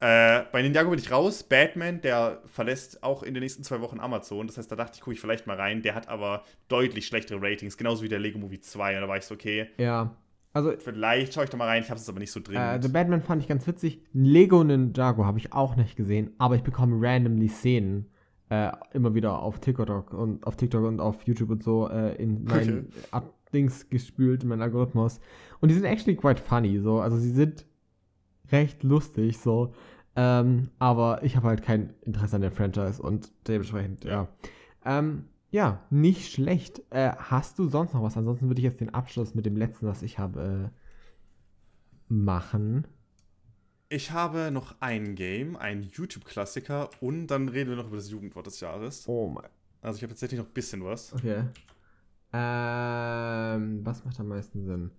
Äh, 0.00 0.44
bei 0.52 0.62
Ninjago 0.62 0.90
bin 0.90 0.98
ich 0.98 1.10
raus. 1.10 1.42
Batman, 1.42 2.00
der 2.00 2.40
verlässt 2.46 3.02
auch 3.02 3.22
in 3.22 3.34
den 3.34 3.42
nächsten 3.42 3.64
zwei 3.64 3.80
Wochen 3.80 3.98
Amazon. 3.98 4.46
Das 4.46 4.56
heißt, 4.56 4.70
da 4.70 4.76
dachte 4.76 4.92
ich, 4.94 5.00
gucke 5.00 5.14
ich 5.14 5.20
vielleicht 5.20 5.46
mal 5.46 5.56
rein. 5.56 5.82
Der 5.82 5.94
hat 5.94 6.08
aber 6.08 6.44
deutlich 6.68 7.06
schlechtere 7.06 7.40
Ratings, 7.42 7.76
genauso 7.76 8.02
wie 8.04 8.08
der 8.08 8.20
Lego 8.20 8.38
Movie 8.38 8.60
2. 8.60 8.94
Und 8.94 9.02
da 9.02 9.08
war 9.08 9.16
ich 9.16 9.24
so, 9.24 9.34
okay. 9.34 9.68
Ja. 9.76 10.14
Also, 10.52 10.72
vielleicht 10.78 11.34
schaue 11.34 11.44
ich 11.44 11.50
da 11.50 11.56
mal 11.56 11.66
rein, 11.66 11.82
ich 11.82 11.90
habe 11.90 12.00
es 12.00 12.08
aber 12.08 12.20
nicht 12.20 12.32
so 12.32 12.40
drin. 12.40 12.56
Äh, 12.56 12.80
The 12.80 12.88
Batman 12.88 13.22
fand 13.22 13.42
ich 13.42 13.48
ganz 13.48 13.66
witzig. 13.66 14.00
Lego 14.12 14.64
Ninjago 14.64 15.24
habe 15.24 15.38
ich 15.38 15.52
auch 15.52 15.76
nicht 15.76 15.96
gesehen, 15.96 16.32
aber 16.38 16.54
ich 16.54 16.62
bekomme 16.62 16.96
randomly 17.00 17.48
Szenen 17.48 18.10
äh, 18.50 18.70
immer 18.92 19.14
wieder 19.14 19.42
auf 19.42 19.60
TikTok 19.60 20.12
und 20.14 20.46
auf 20.46 20.56
TikTok 20.56 20.84
und 20.84 21.00
auf 21.00 21.22
YouTube 21.24 21.50
und 21.50 21.62
so 21.62 21.88
äh, 21.88 22.14
in 22.16 22.44
meinen 22.44 22.92
okay. 23.10 23.26
Dings 23.52 23.88
gespült, 23.88 24.42
in 24.42 24.48
meinen 24.48 24.62
Algorithmus. 24.62 25.20
Und 25.60 25.68
die 25.70 25.74
sind 25.74 25.84
actually 25.84 26.16
quite 26.16 26.40
funny. 26.40 26.78
So. 26.78 27.00
Also 27.00 27.18
sie 27.18 27.30
sind 27.30 27.66
recht 28.50 28.82
lustig, 28.82 29.38
so. 29.38 29.74
Ähm, 30.16 30.70
aber 30.78 31.22
ich 31.22 31.36
habe 31.36 31.48
halt 31.48 31.62
kein 31.62 31.94
Interesse 32.02 32.36
an 32.36 32.42
der 32.42 32.50
Franchise 32.52 33.00
und 33.00 33.30
dementsprechend, 33.46 34.04
ja. 34.04 34.28
Ähm, 34.84 35.26
ja, 35.50 35.80
nicht 35.90 36.32
schlecht. 36.32 36.82
Äh, 36.90 37.12
hast 37.16 37.58
du 37.58 37.68
sonst 37.68 37.94
noch 37.94 38.02
was? 38.02 38.16
Ansonsten 38.16 38.48
würde 38.48 38.60
ich 38.60 38.64
jetzt 38.64 38.80
den 38.80 38.92
Abschluss 38.92 39.34
mit 39.34 39.46
dem 39.46 39.56
letzten, 39.56 39.86
was 39.86 40.02
ich 40.02 40.18
habe, 40.18 40.70
äh, 40.72 42.12
machen. 42.12 42.86
Ich 43.90 44.10
habe 44.10 44.50
noch 44.50 44.74
ein 44.80 45.14
Game, 45.14 45.56
ein 45.56 45.82
YouTube-Klassiker 45.82 46.90
und 47.00 47.28
dann 47.28 47.48
reden 47.48 47.70
wir 47.70 47.76
noch 47.76 47.86
über 47.86 47.96
das 47.96 48.10
Jugendwort 48.10 48.46
des 48.46 48.60
Jahres. 48.60 49.08
Oh 49.08 49.28
mein. 49.28 49.48
Also 49.80 49.96
ich 49.96 50.02
habe 50.02 50.12
tatsächlich 50.12 50.38
noch 50.38 50.46
ein 50.46 50.52
bisschen 50.52 50.84
was. 50.84 51.14
Okay. 51.14 51.44
Ähm, 52.32 53.86
was 53.86 54.04
macht 54.04 54.20
am 54.20 54.28
meisten 54.28 54.64
Sinn? 54.64 54.90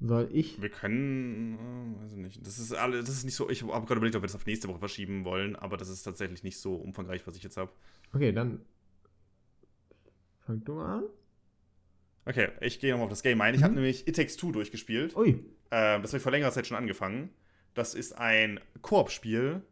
Soll 0.00 0.28
ich? 0.30 0.60
Wir 0.60 0.68
können, 0.68 1.96
äh, 1.98 2.02
weiß 2.02 2.12
ich 2.12 2.18
nicht. 2.18 2.46
Das 2.46 2.58
ist 2.58 2.72
alle, 2.74 3.00
das 3.00 3.10
ist 3.10 3.24
nicht 3.24 3.34
so. 3.34 3.48
Ich 3.48 3.62
habe 3.62 3.86
gerade 3.86 3.96
überlegt, 3.96 4.16
ob 4.16 4.22
wir 4.22 4.26
das 4.26 4.36
auf 4.36 4.44
nächste 4.44 4.68
Woche 4.68 4.78
verschieben 4.78 5.24
wollen, 5.24 5.56
aber 5.56 5.76
das 5.76 5.88
ist 5.88 6.02
tatsächlich 6.02 6.42
nicht 6.42 6.58
so 6.58 6.74
umfangreich, 6.74 7.26
was 7.26 7.36
ich 7.36 7.42
jetzt 7.42 7.56
habe. 7.56 7.72
Okay, 8.12 8.32
dann 8.32 8.60
fang 10.40 10.62
du 10.64 10.74
mal 10.74 10.98
an. 10.98 11.04
Okay, 12.26 12.48
ich 12.60 12.78
gehe 12.80 12.90
nochmal 12.90 13.04
auf 13.04 13.10
das 13.10 13.22
Game 13.22 13.40
ein. 13.40 13.54
Ich 13.54 13.60
mhm. 13.60 13.64
habe 13.64 13.74
nämlich 13.74 14.06
It 14.06 14.16
Takes 14.16 14.36
Two 14.36 14.52
durchgespielt. 14.52 15.16
Ui. 15.16 15.30
Äh, 15.70 16.00
das 16.00 16.10
habe 16.10 16.18
ich 16.18 16.22
vor 16.22 16.32
längerer 16.32 16.52
Zeit 16.52 16.66
schon 16.66 16.76
angefangen. 16.76 17.30
Das 17.72 17.94
ist 17.94 18.18
ein 18.18 18.60
Koop-Spiel 18.82 19.62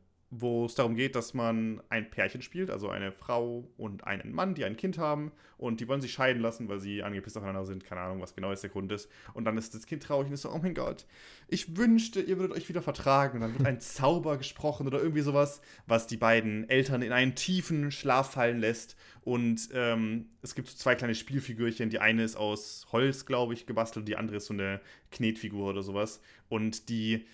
wo 0.40 0.66
es 0.66 0.74
darum 0.74 0.96
geht, 0.96 1.14
dass 1.14 1.34
man 1.34 1.82
ein 1.88 2.10
Pärchen 2.10 2.42
spielt, 2.42 2.70
also 2.70 2.88
eine 2.88 3.12
Frau 3.12 3.68
und 3.76 4.04
einen 4.04 4.32
Mann, 4.32 4.54
die 4.54 4.64
ein 4.64 4.76
Kind 4.76 4.98
haben 4.98 5.32
und 5.56 5.80
die 5.80 5.88
wollen 5.88 6.00
sich 6.00 6.12
scheiden 6.12 6.42
lassen, 6.42 6.68
weil 6.68 6.80
sie 6.80 7.02
angepisst 7.02 7.36
aufeinander 7.36 7.64
sind. 7.64 7.84
Keine 7.84 8.00
Ahnung, 8.00 8.20
was 8.20 8.34
genau 8.34 8.50
jetzt 8.50 8.62
der 8.62 8.70
Grund 8.70 8.90
ist. 8.92 9.08
Und 9.32 9.44
dann 9.44 9.56
ist 9.56 9.74
das 9.74 9.86
Kind 9.86 10.02
traurig 10.02 10.28
und 10.28 10.34
ist 10.34 10.42
so, 10.42 10.50
oh 10.50 10.58
mein 10.60 10.74
Gott, 10.74 11.06
ich 11.48 11.76
wünschte, 11.76 12.20
ihr 12.20 12.38
würdet 12.38 12.56
euch 12.56 12.68
wieder 12.68 12.82
vertragen. 12.82 13.38
Und 13.38 13.40
dann 13.42 13.54
wird 13.54 13.66
ein 13.66 13.80
Zauber 13.80 14.36
gesprochen 14.36 14.86
oder 14.86 15.00
irgendwie 15.00 15.22
sowas, 15.22 15.60
was 15.86 16.06
die 16.06 16.16
beiden 16.16 16.68
Eltern 16.68 17.02
in 17.02 17.12
einen 17.12 17.34
tiefen 17.34 17.90
Schlaf 17.90 18.32
fallen 18.32 18.58
lässt. 18.58 18.96
Und 19.22 19.68
ähm, 19.72 20.26
es 20.42 20.54
gibt 20.54 20.68
so 20.68 20.76
zwei 20.76 20.96
kleine 20.96 21.14
Spielfigürchen. 21.14 21.88
Die 21.88 22.00
eine 22.00 22.24
ist 22.24 22.36
aus 22.36 22.86
Holz, 22.92 23.24
glaube 23.24 23.54
ich, 23.54 23.66
gebastelt, 23.66 24.08
die 24.08 24.16
andere 24.16 24.38
ist 24.38 24.46
so 24.46 24.54
eine 24.54 24.80
Knetfigur 25.12 25.70
oder 25.70 25.82
sowas. 25.82 26.20
Und 26.48 26.88
die 26.88 27.24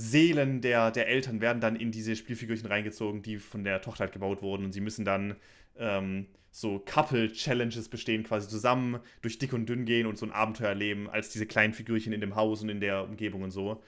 Seelen 0.00 0.60
der, 0.60 0.92
der 0.92 1.08
Eltern 1.08 1.40
werden 1.40 1.60
dann 1.60 1.74
in 1.74 1.90
diese 1.90 2.14
Spielfigürchen 2.14 2.68
reingezogen, 2.68 3.20
die 3.20 3.36
von 3.38 3.64
der 3.64 3.82
Tochter 3.82 4.04
halt 4.04 4.12
gebaut 4.12 4.42
wurden. 4.42 4.64
Und 4.64 4.72
sie 4.72 4.80
müssen 4.80 5.04
dann 5.04 5.34
ähm, 5.76 6.28
so 6.52 6.78
Couple-Challenges 6.78 7.88
bestehen, 7.88 8.22
quasi 8.22 8.48
zusammen 8.48 9.00
durch 9.22 9.38
dick 9.38 9.52
und 9.52 9.68
dünn 9.68 9.86
gehen 9.86 10.06
und 10.06 10.16
so 10.16 10.24
ein 10.24 10.30
Abenteuer 10.30 10.68
erleben, 10.68 11.10
als 11.10 11.30
diese 11.30 11.46
kleinen 11.46 11.72
Figürchen 11.72 12.12
in 12.12 12.20
dem 12.20 12.36
Haus 12.36 12.62
und 12.62 12.68
in 12.68 12.78
der 12.78 13.02
Umgebung 13.02 13.42
und 13.42 13.50
so. 13.50 13.82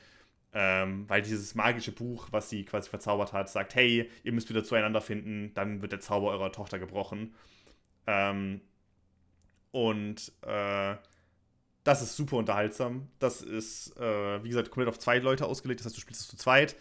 Ähm, 0.52 1.04
weil 1.08 1.22
dieses 1.22 1.54
magische 1.54 1.92
Buch, 1.92 2.26
was 2.32 2.50
sie 2.50 2.64
quasi 2.64 2.90
verzaubert 2.90 3.32
hat, 3.32 3.48
sagt, 3.48 3.76
hey, 3.76 4.10
ihr 4.24 4.32
müsst 4.32 4.50
wieder 4.50 4.64
zueinander 4.64 5.00
finden, 5.00 5.54
dann 5.54 5.80
wird 5.80 5.92
der 5.92 6.00
Zauber 6.00 6.32
eurer 6.32 6.50
Tochter 6.50 6.80
gebrochen. 6.80 7.36
Ähm, 8.08 8.62
und 9.70 10.32
äh, 10.42 10.96
das 11.84 12.02
ist 12.02 12.16
super 12.16 12.36
unterhaltsam. 12.36 13.08
Das 13.18 13.42
ist, 13.42 13.96
äh, 13.98 14.44
wie 14.44 14.48
gesagt, 14.48 14.70
komplett 14.70 14.88
auf 14.88 14.98
zwei 14.98 15.18
Leute 15.18 15.46
ausgelegt. 15.46 15.80
Das 15.80 15.86
heißt, 15.86 15.96
du 15.96 16.00
spielst 16.00 16.20
es 16.20 16.28
zu 16.28 16.36
zweit. 16.36 16.76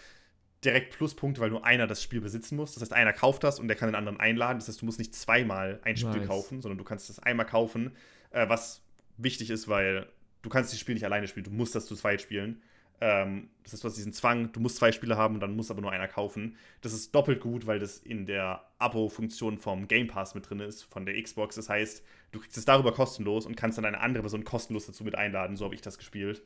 Direkt 0.63 0.97
Pluspunkte, 0.97 1.39
weil 1.39 1.49
nur 1.49 1.65
einer 1.65 1.87
das 1.87 2.03
Spiel 2.03 2.19
besitzen 2.19 2.57
muss. 2.57 2.73
Das 2.73 2.81
heißt, 2.81 2.93
einer 2.93 3.13
kauft 3.13 3.43
das 3.45 3.59
und 3.59 3.69
der 3.69 3.77
kann 3.77 3.87
den 3.87 3.95
anderen 3.95 4.19
einladen. 4.19 4.59
Das 4.59 4.67
heißt, 4.67 4.81
du 4.81 4.85
musst 4.85 4.99
nicht 4.99 5.15
zweimal 5.15 5.79
ein 5.83 5.95
Spiel 5.95 6.19
nice. 6.19 6.27
kaufen, 6.27 6.61
sondern 6.61 6.77
du 6.77 6.83
kannst 6.83 7.09
das 7.09 7.19
einmal 7.19 7.45
kaufen. 7.45 7.95
Äh, 8.31 8.49
was 8.49 8.81
wichtig 9.17 9.49
ist, 9.49 9.69
weil 9.69 10.07
du 10.41 10.49
kannst 10.49 10.73
das 10.73 10.79
Spiel 10.79 10.95
nicht 10.95 11.05
alleine 11.05 11.27
spielen. 11.27 11.45
Du 11.45 11.51
musst 11.51 11.75
das 11.75 11.85
zu 11.85 11.95
zweit 11.95 12.21
spielen. 12.21 12.61
Ähm, 13.01 13.49
das 13.63 13.73
heißt, 13.73 13.83
du 13.83 13.87
hast 13.87 13.97
diesen 13.97 14.13
Zwang, 14.13 14.51
du 14.51 14.59
musst 14.59 14.77
zwei 14.77 14.91
Spiele 14.91 15.15
haben 15.15 15.35
und 15.35 15.41
dann 15.41 15.55
muss 15.55 15.71
aber 15.71 15.81
nur 15.81 15.91
einer 15.91 16.07
kaufen. 16.07 16.57
Das 16.81 16.93
ist 16.93 17.13
doppelt 17.15 17.39
gut, 17.39 17.65
weil 17.67 17.79
das 17.79 17.97
in 17.99 18.25
der 18.25 18.65
Abo-Funktion 18.77 19.57
vom 19.57 19.87
Game 19.87 20.07
Pass 20.07 20.35
mit 20.35 20.49
drin 20.49 20.59
ist, 20.59 20.83
von 20.83 21.05
der 21.05 21.21
Xbox. 21.21 21.55
Das 21.55 21.69
heißt, 21.69 22.03
du 22.31 22.39
kriegst 22.39 22.57
es 22.57 22.65
darüber 22.65 22.93
kostenlos 22.93 23.45
und 23.45 23.55
kannst 23.55 23.77
dann 23.77 23.85
eine 23.85 24.01
andere 24.01 24.23
Person 24.23 24.43
kostenlos 24.43 24.85
dazu 24.85 25.03
mit 25.03 25.15
einladen. 25.15 25.55
So 25.55 25.65
habe 25.65 25.75
ich 25.75 25.81
das 25.81 25.97
gespielt. 25.97 26.43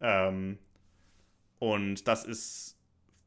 Ähm, 0.00 0.58
und 1.58 2.06
das 2.06 2.24
ist 2.24 2.76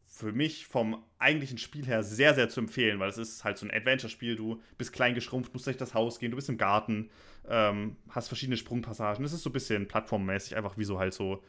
für 0.05 0.31
mich 0.31 0.67
vom 0.67 1.03
eigentlichen 1.19 1.57
Spiel 1.57 1.85
her 1.85 2.03
sehr, 2.03 2.33
sehr 2.35 2.47
zu 2.47 2.59
empfehlen, 2.59 2.99
weil 2.99 3.09
es 3.09 3.17
ist 3.17 3.43
halt 3.43 3.57
so 3.57 3.65
ein 3.65 3.71
Adventure-Spiel. 3.71 4.35
Du 4.35 4.61
bist 4.77 4.93
klein 4.93 5.15
geschrumpft, 5.15 5.53
musst 5.53 5.67
durch 5.67 5.77
das 5.77 5.93
Haus 5.93 6.19
gehen, 6.19 6.31
du 6.31 6.35
bist 6.35 6.49
im 6.49 6.57
Garten, 6.57 7.09
ähm, 7.49 7.95
hast 8.09 8.27
verschiedene 8.27 8.57
Sprungpassagen. 8.57 9.25
Es 9.25 9.33
ist 9.33 9.43
so 9.43 9.49
ein 9.49 9.53
bisschen 9.53 9.87
plattformmäßig, 9.87 10.55
einfach 10.55 10.77
wie 10.77 10.83
so 10.83 10.99
halt 10.99 11.13
so 11.13 11.43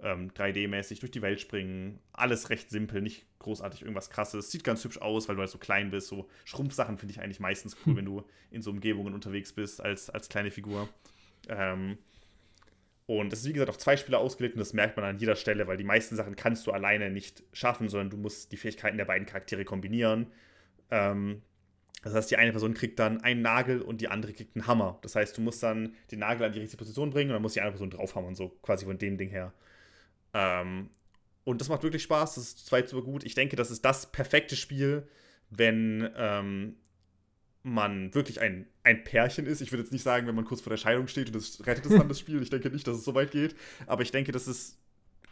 ähm, 0.00 0.30
3D-mäßig 0.30 1.00
durch 1.00 1.10
die 1.10 1.22
Welt 1.22 1.40
springen. 1.40 2.00
Alles 2.12 2.50
recht 2.50 2.70
simpel, 2.70 3.02
nicht 3.02 3.26
großartig 3.38 3.82
irgendwas 3.82 4.10
krasses. 4.10 4.50
Sieht 4.50 4.64
ganz 4.64 4.84
hübsch 4.84 4.98
aus, 4.98 5.28
weil 5.28 5.36
du 5.36 5.40
halt 5.40 5.50
so 5.50 5.58
klein 5.58 5.90
bist. 5.90 6.08
So 6.08 6.28
Schrumpfsachen 6.44 6.98
finde 6.98 7.12
ich 7.12 7.20
eigentlich 7.20 7.40
meistens 7.40 7.76
cool, 7.84 7.96
wenn 7.96 8.04
du 8.04 8.24
in 8.50 8.62
so 8.62 8.70
Umgebungen 8.70 9.14
unterwegs 9.14 9.52
bist 9.52 9.80
als, 9.80 10.10
als 10.10 10.28
kleine 10.28 10.50
Figur. 10.50 10.88
Ähm, 11.48 11.98
und 13.06 13.32
das 13.32 13.40
ist 13.40 13.46
wie 13.48 13.54
gesagt 13.54 13.70
auf 13.70 13.78
zwei 13.78 13.96
Spieler 13.96 14.18
ausgelegt 14.18 14.54
und 14.54 14.60
das 14.60 14.74
merkt 14.74 14.96
man 14.96 15.06
an 15.06 15.18
jeder 15.18 15.34
Stelle, 15.34 15.66
weil 15.66 15.78
die 15.78 15.84
meisten 15.84 16.14
Sachen 16.14 16.36
kannst 16.36 16.66
du 16.66 16.72
alleine 16.72 17.10
nicht 17.10 17.42
schaffen, 17.54 17.88
sondern 17.88 18.10
du 18.10 18.18
musst 18.18 18.52
die 18.52 18.58
Fähigkeiten 18.58 18.98
der 18.98 19.06
beiden 19.06 19.26
Charaktere 19.26 19.64
kombinieren. 19.64 20.26
Ähm, 20.90 21.40
das 22.02 22.14
heißt, 22.14 22.30
die 22.30 22.36
eine 22.36 22.52
Person 22.52 22.74
kriegt 22.74 22.98
dann 22.98 23.22
einen 23.22 23.42
Nagel 23.42 23.80
und 23.80 24.00
die 24.00 24.08
andere 24.08 24.32
kriegt 24.32 24.54
einen 24.56 24.66
Hammer. 24.66 24.98
Das 25.02 25.16
heißt, 25.16 25.36
du 25.36 25.40
musst 25.40 25.62
dann 25.62 25.94
den 26.10 26.20
Nagel 26.20 26.46
an 26.46 26.52
die 26.52 26.60
richtige 26.60 26.76
Position 26.76 27.10
bringen 27.10 27.30
und 27.30 27.34
dann 27.34 27.42
muss 27.42 27.54
die 27.54 27.60
andere 27.60 27.72
Person 27.72 27.90
draufhammern, 27.90 28.34
so 28.34 28.50
quasi 28.62 28.84
von 28.84 28.98
dem 28.98 29.16
Ding 29.16 29.30
her. 29.30 29.52
Ähm, 30.38 30.90
und 31.44 31.60
das 31.60 31.68
macht 31.68 31.82
wirklich 31.82 32.02
Spaß, 32.02 32.36
das 32.36 32.44
ist 32.44 32.66
zweit 32.66 32.88
super 32.88 33.02
gut. 33.02 33.24
Ich 33.24 33.34
denke, 33.34 33.56
das 33.56 33.70
ist 33.70 33.84
das 33.84 34.12
perfekte 34.12 34.54
Spiel, 34.54 35.08
wenn 35.50 36.08
ähm, 36.16 36.76
man 37.62 38.14
wirklich 38.14 38.40
ein, 38.40 38.66
ein 38.84 39.02
Pärchen 39.02 39.46
ist. 39.46 39.60
Ich 39.60 39.72
würde 39.72 39.82
jetzt 39.82 39.92
nicht 39.92 40.02
sagen, 40.02 40.26
wenn 40.26 40.34
man 40.34 40.44
kurz 40.44 40.60
vor 40.60 40.70
der 40.70 40.76
Scheidung 40.76 41.08
steht 41.08 41.28
und 41.28 41.34
das 41.34 41.66
rettet 41.66 41.86
es 41.86 41.96
dann 41.96 42.08
das 42.08 42.20
Spiel. 42.20 42.40
Ich 42.42 42.50
denke 42.50 42.70
nicht, 42.70 42.86
dass 42.86 42.98
es 42.98 43.04
so 43.04 43.14
weit 43.14 43.30
geht. 43.30 43.56
Aber 43.86 44.02
ich 44.02 44.12
denke, 44.12 44.30
das 44.30 44.46
ist 44.46 44.78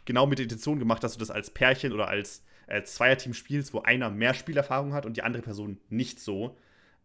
genau 0.05 0.25
mit 0.25 0.39
der 0.39 0.43
Intention 0.43 0.79
gemacht, 0.79 1.03
dass 1.03 1.13
du 1.13 1.19
das 1.19 1.31
als 1.31 1.51
Pärchen 1.51 1.93
oder 1.93 2.07
als, 2.07 2.43
als 2.65 2.95
Zweierteam 2.95 3.33
spielst, 3.33 3.73
wo 3.73 3.81
einer 3.81 4.09
mehr 4.09 4.33
Spielerfahrung 4.33 4.93
hat 4.93 5.05
und 5.05 5.17
die 5.17 5.23
andere 5.23 5.43
Person 5.43 5.79
nicht 5.89 6.19
so 6.19 6.57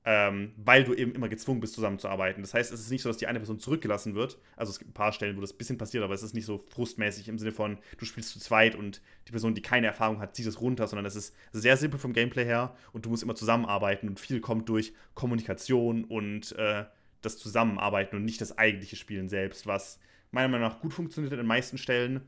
ähm, 0.04 0.52
weil 0.56 0.82
du 0.82 0.94
eben 0.94 1.14
immer 1.14 1.28
gezwungen 1.28 1.60
bist, 1.60 1.74
zusammenzuarbeiten. 1.74 2.42
Das 2.42 2.54
heißt, 2.54 2.72
es 2.72 2.80
ist 2.80 2.90
nicht 2.90 3.02
so, 3.02 3.08
dass 3.08 3.18
die 3.18 3.28
eine 3.28 3.38
Person 3.38 3.60
zurückgelassen 3.60 4.14
wird. 4.14 4.38
Also 4.56 4.70
es 4.70 4.78
gibt 4.78 4.90
ein 4.90 4.94
paar 4.94 5.12
Stellen, 5.12 5.36
wo 5.36 5.40
das 5.40 5.52
ein 5.52 5.58
bisschen 5.58 5.78
passiert, 5.78 6.02
aber 6.02 6.14
es 6.14 6.24
ist 6.24 6.34
nicht 6.34 6.44
so 6.44 6.64
frustmäßig 6.70 7.28
im 7.28 7.38
Sinne 7.38 7.52
von, 7.52 7.78
du 7.98 8.04
spielst 8.04 8.30
zu 8.30 8.40
zweit 8.40 8.74
und 8.74 9.00
die 9.28 9.30
Person, 9.30 9.54
die 9.54 9.62
keine 9.62 9.86
Erfahrung 9.86 10.18
hat, 10.18 10.34
zieht 10.34 10.46
es 10.46 10.60
runter, 10.60 10.88
sondern 10.88 11.06
es 11.06 11.14
ist 11.14 11.34
sehr 11.52 11.76
simpel 11.76 12.00
vom 12.00 12.12
Gameplay 12.12 12.44
her 12.44 12.74
und 12.92 13.04
du 13.04 13.10
musst 13.10 13.22
immer 13.22 13.36
zusammenarbeiten 13.36 14.08
und 14.08 14.18
viel 14.18 14.40
kommt 14.40 14.68
durch 14.68 14.92
Kommunikation 15.14 16.04
und 16.04 16.52
äh, 16.58 16.84
das 17.20 17.38
Zusammenarbeiten 17.38 18.16
und 18.16 18.24
nicht 18.24 18.40
das 18.40 18.58
eigentliche 18.58 18.96
Spielen 18.96 19.28
selbst, 19.28 19.68
was 19.68 20.00
meiner 20.32 20.48
Meinung 20.48 20.68
nach 20.68 20.80
gut 20.80 20.92
funktioniert 20.92 21.32
in 21.32 21.38
den 21.38 21.46
meisten 21.46 21.78
Stellen. 21.78 22.22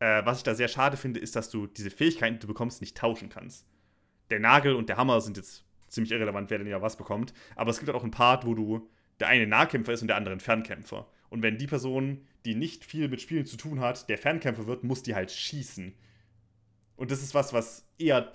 Äh, 0.00 0.26
was 0.26 0.38
ich 0.38 0.44
da 0.44 0.54
sehr 0.54 0.68
schade 0.68 0.98
finde, 0.98 1.20
ist, 1.20 1.34
dass 1.36 1.48
du 1.48 1.66
diese 1.66 1.90
Fähigkeiten, 1.90 2.34
die 2.34 2.40
du 2.40 2.46
bekommst, 2.48 2.82
nicht 2.82 2.98
tauschen 2.98 3.30
kannst. 3.30 3.66
Der 4.28 4.40
Nagel 4.40 4.74
und 4.74 4.90
der 4.90 4.98
Hammer 4.98 5.22
sind 5.22 5.38
jetzt 5.38 5.64
ziemlich 5.88 6.12
irrelevant, 6.12 6.50
wer 6.50 6.58
denn 6.58 6.66
ja 6.66 6.82
was 6.82 6.96
bekommt. 6.96 7.32
Aber 7.56 7.70
es 7.70 7.78
gibt 7.78 7.88
halt 7.88 7.96
auch 7.96 8.02
einen 8.02 8.10
Part, 8.10 8.46
wo 8.46 8.54
du 8.54 8.88
der 9.20 9.28
eine 9.28 9.46
Nahkämpfer 9.46 9.92
ist 9.92 10.02
und 10.02 10.08
der 10.08 10.16
andere 10.16 10.34
ein 10.34 10.40
Fernkämpfer. 10.40 11.06
Und 11.30 11.42
wenn 11.42 11.58
die 11.58 11.66
Person, 11.66 12.26
die 12.44 12.54
nicht 12.54 12.84
viel 12.84 13.08
mit 13.08 13.20
Spielen 13.20 13.46
zu 13.46 13.56
tun 13.56 13.80
hat, 13.80 14.08
der 14.08 14.18
Fernkämpfer 14.18 14.66
wird, 14.66 14.84
muss 14.84 15.02
die 15.02 15.14
halt 15.14 15.30
schießen. 15.30 15.92
Und 16.96 17.10
das 17.10 17.22
ist 17.22 17.34
was, 17.34 17.52
was 17.52 17.86
eher 17.98 18.34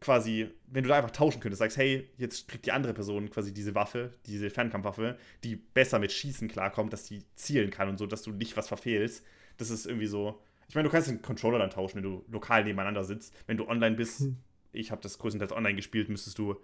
quasi, 0.00 0.48
wenn 0.66 0.82
du 0.82 0.88
da 0.88 0.96
einfach 0.96 1.10
tauschen 1.10 1.40
könntest, 1.40 1.60
sagst, 1.60 1.76
hey, 1.76 2.08
jetzt 2.18 2.48
kriegt 2.48 2.66
die 2.66 2.72
andere 2.72 2.92
Person 2.92 3.30
quasi 3.30 3.54
diese 3.54 3.74
Waffe, 3.74 4.12
diese 4.26 4.50
Fernkampfwaffe, 4.50 5.16
die 5.44 5.56
besser 5.56 5.98
mit 5.98 6.12
Schießen 6.12 6.48
klarkommt, 6.48 6.92
dass 6.92 7.04
die 7.04 7.22
zielen 7.36 7.70
kann 7.70 7.88
und 7.88 7.98
so, 7.98 8.06
dass 8.06 8.22
du 8.22 8.32
nicht 8.32 8.56
was 8.56 8.68
verfehlst. 8.68 9.24
Das 9.56 9.70
ist 9.70 9.86
irgendwie 9.86 10.06
so. 10.06 10.42
Ich 10.68 10.74
meine, 10.74 10.88
du 10.88 10.92
kannst 10.92 11.08
den 11.08 11.22
Controller 11.22 11.58
dann 11.58 11.70
tauschen, 11.70 11.96
wenn 11.96 12.02
du 12.02 12.24
lokal 12.28 12.64
nebeneinander 12.64 13.04
sitzt. 13.04 13.34
Wenn 13.46 13.56
du 13.56 13.68
online 13.68 13.96
bist, 13.96 14.20
hm. 14.20 14.38
ich 14.72 14.90
habe 14.90 15.02
das 15.02 15.18
größtenteils 15.18 15.52
online 15.52 15.76
gespielt, 15.76 16.08
müsstest 16.08 16.38
du 16.38 16.56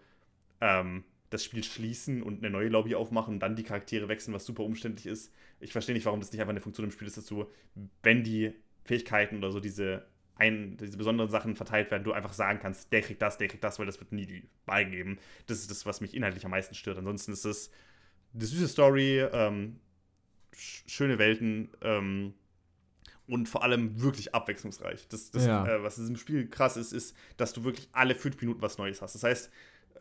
ähm, 0.60 1.04
das 1.30 1.44
Spiel 1.44 1.62
schließen 1.62 2.22
und 2.22 2.38
eine 2.38 2.50
neue 2.50 2.68
Lobby 2.68 2.94
aufmachen 2.94 3.34
und 3.34 3.40
dann 3.40 3.56
die 3.56 3.62
Charaktere 3.62 4.08
wechseln, 4.08 4.34
was 4.34 4.46
super 4.46 4.62
umständlich 4.62 5.06
ist. 5.06 5.32
Ich 5.60 5.72
verstehe 5.72 5.94
nicht, 5.94 6.06
warum 6.06 6.20
das 6.20 6.32
nicht 6.32 6.40
einfach 6.40 6.52
eine 6.52 6.60
Funktion 6.60 6.86
im 6.86 6.90
Spiel 6.90 7.06
ist, 7.06 7.16
dass 7.16 7.26
du, 7.26 7.46
wenn 8.02 8.24
die 8.24 8.54
Fähigkeiten 8.84 9.36
oder 9.36 9.52
so 9.52 9.60
diese, 9.60 10.06
ein, 10.36 10.78
diese 10.78 10.96
besonderen 10.96 11.30
Sachen 11.30 11.56
verteilt 11.56 11.90
werden, 11.90 12.04
du 12.04 12.12
einfach 12.12 12.32
sagen 12.32 12.60
kannst, 12.60 12.92
der 12.92 13.02
kriegt 13.02 13.20
das, 13.20 13.36
der 13.36 13.48
kriegt 13.48 13.62
das, 13.62 13.78
weil 13.78 13.86
das 13.86 14.00
wird 14.00 14.12
nie 14.12 14.26
die 14.26 14.48
Wahl 14.64 14.88
geben. 14.88 15.18
Das 15.46 15.58
ist 15.58 15.70
das, 15.70 15.84
was 15.84 16.00
mich 16.00 16.14
inhaltlich 16.14 16.44
am 16.44 16.50
meisten 16.50 16.74
stört. 16.74 16.96
Ansonsten 16.96 17.32
ist 17.32 17.44
es 17.44 17.70
eine 18.34 18.44
süße 18.44 18.68
Story, 18.68 19.20
ähm, 19.32 19.80
schöne 20.54 21.18
Welten 21.18 21.70
ähm, 21.82 22.34
und 23.26 23.48
vor 23.48 23.62
allem 23.62 24.00
wirklich 24.00 24.34
abwechslungsreich. 24.34 25.08
Das, 25.08 25.30
das 25.30 25.44
ja. 25.44 25.66
äh, 25.66 25.82
was 25.82 25.98
in 25.98 26.04
diesem 26.04 26.16
Spiel 26.16 26.48
krass 26.48 26.78
ist, 26.78 26.92
ist, 26.92 27.14
dass 27.36 27.52
du 27.52 27.64
wirklich 27.64 27.88
alle 27.92 28.14
fünf 28.14 28.40
Minuten 28.40 28.62
was 28.62 28.78
Neues 28.78 29.02
hast. 29.02 29.14
Das 29.14 29.22
heißt, 29.22 29.50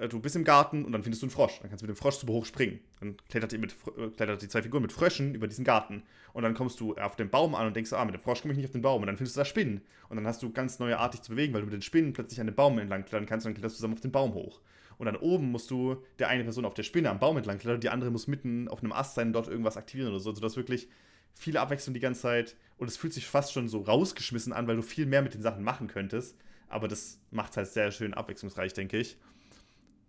du 0.09 0.19
bist 0.19 0.35
im 0.35 0.43
Garten 0.43 0.85
und 0.85 0.91
dann 0.91 1.03
findest 1.03 1.23
du 1.23 1.25
einen 1.25 1.31
Frosch. 1.31 1.59
Dann 1.59 1.69
kannst 1.69 1.81
du 1.81 1.87
mit 1.87 1.95
dem 1.95 1.99
Frosch 1.99 2.15
super 2.15 2.33
hoch 2.33 2.45
springen. 2.45 2.79
Dann 2.99 3.17
klettert 3.29 3.51
die, 3.51 3.57
mit, 3.57 3.75
äh, 3.97 4.09
klettert 4.09 4.41
die 4.41 4.47
zwei 4.47 4.61
Figuren 4.61 4.83
mit 4.83 4.91
Fröschen 4.91 5.33
über 5.33 5.47
diesen 5.47 5.65
Garten. 5.65 6.03
Und 6.33 6.43
dann 6.43 6.53
kommst 6.53 6.79
du 6.79 6.95
auf 6.95 7.15
den 7.15 7.29
Baum 7.29 7.55
an 7.55 7.67
und 7.67 7.75
denkst, 7.75 7.93
ah, 7.93 8.05
mit 8.05 8.13
dem 8.13 8.21
Frosch 8.21 8.41
komme 8.41 8.53
ich 8.53 8.57
nicht 8.57 8.67
auf 8.67 8.73
den 8.73 8.81
Baum. 8.81 9.01
Und 9.01 9.07
dann 9.07 9.17
findest 9.17 9.35
du 9.35 9.41
da 9.41 9.45
Spinnen. 9.45 9.81
Und 10.09 10.17
dann 10.17 10.27
hast 10.27 10.43
du 10.43 10.51
ganz 10.51 10.79
neue 10.79 10.99
Art, 10.99 11.13
dich 11.13 11.21
zu 11.21 11.31
bewegen, 11.31 11.53
weil 11.53 11.61
du 11.61 11.67
mit 11.67 11.73
den 11.73 11.81
Spinnen 11.81 12.13
plötzlich 12.13 12.39
an 12.39 12.47
den 12.47 12.55
Baum 12.55 12.77
entlang 12.79 13.05
klettern 13.05 13.25
kannst 13.25 13.45
und 13.45 13.51
dann 13.51 13.55
kletterst 13.55 13.75
du 13.75 13.77
zusammen 13.77 13.95
auf 13.95 14.01
den 14.01 14.11
Baum 14.11 14.33
hoch. 14.33 14.61
Und 14.97 15.05
dann 15.05 15.15
oben 15.15 15.51
musst 15.51 15.69
du 15.71 16.03
der 16.19 16.27
eine 16.29 16.43
Person 16.43 16.65
auf 16.65 16.73
der 16.73 16.83
Spinne 16.83 17.09
am 17.09 17.19
Baum 17.19 17.37
entlang 17.37 17.59
klettern, 17.59 17.81
die 17.81 17.89
andere 17.89 18.09
muss 18.09 18.27
mitten 18.27 18.67
auf 18.67 18.79
einem 18.81 18.91
Ast 18.91 19.15
sein 19.15 19.27
und 19.27 19.33
dort 19.33 19.47
irgendwas 19.47 19.77
aktivieren 19.77 20.09
oder 20.09 20.19
so. 20.19 20.29
Also 20.29 20.41
das 20.41 20.57
wirklich 20.57 20.87
viele 21.33 21.59
Abwechslung 21.61 21.93
die 21.93 21.99
ganze 21.99 22.21
Zeit. 22.21 22.55
Und 22.77 22.87
es 22.87 22.97
fühlt 22.97 23.13
sich 23.13 23.27
fast 23.27 23.53
schon 23.53 23.67
so 23.67 23.81
rausgeschmissen 23.81 24.53
an, 24.53 24.67
weil 24.67 24.75
du 24.75 24.81
viel 24.81 25.05
mehr 25.05 25.21
mit 25.21 25.33
den 25.33 25.41
Sachen 25.41 25.63
machen 25.63 25.87
könntest. 25.87 26.35
Aber 26.69 26.87
das 26.87 27.19
macht 27.31 27.51
es 27.51 27.57
halt 27.57 27.67
sehr 27.67 27.91
schön 27.91 28.13
abwechslungsreich, 28.13 28.73
denke 28.73 28.97
ich. 28.97 29.17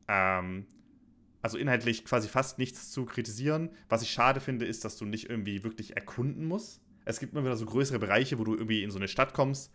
Ähm, 0.09 0.67
also 1.43 1.57
inhaltlich 1.57 2.05
quasi 2.05 2.29
fast 2.29 2.59
nichts 2.59 2.91
zu 2.91 3.05
kritisieren. 3.05 3.71
Was 3.89 4.03
ich 4.03 4.11
schade 4.11 4.41
finde, 4.41 4.67
ist, 4.67 4.85
dass 4.85 4.97
du 4.97 5.05
nicht 5.05 5.31
irgendwie 5.31 5.63
wirklich 5.63 5.97
erkunden 5.97 6.45
musst. 6.47 6.83
Es 7.05 7.21
gibt 7.21 7.33
immer 7.33 7.45
wieder 7.45 7.57
so 7.57 7.65
größere 7.65 7.99
Bereiche, 7.99 8.39
wo 8.39 8.45
du 8.45 8.55
irgendwie 8.55 8.83
in 8.83 8.91
so 8.91 8.99
eine 8.99 9.09
Stadt 9.09 9.35
kommst. 9.35 9.73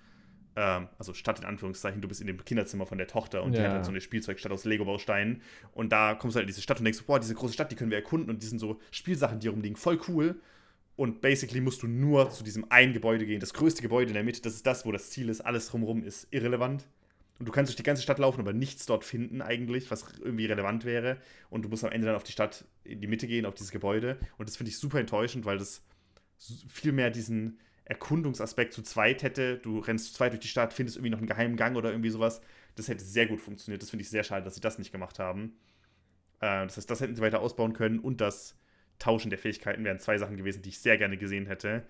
Ähm, 0.55 0.87
also 0.99 1.13
Stadt 1.13 1.39
in 1.39 1.45
Anführungszeichen, 1.45 2.01
du 2.01 2.07
bist 2.07 2.21
in 2.21 2.27
dem 2.27 2.43
Kinderzimmer 2.43 2.85
von 2.85 2.97
der 2.97 3.07
Tochter 3.07 3.43
und 3.43 3.53
ja. 3.53 3.59
die 3.59 3.65
hat 3.65 3.73
halt 3.73 3.85
so 3.85 3.91
eine 3.91 4.01
Spielzeugstadt 4.01 4.51
aus 4.51 4.65
Lego-Bausteinen. 4.65 5.41
Und 5.71 5.91
da 5.91 6.15
kommst 6.15 6.35
du 6.35 6.37
halt 6.37 6.43
in 6.43 6.47
diese 6.47 6.61
Stadt 6.61 6.79
und 6.79 6.85
denkst, 6.85 7.03
boah, 7.07 7.19
diese 7.19 7.33
große 7.33 7.53
Stadt, 7.53 7.71
die 7.71 7.75
können 7.75 7.89
wir 7.89 7.97
erkunden 7.97 8.29
und 8.29 8.43
die 8.43 8.47
sind 8.47 8.59
so 8.59 8.79
Spielsachen, 8.91 9.39
die 9.39 9.47
rumliegen, 9.47 9.75
voll 9.75 9.99
cool. 10.07 10.39
Und 10.95 11.21
basically 11.21 11.59
musst 11.59 11.81
du 11.81 11.87
nur 11.87 12.29
zu 12.29 12.43
diesem 12.43 12.69
einen 12.69 12.93
Gebäude 12.93 13.25
gehen. 13.25 13.39
Das 13.39 13.53
größte 13.53 13.81
Gebäude 13.81 14.09
in 14.09 14.13
der 14.13 14.23
Mitte, 14.23 14.41
das 14.41 14.53
ist 14.53 14.67
das, 14.67 14.85
wo 14.85 14.91
das 14.91 15.09
Ziel 15.09 15.29
ist. 15.29 15.41
Alles 15.41 15.69
drumherum 15.69 16.03
ist 16.03 16.27
irrelevant. 16.29 16.85
Und 17.39 17.47
du 17.47 17.51
kannst 17.51 17.69
durch 17.69 17.77
die 17.77 17.83
ganze 17.83 18.03
Stadt 18.03 18.19
laufen, 18.19 18.39
aber 18.39 18.53
nichts 18.53 18.85
dort 18.85 19.03
finden 19.03 19.41
eigentlich, 19.41 19.89
was 19.91 20.05
irgendwie 20.19 20.45
relevant 20.45 20.85
wäre. 20.85 21.17
Und 21.49 21.63
du 21.63 21.69
musst 21.69 21.83
am 21.83 21.91
Ende 21.91 22.07
dann 22.07 22.15
auf 22.15 22.23
die 22.23 22.31
Stadt, 22.31 22.65
in 22.83 23.01
die 23.01 23.07
Mitte 23.07 23.27
gehen, 23.27 23.45
auf 23.45 23.55
dieses 23.55 23.71
Gebäude. 23.71 24.17
Und 24.37 24.47
das 24.47 24.55
finde 24.55 24.69
ich 24.69 24.77
super 24.77 24.99
enttäuschend, 24.99 25.45
weil 25.45 25.57
das 25.57 25.83
viel 26.67 26.91
mehr 26.91 27.09
diesen 27.09 27.59
Erkundungsaspekt 27.85 28.73
zu 28.73 28.81
zweit 28.81 29.23
hätte. 29.23 29.57
Du 29.57 29.79
rennst 29.79 30.07
zu 30.07 30.13
zweit 30.13 30.31
durch 30.31 30.41
die 30.41 30.47
Stadt, 30.47 30.73
findest 30.73 30.97
irgendwie 30.97 31.09
noch 31.09 31.17
einen 31.17 31.27
geheimen 31.27 31.57
Gang 31.57 31.75
oder 31.75 31.89
irgendwie 31.89 32.09
sowas. 32.09 32.41
Das 32.75 32.87
hätte 32.87 33.03
sehr 33.03 33.27
gut 33.27 33.41
funktioniert. 33.41 33.81
Das 33.81 33.89
finde 33.89 34.03
ich 34.03 34.09
sehr 34.09 34.23
schade, 34.23 34.43
dass 34.43 34.55
sie 34.55 34.61
das 34.61 34.77
nicht 34.77 34.91
gemacht 34.91 35.19
haben. 35.19 35.57
Äh, 36.39 36.65
das 36.65 36.77
heißt, 36.77 36.89
das 36.89 37.01
hätten 37.01 37.15
sie 37.15 37.21
weiter 37.21 37.41
ausbauen 37.41 37.73
können. 37.73 37.99
Und 37.99 38.21
das 38.21 38.57
Tauschen 38.99 39.29
der 39.29 39.39
Fähigkeiten 39.39 39.83
wären 39.83 39.99
zwei 39.99 40.17
Sachen 40.17 40.37
gewesen, 40.37 40.61
die 40.61 40.69
ich 40.69 40.79
sehr 40.79 40.97
gerne 40.97 41.17
gesehen 41.17 41.45
hätte. 41.45 41.85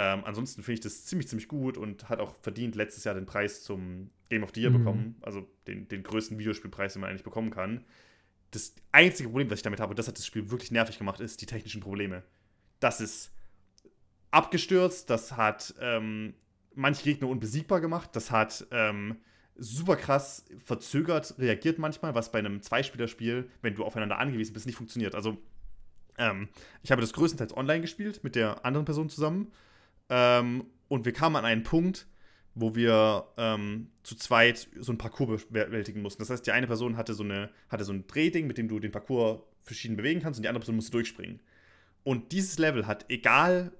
Ähm, 0.00 0.22
ansonsten 0.24 0.62
finde 0.62 0.74
ich 0.74 0.80
das 0.80 1.06
ziemlich, 1.06 1.26
ziemlich 1.26 1.48
gut 1.48 1.76
und 1.76 2.08
hat 2.08 2.20
auch 2.20 2.36
verdient 2.40 2.76
letztes 2.76 3.02
Jahr 3.02 3.16
den 3.16 3.26
Preis 3.26 3.64
zum 3.64 4.10
Game 4.28 4.44
of 4.44 4.50
the 4.54 4.60
Year 4.60 4.70
mhm. 4.70 4.78
bekommen. 4.78 5.16
Also 5.22 5.48
den, 5.66 5.88
den 5.88 6.04
größten 6.04 6.38
Videospielpreis, 6.38 6.92
den 6.92 7.00
man 7.00 7.10
eigentlich 7.10 7.24
bekommen 7.24 7.50
kann. 7.50 7.84
Das 8.52 8.76
einzige 8.92 9.28
Problem, 9.28 9.50
was 9.50 9.58
ich 9.58 9.64
damit 9.64 9.80
habe, 9.80 9.90
und 9.90 9.98
das 9.98 10.06
hat 10.06 10.16
das 10.16 10.24
Spiel 10.24 10.52
wirklich 10.52 10.70
nervig 10.70 10.98
gemacht, 10.98 11.18
ist 11.18 11.40
die 11.42 11.46
technischen 11.46 11.80
Probleme. 11.80 12.22
Das 12.78 13.00
ist 13.00 13.32
abgestürzt, 14.30 15.10
das 15.10 15.36
hat 15.36 15.74
ähm, 15.80 16.34
manche 16.76 17.02
Gegner 17.02 17.26
unbesiegbar 17.26 17.80
gemacht, 17.80 18.10
das 18.12 18.30
hat 18.30 18.68
ähm, 18.70 19.16
super 19.56 19.96
krass 19.96 20.44
verzögert 20.64 21.34
reagiert 21.38 21.80
manchmal, 21.80 22.14
was 22.14 22.30
bei 22.30 22.38
einem 22.38 22.62
Zweispielerspiel, 22.62 23.50
wenn 23.62 23.74
du 23.74 23.84
aufeinander 23.84 24.18
angewiesen 24.18 24.52
bist, 24.52 24.66
nicht 24.66 24.76
funktioniert. 24.76 25.16
Also 25.16 25.38
ähm, 26.18 26.48
ich 26.84 26.92
habe 26.92 27.00
das 27.00 27.12
größtenteils 27.12 27.56
online 27.56 27.80
gespielt 27.80 28.22
mit 28.22 28.36
der 28.36 28.64
anderen 28.64 28.84
Person 28.84 29.08
zusammen 29.08 29.50
ähm, 30.08 30.64
und 30.88 31.04
wir 31.04 31.12
kamen 31.12 31.36
an 31.36 31.44
einen 31.44 31.62
Punkt, 31.62 32.06
wo 32.54 32.74
wir 32.74 33.26
ähm, 33.36 33.90
zu 34.02 34.16
zweit 34.16 34.68
so 34.78 34.92
ein 34.92 34.98
Parcours 34.98 35.46
bewältigen 35.46 36.02
mussten. 36.02 36.20
Das 36.20 36.30
heißt, 36.30 36.46
die 36.46 36.52
eine 36.52 36.66
Person 36.66 36.96
hatte 36.96 37.14
so, 37.14 37.22
eine, 37.22 37.50
hatte 37.68 37.84
so 37.84 37.92
ein 37.92 38.06
Drehding, 38.06 38.46
mit 38.46 38.58
dem 38.58 38.68
du 38.68 38.80
den 38.80 38.90
Parcours 38.90 39.40
verschieden 39.62 39.96
bewegen 39.96 40.20
kannst 40.20 40.38
und 40.38 40.42
die 40.42 40.48
andere 40.48 40.60
Person 40.60 40.76
musste 40.76 40.92
durchspringen. 40.92 41.40
Und 42.02 42.32
dieses 42.32 42.58
Level 42.58 42.86
hat, 42.86 43.04
egal 43.08 43.72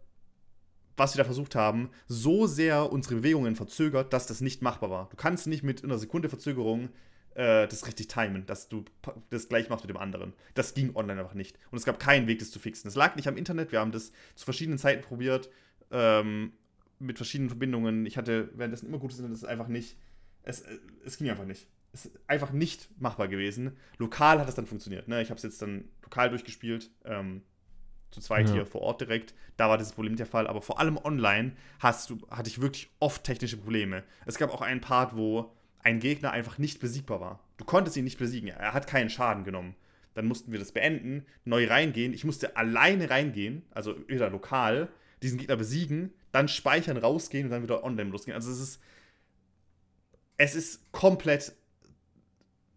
was 0.97 1.15
wir 1.15 1.19
da 1.19 1.25
versucht 1.25 1.55
haben, 1.55 1.91
so 2.09 2.47
sehr 2.47 2.93
unsere 2.93 3.17
Bewegungen 3.17 3.57
verzögert, 3.57 4.13
dass 4.13 4.27
das 4.27 4.41
nicht 4.41 4.63
machbar 4.63 4.91
war. 4.91 5.09
Du 5.11 5.17
kannst 5.17 5.47
nicht 5.47 5.63
mit 5.63 5.85
einer 5.85 5.97
Sekunde 5.97 6.29
Verzögerung 6.29 6.89
äh, 7.35 7.69
das 7.69 7.87
richtig 7.87 8.09
timen, 8.09 8.47
dass 8.47 8.69
du 8.69 8.85
das 9.31 9.49
gleich 9.49 9.69
machst 9.69 9.85
mit 9.85 9.91
dem 9.91 9.97
anderen. 9.97 10.35
Das 10.55 10.75
ging 10.75 10.95
online 10.97 11.21
einfach 11.21 11.35
nicht. 11.35 11.57
Und 11.71 11.79
es 11.79 11.85
gab 11.85 12.01
keinen 12.01 12.27
Weg, 12.27 12.41
das 12.41 12.51
zu 12.51 12.59
fixen. 12.59 12.89
Es 12.89 12.97
lag 12.97 13.15
nicht 13.15 13.29
am 13.29 13.37
Internet, 13.37 13.71
wir 13.71 13.79
haben 13.79 13.93
das 13.93 14.11
zu 14.35 14.45
verschiedenen 14.45 14.79
Zeiten 14.79 15.03
probiert 15.03 15.49
ähm, 15.91 16.53
mit 16.99 17.17
verschiedenen 17.17 17.49
Verbindungen. 17.51 18.07
Ich 18.07 18.17
hatte 18.17 18.51
währenddessen 18.55 18.87
immer 18.89 18.99
gutes 18.99 19.19
Internet, 19.19 19.37
das 19.37 19.43
ist 19.43 19.49
einfach 19.49 19.69
nicht. 19.69 19.97
Es, 20.43 20.65
es 21.05 21.17
ging 21.19 21.31
einfach 21.31 21.45
nicht. 21.45 21.69
Es 21.93 22.07
ist 22.07 22.19
einfach 22.27 22.53
nicht 22.53 22.89
machbar 23.01 23.29
gewesen. 23.29 23.77
Lokal 23.99 24.41
hat 24.41 24.49
es 24.49 24.55
dann 24.55 24.67
funktioniert. 24.67 25.09
Ne? 25.09 25.23
Ich 25.23 25.31
habe 25.31 25.37
es 25.39 25.43
jetzt 25.43 25.63
dann 25.63 25.85
lokal 26.03 26.31
durchgespielt. 26.31 26.91
Ähm, 27.05 27.43
zu 28.11 28.21
zweit 28.21 28.49
Ja. 28.49 28.55
hier 28.55 28.67
vor 28.67 28.81
Ort 28.83 29.01
direkt. 29.03 29.35
Da 29.57 29.69
war 29.69 29.77
dieses 29.79 29.93
Problem 29.93 30.13
nicht 30.13 30.21
der 30.21 30.27
Fall. 30.27 30.47
Aber 30.47 30.63
vor 30.63 30.81
allem 30.81 30.97
online 30.97 31.53
hast 31.79 32.09
du, 32.11 32.19
hatte 32.31 32.49
ich 32.49 32.61
wirklich 32.61 32.91
oft 33.01 33.25
technische 33.25 33.57
Probleme. 33.59 34.03
Es 34.27 34.39
gab 34.39 34.51
auch 34.51 34.63
einen 34.63 34.81
Part, 34.81 35.17
wo 35.17 35.53
ein 35.81 36.01
Gegner 36.01 36.31
einfach 36.31 36.59
nicht 36.59 36.81
besiegbar 36.81 37.21
war. 37.21 37.41
Du 37.59 37.65
konntest 37.65 37.97
ihn 37.97 38.05
nicht 38.05 38.19
besiegen. 38.19 38.49
Er 38.49 38.73
hat 38.73 38.87
keinen 38.87 39.11
Schaden 39.11 39.45
genommen. 39.45 39.75
Dann 40.15 40.27
mussten 40.27 40.53
wir 40.53 40.59
das 40.59 40.73
beenden, 40.73 41.25
neu 41.45 41.67
reingehen. 41.67 42.13
Ich 42.13 42.25
musste 42.25 42.57
alleine 42.57 43.11
reingehen, 43.11 43.63
also 43.71 43.97
wieder 44.09 44.31
lokal, 44.31 44.89
diesen 45.23 45.39
Gegner 45.39 45.57
besiegen, 45.57 46.13
dann 46.33 46.49
speichern, 46.49 46.97
rausgehen 46.97 47.47
und 47.47 47.51
dann 47.51 47.63
wieder 47.63 47.85
online 47.85 48.11
losgehen. 48.11 48.35
Also 48.35 48.51
es 48.51 48.61
ist. 48.61 48.81
Es 50.41 50.55
ist 50.55 50.93
komplett 50.93 51.53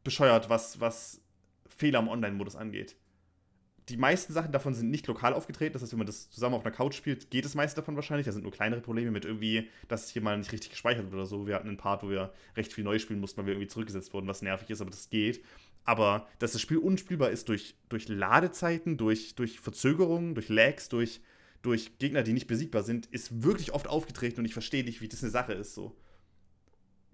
bescheuert, 0.03 0.49
was, 0.49 0.80
was 0.80 1.22
Fehler 1.68 1.99
im 1.99 2.07
Online-Modus 2.07 2.55
angeht. 2.55 2.95
Die 3.89 3.97
meisten 3.97 4.31
Sachen 4.34 4.51
davon 4.51 4.73
sind 4.73 4.89
nicht 4.89 5.07
lokal 5.07 5.34
aufgetreten. 5.34 5.73
Das 5.73 5.81
heißt, 5.81 5.91
wenn 5.91 5.99
man 5.99 6.07
das 6.07 6.30
zusammen 6.30 6.55
auf 6.55 6.65
einer 6.65 6.73
Couch 6.73 6.95
spielt, 6.95 7.30
geht 7.30 7.45
das 7.45 7.55
meiste 7.55 7.81
davon 7.81 7.95
wahrscheinlich. 7.95 8.26
Da 8.26 8.31
sind 8.31 8.43
nur 8.43 8.51
kleinere 8.51 8.80
Probleme 8.81 9.11
mit 9.11 9.26
irgendwie, 9.26 9.69
dass 9.88 10.09
hier 10.09 10.22
mal 10.22 10.38
nicht 10.38 10.51
richtig 10.51 10.69
gespeichert 10.69 11.05
wird 11.05 11.13
oder 11.13 11.26
so. 11.26 11.47
Wir 11.47 11.55
hatten 11.55 11.68
einen 11.68 11.77
Part, 11.77 12.03
wo 12.03 12.09
wir 12.09 12.31
recht 12.55 12.72
viel 12.72 12.84
neu 12.84 12.99
spielen 12.99 13.19
mussten, 13.19 13.38
weil 13.39 13.47
wir 13.47 13.53
irgendwie 13.53 13.68
zurückgesetzt 13.68 14.13
wurden, 14.13 14.27
was 14.27 14.41
nervig 14.41 14.69
ist, 14.69 14.81
aber 14.81 14.91
das 14.91 15.09
geht. 15.09 15.43
Aber 15.84 16.27
dass 16.39 16.51
das 16.51 16.61
Spiel 16.61 16.77
unspielbar 16.77 17.31
ist 17.31 17.49
durch, 17.49 17.76
durch 17.89 18.07
Ladezeiten, 18.07 18.97
durch, 18.97 19.35
durch 19.35 19.59
Verzögerungen, 19.59 20.35
durch 20.35 20.49
Lags, 20.49 20.89
durch, 20.89 21.22
durch 21.61 21.97
Gegner, 21.99 22.23
die 22.23 22.33
nicht 22.33 22.47
besiegbar 22.47 22.83
sind, 22.83 23.05
ist 23.07 23.43
wirklich 23.43 23.73
oft 23.73 23.88
aufgetreten 23.88 24.39
und 24.39 24.45
ich 24.45 24.53
verstehe 24.53 24.83
nicht, 24.83 25.01
wie 25.01 25.07
das 25.07 25.21
eine 25.23 25.31
Sache 25.31 25.53
ist. 25.53 25.73
So. 25.75 25.95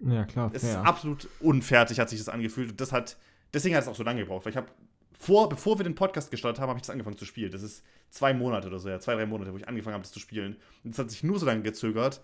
Ja, 0.00 0.24
klar, 0.24 0.50
Es 0.54 0.62
ist 0.62 0.70
fair. 0.72 0.84
absolut 0.86 1.28
unfertig, 1.40 1.98
hat 2.00 2.08
sich 2.08 2.18
das 2.18 2.28
angefühlt. 2.28 2.70
Und 2.70 2.80
das 2.80 2.92
hat, 2.92 3.16
deswegen 3.52 3.74
hat 3.74 3.82
es 3.82 3.88
auch 3.88 3.96
so 3.96 4.04
lange 4.04 4.20
gebraucht. 4.20 4.44
Weil 4.44 4.50
ich 4.52 4.56
habe 4.56 4.68
vor, 5.12 5.48
bevor 5.48 5.78
wir 5.78 5.84
den 5.84 5.94
Podcast 5.96 6.30
gestartet 6.30 6.60
haben, 6.60 6.68
habe 6.68 6.78
ich 6.78 6.82
das 6.82 6.90
angefangen 6.90 7.16
zu 7.16 7.24
spielen. 7.24 7.50
Das 7.50 7.62
ist 7.62 7.82
zwei 8.10 8.32
Monate 8.32 8.68
oder 8.68 8.78
so, 8.78 8.88
ja, 8.88 9.00
zwei, 9.00 9.14
drei 9.16 9.26
Monate, 9.26 9.52
wo 9.52 9.56
ich 9.56 9.66
angefangen 9.68 9.94
habe, 9.94 10.02
das 10.04 10.12
zu 10.12 10.20
spielen. 10.20 10.56
Und 10.84 10.92
das 10.92 10.98
hat 11.00 11.10
sich 11.10 11.24
nur 11.24 11.38
so 11.38 11.46
lange 11.46 11.62
gezögert, 11.62 12.22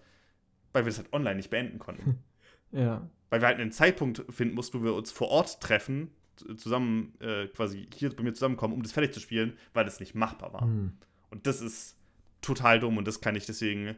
weil 0.73 0.85
wir 0.85 0.91
das 0.91 0.99
halt 0.99 1.13
online 1.13 1.37
nicht 1.37 1.51
beenden 1.51 1.79
konnten. 1.79 2.19
Ja. 2.73 3.09
weil 3.31 3.41
wir 3.41 3.47
halt 3.47 3.61
einen 3.61 3.71
Zeitpunkt 3.71 4.25
finden 4.31 4.57
mussten, 4.57 4.81
wo 4.81 4.85
wir 4.85 4.95
uns 4.95 5.13
vor 5.13 5.29
Ort 5.29 5.61
treffen, 5.61 6.11
zusammen, 6.57 7.15
äh, 7.21 7.47
quasi 7.47 7.87
hier 7.95 8.11
bei 8.11 8.25
mir 8.25 8.33
zusammenkommen, 8.33 8.75
um 8.75 8.83
das 8.83 8.91
fertig 8.91 9.13
zu 9.15 9.21
spielen, 9.21 9.57
weil 9.75 9.85
das 9.85 10.01
nicht 10.01 10.17
machbar 10.17 10.53
war. 10.53 10.63
Hm. 10.63 10.91
Und 11.31 11.47
das 11.47 11.61
ist 11.61 11.94
total 12.45 12.81
dumm 12.81 12.97
und 12.97 13.07
das 13.07 13.21
kann 13.21 13.35
ich 13.37 13.47
deswegen 13.47 13.97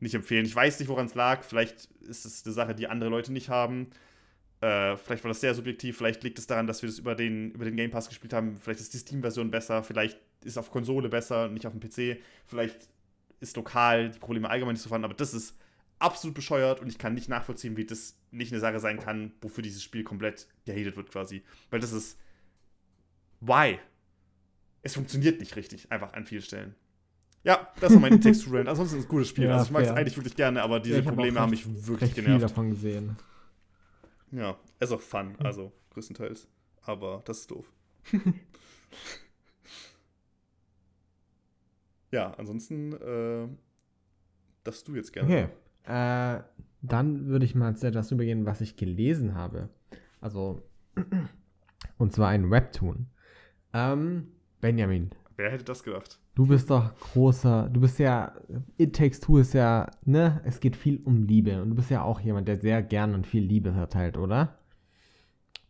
nicht 0.00 0.14
empfehlen. 0.14 0.46
Ich 0.46 0.54
weiß 0.54 0.78
nicht, 0.78 0.88
woran 0.88 1.06
es 1.06 1.14
lag. 1.14 1.42
Vielleicht 1.42 1.86
ist 2.00 2.24
es 2.24 2.44
eine 2.44 2.54
Sache, 2.54 2.74
die 2.74 2.86
andere 2.86 3.10
Leute 3.10 3.32
nicht 3.32 3.48
haben. 3.48 3.90
Äh, 4.60 4.96
vielleicht 4.96 5.24
war 5.24 5.28
das 5.28 5.40
sehr 5.40 5.54
subjektiv. 5.54 5.96
Vielleicht 5.96 6.22
liegt 6.22 6.38
es 6.38 6.46
daran, 6.46 6.66
dass 6.66 6.82
wir 6.82 6.88
das 6.88 6.98
über 6.98 7.14
den, 7.14 7.52
über 7.52 7.64
den 7.64 7.76
Game 7.76 7.90
Pass 7.90 8.08
gespielt 8.08 8.32
haben. 8.32 8.56
Vielleicht 8.56 8.80
ist 8.80 8.94
die 8.94 8.98
Steam-Version 8.98 9.50
besser. 9.50 9.82
Vielleicht 9.82 10.18
ist 10.42 10.52
es 10.52 10.58
auf 10.58 10.70
Konsole 10.70 11.08
besser, 11.08 11.48
nicht 11.48 11.66
auf 11.66 11.72
dem 11.72 11.80
PC. 11.80 12.20
Vielleicht 12.46 12.88
ist 13.40 13.56
lokal 13.56 14.10
die 14.10 14.18
Probleme 14.18 14.50
allgemein 14.50 14.74
nicht 14.74 14.82
so 14.82 14.88
vorhanden. 14.88 15.06
Aber 15.06 15.14
das 15.14 15.34
ist 15.34 15.56
absolut 15.98 16.34
bescheuert 16.34 16.80
und 16.80 16.88
ich 16.88 16.98
kann 16.98 17.14
nicht 17.14 17.28
nachvollziehen, 17.28 17.76
wie 17.76 17.84
das 17.84 18.16
nicht 18.30 18.52
eine 18.52 18.60
Sache 18.60 18.80
sein 18.80 19.00
kann, 19.00 19.32
wofür 19.40 19.62
dieses 19.62 19.82
Spiel 19.82 20.04
komplett 20.04 20.48
gehatet 20.64 20.96
wird 20.96 21.10
quasi. 21.10 21.42
Weil 21.70 21.80
das 21.80 21.92
ist. 21.92 22.18
Why? 23.40 23.78
Es 24.82 24.94
funktioniert 24.94 25.40
nicht 25.40 25.56
richtig, 25.56 25.90
einfach 25.90 26.12
an 26.12 26.26
vielen 26.26 26.42
Stellen. 26.42 26.74
Ja, 27.44 27.68
das 27.80 27.92
war 27.92 28.00
mein 28.00 28.20
Text 28.20 28.44
to 28.44 28.50
Rant. 28.50 28.68
Ansonsten 28.68 28.96
ist 28.96 29.04
es 29.04 29.06
ein 29.06 29.10
gutes 29.10 29.28
Spiel. 29.28 29.44
Ja, 29.44 29.52
also 29.54 29.66
ich 29.66 29.70
mag 29.70 29.84
es 29.84 29.90
eigentlich 29.90 30.16
wirklich 30.16 30.36
gerne, 30.36 30.62
aber 30.62 30.80
diese 30.80 30.96
Ja, 30.96 31.00
ich 31.00 31.06
hab 31.06 31.14
Probleme 31.14 31.40
haben 31.40 31.50
mich 31.50 31.66
wirklich 31.86 32.02
Recht 32.02 32.14
viel 32.14 32.24
genervt. 32.24 32.44
davon 32.44 32.70
gesehen. 32.70 33.16
Ja, 34.32 34.56
ist 34.80 34.92
auch 34.92 35.00
fun, 35.00 35.34
also 35.38 35.72
größtenteils. 35.90 36.48
Aber 36.82 37.22
das 37.24 37.38
ist 37.40 37.50
doof. 37.50 37.72
ja, 42.10 42.32
ansonsten 42.34 42.92
äh, 42.94 43.48
darfst 44.64 44.88
du 44.88 44.94
jetzt 44.94 45.12
gerne. 45.12 45.28
Okay. 45.28 45.48
Äh, 46.38 46.42
dann 46.82 47.26
würde 47.26 47.44
ich 47.44 47.54
mal 47.54 47.76
zu 47.76 47.86
etwas 47.86 48.10
übergehen, 48.12 48.46
was 48.46 48.60
ich 48.60 48.76
gelesen 48.76 49.34
habe. 49.34 49.68
Also, 50.20 50.62
und 51.98 52.12
zwar 52.12 52.28
ein 52.28 52.50
Webtoon. 52.50 53.06
Ähm, 53.72 54.28
Benjamin, 54.60 55.10
Wer 55.38 55.52
hätte 55.52 55.64
das 55.64 55.84
gedacht? 55.84 56.18
du 56.34 56.46
bist 56.46 56.68
doch 56.68 56.90
großer, 56.98 57.70
du 57.72 57.80
bist 57.80 57.98
ja, 58.00 58.32
It 58.76 58.94
Takes 58.94 59.20
Two 59.20 59.38
ist 59.38 59.54
ja, 59.54 59.88
ne, 60.04 60.40
es 60.44 60.58
geht 60.60 60.74
viel 60.76 61.00
um 61.04 61.22
Liebe 61.22 61.62
und 61.62 61.70
du 61.70 61.74
bist 61.76 61.90
ja 61.90 62.02
auch 62.02 62.20
jemand, 62.20 62.48
der 62.48 62.56
sehr 62.56 62.82
gern 62.82 63.14
und 63.14 63.24
viel 63.26 63.42
Liebe 63.44 63.72
verteilt, 63.72 64.16
oder? 64.18 64.58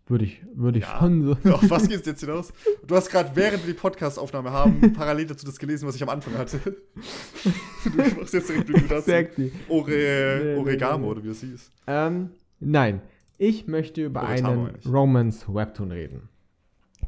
Würde 0.06 0.24
ich, 0.24 0.42
würde 0.54 0.78
ich 0.78 0.84
Ja. 0.84 0.98
schon 0.98 1.22
so. 1.22 1.32
Auf 1.52 1.68
was 1.68 1.86
geht 1.86 2.00
es 2.00 2.06
jetzt 2.06 2.20
hinaus? 2.20 2.50
Du 2.86 2.96
hast 2.96 3.10
gerade, 3.10 3.30
während 3.34 3.66
wir 3.66 3.74
die 3.74 3.78
Podcast-Aufnahme 3.78 4.50
haben, 4.50 4.92
parallel 4.94 5.26
dazu 5.26 5.44
das 5.44 5.58
gelesen, 5.58 5.86
was 5.86 5.96
ich 5.96 6.02
am 6.02 6.08
Anfang 6.08 6.32
hatte. 6.38 6.58
du 7.84 8.20
machst 8.20 8.32
jetzt 8.32 8.48
direkt 8.48 8.70
mit 8.70 8.90
das. 8.90 9.06
Exactly. 9.06 9.52
Ore, 9.68 10.56
Oregamo, 10.58 11.08
oder 11.08 11.22
wie 11.22 11.28
es 11.28 11.40
hieß. 11.42 11.70
Ähm, 11.86 12.30
nein. 12.58 13.02
Ich 13.36 13.66
möchte 13.66 14.02
über 14.04 14.22
Oretamo 14.22 14.66
einen. 14.66 14.78
Romance-Webtoon 14.86 15.92
reden. 15.92 16.28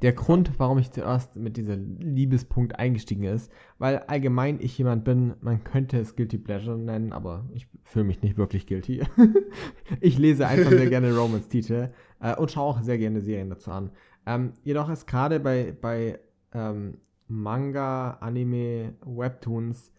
Der 0.03 0.13
Grund, 0.13 0.53
warum 0.59 0.79
ich 0.79 0.91
zuerst 0.93 1.37
mit 1.37 1.57
diesem 1.57 1.99
Liebespunkt 1.99 2.79
eingestiegen 2.79 3.25
ist, 3.25 3.53
weil 3.79 3.99
allgemein 3.99 4.59
ich 4.61 4.77
jemand 4.79 5.05
bin, 5.05 5.35
man 5.41 5.63
könnte 5.63 5.99
es 5.99 6.17
Guilty 6.17 6.39
Pleasure 6.39 6.79
nennen, 6.79 7.13
aber 7.13 7.45
ich 7.53 7.69
fühle 7.85 8.07
mich 8.07 8.23
nicht 8.23 8.39
wirklich 8.39 8.67
guilty. 8.67 9.03
ich 10.01 10.17
lese 10.17 10.47
einfach 10.47 10.71
sehr 10.71 10.89
gerne 10.89 11.15
Romance-Titel 11.15 11.91
äh, 12.21 12.35
und 12.37 12.51
schaue 12.51 12.65
auch 12.65 12.83
sehr 12.83 12.99
gerne 12.99 13.21
Serien 13.21 13.51
dazu 13.51 13.71
an. 13.71 13.91
Ähm, 14.27 14.55
jedoch 14.63 14.89
ist 14.89 15.07
gerade 15.07 15.39
bei, 15.39 15.77
bei 15.79 16.19
ähm, 16.53 16.99
Manga, 17.29 18.13
Anime, 18.21 18.95
Webtoons, 19.05 19.93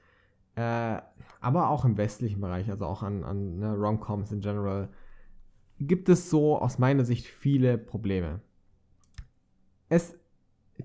äh, 0.56 0.98
aber 1.40 1.69
auch 1.69 1.86
im 1.86 1.98
westlichen 1.98 2.41
Bereich, 2.41 2.69
also 2.69 2.86
auch 2.86 3.03
an, 3.03 3.23
an 3.23 3.60
ne, 3.60 3.76
Romcoms 3.76 4.32
in 4.32 4.41
general, 4.41 4.90
gibt 5.80 6.10
es 6.10 6.30
so 6.30 6.57
aus 6.57 6.78
meiner 6.78 7.06
Sicht 7.06 7.26
viele 7.26 7.78
Probleme. 7.78 8.41
Es 9.91 10.18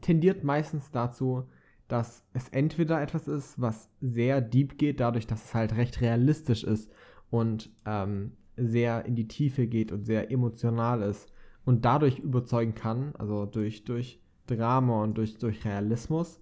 tendiert 0.01 0.43
meistens 0.43 0.91
dazu, 0.91 1.45
dass 1.87 2.24
es 2.33 2.49
entweder 2.49 3.01
etwas 3.01 3.28
ist, 3.28 3.61
was 3.61 3.89
sehr 4.01 4.41
deep 4.41 4.78
geht, 4.78 4.99
dadurch, 4.99 5.28
dass 5.28 5.45
es 5.45 5.55
halt 5.55 5.77
recht 5.77 6.01
realistisch 6.01 6.65
ist 6.65 6.91
und 7.31 7.70
ähm, 7.85 8.33
sehr 8.57 9.05
in 9.05 9.15
die 9.15 9.28
Tiefe 9.28 9.69
geht 9.69 9.93
und 9.93 10.07
sehr 10.07 10.33
emotional 10.33 11.03
ist 11.03 11.33
und 11.65 11.85
dadurch 11.85 12.19
überzeugen 12.19 12.74
kann, 12.74 13.15
also 13.15 13.47
durch, 13.47 13.85
durch 13.85 14.20
Drama 14.49 15.05
und 15.05 15.16
durch, 15.19 15.39
durch 15.39 15.65
Realismus. 15.65 16.41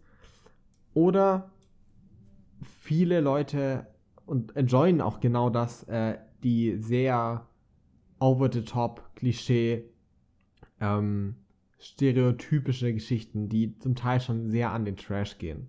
Oder 0.94 1.50
viele 2.62 3.20
Leute 3.20 3.88
und 4.24 4.56
enjoyen 4.56 5.02
auch 5.02 5.20
genau 5.20 5.50
das, 5.50 5.82
äh, 5.82 6.16
die 6.42 6.78
sehr 6.78 7.46
over 8.20 8.50
the 8.50 8.64
top, 8.64 9.02
Klischee, 9.16 9.84
ähm, 10.80 11.36
stereotypische 11.84 12.92
Geschichten, 12.92 13.48
die 13.48 13.78
zum 13.78 13.94
Teil 13.94 14.20
schon 14.20 14.50
sehr 14.50 14.70
an 14.72 14.84
den 14.84 14.96
Trash 14.96 15.38
gehen. 15.38 15.68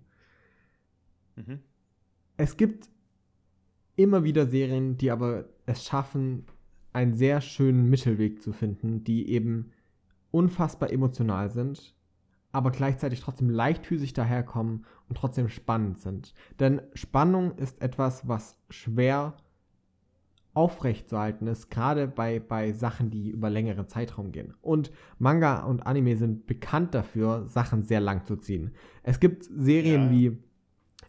Mhm. 1.36 1.60
Es 2.36 2.56
gibt 2.56 2.88
immer 3.96 4.24
wieder 4.24 4.46
Serien, 4.46 4.96
die 4.96 5.10
aber 5.10 5.48
es 5.66 5.84
schaffen, 5.84 6.44
einen 6.92 7.14
sehr 7.14 7.40
schönen 7.40 7.90
Mittelweg 7.90 8.42
zu 8.42 8.52
finden, 8.52 9.04
die 9.04 9.28
eben 9.30 9.72
unfassbar 10.30 10.90
emotional 10.90 11.50
sind, 11.50 11.94
aber 12.52 12.70
gleichzeitig 12.70 13.20
trotzdem 13.20 13.50
leichtfüßig 13.50 14.14
daherkommen 14.14 14.86
und 15.08 15.18
trotzdem 15.18 15.48
spannend 15.48 15.98
sind. 15.98 16.32
Denn 16.58 16.80
Spannung 16.94 17.56
ist 17.58 17.82
etwas, 17.82 18.26
was 18.28 18.58
schwer 18.70 19.36
aufrechtzuerhalten 20.56 21.46
ist, 21.46 21.70
gerade 21.70 22.08
bei, 22.08 22.40
bei 22.40 22.72
Sachen, 22.72 23.10
die 23.10 23.28
über 23.30 23.50
längere 23.50 23.86
Zeitraum 23.86 24.32
gehen. 24.32 24.54
Und 24.62 24.90
Manga 25.18 25.64
und 25.64 25.86
Anime 25.86 26.16
sind 26.16 26.46
bekannt 26.46 26.94
dafür, 26.94 27.46
Sachen 27.48 27.82
sehr 27.84 28.00
lang 28.00 28.24
zu 28.24 28.36
ziehen. 28.36 28.72
Es 29.02 29.20
gibt 29.20 29.44
Serien 29.44 30.04
Ja. 30.04 30.10
wie 30.10 30.38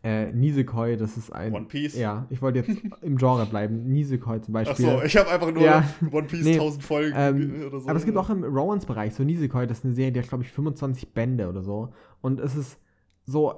äh, 0.04 0.32
Nisekoi, 0.32 0.96
das 0.96 1.18
ist 1.18 1.32
ein. 1.32 1.54
One 1.54 1.66
Piece. 1.66 1.98
Ja, 1.98 2.28
ich 2.30 2.42
wollte 2.42 2.60
jetzt 2.60 2.70
im 3.02 3.18
Genre 3.18 3.46
bleiben. 3.46 3.86
Nisekoi 3.92 4.40
zum 4.42 4.54
Beispiel. 4.54 4.86
so, 4.86 5.02
ich 5.02 5.18
habe 5.18 5.30
einfach 5.32 5.52
nur 5.52 5.64
Ja. 5.64 5.84
One 6.12 6.28
Piece 6.28 6.44
Nee, 6.46 6.54
1000 6.54 6.84
Folgen 6.84 7.14
Ähm, 7.18 7.64
oder 7.68 7.80
so. 7.80 7.90
aber 7.90 7.98
es 7.98 8.06
gibt 8.06 8.18
auch 8.18 8.30
im 8.30 8.44
Romance-Bereich, 8.44 9.14
so 9.16 9.24
Nisekoi, 9.24 9.66
das 9.66 9.80
ist 9.80 9.86
eine 9.86 9.94
Serie, 9.96 10.12
die 10.12 10.20
hat, 10.20 10.28
glaube 10.30 10.44
ich, 10.44 10.52
25 10.52 11.14
Bände 11.14 11.50
oder 11.50 11.64
so. 11.64 11.94
Und 12.22 12.40
es 12.40 12.56
ist 12.56 12.80
so, 13.26 13.56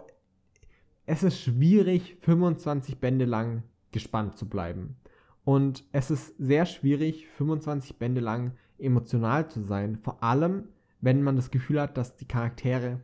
es 1.05 1.23
ist 1.23 1.41
schwierig, 1.41 2.17
25 2.21 2.99
Bände 2.99 3.25
lang 3.25 3.63
gespannt 3.91 4.37
zu 4.37 4.47
bleiben. 4.47 4.95
Und 5.43 5.83
es 5.91 6.11
ist 6.11 6.35
sehr 6.37 6.65
schwierig, 6.65 7.27
25 7.37 7.97
Bände 7.97 8.21
lang 8.21 8.53
emotional 8.77 9.49
zu 9.49 9.61
sein. 9.61 9.97
Vor 9.97 10.23
allem, 10.23 10.65
wenn 11.01 11.23
man 11.23 11.35
das 11.35 11.51
Gefühl 11.51 11.81
hat, 11.81 11.97
dass 11.97 12.15
die 12.15 12.27
Charaktere 12.27 12.99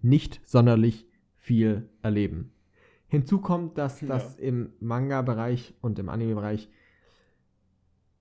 nicht 0.00 0.40
sonderlich 0.44 1.06
viel 1.36 1.88
erleben. 2.02 2.52
Hinzu 3.08 3.40
kommt, 3.40 3.78
dass 3.78 4.00
Ja. 4.00 4.08
das 4.08 4.36
im 4.36 4.72
Manga-Bereich 4.80 5.74
und 5.80 5.98
im 5.98 6.08
Anime-Bereich 6.08 6.68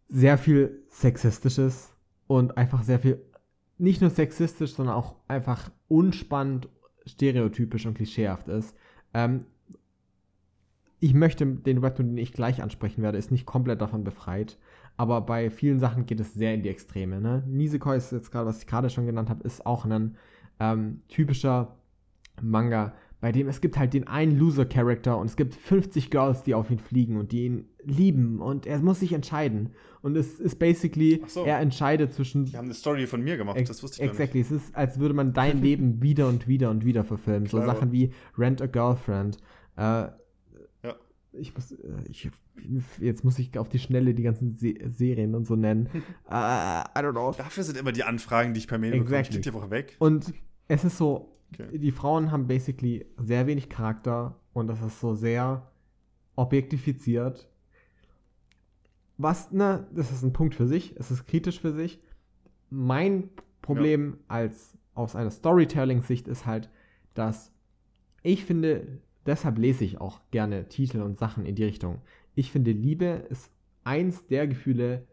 sehr 0.07 0.37
viel 0.37 0.83
Sexistisches 0.89 1.95
und 2.27 2.57
einfach 2.57 2.83
sehr 2.83 2.99
viel, 2.99 3.21
nicht 3.77 4.01
nur 4.01 4.09
sexistisch, 4.09 4.73
sondern 4.73 4.95
auch 4.95 5.15
einfach 5.27 5.71
unspannend, 5.87 6.69
stereotypisch 7.05 7.85
und 7.85 7.95
klischeehaft 7.95 8.47
ist. 8.47 8.75
Ähm, 9.13 9.45
ich 11.01 11.15
möchte 11.15 11.45
den 11.45 11.81
Webtoon, 11.81 12.09
den 12.09 12.17
ich 12.17 12.31
gleich 12.31 12.61
ansprechen 12.61 13.01
werde, 13.01 13.17
ist 13.17 13.31
nicht 13.31 13.47
komplett 13.47 13.81
davon 13.81 14.03
befreit. 14.03 14.57
Aber 14.97 15.21
bei 15.21 15.49
vielen 15.49 15.79
Sachen 15.79 16.05
geht 16.05 16.19
es 16.19 16.35
sehr 16.35 16.53
in 16.53 16.61
die 16.61 16.69
Extreme. 16.69 17.19
Ne? 17.19 17.43
Nisekoi 17.47 17.97
ist 17.97 18.11
jetzt 18.11 18.31
gerade, 18.31 18.45
was 18.45 18.59
ich 18.59 18.67
gerade 18.67 18.89
schon 18.91 19.07
genannt 19.07 19.29
habe, 19.29 19.43
ist 19.43 19.65
auch 19.65 19.83
ein 19.83 20.15
ähm, 20.59 21.01
typischer 21.07 21.75
Manga, 22.39 22.93
bei 23.19 23.31
dem 23.31 23.47
es 23.47 23.61
gibt 23.61 23.79
halt 23.79 23.95
den 23.95 24.07
einen 24.07 24.37
Loser-Character 24.37 25.17
und 25.17 25.25
es 25.25 25.35
gibt 25.35 25.55
50 25.55 26.11
Girls, 26.11 26.43
die 26.43 26.53
auf 26.53 26.69
ihn 26.69 26.77
fliegen 26.77 27.17
und 27.17 27.31
die 27.31 27.45
ihn 27.45 27.65
lieben 27.83 28.39
und 28.39 28.67
er 28.67 28.77
muss 28.79 28.99
sich 28.99 29.13
entscheiden. 29.13 29.71
Und 30.03 30.15
es 30.15 30.39
ist 30.39 30.59
basically, 30.59 31.23
so. 31.27 31.45
er 31.45 31.59
entscheidet 31.59 32.13
zwischen. 32.13 32.45
Die 32.45 32.57
haben 32.57 32.65
eine 32.65 32.73
Story 32.75 33.07
von 33.07 33.23
mir 33.23 33.37
gemacht, 33.37 33.59
das 33.67 33.81
wusste 33.81 34.03
ich 34.03 34.09
Exactly, 34.09 34.39
nicht. 34.39 34.51
es 34.51 34.63
ist, 34.63 34.75
als 34.75 34.99
würde 34.99 35.15
man 35.15 35.33
dein 35.33 35.57
Leben 35.63 36.01
wieder 36.03 36.27
und 36.27 36.47
wieder 36.47 36.69
und 36.69 36.85
wieder 36.85 37.03
verfilmen. 37.03 37.47
Klar, 37.47 37.63
so 37.63 37.67
Sachen 37.67 37.91
wie 37.91 38.11
Rent 38.37 38.61
a 38.61 38.67
Girlfriend. 38.67 39.37
Äh. 39.77 40.09
Ich 41.33 41.55
muss, 41.55 41.71
äh, 41.71 41.77
ich, 42.09 42.29
jetzt 42.99 43.23
muss 43.23 43.39
ich 43.39 43.57
auf 43.57 43.69
die 43.69 43.79
Schnelle 43.79 44.13
die 44.13 44.23
ganzen 44.23 44.53
Se 44.53 44.73
Serien 44.89 45.35
und 45.35 45.45
so 45.45 45.55
nennen. 45.55 45.89
uh, 46.27 46.29
I 46.29 46.99
don't 46.99 47.11
know. 47.11 47.31
Dafür 47.31 47.63
sind 47.63 47.77
immer 47.77 47.91
die 47.91 48.03
Anfragen, 48.03 48.53
die 48.53 48.59
ich 48.59 48.67
per 48.67 48.77
Mail 48.77 48.93
exactly. 48.93 49.09
bekomme, 49.09 49.25
steht 49.25 49.45
die 49.45 49.53
Woche 49.53 49.69
weg. 49.69 49.95
Und 49.99 50.33
es 50.67 50.83
ist 50.83 50.97
so, 50.97 51.31
Okay. 51.53 51.77
Die 51.77 51.91
Frauen 51.91 52.31
haben 52.31 52.47
basically 52.47 53.05
sehr 53.17 53.47
wenig 53.47 53.69
Charakter 53.69 54.39
und 54.53 54.67
das 54.67 54.81
ist 54.81 54.99
so 54.99 55.13
sehr 55.13 55.69
objektifiziert. 56.35 57.49
Was, 59.17 59.51
ne, 59.51 59.87
das 59.93 60.11
ist 60.11 60.23
ein 60.23 60.33
Punkt 60.33 60.55
für 60.55 60.67
sich, 60.67 60.95
es 60.97 61.11
ist 61.11 61.27
kritisch 61.27 61.59
für 61.59 61.73
sich. 61.73 62.01
Mein 62.69 63.29
Problem 63.61 64.13
ja. 64.13 64.35
als 64.35 64.77
aus 64.93 65.15
einer 65.15 65.31
Storytelling-Sicht 65.31 66.27
ist 66.27 66.45
halt, 66.45 66.69
dass 67.13 67.51
ich 68.23 68.45
finde, 68.45 68.99
deshalb 69.25 69.57
lese 69.57 69.83
ich 69.83 69.99
auch 69.99 70.21
gerne 70.31 70.67
Titel 70.67 71.01
und 71.01 71.19
Sachen 71.19 71.45
in 71.45 71.55
die 71.55 71.63
Richtung. 71.63 72.01
Ich 72.35 72.51
finde, 72.51 72.71
Liebe 72.71 73.05
ist 73.29 73.51
eins 73.83 74.25
der 74.27 74.47
Gefühle, 74.47 75.07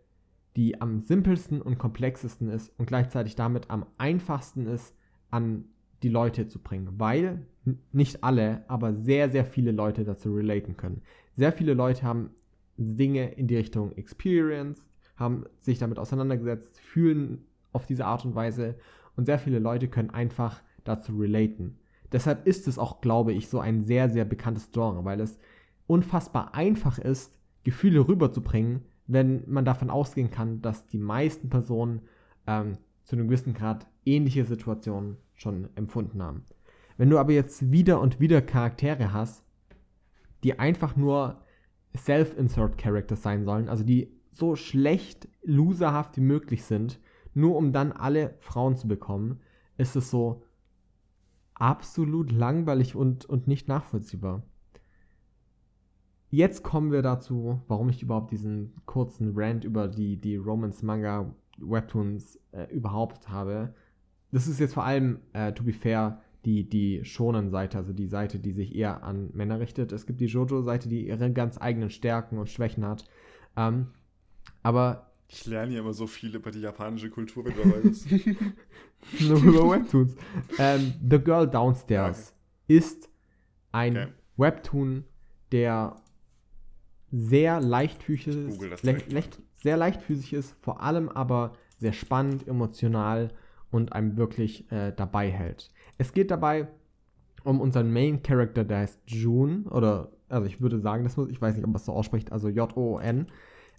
die 0.56 0.80
am 0.80 1.00
simpelsten 1.00 1.62
und 1.62 1.78
komplexesten 1.78 2.48
ist 2.48 2.72
und 2.78 2.86
gleichzeitig 2.86 3.36
damit 3.36 3.70
am 3.70 3.86
einfachsten 3.96 4.66
ist, 4.66 4.94
an 5.30 5.64
die 6.02 6.08
Leute 6.08 6.48
zu 6.48 6.58
bringen, 6.58 6.94
weil 6.98 7.46
nicht 7.92 8.24
alle, 8.24 8.64
aber 8.68 8.94
sehr, 8.94 9.30
sehr 9.30 9.44
viele 9.44 9.72
Leute 9.72 10.04
dazu 10.04 10.34
relaten 10.34 10.76
können. 10.76 11.02
Sehr 11.36 11.52
viele 11.52 11.74
Leute 11.74 12.02
haben 12.02 12.30
Dinge 12.76 13.32
in 13.32 13.46
die 13.46 13.56
Richtung 13.56 13.92
Experience, 13.92 14.86
haben 15.16 15.44
sich 15.58 15.78
damit 15.78 15.98
auseinandergesetzt, 15.98 16.80
fühlen 16.80 17.44
auf 17.72 17.86
diese 17.86 18.06
Art 18.06 18.24
und 18.24 18.34
Weise 18.34 18.76
und 19.16 19.26
sehr 19.26 19.38
viele 19.38 19.58
Leute 19.58 19.88
können 19.88 20.10
einfach 20.10 20.62
dazu 20.84 21.16
relaten. 21.16 21.78
Deshalb 22.12 22.46
ist 22.46 22.68
es 22.68 22.78
auch, 22.78 23.00
glaube 23.00 23.32
ich, 23.32 23.48
so 23.48 23.60
ein 23.60 23.84
sehr, 23.84 24.08
sehr 24.08 24.24
bekanntes 24.24 24.70
Genre, 24.70 25.04
weil 25.04 25.20
es 25.20 25.38
unfassbar 25.86 26.54
einfach 26.54 26.98
ist, 26.98 27.38
Gefühle 27.64 28.08
rüberzubringen, 28.08 28.82
wenn 29.06 29.42
man 29.46 29.64
davon 29.64 29.90
ausgehen 29.90 30.30
kann, 30.30 30.62
dass 30.62 30.86
die 30.86 30.98
meisten 30.98 31.48
Personen 31.48 32.02
ähm, 32.46 32.78
zu 33.04 33.16
einem 33.16 33.28
gewissen 33.28 33.54
Grad 33.54 33.86
ähnliche 34.04 34.44
Situationen 34.44 35.16
schon 35.34 35.68
empfunden 35.76 36.22
haben. 36.22 36.44
Wenn 36.96 37.10
du 37.10 37.18
aber 37.18 37.32
jetzt 37.32 37.70
wieder 37.70 38.00
und 38.00 38.20
wieder 38.20 38.42
Charaktere 38.42 39.12
hast, 39.12 39.44
die 40.44 40.58
einfach 40.58 40.96
nur 40.96 41.42
Self-Insert-Characters 41.96 43.22
sein 43.22 43.44
sollen, 43.44 43.68
also 43.68 43.84
die 43.84 44.12
so 44.30 44.56
schlecht 44.56 45.28
loserhaft 45.42 46.16
wie 46.16 46.22
möglich 46.22 46.64
sind, 46.64 47.00
nur 47.34 47.56
um 47.56 47.72
dann 47.72 47.92
alle 47.92 48.34
Frauen 48.40 48.76
zu 48.76 48.88
bekommen, 48.88 49.40
ist 49.76 49.96
es 49.96 50.10
so 50.10 50.42
absolut 51.58 52.32
langweilig 52.32 52.94
und, 52.94 53.24
und 53.26 53.46
nicht 53.46 53.68
nachvollziehbar. 53.68 54.42
Jetzt 56.30 56.62
kommen 56.62 56.92
wir 56.92 57.02
dazu, 57.02 57.60
warum 57.68 57.88
ich 57.88 58.02
überhaupt 58.02 58.30
diesen 58.30 58.74
kurzen 58.84 59.32
Rant 59.34 59.64
über 59.64 59.88
die, 59.88 60.16
die 60.16 60.36
Romance-Manga 60.36 61.34
Webtoons 61.58 62.38
äh, 62.52 62.64
überhaupt 62.72 63.28
habe 63.28 63.74
das 64.30 64.46
ist 64.46 64.60
jetzt 64.60 64.74
vor 64.74 64.84
allem, 64.84 65.20
äh, 65.32 65.52
to 65.52 65.64
be 65.64 65.72
fair, 65.72 66.20
die, 66.44 66.68
die 66.68 67.04
Shonen-Seite, 67.04 67.78
also 67.78 67.92
die 67.92 68.06
Seite, 68.06 68.38
die 68.38 68.52
sich 68.52 68.74
eher 68.74 69.02
an 69.02 69.30
Männer 69.32 69.60
richtet. 69.60 69.92
Es 69.92 70.06
gibt 70.06 70.20
die 70.20 70.26
Jojo-Seite, 70.26 70.88
die 70.88 71.06
ihre 71.08 71.32
ganz 71.32 71.60
eigenen 71.60 71.90
Stärken 71.90 72.38
und 72.38 72.48
Schwächen 72.48 72.84
hat. 72.84 73.04
Ähm, 73.56 73.88
aber. 74.62 75.07
Ich 75.30 75.44
lerne 75.46 75.74
ja 75.74 75.80
immer 75.80 75.92
so 75.92 76.06
viel 76.06 76.34
über 76.34 76.50
die 76.50 76.60
japanische 76.60 77.10
Kultur, 77.10 77.44
wenn 77.44 77.54
du 77.54 77.62
dabei 77.62 77.80
bist. 77.80 78.10
Nur 79.20 79.42
über 79.42 79.70
Webtoons. 79.70 80.16
Ähm, 80.58 80.94
The 81.08 81.18
Girl 81.18 81.46
Downstairs 81.48 82.34
okay. 82.64 82.76
ist 82.78 83.10
ein 83.72 83.96
okay. 83.96 84.12
Webtoon, 84.38 85.04
der 85.52 85.96
sehr 87.10 87.60
leichtfüßig 87.60 88.26
ist, 88.28 88.82
le 88.82 89.02
leicht, 89.08 89.38
sehr 89.62 89.76
leichtfüßig 89.76 90.32
ist, 90.32 90.56
vor 90.60 90.82
allem 90.82 91.08
aber 91.08 91.52
sehr 91.78 91.92
spannend, 91.92 92.46
emotional 92.46 93.32
und 93.70 93.92
einem 93.92 94.16
wirklich 94.16 94.70
äh, 94.72 94.92
dabei 94.92 95.30
hält. 95.30 95.70
Es 95.98 96.12
geht 96.12 96.30
dabei 96.30 96.68
um 97.44 97.60
unseren 97.60 97.92
Main 97.92 98.22
Character, 98.22 98.64
der 98.64 98.78
heißt 98.78 99.00
June, 99.06 99.64
oder, 99.70 100.10
also 100.28 100.46
ich 100.46 100.60
würde 100.60 100.78
sagen, 100.78 101.04
das 101.04 101.16
muss, 101.16 101.28
ich 101.28 101.40
weiß 101.40 101.54
nicht, 101.54 101.64
ob 101.64 101.70
man 101.70 101.76
es 101.76 101.86
so 101.86 101.92
ausspricht, 101.92 102.32
also 102.32 102.48
J-O-N, 102.48 103.26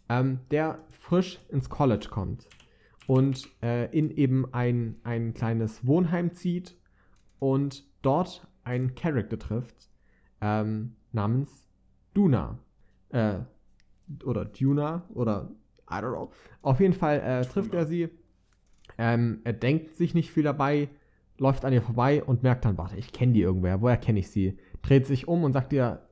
ähm, 0.10 0.40
der 0.52 0.80
frisch 0.90 1.40
ins 1.50 1.70
College 1.70 2.08
kommt 2.10 2.48
und 3.08 3.48
äh, 3.64 3.86
in 3.98 4.12
eben 4.12 4.54
ein, 4.54 4.96
ein 5.04 5.34
kleines 5.34 5.86
Wohnheim 5.86 6.34
zieht 6.34 6.76
und 7.40 7.86
dort 8.02 8.48
einen 8.64 8.96
Charakter 8.96 9.40
trifft, 9.40 9.90
ähm, 10.42 10.96
namens 11.12 11.66
Duna. 12.14 12.60
Äh, 13.10 13.40
oder 14.24 14.46
Duna, 14.46 15.04
oder 15.14 15.52
I 15.90 15.96
don't 15.96 16.14
know. 16.14 16.32
Auf 16.62 16.80
jeden 16.80 16.94
Fall 16.94 17.20
äh, 17.20 17.46
trifft 17.46 17.74
er 17.74 17.86
sie 17.86 18.10
ähm, 19.00 19.40
er 19.46 19.54
denkt 19.54 19.96
sich 19.96 20.14
nicht 20.14 20.30
viel 20.30 20.44
dabei, 20.44 20.90
läuft 21.38 21.64
an 21.64 21.72
ihr 21.72 21.82
vorbei 21.82 22.22
und 22.22 22.44
merkt 22.44 22.66
dann, 22.66 22.78
warte, 22.78 22.98
ich 22.98 23.14
kenne 23.14 23.32
die 23.32 23.42
irgendwer, 23.42 23.82
woher 23.82 23.98
kenne 23.98 24.20
ich 24.20 24.30
sie? 24.30 24.58
Dreht 24.82 25.06
sich 25.06 25.28
um 25.28 25.46
und 25.46 25.54
sagt 25.54 25.72
ihr, 25.72 26.06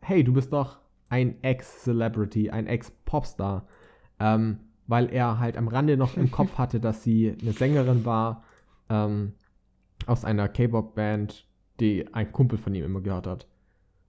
hey, 0.00 0.22
du 0.22 0.32
bist 0.32 0.52
doch 0.52 0.78
ein 1.08 1.42
Ex-Celebrity, 1.42 2.50
ein 2.50 2.66
Ex-Popstar. 2.66 3.66
Ähm, 4.18 4.60
weil 4.86 5.10
er 5.12 5.38
halt 5.38 5.56
am 5.56 5.68
Rande 5.68 5.96
noch 5.96 6.16
im 6.16 6.30
Kopf 6.30 6.54
hatte, 6.58 6.80
dass 6.80 7.02
sie 7.02 7.36
eine 7.40 7.52
Sängerin 7.52 8.04
war 8.04 8.44
ähm, 8.88 9.32
aus 10.06 10.24
einer 10.24 10.48
K-Pop-Band, 10.48 11.46
die 11.80 12.12
ein 12.12 12.30
Kumpel 12.32 12.58
von 12.58 12.74
ihm 12.74 12.84
immer 12.84 13.00
gehört 13.00 13.26
hat. 13.26 13.48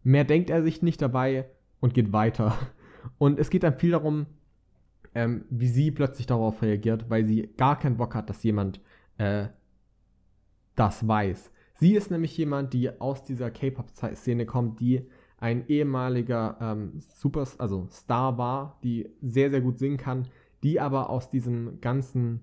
Mehr 0.04 0.24
denkt 0.24 0.50
er 0.50 0.62
sich 0.64 0.82
nicht 0.82 1.02
dabei 1.02 1.50
und 1.80 1.94
geht 1.94 2.14
weiter. 2.14 2.58
Und 3.20 3.38
es 3.38 3.52
geht 3.52 3.62
dann 3.62 3.78
viel 3.78 3.92
darum, 3.92 4.26
ähm, 5.14 5.46
wie 5.52 5.68
sie 5.68 5.92
plötzlich 5.92 6.26
darauf 6.26 6.64
reagiert, 6.64 7.08
weil 7.08 7.24
sie 7.24 7.52
gar 7.56 7.78
keinen 7.78 7.98
Bock 7.98 8.16
hat, 8.16 8.32
dass 8.32 8.42
jemand 8.42 8.82
äh, 9.20 9.46
das 10.76 11.08
weiß. 11.08 11.52
Sie 11.76 11.94
ist 11.94 12.10
nämlich 12.10 12.36
jemand, 12.36 12.74
die 12.74 13.00
aus 13.00 13.24
dieser 13.24 13.52
K-Pop-Szene 13.52 14.48
kommt, 14.48 14.80
die 14.80 15.08
ein 15.46 15.68
ehemaliger 15.68 16.58
ähm, 16.60 16.94
Super, 16.98 17.48
also 17.60 17.88
Star 17.92 18.40
war, 18.40 18.80
die 18.84 19.12
sehr, 19.22 19.52
sehr 19.52 19.62
gut 19.62 19.78
singen 19.78 19.98
kann, 19.98 20.28
die 20.64 20.80
aber 20.80 21.12
aus 21.12 21.30
diesem 21.30 21.80
ganzen, 21.82 22.42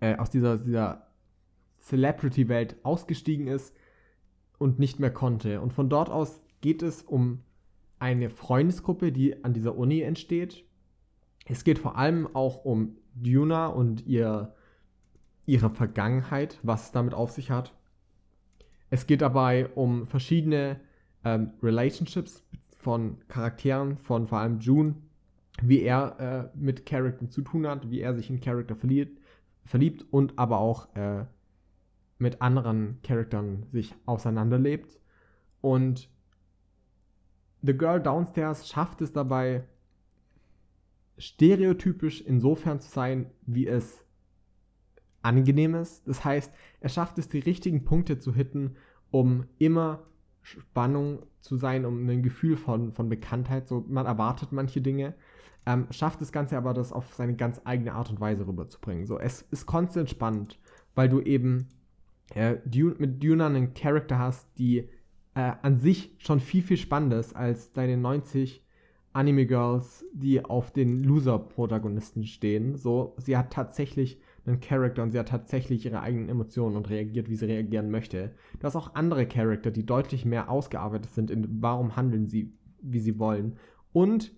äh, 0.00 0.16
aus 0.16 0.28
dieser, 0.28 0.58
dieser 0.58 1.06
Celebrity-Welt 1.78 2.76
ausgestiegen 2.82 3.46
ist 3.46 3.74
und 4.58 4.78
nicht 4.78 5.00
mehr 5.00 5.10
konnte. 5.10 5.62
Und 5.62 5.72
von 5.72 5.88
dort 5.88 6.10
aus 6.10 6.42
geht 6.60 6.82
es 6.82 7.00
um 7.00 7.40
eine 7.98 8.28
Freundesgruppe, 8.28 9.12
die 9.12 9.42
an 9.42 9.54
dieser 9.54 9.78
Uni 9.78 10.02
entsteht, 10.02 10.66
es 11.46 11.64
geht 11.64 11.78
vor 11.78 11.96
allem 11.96 12.28
auch 12.36 12.66
um 12.66 12.98
Duna 13.14 13.68
und 13.68 14.06
ihr, 14.06 14.54
ihre 15.46 15.70
Vergangenheit, 15.70 16.58
was 16.62 16.84
es 16.84 16.92
damit 16.92 17.14
auf 17.14 17.30
sich 17.30 17.50
hat. 17.50 17.74
Es 18.90 19.06
geht 19.06 19.22
dabei 19.22 19.68
um 19.68 20.06
verschiedene 20.06 20.80
ähm, 21.24 21.52
Relationships 21.62 22.44
von 22.78 23.18
Charakteren, 23.28 23.98
von 23.98 24.26
vor 24.26 24.38
allem 24.38 24.58
June, 24.58 24.94
wie 25.62 25.82
er 25.82 26.50
äh, 26.54 26.58
mit 26.58 26.86
Charakteren 26.86 27.30
zu 27.30 27.42
tun 27.42 27.66
hat, 27.66 27.90
wie 27.90 28.00
er 28.00 28.14
sich 28.14 28.30
in 28.30 28.40
Charakter 28.40 28.76
verliebt, 28.76 29.20
verliebt 29.64 30.06
und 30.10 30.38
aber 30.38 30.58
auch 30.58 30.94
äh, 30.96 31.24
mit 32.18 32.40
anderen 32.40 32.98
Charakteren 33.02 33.66
sich 33.72 33.94
auseinanderlebt. 34.06 34.98
Und 35.60 36.08
The 37.62 37.76
Girl 37.76 38.00
Downstairs 38.00 38.68
schafft 38.68 39.02
es 39.02 39.12
dabei, 39.12 39.64
stereotypisch 41.18 42.22
insofern 42.22 42.80
zu 42.80 42.90
sein, 42.90 43.30
wie 43.42 43.66
es 43.66 44.02
angenehm 45.22 45.74
ist. 45.74 46.08
Das 46.08 46.24
heißt, 46.24 46.52
er 46.80 46.88
schafft 46.88 47.18
es, 47.18 47.28
die 47.28 47.40
richtigen 47.40 47.84
Punkte 47.84 48.18
zu 48.18 48.34
hitten, 48.34 48.76
um 49.10 49.44
immer 49.58 50.06
Spannung 50.42 51.20
zu 51.40 51.56
sein, 51.56 51.84
um 51.84 52.08
ein 52.08 52.22
Gefühl 52.22 52.56
von, 52.56 52.92
von 52.92 53.08
Bekanntheit. 53.08 53.68
So, 53.68 53.84
man 53.88 54.06
erwartet 54.06 54.52
manche 54.52 54.80
Dinge. 54.80 55.14
ähm, 55.66 55.86
schafft 55.90 56.20
das 56.20 56.32
Ganze 56.32 56.56
aber, 56.56 56.74
das 56.74 56.92
auf 56.92 57.14
seine 57.14 57.36
ganz 57.36 57.60
eigene 57.64 57.92
Art 57.92 58.10
und 58.10 58.20
Weise 58.20 58.46
rüberzubringen. 58.46 59.06
So, 59.06 59.18
es 59.18 59.42
ist 59.50 59.66
konstant 59.66 60.08
spannend, 60.08 60.58
weil 60.94 61.08
du 61.08 61.20
eben 61.20 61.68
äh, 62.34 62.56
Dune, 62.64 62.96
mit 62.98 63.22
Duna 63.22 63.46
einen 63.46 63.74
Charakter 63.74 64.18
hast, 64.18 64.48
die 64.58 64.88
äh, 65.34 65.52
an 65.62 65.78
sich 65.78 66.14
schon 66.18 66.40
viel, 66.40 66.62
viel 66.62 66.76
spannender 66.76 67.18
ist 67.18 67.36
als 67.36 67.72
deine 67.72 67.96
90 67.96 68.64
Anime-Girls, 69.12 70.04
die 70.12 70.44
auf 70.44 70.70
den 70.70 71.02
Loser-Protagonisten 71.02 72.24
stehen. 72.24 72.76
So, 72.76 73.14
sie 73.18 73.36
hat 73.36 73.52
tatsächlich 73.52 74.20
einen 74.50 74.60
Charakter 74.60 75.02
und 75.02 75.10
sie 75.10 75.18
hat 75.18 75.28
tatsächlich 75.28 75.84
ihre 75.84 76.00
eigenen 76.00 76.28
Emotionen 76.28 76.76
und 76.76 76.90
reagiert, 76.90 77.28
wie 77.28 77.36
sie 77.36 77.46
reagieren 77.46 77.90
möchte. 77.90 78.32
Du 78.58 78.64
hast 78.64 78.76
auch 78.76 78.94
andere 78.94 79.26
Charakter, 79.26 79.70
die 79.70 79.86
deutlich 79.86 80.24
mehr 80.24 80.50
ausgearbeitet 80.50 81.12
sind 81.12 81.30
in 81.30 81.62
warum 81.62 81.96
handeln 81.96 82.26
sie, 82.26 82.52
wie 82.82 83.00
sie 83.00 83.18
wollen. 83.18 83.56
Und 83.92 84.32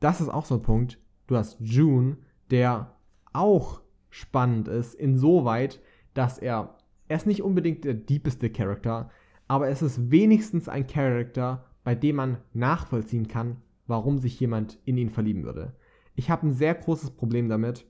das 0.00 0.20
ist 0.20 0.28
auch 0.28 0.44
so 0.44 0.56
ein 0.56 0.62
Punkt. 0.62 1.00
Du 1.26 1.36
hast 1.36 1.58
June, 1.60 2.18
der 2.50 2.96
auch 3.32 3.82
spannend 4.10 4.68
ist, 4.68 4.94
insoweit, 4.94 5.80
dass 6.14 6.38
er, 6.38 6.76
er 7.08 7.16
ist 7.16 7.26
nicht 7.26 7.42
unbedingt 7.42 7.84
der 7.84 7.94
diepeste 7.94 8.50
Charakter, 8.50 9.10
aber 9.46 9.68
es 9.68 9.82
ist 9.82 10.10
wenigstens 10.10 10.68
ein 10.68 10.86
Charakter, 10.86 11.64
bei 11.84 11.94
dem 11.94 12.16
man 12.16 12.38
nachvollziehen 12.52 13.28
kann, 13.28 13.56
warum 13.86 14.18
sich 14.18 14.38
jemand 14.40 14.78
in 14.84 14.98
ihn 14.98 15.10
verlieben 15.10 15.44
würde. 15.44 15.74
Ich 16.14 16.30
habe 16.30 16.46
ein 16.46 16.52
sehr 16.52 16.74
großes 16.74 17.12
Problem 17.12 17.48
damit, 17.48 17.86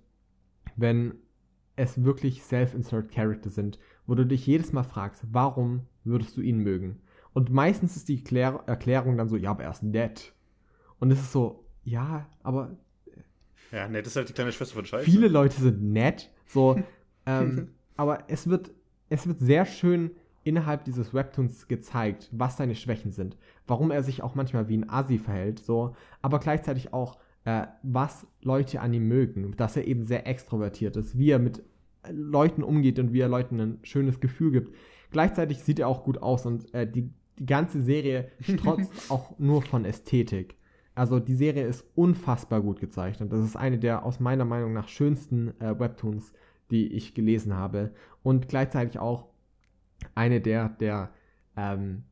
wenn 0.76 1.14
es 1.78 2.04
wirklich 2.04 2.42
Self-Insert 2.42 3.10
Character 3.10 3.50
sind, 3.50 3.78
wo 4.06 4.14
du 4.14 4.26
dich 4.26 4.46
jedes 4.46 4.72
Mal 4.72 4.82
fragst, 4.82 5.22
warum 5.30 5.82
würdest 6.04 6.36
du 6.36 6.40
ihn 6.40 6.58
mögen? 6.58 7.00
Und 7.32 7.50
meistens 7.50 7.96
ist 7.96 8.08
die 8.08 8.22
Klär 8.24 8.62
Erklärung 8.66 9.16
dann 9.16 9.28
so, 9.28 9.36
ja, 9.36 9.50
aber 9.50 9.64
er 9.64 9.70
ist 9.70 9.82
nett. 9.82 10.32
Und 10.98 11.10
es 11.10 11.20
ist 11.20 11.32
so, 11.32 11.64
ja, 11.84 12.26
aber. 12.42 12.76
Ja, 13.70 13.88
nett 13.88 14.06
ist 14.06 14.16
halt 14.16 14.28
die 14.28 14.32
kleine 14.32 14.50
Schwester 14.50 14.74
von 14.74 14.86
Scheiße. 14.86 15.04
Viele 15.04 15.28
Leute 15.28 15.60
sind 15.60 15.82
nett, 15.82 16.30
so. 16.46 16.82
ähm, 17.26 17.68
aber 17.96 18.24
es 18.28 18.48
wird, 18.48 18.72
es 19.08 19.26
wird 19.26 19.40
sehr 19.40 19.64
schön 19.64 20.10
innerhalb 20.42 20.84
dieses 20.84 21.12
Webtoons 21.12 21.68
gezeigt, 21.68 22.28
was 22.32 22.56
seine 22.56 22.74
Schwächen 22.74 23.12
sind, 23.12 23.36
warum 23.66 23.90
er 23.90 24.02
sich 24.02 24.22
auch 24.22 24.34
manchmal 24.34 24.68
wie 24.68 24.78
ein 24.78 24.88
Asi 24.88 25.18
verhält, 25.18 25.58
so, 25.58 25.94
aber 26.22 26.38
gleichzeitig 26.38 26.92
auch, 26.94 27.18
äh, 27.48 27.66
was 27.82 28.26
Leute 28.42 28.82
an 28.82 28.92
ihm 28.92 29.08
mögen, 29.08 29.56
dass 29.56 29.74
er 29.74 29.86
eben 29.86 30.04
sehr 30.04 30.26
extrovertiert 30.26 30.96
ist, 30.96 31.16
wie 31.16 31.30
er 31.30 31.38
mit 31.38 31.62
Leuten 32.10 32.62
umgeht 32.62 32.98
und 32.98 33.14
wie 33.14 33.20
er 33.20 33.28
Leuten 33.28 33.58
ein 33.58 33.78
schönes 33.84 34.20
Gefühl 34.20 34.52
gibt. 34.52 34.74
Gleichzeitig 35.12 35.62
sieht 35.62 35.78
er 35.78 35.88
auch 35.88 36.04
gut 36.04 36.18
aus 36.18 36.44
und 36.44 36.72
äh, 36.74 36.86
die, 36.86 37.10
die 37.38 37.46
ganze 37.46 37.80
Serie 37.82 38.30
strotzt 38.40 38.92
auch 39.10 39.38
nur 39.38 39.62
von 39.62 39.86
Ästhetik. 39.86 40.56
Also 40.94 41.20
die 41.20 41.36
Serie 41.36 41.66
ist 41.66 41.86
unfassbar 41.94 42.60
gut 42.60 42.80
gezeichnet. 42.80 43.32
Das 43.32 43.42
ist 43.42 43.56
eine 43.56 43.78
der 43.78 44.04
aus 44.04 44.20
meiner 44.20 44.44
Meinung 44.44 44.74
nach 44.74 44.88
schönsten 44.88 45.58
äh, 45.58 45.78
Webtoons, 45.78 46.34
die 46.70 46.92
ich 46.92 47.14
gelesen 47.14 47.54
habe. 47.54 47.92
Und 48.22 48.48
gleichzeitig 48.48 48.98
auch 48.98 49.28
eine 50.14 50.42
der, 50.42 50.68
der 50.68 51.12
ähm, 51.56 52.02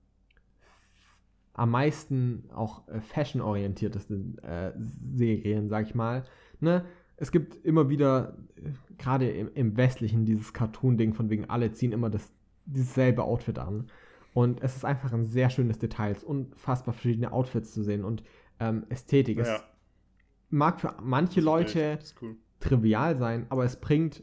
am 1.56 1.70
meisten 1.70 2.44
auch 2.54 2.86
äh, 2.88 3.00
fashion-orientiertesten 3.00 4.38
äh, 4.38 4.72
Serien, 5.14 5.68
sag 5.70 5.86
ich 5.86 5.94
mal. 5.94 6.24
Ne? 6.60 6.84
Es 7.16 7.32
gibt 7.32 7.64
immer 7.64 7.88
wieder, 7.88 8.36
äh, 8.56 8.72
gerade 8.98 9.30
im, 9.30 9.50
im, 9.54 9.76
Westlichen, 9.76 10.26
dieses 10.26 10.52
Cartoon-Ding, 10.52 11.14
von 11.14 11.30
wegen 11.30 11.48
alle 11.48 11.72
ziehen 11.72 11.92
immer 11.92 12.10
das, 12.10 12.30
dieses 12.66 12.94
selbe 12.94 13.24
Outfit 13.24 13.58
an. 13.58 13.88
Und 14.34 14.62
es 14.62 14.76
ist 14.76 14.84
einfach 14.84 15.14
ein 15.14 15.24
sehr 15.24 15.48
schönes 15.48 15.78
Detail, 15.78 16.16
unfassbar 16.24 16.92
verschiedene 16.92 17.32
Outfits 17.32 17.72
zu 17.72 17.82
sehen. 17.82 18.04
Und 18.04 18.22
ähm, 18.60 18.84
Ästhetik. 18.90 19.38
Ja. 19.38 19.44
Es 19.44 19.62
mag 20.50 20.78
für 20.78 20.94
manche 21.02 21.40
Leute 21.40 21.98
cool. 22.20 22.36
trivial 22.60 23.16
sein, 23.16 23.46
aber 23.48 23.64
es 23.64 23.80
bringt 23.80 24.22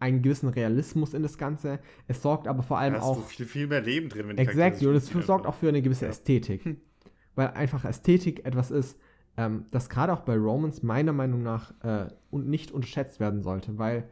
einen 0.00 0.22
gewissen 0.22 0.48
Realismus 0.48 1.14
in 1.14 1.22
das 1.22 1.38
Ganze. 1.38 1.78
Es 2.08 2.22
sorgt 2.22 2.48
aber 2.48 2.62
vor 2.62 2.78
allem 2.78 2.94
da 2.94 3.00
hast 3.00 3.06
auch. 3.06 3.16
Du 3.16 3.22
viel, 3.22 3.46
viel 3.46 3.66
mehr 3.66 3.82
Leben 3.82 4.08
drin, 4.08 4.28
wenn 4.28 4.38
Exactly, 4.38 4.86
und 4.86 4.94
es 4.94 5.08
sorgt 5.08 5.46
auch 5.46 5.54
für 5.54 5.68
eine 5.68 5.82
gewisse 5.82 6.06
ja. 6.06 6.10
Ästhetik. 6.10 6.64
Hm. 6.64 6.76
Weil 7.34 7.48
einfach 7.48 7.84
Ästhetik 7.84 8.44
etwas 8.44 8.70
ist, 8.70 8.98
ähm, 9.36 9.66
das 9.70 9.88
gerade 9.88 10.12
auch 10.12 10.20
bei 10.20 10.36
Romans 10.36 10.82
meiner 10.82 11.12
Meinung 11.12 11.42
nach 11.42 11.72
äh, 11.82 12.08
und 12.30 12.48
nicht 12.48 12.72
unterschätzt 12.72 13.20
werden 13.20 13.42
sollte, 13.42 13.78
weil 13.78 14.08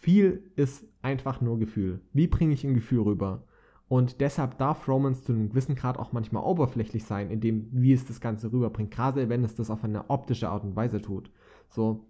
viel 0.00 0.50
ist 0.56 0.84
einfach 1.02 1.40
nur 1.40 1.58
Gefühl. 1.58 2.00
Wie 2.12 2.26
bringe 2.26 2.54
ich 2.54 2.64
ein 2.64 2.74
Gefühl 2.74 3.02
rüber? 3.02 3.44
Und 3.88 4.20
deshalb 4.20 4.58
darf 4.58 4.86
Romance 4.86 5.24
zu 5.24 5.32
einem 5.32 5.48
gewissen 5.48 5.74
Grad 5.74 5.98
auch 5.98 6.12
manchmal 6.12 6.44
oberflächlich 6.44 7.04
sein, 7.04 7.30
in 7.30 7.40
dem, 7.40 7.68
wie 7.72 7.92
es 7.92 8.06
das 8.06 8.20
Ganze 8.20 8.52
rüberbringt, 8.52 8.90
gerade 8.90 9.28
wenn 9.28 9.44
es 9.44 9.54
das 9.54 9.70
auf 9.70 9.82
eine 9.82 10.10
optische 10.10 10.50
Art 10.50 10.62
und 10.62 10.76
Weise 10.76 11.00
tut. 11.00 11.30
So. 11.70 12.04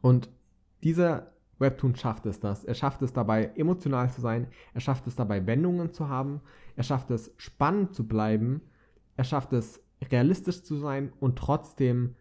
Und 0.00 0.30
dieser 0.84 1.32
Webtoon 1.58 1.96
schafft 1.96 2.26
es 2.26 2.40
das. 2.40 2.64
Er 2.64 2.74
schafft 2.74 3.02
es 3.02 3.12
dabei, 3.12 3.50
emotional 3.56 4.10
zu 4.10 4.20
sein. 4.20 4.46
Er 4.74 4.80
schafft 4.80 5.06
es 5.06 5.16
dabei, 5.16 5.46
Wendungen 5.46 5.92
zu 5.92 6.08
haben. 6.08 6.40
Er 6.76 6.84
schafft 6.84 7.10
es, 7.10 7.32
spannend 7.36 7.94
zu 7.94 8.06
bleiben. 8.06 8.62
Er 9.16 9.24
schafft 9.24 9.52
es, 9.52 9.80
realistisch 10.10 10.62
zu 10.62 10.76
sein 10.76 11.12
und 11.18 11.36
trotzdem 11.36 12.14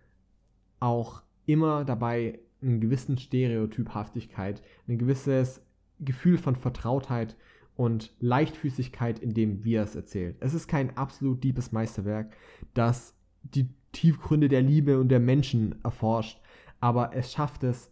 auch 0.80 1.22
immer 1.45 1.85
dabei 1.85 2.39
einen 2.61 2.81
gewissen 2.81 3.18
Stereotyphaftigkeit, 3.18 4.64
ein 4.88 4.97
gewisses 4.97 5.61
Gefühl 5.99 6.38
von 6.38 6.55
Vertrautheit 6.55 7.35
und 7.76 8.14
Leichtfüßigkeit, 8.19 9.19
in 9.19 9.34
dem 9.34 9.64
wir 9.64 9.84
es 9.84 9.95
erzählt. 9.95 10.38
Es 10.39 10.53
ist 10.53 10.68
kein 10.68 10.97
absolut 10.97 11.43
deepes 11.43 11.72
Meisterwerk, 11.72 12.35
das 12.73 13.14
die 13.43 13.69
Tiefgründe 13.91 14.49
der 14.49 14.61
Liebe 14.61 14.99
und 14.99 15.09
der 15.09 15.19
Menschen 15.19 15.76
erforscht, 15.84 16.41
aber 16.80 17.15
es 17.15 17.31
schafft 17.31 17.64
es, 17.64 17.91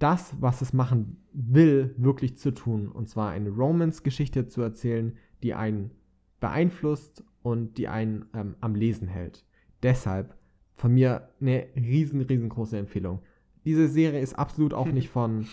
das, 0.00 0.34
was 0.40 0.62
es 0.62 0.72
machen 0.72 1.22
will, 1.32 1.94
wirklich 1.96 2.36
zu 2.36 2.50
tun. 2.50 2.88
Und 2.88 3.08
zwar 3.08 3.30
eine 3.30 3.50
Romance-Geschichte 3.50 4.48
zu 4.48 4.62
erzählen, 4.62 5.16
die 5.42 5.54
einen 5.54 5.92
beeinflusst 6.40 7.22
und 7.42 7.78
die 7.78 7.86
einen 7.86 8.26
ähm, 8.34 8.56
am 8.60 8.74
Lesen 8.74 9.06
hält. 9.06 9.44
Deshalb 9.82 10.36
von 10.74 10.92
mir 10.94 11.28
eine 11.40 11.66
riesen, 11.76 12.22
riesengroße 12.22 12.78
Empfehlung. 12.78 13.20
Diese 13.64 13.88
Serie 13.88 14.20
ist 14.20 14.38
absolut 14.38 14.74
auch 14.74 14.86
nicht 14.86 15.08
von 15.10 15.46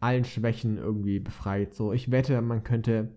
allen 0.00 0.24
Schwächen 0.24 0.78
irgendwie 0.78 1.20
befreit. 1.20 1.74
So, 1.74 1.92
ich 1.92 2.10
wette, 2.10 2.40
man 2.40 2.64
könnte 2.64 3.10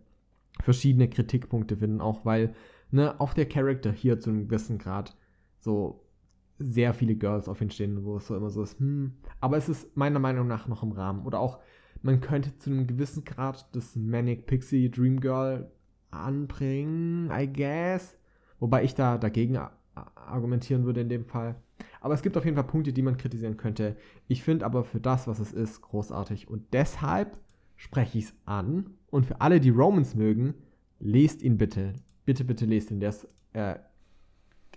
verschiedene 0.62 1.10
Kritikpunkte 1.10 1.78
finden, 1.78 2.02
auch 2.02 2.26
weil, 2.26 2.54
ne, 2.92 3.20
auch 3.20 3.34
der 3.34 3.48
Charakter 3.48 3.92
hier 3.92 4.20
zu 4.20 4.30
einem 4.30 4.48
gewissen 4.50 4.78
Grad 4.78 5.16
so 5.60 6.03
sehr 6.60 6.94
viele 6.94 7.16
Girls 7.16 7.48
auf 7.48 7.62
ihn 7.62 7.72
stehen, 7.72 8.04
wo 8.06 8.18
es 8.18 8.28
so 8.28 8.36
immer 8.36 8.50
so 8.50 8.64
ist, 8.64 8.80
hm, 8.80 9.14
aber 9.40 9.58
es 9.58 9.70
ist 9.70 9.96
meiner 9.98 10.20
Meinung 10.20 10.48
nach 10.48 10.68
noch 10.68 10.84
im 10.84 10.92
Rahmen. 10.92 11.26
Oder 11.26 11.40
auch, 11.40 11.60
man 12.02 12.22
könnte 12.22 12.58
zu 12.58 12.70
einem 12.70 12.88
gewissen 12.88 13.24
Grad 13.24 13.76
das 13.76 13.96
Manic 13.96 14.46
Pixie 14.46 14.90
Dream 14.90 15.20
Girl 15.20 15.72
anbringen, 16.12 17.32
I 17.32 17.52
guess. 17.52 18.18
Wobei 18.60 18.84
ich 18.84 18.96
da 18.96 19.18
dagegen 19.18 19.58
argumentieren 19.96 20.86
würde 20.86 21.02
in 21.02 21.10
dem 21.10 21.26
Fall. 21.26 21.56
Aber 22.02 22.14
es 22.14 22.22
gibt 22.22 22.38
auf 22.38 22.46
jeden 22.46 22.56
Fall 22.56 22.66
Punkte, 22.66 22.94
die 22.94 23.02
man 23.02 23.18
kritisieren 23.18 23.58
könnte. 23.58 23.96
Ich 24.28 24.44
finde 24.44 24.66
aber 24.66 24.84
für 24.84 25.00
das, 25.00 25.28
was 25.28 25.40
es 25.40 25.54
ist, 25.54 25.82
großartig. 25.82 26.50
Und 26.50 26.74
deshalb 26.74 27.38
spreche 27.78 28.18
ich 28.18 28.26
es 28.26 28.36
an. 28.46 28.92
Und 29.10 29.26
für 29.26 29.42
alle, 29.42 29.60
die 29.60 29.70
Romans 29.70 30.16
mögen, 30.16 30.54
lest 31.00 31.42
ihn 31.42 31.58
bitte. 31.58 31.94
Bitte, 32.26 32.44
bitte 32.44 32.66
lest 32.66 32.92
ihn. 32.92 33.00
Der 33.00 33.10
ist, 33.10 33.28
äh, 33.54 33.76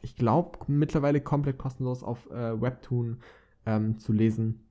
ich 0.02 0.16
glaube, 0.16 0.58
mittlerweile 0.66 1.20
komplett 1.20 1.58
kostenlos 1.58 2.02
auf 2.02 2.30
äh, 2.30 2.60
Webtoon 2.60 3.18
ähm, 3.64 3.98
zu 3.98 4.12
lesen. 4.12 4.64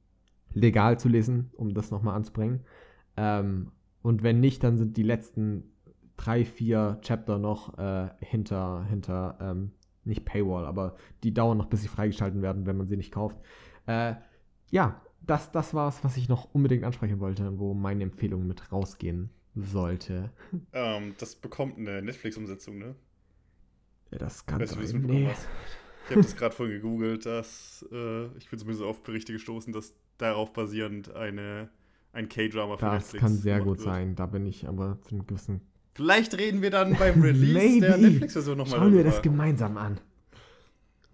Legal 0.54 1.00
zu 1.00 1.10
lesen, 1.10 1.52
um 1.56 1.74
das 1.74 1.92
nochmal 1.92 2.16
anzubringen. 2.16 2.62
Ähm, 3.18 3.72
und 4.02 4.24
wenn 4.24 4.40
nicht, 4.40 4.64
dann 4.64 4.78
sind 4.78 4.98
die 4.98 5.04
letzten 5.04 5.64
drei, 6.18 6.46
vier 6.46 7.00
Chapter 7.02 7.40
noch 7.40 7.78
äh, 7.78 8.10
hinter, 8.20 8.86
hinter 8.86 9.38
ähm, 9.42 9.72
nicht 10.04 10.26
Paywall, 10.26 10.66
aber 10.66 10.96
die 11.24 11.34
dauern 11.34 11.58
noch, 11.58 11.66
bis 11.66 11.82
sie 11.82 11.88
freigeschalten 11.88 12.42
werden, 12.42 12.66
wenn 12.66 12.78
man 12.78 12.88
sie 12.88 12.98
nicht 12.98 13.12
kauft. 13.12 13.38
Äh, 13.88 14.16
ja, 14.72 15.02
das, 15.22 15.52
das 15.52 15.74
war 15.74 15.90
es, 15.90 16.04
was 16.04 16.18
ich 16.18 16.30
noch 16.30 16.54
unbedingt 16.54 16.84
ansprechen 16.84 17.20
wollte, 17.20 17.58
wo 17.60 17.74
meine 17.74 18.04
Empfehlung 18.04 18.48
mit 18.48 18.72
rausgehen 18.72 19.32
sollte. 19.56 20.32
Ähm, 20.74 21.16
das 21.18 21.36
bekommt 21.36 21.78
eine 21.78 22.02
Netflix-Umsetzung, 22.02 22.78
ne? 22.78 22.96
Ja, 24.12 24.18
das 24.18 24.46
kann 24.46 24.62
weißt 24.62 24.74
sein. 24.74 25.02
Nee. 25.02 25.30
Ich 26.06 26.12
habe 26.12 26.22
das 26.22 26.36
gerade 26.36 26.56
vorhin 26.56 26.76
gegoogelt, 26.76 27.26
dass 27.26 27.86
äh, 27.92 28.26
ich 28.38 28.50
bin 28.50 28.60
zumindest 28.60 28.84
auf 28.84 29.02
Berichte 29.02 29.34
gestoßen, 29.34 29.74
dass 29.74 29.94
darauf 30.18 30.54
basierend 30.54 31.14
eine, 31.16 31.70
ein 32.14 32.30
K-Drama 32.30 32.78
für 32.78 32.86
Netflix 32.86 33.12
Das 33.12 33.22
kann 33.22 33.34
sehr 33.34 33.60
gut 33.60 33.80
wird. 33.80 33.82
sein, 33.82 34.16
da 34.16 34.28
bin 34.28 34.46
ich 34.46 34.68
aber 34.68 35.00
zu 35.02 35.16
einem 35.16 35.26
gewissen 35.26 35.62
Vielleicht 35.96 36.38
reden 36.38 36.62
wir 36.62 36.72
dann 36.72 36.96
beim 36.96 37.22
Release 37.24 37.80
der 37.80 37.98
Netflix-Version 37.98 38.58
nochmal 38.58 38.80
Schauen 38.80 38.94
wir 38.94 39.04
das 39.04 39.22
gemeinsam 39.22 39.78
an. 39.78 40.00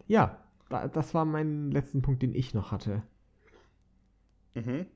Ja, 0.07 0.37
das 0.69 1.13
war 1.13 1.23
mein 1.23 1.71
letzten 1.71 2.01
Punkt, 2.01 2.21
den 2.23 2.33
ich 2.33 2.53
noch 2.53 2.71
hatte. 2.71 3.03
Mhm. 4.55 4.87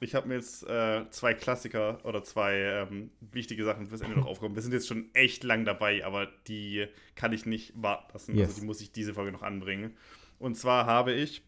Ich 0.00 0.14
habe 0.14 0.28
mir 0.28 0.34
jetzt 0.34 0.62
äh, 0.68 1.08
zwei 1.10 1.34
Klassiker 1.34 2.04
oder 2.04 2.22
zwei 2.22 2.54
ähm, 2.90 3.10
wichtige 3.20 3.64
Sachen 3.64 3.86
fürs 3.86 4.02
Ende 4.02 4.16
noch 4.16 4.26
aufgehoben. 4.26 4.54
Wir 4.54 4.62
sind 4.62 4.72
jetzt 4.72 4.88
schon 4.88 5.10
echt 5.14 5.42
lang 5.44 5.64
dabei, 5.64 6.04
aber 6.04 6.28
die 6.48 6.86
kann 7.14 7.32
ich 7.32 7.46
nicht 7.46 7.72
warten 7.76 8.12
lassen. 8.12 8.32
Also 8.32 8.40
Yes. 8.40 8.48
Also 8.50 8.60
die 8.60 8.66
muss 8.66 8.80
ich 8.80 8.92
diese 8.92 9.14
Folge 9.14 9.32
noch 9.32 9.42
anbringen. 9.42 9.96
Und 10.38 10.56
zwar 10.56 10.86
habe 10.86 11.12
ich, 11.12 11.42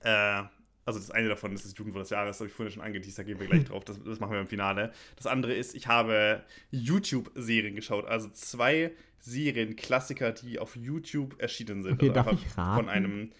äh, 0.00 0.42
also 0.86 0.98
das 0.98 1.10
eine 1.10 1.28
davon 1.28 1.52
ist 1.52 1.66
das 1.66 1.76
Jugendwort 1.76 2.04
des 2.04 2.10
Jahres, 2.10 2.38
das 2.38 2.40
habe 2.40 2.48
ich 2.48 2.54
vorhin 2.54 2.72
schon 2.72 2.82
angeteased, 2.82 3.18
da 3.18 3.22
gehen 3.22 3.38
wir 3.38 3.46
gleich 3.46 3.64
drauf. 3.66 3.84
Das, 3.84 4.02
das 4.02 4.18
machen 4.18 4.32
wir 4.32 4.40
im 4.40 4.46
Finale. 4.46 4.92
Das 5.16 5.26
andere 5.26 5.52
ist, 5.52 5.74
ich 5.74 5.86
habe 5.86 6.42
YouTube-Serien 6.70 7.76
geschaut. 7.76 8.06
Also 8.06 8.30
zwei 8.30 8.92
Serien-Klassiker, 9.18 10.32
die 10.32 10.58
auf 10.58 10.74
YouTube 10.76 11.38
erschienen 11.38 11.82
sind. 11.82 11.94
Okay, 11.94 12.10
also 12.10 12.14
darf 12.14 12.32
ich 12.32 12.56
raten? 12.56 12.76
Von 12.76 12.88
einem. 12.88 13.30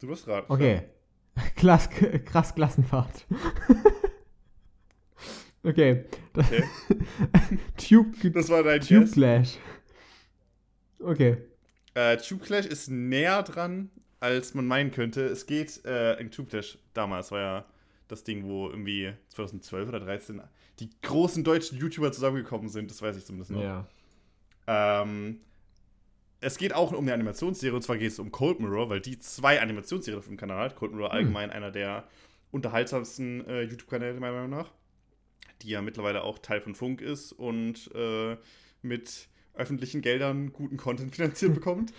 Du 0.00 0.06
wirst 0.06 0.28
raten. 0.28 0.52
Okay. 0.52 0.82
Klass, 1.56 1.88
krass 1.90 2.54
Klassenfahrt. 2.54 3.26
okay. 5.62 6.04
Okay. 6.34 6.64
Tube, 7.76 8.14
Das 8.32 8.48
war 8.48 8.62
dein 8.62 8.80
Tube 8.80 9.00
Guess. 9.00 9.12
Clash. 9.12 9.58
Okay. 11.00 11.38
Äh, 11.94 12.16
Tube 12.18 12.42
Clash 12.42 12.66
ist 12.66 12.90
näher 12.90 13.42
dran, 13.42 13.90
als 14.20 14.54
man 14.54 14.66
meinen 14.66 14.90
könnte. 14.90 15.24
Es 15.24 15.46
geht 15.46 15.84
äh, 15.84 16.14
in 16.20 16.30
Tube 16.30 16.48
Clash 16.50 16.78
damals, 16.94 17.30
war 17.32 17.40
ja 17.40 17.64
das 18.08 18.24
Ding, 18.24 18.44
wo 18.44 18.68
irgendwie 18.68 19.12
2012 19.28 19.88
oder 19.88 19.98
2013 19.98 20.42
die 20.80 20.90
großen 21.02 21.44
deutschen 21.44 21.78
YouTuber 21.78 22.12
zusammengekommen 22.12 22.68
sind. 22.68 22.90
Das 22.90 23.02
weiß 23.02 23.16
ich 23.16 23.24
zumindest 23.24 23.50
noch. 23.50 23.62
Ja. 23.62 23.86
Ähm, 24.66 25.40
es 26.40 26.56
geht 26.58 26.72
auch 26.72 26.92
um 26.92 27.04
eine 27.04 27.14
Animationsserie, 27.14 27.74
und 27.74 27.82
zwar 27.82 27.98
geht 27.98 28.12
es 28.12 28.18
um 28.18 28.30
Cold 28.30 28.60
Mirror, 28.60 28.90
weil 28.90 29.00
die 29.00 29.18
zwei 29.18 29.60
Animationsserien 29.60 30.18
auf 30.18 30.26
dem 30.26 30.36
Kanal 30.36 30.64
hat. 30.64 30.76
Cold 30.76 30.92
Mirror 30.92 31.12
allgemein 31.12 31.50
einer 31.50 31.70
der 31.70 32.06
unterhaltsamsten 32.50 33.46
äh, 33.46 33.62
YouTube-Kanäle, 33.62 34.18
meiner 34.20 34.34
Meinung 34.34 34.50
nach. 34.50 34.72
Die 35.62 35.70
ja 35.70 35.82
mittlerweile 35.82 36.22
auch 36.22 36.38
Teil 36.38 36.60
von 36.60 36.74
Funk 36.74 37.00
ist 37.00 37.32
und 37.32 37.90
äh, 37.94 38.36
mit 38.82 39.28
öffentlichen 39.54 40.02
Geldern 40.02 40.52
guten 40.52 40.76
Content 40.76 41.14
finanziert 41.16 41.54
bekommt. 41.54 41.92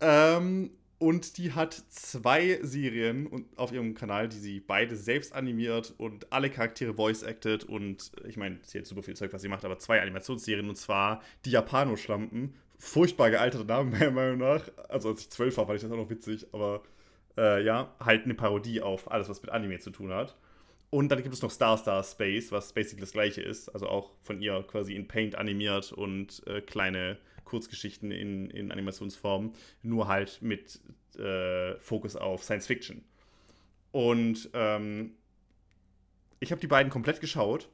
Ähm, 0.00 0.70
und 0.98 1.36
die 1.38 1.52
hat 1.52 1.74
zwei 1.88 2.60
Serien 2.62 3.26
und- 3.26 3.58
auf 3.58 3.72
ihrem 3.72 3.94
Kanal, 3.94 4.28
die 4.28 4.36
sie 4.38 4.60
beide 4.60 4.94
selbst 4.94 5.32
animiert 5.32 5.94
und 5.98 6.32
alle 6.32 6.48
Charaktere 6.48 6.94
voice-acted. 6.94 7.64
Und 7.64 8.12
ich 8.28 8.36
meine, 8.36 8.60
sie 8.62 8.78
hat 8.78 8.86
super 8.86 9.02
viel 9.02 9.16
Zeug, 9.16 9.32
was 9.32 9.42
sie 9.42 9.48
macht, 9.48 9.64
aber 9.64 9.78
zwei 9.78 10.00
Animationsserien 10.00 10.68
und 10.68 10.76
zwar 10.76 11.22
die 11.44 11.50
Japano-Schlampen. 11.50 12.54
Furchtbar 12.84 13.30
gealterter 13.30 13.64
Name, 13.64 13.90
meiner 13.92 14.10
Meinung 14.10 14.38
nach. 14.38 14.68
Also, 14.88 15.10
als 15.10 15.20
ich 15.20 15.30
zwölf 15.30 15.56
war, 15.56 15.66
fand 15.66 15.76
ich 15.76 15.82
das 15.82 15.92
auch 15.92 15.96
noch 15.96 16.10
witzig, 16.10 16.48
aber 16.52 16.82
äh, 17.38 17.64
ja, 17.64 17.94
halt 18.00 18.24
eine 18.24 18.34
Parodie 18.34 18.82
auf 18.82 19.08
alles, 19.08 19.28
was 19.28 19.40
mit 19.40 19.52
Anime 19.52 19.78
zu 19.78 19.92
tun 19.92 20.12
hat. 20.12 20.36
Und 20.90 21.08
dann 21.08 21.22
gibt 21.22 21.32
es 21.32 21.42
noch 21.42 21.52
Star 21.52 21.78
Star 21.78 22.02
Space, 22.02 22.50
was 22.50 22.72
basically 22.72 23.00
das 23.00 23.12
gleiche 23.12 23.40
ist. 23.40 23.68
Also 23.68 23.86
auch 23.86 24.10
von 24.24 24.42
ihr 24.42 24.64
quasi 24.66 24.96
in 24.96 25.06
Paint 25.06 25.36
animiert 25.36 25.92
und 25.92 26.44
äh, 26.48 26.60
kleine 26.60 27.18
Kurzgeschichten 27.44 28.10
in, 28.10 28.50
in 28.50 28.72
Animationsform. 28.72 29.52
Nur 29.82 30.08
halt 30.08 30.42
mit 30.42 30.80
äh, 31.16 31.76
Fokus 31.78 32.16
auf 32.16 32.42
Science 32.42 32.66
Fiction. 32.66 33.04
Und 33.92 34.50
ähm, 34.54 35.12
ich 36.40 36.50
habe 36.50 36.60
die 36.60 36.66
beiden 36.66 36.90
komplett 36.90 37.20
geschaut, 37.20 37.68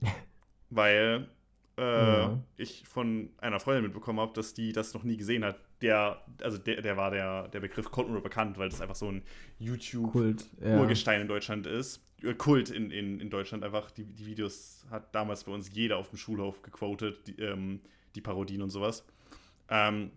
weil 0.70 1.28
äh, 1.76 1.82
Ja. 1.82 2.38
ich 2.56 2.84
von 2.86 3.30
einer 3.38 3.60
Freundin 3.60 3.84
mitbekommen 3.84 4.20
habe, 4.20 4.32
dass 4.34 4.54
die 4.54 4.72
das 4.72 4.94
noch 4.94 5.02
nie 5.04 5.16
gesehen 5.16 5.44
hat. 5.44 5.58
Der, 5.80 6.22
also 6.42 6.58
der, 6.58 6.82
der 6.82 6.96
war 6.96 7.10
der, 7.10 7.48
der 7.48 7.60
Begriff 7.60 7.90
Cold 7.90 8.08
Mirror 8.08 8.22
bekannt, 8.22 8.58
weil 8.58 8.68
das 8.68 8.80
einfach 8.80 8.94
so 8.94 9.10
ein 9.10 9.22
YouTube 9.58 10.12
Kult. 10.12 10.46
Ja. 10.60 10.82
In 11.14 11.28
Deutschland 11.28 11.66
ist. 11.66 12.00
Äh, 12.22 12.34
Kult 12.34 12.70
in, 12.70 12.90
in, 12.90 13.20
in 13.20 13.30
Deutschland 13.30 13.64
einfach. 13.64 13.90
Die, 13.90 14.04
die 14.04 14.26
Videos 14.26 14.86
hat 14.90 15.14
damals 15.14 15.44
bei 15.44 15.52
uns 15.52 15.70
jeder 15.74 15.98
auf 15.98 16.08
dem 16.10 16.18
Schulhof 16.18 16.62
gequotet, 16.62 17.26
die, 17.26 17.40
ähm, 17.42 17.80
die 18.14 18.20
Parodien 18.20 18.62
und 18.62 18.70
sowas. 18.70 19.04
Ähm, 19.68 20.10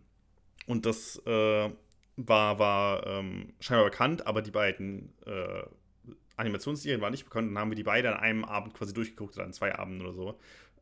und 0.67 0.85
das 0.85 1.21
äh, 1.25 1.69
war, 2.17 2.59
war 2.59 3.05
ähm, 3.07 3.53
scheinbar 3.59 3.85
bekannt, 3.85 4.27
aber 4.27 4.41
die 4.41 4.51
beiden 4.51 5.13
äh, 5.25 5.63
Animationsserien 6.35 7.01
waren 7.01 7.11
nicht 7.11 7.25
bekannt. 7.25 7.49
Dann 7.49 7.57
haben 7.57 7.71
wir 7.71 7.75
die 7.75 7.83
beide 7.83 8.13
an 8.13 8.19
einem 8.19 8.45
Abend 8.45 8.73
quasi 8.73 8.93
durchgeguckt 8.93 9.35
oder 9.35 9.45
an 9.45 9.53
zwei 9.53 9.73
Abenden 9.75 10.01
oder 10.01 10.13
so. 10.13 10.39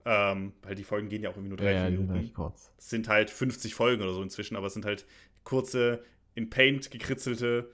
Ähm, 0.07 0.53
weil 0.61 0.76
die 0.76 0.84
Folgen 0.84 1.10
gehen 1.10 1.23
ja 1.23 1.30
auch 1.32 1.36
irgendwie 1.36 1.49
nur 1.49 1.57
drei, 1.57 1.73
ja, 1.73 1.88
vier 1.88 1.99
Minuten. 1.99 2.34
kurz. 2.34 2.72
Es 2.77 2.90
sind 2.90 3.07
halt 3.07 3.32
50 3.32 3.73
Folgen 3.73 4.03
oder 4.03 4.14
so 4.14 4.22
inzwischen, 4.22 4.56
aber 4.56 4.68
es 4.68 4.73
sind 4.73 4.86
halt 4.86 5.06
kurze, 5.44 6.03
in 6.36 6.49
Paint 6.49 6.91
gekritzelte 6.91 7.72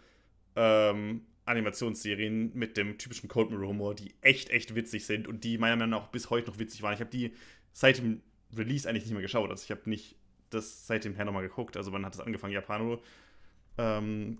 ähm, 0.55 1.25
Animationsserien 1.45 2.51
mit 2.53 2.77
dem 2.77 2.97
typischen 2.97 3.27
Cold 3.27 3.51
Mirror 3.51 3.67
Humor, 3.67 3.95
die 3.95 4.13
echt, 4.21 4.49
echt 4.49 4.75
witzig 4.75 5.05
sind 5.05 5.27
und 5.27 5.43
die 5.43 5.57
meiner 5.57 5.75
Meinung 5.75 5.89
nach 5.91 6.03
auch 6.03 6.11
bis 6.11 6.29
heute 6.29 6.49
noch 6.49 6.59
witzig 6.59 6.81
waren. 6.83 6.93
Ich 6.93 6.99
habe 6.99 7.09
die 7.09 7.33
seit 7.73 7.97
dem 7.97 8.21
Release 8.55 8.87
eigentlich 8.87 9.03
nicht 9.03 9.13
mehr 9.13 9.21
geschaut. 9.21 9.49
Also 9.49 9.63
ich 9.63 9.71
habe 9.71 9.89
nicht 9.89 10.15
das 10.49 10.87
seitdem 10.87 11.15
her 11.15 11.25
nochmal 11.25 11.43
geguckt. 11.43 11.77
Also 11.77 11.91
wann 11.91 12.05
hat 12.05 12.13
es 12.13 12.19
angefangen? 12.19 12.53
Japano 12.53 13.01
ähm, 13.77 14.37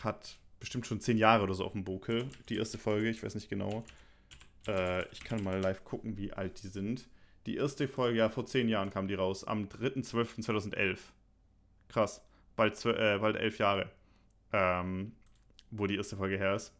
hat 0.00 0.38
bestimmt 0.60 0.86
schon 0.86 1.00
zehn 1.00 1.18
Jahre 1.18 1.44
oder 1.44 1.54
so 1.54 1.64
auf 1.64 1.72
dem 1.72 1.84
Buckel, 1.84 2.26
die 2.48 2.56
erste 2.56 2.78
Folge. 2.78 3.08
Ich 3.10 3.22
weiß 3.22 3.34
nicht 3.34 3.48
genau. 3.48 3.84
Äh, 4.66 5.06
ich 5.12 5.22
kann 5.22 5.42
mal 5.44 5.60
live 5.60 5.84
gucken, 5.84 6.16
wie 6.16 6.32
alt 6.32 6.62
die 6.62 6.68
sind. 6.68 7.06
Die 7.46 7.56
erste 7.56 7.88
Folge, 7.88 8.18
ja, 8.18 8.28
vor 8.28 8.46
zehn 8.46 8.68
Jahren 8.68 8.90
kam 8.90 9.06
die 9.06 9.14
raus, 9.14 9.44
am 9.44 9.64
3.12.2011. 9.66 10.98
Krass, 11.88 12.22
bald, 12.56 12.82
äh, 12.86 13.18
bald 13.20 13.36
elf 13.36 13.58
Jahre, 13.58 13.90
ähm, 14.52 15.12
wo 15.70 15.86
die 15.86 15.96
erste 15.96 16.16
Folge 16.16 16.38
her 16.38 16.54
ist. 16.54 16.72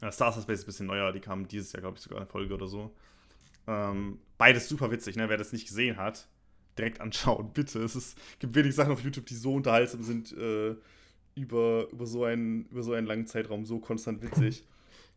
Äh, 0.00 0.12
Star 0.12 0.34
Wars 0.34 0.42
Space 0.42 0.60
ist 0.60 0.64
ein 0.64 0.66
bisschen 0.66 0.86
neuer, 0.86 1.12
die 1.12 1.20
kam 1.20 1.48
dieses 1.48 1.72
Jahr, 1.72 1.80
glaube 1.80 1.96
ich, 1.96 2.02
sogar 2.02 2.18
eine 2.18 2.26
Folge 2.26 2.54
oder 2.54 2.68
so. 2.68 2.94
Ähm, 3.66 4.20
beides 4.38 4.68
super 4.68 4.90
witzig, 4.90 5.16
ne? 5.16 5.28
Wer 5.28 5.38
das 5.38 5.52
nicht 5.52 5.66
gesehen 5.66 5.96
hat, 5.96 6.28
direkt 6.78 7.00
anschauen, 7.00 7.50
bitte. 7.54 7.82
Es 7.82 7.96
ist, 7.96 8.18
gibt 8.38 8.54
wenig 8.54 8.74
Sachen 8.74 8.92
auf 8.92 9.02
YouTube, 9.02 9.26
die 9.26 9.34
so 9.34 9.54
unterhaltsam 9.54 10.02
sind, 10.02 10.32
äh, 10.32 10.76
über, 11.34 11.88
über, 11.90 12.06
so 12.06 12.24
einen, 12.24 12.66
über 12.66 12.82
so 12.82 12.92
einen 12.92 13.06
langen 13.06 13.26
Zeitraum 13.26 13.64
so 13.64 13.80
konstant 13.80 14.22
witzig. 14.22 14.64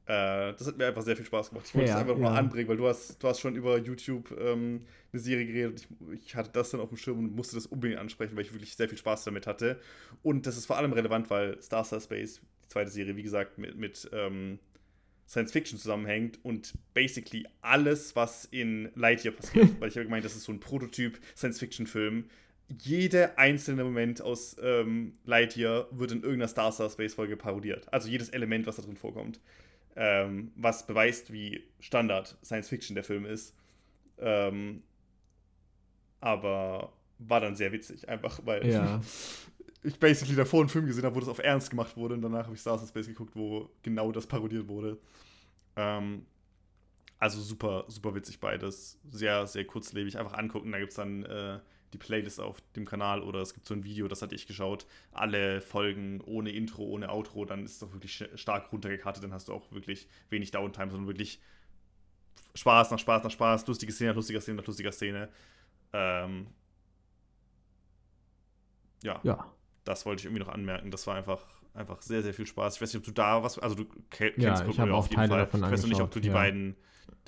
Äh, 0.08 0.54
das 0.54 0.68
hat 0.68 0.78
mir 0.78 0.88
einfach 0.88 1.02
sehr 1.02 1.18
viel 1.18 1.26
Spaß 1.26 1.50
gemacht. 1.50 1.66
Ich 1.68 1.76
wollte 1.76 1.90
Ja, 1.90 1.96
es 1.96 2.02
einfach 2.02 2.16
ja. 2.16 2.22
mal 2.22 2.38
anbringen, 2.38 2.70
weil 2.70 2.78
du 2.78 2.88
hast, 2.88 3.22
du 3.22 3.28
hast 3.28 3.42
schon 3.42 3.56
über 3.56 3.78
YouTube 3.78 4.32
ähm, 4.40 4.86
eine 5.12 5.22
Serie 5.22 5.46
geredet. 5.46 5.86
Ich, 6.14 6.28
ich 6.28 6.36
hatte 6.36 6.50
das 6.54 6.70
dann 6.70 6.80
auf 6.80 6.90
dem 6.90 6.98
Schirm 6.98 7.20
und 7.20 7.36
musste 7.36 7.56
das 7.56 7.66
unbedingt 7.66 8.00
ansprechen, 8.00 8.36
weil 8.36 8.44
ich 8.44 8.54
wirklich 8.54 8.74
sehr 8.76 8.88
viel 8.88 8.98
Spaß 8.98 9.26
damit 9.26 9.48
hatte. 9.48 9.80
Und 10.24 10.48
das 10.48 10.56
ist 10.58 10.66
vor 10.66 10.78
allem 10.78 10.94
relevant, 10.94 11.30
weil 11.30 11.62
Star 11.62 11.84
Star 11.84 12.00
Space, 12.00 12.40
die 12.64 12.68
zweite 12.70 12.90
Serie, 12.90 13.18
wie 13.18 13.24
gesagt, 13.24 13.58
mit, 13.58 13.76
mit 13.78 14.10
ähm, 14.14 14.60
Science 15.28 15.52
Fiction 15.52 15.78
zusammenhängt 15.78 16.40
und 16.44 16.74
basically 16.94 17.46
alles, 17.62 18.16
was 18.16 18.46
in 18.46 18.90
Lightyear 18.96 19.34
passiert, 19.34 19.70
weil 19.82 19.90
ich 19.90 19.96
habe 19.96 20.06
gemeint, 20.06 20.24
das 20.24 20.38
ist 20.38 20.46
so 20.46 20.54
ein 20.54 20.62
Prototyp 20.62 21.20
Science 21.36 21.60
Fiction 21.60 21.86
Film. 21.86 22.30
Jeder 22.82 23.38
einzelne 23.38 23.84
Moment 23.84 24.22
aus 24.22 24.56
ähm, 24.62 25.14
Lightyear 25.26 25.88
wird 25.92 26.12
in 26.14 26.20
irgendeiner 26.20 26.48
Star 26.48 26.72
Star 26.72 26.90
Space 26.90 27.14
Folge 27.14 27.36
parodiert. 27.36 27.92
Also 27.94 28.08
jedes 28.10 28.30
Element, 28.30 28.68
was 28.68 28.78
da 28.78 28.84
drin 28.84 28.96
vorkommt. 28.98 29.42
Ähm, 30.00 30.52
was 30.56 30.86
beweist, 30.86 31.34
wie 31.34 31.64
Standard 31.80 32.38
Science 32.44 32.70
Fiction 32.70 32.94
der 32.94 33.04
Film 33.04 33.26
ist. 33.26 33.56
Ähm, 34.20 34.84
aber 36.22 36.94
war 37.20 37.42
dann 37.42 37.56
sehr 37.56 37.72
witzig, 37.72 38.08
einfach 38.08 38.40
weil 38.46 38.68
Ja. 38.68 39.02
ich 39.84 40.00
basically 40.00 40.36
davor 40.36 40.60
einen 40.62 40.70
Film 40.70 40.86
gesehen 40.86 41.04
habe, 41.04 41.16
wo 41.16 41.20
das 41.20 41.30
auf 41.30 41.40
Ernst 41.40 41.70
gemacht 41.72 41.98
wurde 41.98 42.14
und 42.16 42.22
danach 42.22 42.46
habe 42.46 42.54
ich 42.56 42.62
Star 42.62 42.78
Wars 42.80 42.90
Space 42.90 43.08
geguckt, 43.08 43.36
wo 43.36 43.70
genau 43.84 44.12
das 44.12 44.28
parodiert 44.28 44.68
wurde. 44.68 44.98
Ähm, 45.76 46.26
also 47.20 47.42
super, 47.42 47.86
super 47.88 48.14
witzig 48.14 48.40
beides. 48.40 49.00
Sehr, 49.10 49.48
sehr 49.48 49.66
kurzlebig. 49.66 50.18
Einfach 50.20 50.34
angucken. 50.34 50.72
Da 50.72 50.80
gibt 50.80 50.92
es 50.92 50.98
dann 50.98 51.24
äh, 51.26 51.60
die 51.94 51.98
Playlist 51.98 52.40
auf 52.40 52.62
dem 52.76 52.86
Kanal 52.86 53.22
oder 53.24 53.40
es 53.42 53.54
gibt 53.54 53.66
so 53.68 53.74
ein 53.74 53.84
Video, 53.84 54.08
das 54.08 54.22
hatte 54.22 54.36
ich 54.36 54.48
geschaut. 54.48 54.86
Alle 55.12 55.62
Folgen 55.62 56.22
ohne 56.22 56.52
Intro, 56.52 56.84
ohne 56.84 57.10
Outro, 57.10 57.46
dann 57.46 57.64
ist 57.66 57.74
es 57.74 57.80
doch 57.80 57.94
wirklich 57.94 58.24
stark 58.36 58.72
runtergekartet. 58.72 59.24
Dann 59.24 59.34
hast 59.34 59.48
du 59.48 59.54
auch 59.54 59.72
wirklich 59.72 60.08
wenig 60.30 60.52
Downtime, 60.52 60.92
sondern 60.92 61.08
wirklich 61.08 61.40
Spaß 62.56 62.92
nach 62.92 63.00
Spaß 63.00 63.24
nach 63.24 63.32
Spaß, 63.32 63.68
lustige 63.68 63.92
Szene 63.92 64.10
nach 64.12 64.16
lustiger 64.16 64.42
Szene 64.42 64.58
nach 64.58 64.68
lustiger 64.68 64.92
Szene. 64.92 65.30
Ähm, 65.94 66.48
ja, 69.04 69.20
Ja. 69.24 69.46
das 69.84 70.06
wollte 70.06 70.22
ich 70.22 70.26
irgendwie 70.26 70.44
noch 70.44 70.50
anmerken. 70.54 70.92
Das 70.92 71.06
war 71.08 71.16
einfach, 71.16 71.46
einfach 71.74 72.02
sehr, 72.02 72.24
sehr 72.24 72.34
viel 72.34 72.46
Spaß. 72.48 72.76
Ich 72.76 72.82
weiß 72.82 72.94
nicht, 72.94 73.00
ob 73.02 73.06
du 73.06 73.12
da 73.12 73.44
was, 73.44 73.60
also 73.60 73.76
du 73.76 73.86
ke- 74.10 74.32
kennst 74.32 74.38
Ja, 74.40 74.56
habe 74.60 74.86
Mirror 74.86 74.98
auch 74.98 75.08
Teile 75.08 75.38
davon 75.38 75.64
Ich 75.64 75.72
weiß 75.72 75.82
noch 75.84 75.90
nicht, 75.90 76.02
ob 76.02 76.12
du 76.12 76.20
die 76.20 76.30
ja. 76.30 76.34
beiden 76.34 76.76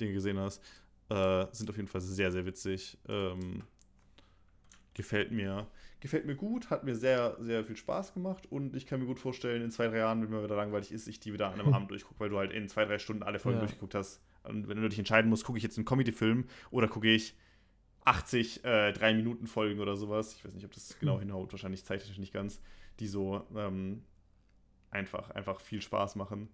Dinge 0.00 0.12
gesehen 0.12 0.38
hast. 0.38 0.62
Äh, 1.08 1.46
sind 1.52 1.68
auf 1.70 1.76
jeden 1.76 1.88
Fall 1.88 2.00
sehr, 2.00 2.30
sehr 2.30 2.46
witzig. 2.46 2.98
Ähm, 3.08 3.62
gefällt 4.94 5.30
mir. 5.32 5.66
Gefällt 6.00 6.24
mir 6.26 6.34
gut, 6.36 6.70
hat 6.70 6.84
mir 6.84 6.94
sehr, 6.96 7.36
sehr 7.40 7.64
viel 7.64 7.76
Spaß 7.76 8.14
gemacht 8.14 8.46
und 8.50 8.74
ich 8.74 8.86
kann 8.86 9.00
mir 9.00 9.06
gut 9.06 9.18
vorstellen, 9.18 9.62
in 9.62 9.70
zwei, 9.70 9.88
drei 9.88 9.98
Jahren, 9.98 10.22
wenn 10.22 10.30
mir 10.30 10.42
wieder 10.42 10.56
langweilig 10.56 10.92
ist, 10.92 11.06
ich 11.08 11.20
die 11.20 11.32
wieder 11.32 11.52
an 11.52 11.60
einem 11.60 11.68
Abend 11.74 11.90
durchgucke, 11.90 12.18
weil 12.20 12.30
du 12.30 12.38
halt 12.38 12.52
in 12.52 12.68
zwei, 12.68 12.84
drei 12.86 12.98
Stunden 12.98 13.22
alle 13.22 13.38
Folgen 13.38 13.58
Ja. 13.58 13.64
durchgeguckt 13.66 13.94
hast. 13.94 14.20
Und 14.44 14.68
wenn 14.68 14.80
du 14.80 14.88
dich 14.88 14.98
entscheiden 14.98 15.28
musst, 15.28 15.44
gucke 15.44 15.58
ich 15.58 15.62
jetzt 15.64 15.76
einen 15.76 15.84
Comedy-Film 15.84 16.46
oder 16.70 16.88
gucke 16.88 17.08
ich 17.12 17.36
80 18.04 18.64
äh, 18.64 18.92
3-Minuten-Folgen 18.92 19.78
oder 19.80 19.94
sowas. 19.96 20.34
Ich 20.34 20.44
weiß 20.44 20.54
nicht, 20.54 20.64
ob 20.64 20.72
das 20.72 20.98
genau 20.98 21.14
Hm. 21.14 21.20
hinhaut, 21.20 21.52
wahrscheinlich 21.52 21.84
zeittechnisch 21.84 22.18
nicht 22.18 22.32
ganz, 22.32 22.60
die 22.98 23.06
so 23.06 23.46
ähm, 23.54 24.02
einfach, 24.90 25.30
einfach 25.30 25.60
viel 25.60 25.82
Spaß 25.82 26.16
machen. 26.16 26.48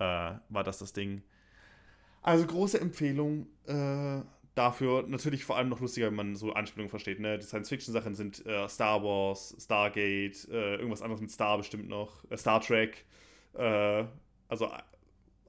äh, 0.00 0.02
war 0.48 0.64
das 0.64 0.78
das 0.80 0.92
Ding. 0.92 1.22
Also 2.22 2.46
große 2.46 2.80
Empfehlung 2.80 3.46
äh, 3.66 4.22
dafür. 4.54 5.04
Natürlich 5.06 5.44
vor 5.44 5.56
allem 5.56 5.68
noch 5.68 5.80
lustiger, 5.80 6.06
wenn 6.06 6.14
man 6.14 6.36
so 6.36 6.52
Anspielungen 6.52 6.90
versteht. 6.90 7.20
Ne? 7.20 7.38
Die 7.38 7.46
Science-Fiction-Sachen 7.46 8.14
sind 8.14 8.44
äh, 8.46 8.68
Star 8.68 9.02
Wars, 9.02 9.56
Stargate, 9.58 10.48
äh, 10.50 10.76
irgendwas 10.76 11.02
anderes 11.02 11.20
mit 11.20 11.30
Star 11.30 11.58
bestimmt 11.58 11.88
noch, 11.88 12.24
äh, 12.30 12.36
Star 12.36 12.60
Trek. 12.60 13.04
Äh, 13.54 14.04
also 14.48 14.70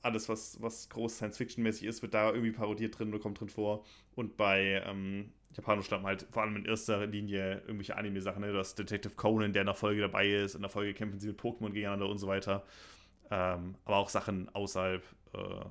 alles, 0.01 0.29
was, 0.29 0.61
was 0.61 0.89
groß 0.89 1.15
Science-Fiction-mäßig 1.17 1.87
ist, 1.87 2.01
wird 2.01 2.13
da 2.13 2.29
irgendwie 2.29 2.51
parodiert 2.51 2.97
drin 2.97 3.09
oder 3.09 3.19
kommt 3.19 3.39
drin 3.39 3.49
vor. 3.49 3.83
Und 4.15 4.37
bei 4.37 4.83
ähm, 4.85 5.31
Japanisch 5.55 5.87
dann 5.87 6.03
halt 6.03 6.27
vor 6.31 6.43
allem 6.43 6.55
in 6.57 6.65
erster 6.65 7.05
Linie 7.07 7.61
irgendwelche 7.61 7.95
Anime-Sachen, 7.97 8.41
ne? 8.41 8.53
Das 8.53 8.75
Detective 8.75 9.15
Conan, 9.15 9.53
der 9.53 9.61
in 9.63 9.67
der 9.67 9.75
Folge 9.75 10.01
dabei 10.01 10.29
ist, 10.29 10.55
in 10.55 10.61
der 10.61 10.69
Folge 10.69 10.93
kämpfen 10.93 11.19
sie 11.19 11.27
mit 11.27 11.39
Pokémon 11.39 11.71
gegeneinander 11.71 12.09
und 12.09 12.17
so 12.17 12.27
weiter. 12.27 12.63
Ähm, 13.31 13.75
aber 13.85 13.97
auch 13.97 14.09
Sachen 14.09 14.53
außerhalb, 14.53 15.03
äh, 15.33 15.65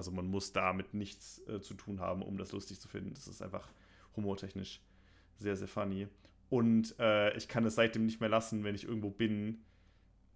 also 0.00 0.12
man 0.12 0.28
muss 0.28 0.54
damit 0.54 0.94
nichts 0.94 1.42
äh, 1.46 1.60
zu 1.60 1.74
tun 1.74 2.00
haben, 2.00 2.22
um 2.22 2.38
das 2.38 2.52
lustig 2.52 2.80
zu 2.80 2.88
finden. 2.88 3.12
Das 3.12 3.28
ist 3.28 3.42
einfach 3.42 3.68
humortechnisch 4.16 4.80
sehr, 5.36 5.56
sehr 5.56 5.68
funny. 5.68 6.08
Und 6.48 6.94
äh, 6.98 7.36
ich 7.36 7.48
kann 7.48 7.66
es 7.66 7.74
seitdem 7.74 8.06
nicht 8.06 8.18
mehr 8.18 8.30
lassen, 8.30 8.64
wenn 8.64 8.74
ich 8.74 8.84
irgendwo 8.84 9.10
bin, 9.10 9.60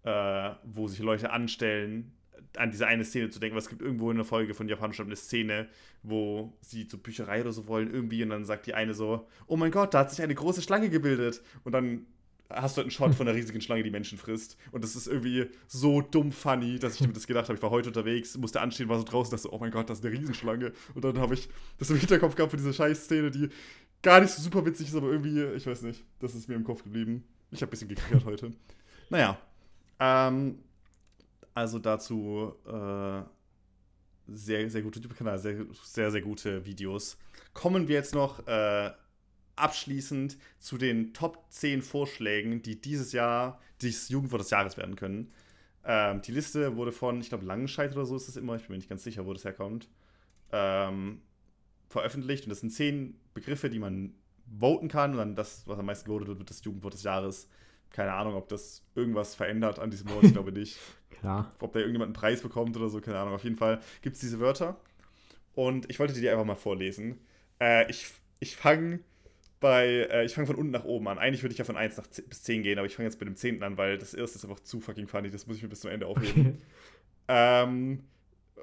äh, 0.03 0.51
wo 0.65 0.87
sich 0.87 0.99
Leute 0.99 1.31
anstellen, 1.31 2.13
an 2.59 2.73
diese 2.73 2.87
eine 2.87 3.07
Szene 3.07 3.31
zu 3.31 3.41
denken, 3.41 3.57
was 3.57 3.65
es 3.65 3.71
gibt 3.71 3.81
irgendwo 3.81 4.11
in 4.11 4.19
der 4.19 4.27
Folge 4.27 4.53
von 4.53 4.69
Japanisch 4.69 5.01
eine 5.01 5.17
Szene, 5.17 5.67
wo 6.03 6.59
sie 6.61 6.87
zur 6.87 7.03
Bücherei 7.03 7.41
oder 7.41 7.53
so 7.53 7.67
wollen 7.67 7.91
irgendwie 7.91 8.23
und 8.23 8.29
dann 8.29 8.45
sagt 8.45 8.67
die 8.67 8.75
eine 8.75 8.93
so, 8.93 9.27
oh 9.47 9.57
mein 9.57 9.71
Gott, 9.71 9.95
da 9.95 10.01
hat 10.01 10.11
sich 10.11 10.21
eine 10.21 10.35
große 10.35 10.61
Schlange 10.61 10.91
gebildet 10.91 11.43
und 11.65 11.73
dann 11.73 12.05
hast 12.51 12.77
du 12.77 12.79
halt 12.79 12.87
einen 12.87 12.91
Shot 12.91 13.15
von 13.15 13.27
einer 13.27 13.37
riesigen 13.37 13.61
Schlange, 13.61 13.83
die 13.83 13.91
Menschen 13.91 14.19
frisst 14.19 14.57
und 14.73 14.85
das 14.85 14.97
ist 14.97 15.07
irgendwie 15.07 15.47
so 15.67 16.01
dumm 16.03 16.33
funny, 16.33 16.79
dass 16.79 17.01
ich 17.01 17.07
mir 17.07 17.13
das 17.13 17.27
gedacht 17.27 17.49
habe, 17.49 17.57
ich 17.57 17.63
war 17.63 17.71
heute 17.71 17.89
unterwegs, 17.89 18.37
musste 18.37 18.61
anstehen, 18.61 18.89
war 18.89 18.99
so 18.99 19.05
draußen, 19.05 19.31
dachte 19.31 19.43
so, 19.43 19.53
oh 19.53 19.59
mein 19.59 19.71
Gott, 19.71 19.89
das 19.91 19.99
ist 19.99 20.05
eine 20.05 20.19
Riesenschlange 20.19 20.73
und 20.95 21.05
dann 21.05 21.19
habe 21.19 21.35
ich 21.35 21.49
das 21.79 21.91
im 21.91 21.97
Hinterkopf 21.97 22.35
gehabt 22.35 22.51
für 22.51 22.57
diese 22.57 22.75
scheiß 22.75 23.05
Szene, 23.05 23.31
die 23.31 23.49
gar 24.03 24.21
nicht 24.21 24.31
so 24.31 24.43
super 24.43 24.65
witzig 24.65 24.89
ist, 24.89 24.95
aber 24.95 25.09
irgendwie, 25.09 25.43
ich 25.57 25.67
weiß 25.67 25.83
nicht, 25.83 26.05
das 26.21 26.35
ist 26.35 26.49
mir 26.49 26.55
im 26.55 26.65
Kopf 26.65 26.83
geblieben. 26.83 27.25
Ich 27.51 27.63
habe 27.63 27.71
ein 27.71 27.71
bisschen 27.71 27.89
gekriegt 27.89 28.25
heute. 28.25 28.53
Naja, 29.09 29.39
ähm, 29.99 30.59
also 31.55 31.79
dazu 31.79 32.55
äh, 32.67 33.23
sehr, 34.27 34.69
sehr 34.71 34.83
gute 34.83 34.99
YouTube-Kanal, 34.99 35.39
sehr, 35.39 35.67
sehr, 35.83 36.11
sehr 36.11 36.23
gute 36.23 36.65
Videos. 36.65 37.17
Kommen 37.53 37.89
wir 37.89 37.95
jetzt 37.95 38.15
noch 38.15 38.47
äh, 38.47 38.91
abschließend 39.57 40.37
zu 40.59 40.79
den 40.79 41.13
Top 41.15 41.45
10 41.51 41.83
Vorschlägen, 41.83 42.63
die 42.63 42.81
dieses 42.81 43.13
Jahr 43.13 43.61
dieses 43.81 44.09
Jugendwort 44.09 44.43
des 44.43 44.51
Jahres 44.51 44.77
werden 44.77 44.97
können. 44.97 45.33
Ähm, 45.85 46.23
die 46.23 46.33
Liste 46.33 46.77
wurde 46.77 46.93
von, 46.93 47.21
ich 47.21 47.29
glaube, 47.29 47.45
Langenscheid 47.45 47.93
oder 47.93 48.07
so 48.07 48.17
ist 48.17 48.29
es 48.29 48.37
immer, 48.37 48.57
ich 48.57 48.63
bin 48.63 48.73
mir 48.73 48.79
nicht 48.79 48.89
ganz 48.89 49.05
sicher, 49.05 49.27
wo 49.27 49.33
das 49.33 49.45
herkommt, 49.45 49.89
ähm, 50.53 51.21
veröffentlicht. 51.89 52.45
Und 52.45 52.51
das 52.51 52.61
sind 52.61 52.71
10 52.71 53.19
Begriffe, 53.35 53.69
die 53.69 53.79
man 53.79 54.15
voten 54.59 54.89
kann. 54.89 55.13
Und 55.13 55.19
dann 55.19 55.37
das, 55.37 55.67
was 55.67 55.79
am 55.79 55.87
meisten 55.87 56.07
gewotet 56.07 56.29
wird, 56.29 56.39
wird 56.39 56.51
das 56.51 56.65
Jugendwort 56.65 56.95
des 56.95 57.03
Jahres 57.03 57.49
keine 57.91 58.13
Ahnung, 58.13 58.35
ob 58.35 58.49
das 58.49 58.83
irgendwas 58.97 59.37
verändert 59.37 59.79
an 59.79 59.89
diesem 59.89 60.11
Wort, 60.11 60.25
ich 60.25 60.33
glaube 60.33 60.51
nicht. 60.51 60.79
Klar. 61.11 61.53
Ob 61.61 61.73
da 61.73 61.79
irgendjemand 61.79 62.09
einen 62.09 62.15
Preis 62.15 62.43
bekommt 62.43 62.77
oder 62.77 62.89
so, 62.89 63.01
keine 63.01 63.21
Ahnung. 63.21 63.35
Auf 63.35 63.45
jeden 63.45 63.57
Fall 63.57 63.81
gibt 64.03 64.17
es 64.17 64.21
diese 64.21 64.41
Wörter. 64.41 64.77
Und 65.55 65.89
ich 65.89 66.01
wollte 66.01 66.13
die 66.13 66.29
einfach 66.29 66.45
mal 66.45 66.57
vorlesen. 66.57 67.21
Äh, 67.61 67.89
ich 67.89 68.09
ich 68.41 68.57
fange 68.57 69.01
bei, 69.65 70.07
äh, 70.11 70.27
ich 70.27 70.35
fange 70.35 70.47
von 70.47 70.57
unten 70.57 70.73
nach 70.73 70.85
oben 70.85 71.09
an. 71.09 71.19
Eigentlich 71.19 71.43
würde 71.43 71.53
ich 71.53 71.59
ja 71.59 71.65
von 71.65 71.79
1 71.79 71.97
nach 71.97 72.07
10, 72.07 72.29
bis 72.29 72.43
10 72.43 72.63
gehen, 72.63 72.79
aber 72.79 72.87
ich 72.87 72.95
fange 72.95 73.09
jetzt 73.09 73.19
mit 73.19 73.27
dem 73.27 73.35
10. 73.35 73.63
an, 73.63 73.79
weil 73.79 73.97
das 73.97 74.13
erste 74.13 74.37
ist 74.37 74.45
einfach 74.45 74.61
zu 74.61 74.79
fucking 74.79 75.09
funny. 75.09 75.31
Das 75.31 75.47
muss 75.47 75.57
ich 75.57 75.63
mir 75.63 75.71
bis 75.71 75.81
zum 75.81 75.91
Ende 75.91 76.07
aufheben. 76.07 76.61
Ähm, 77.27 78.05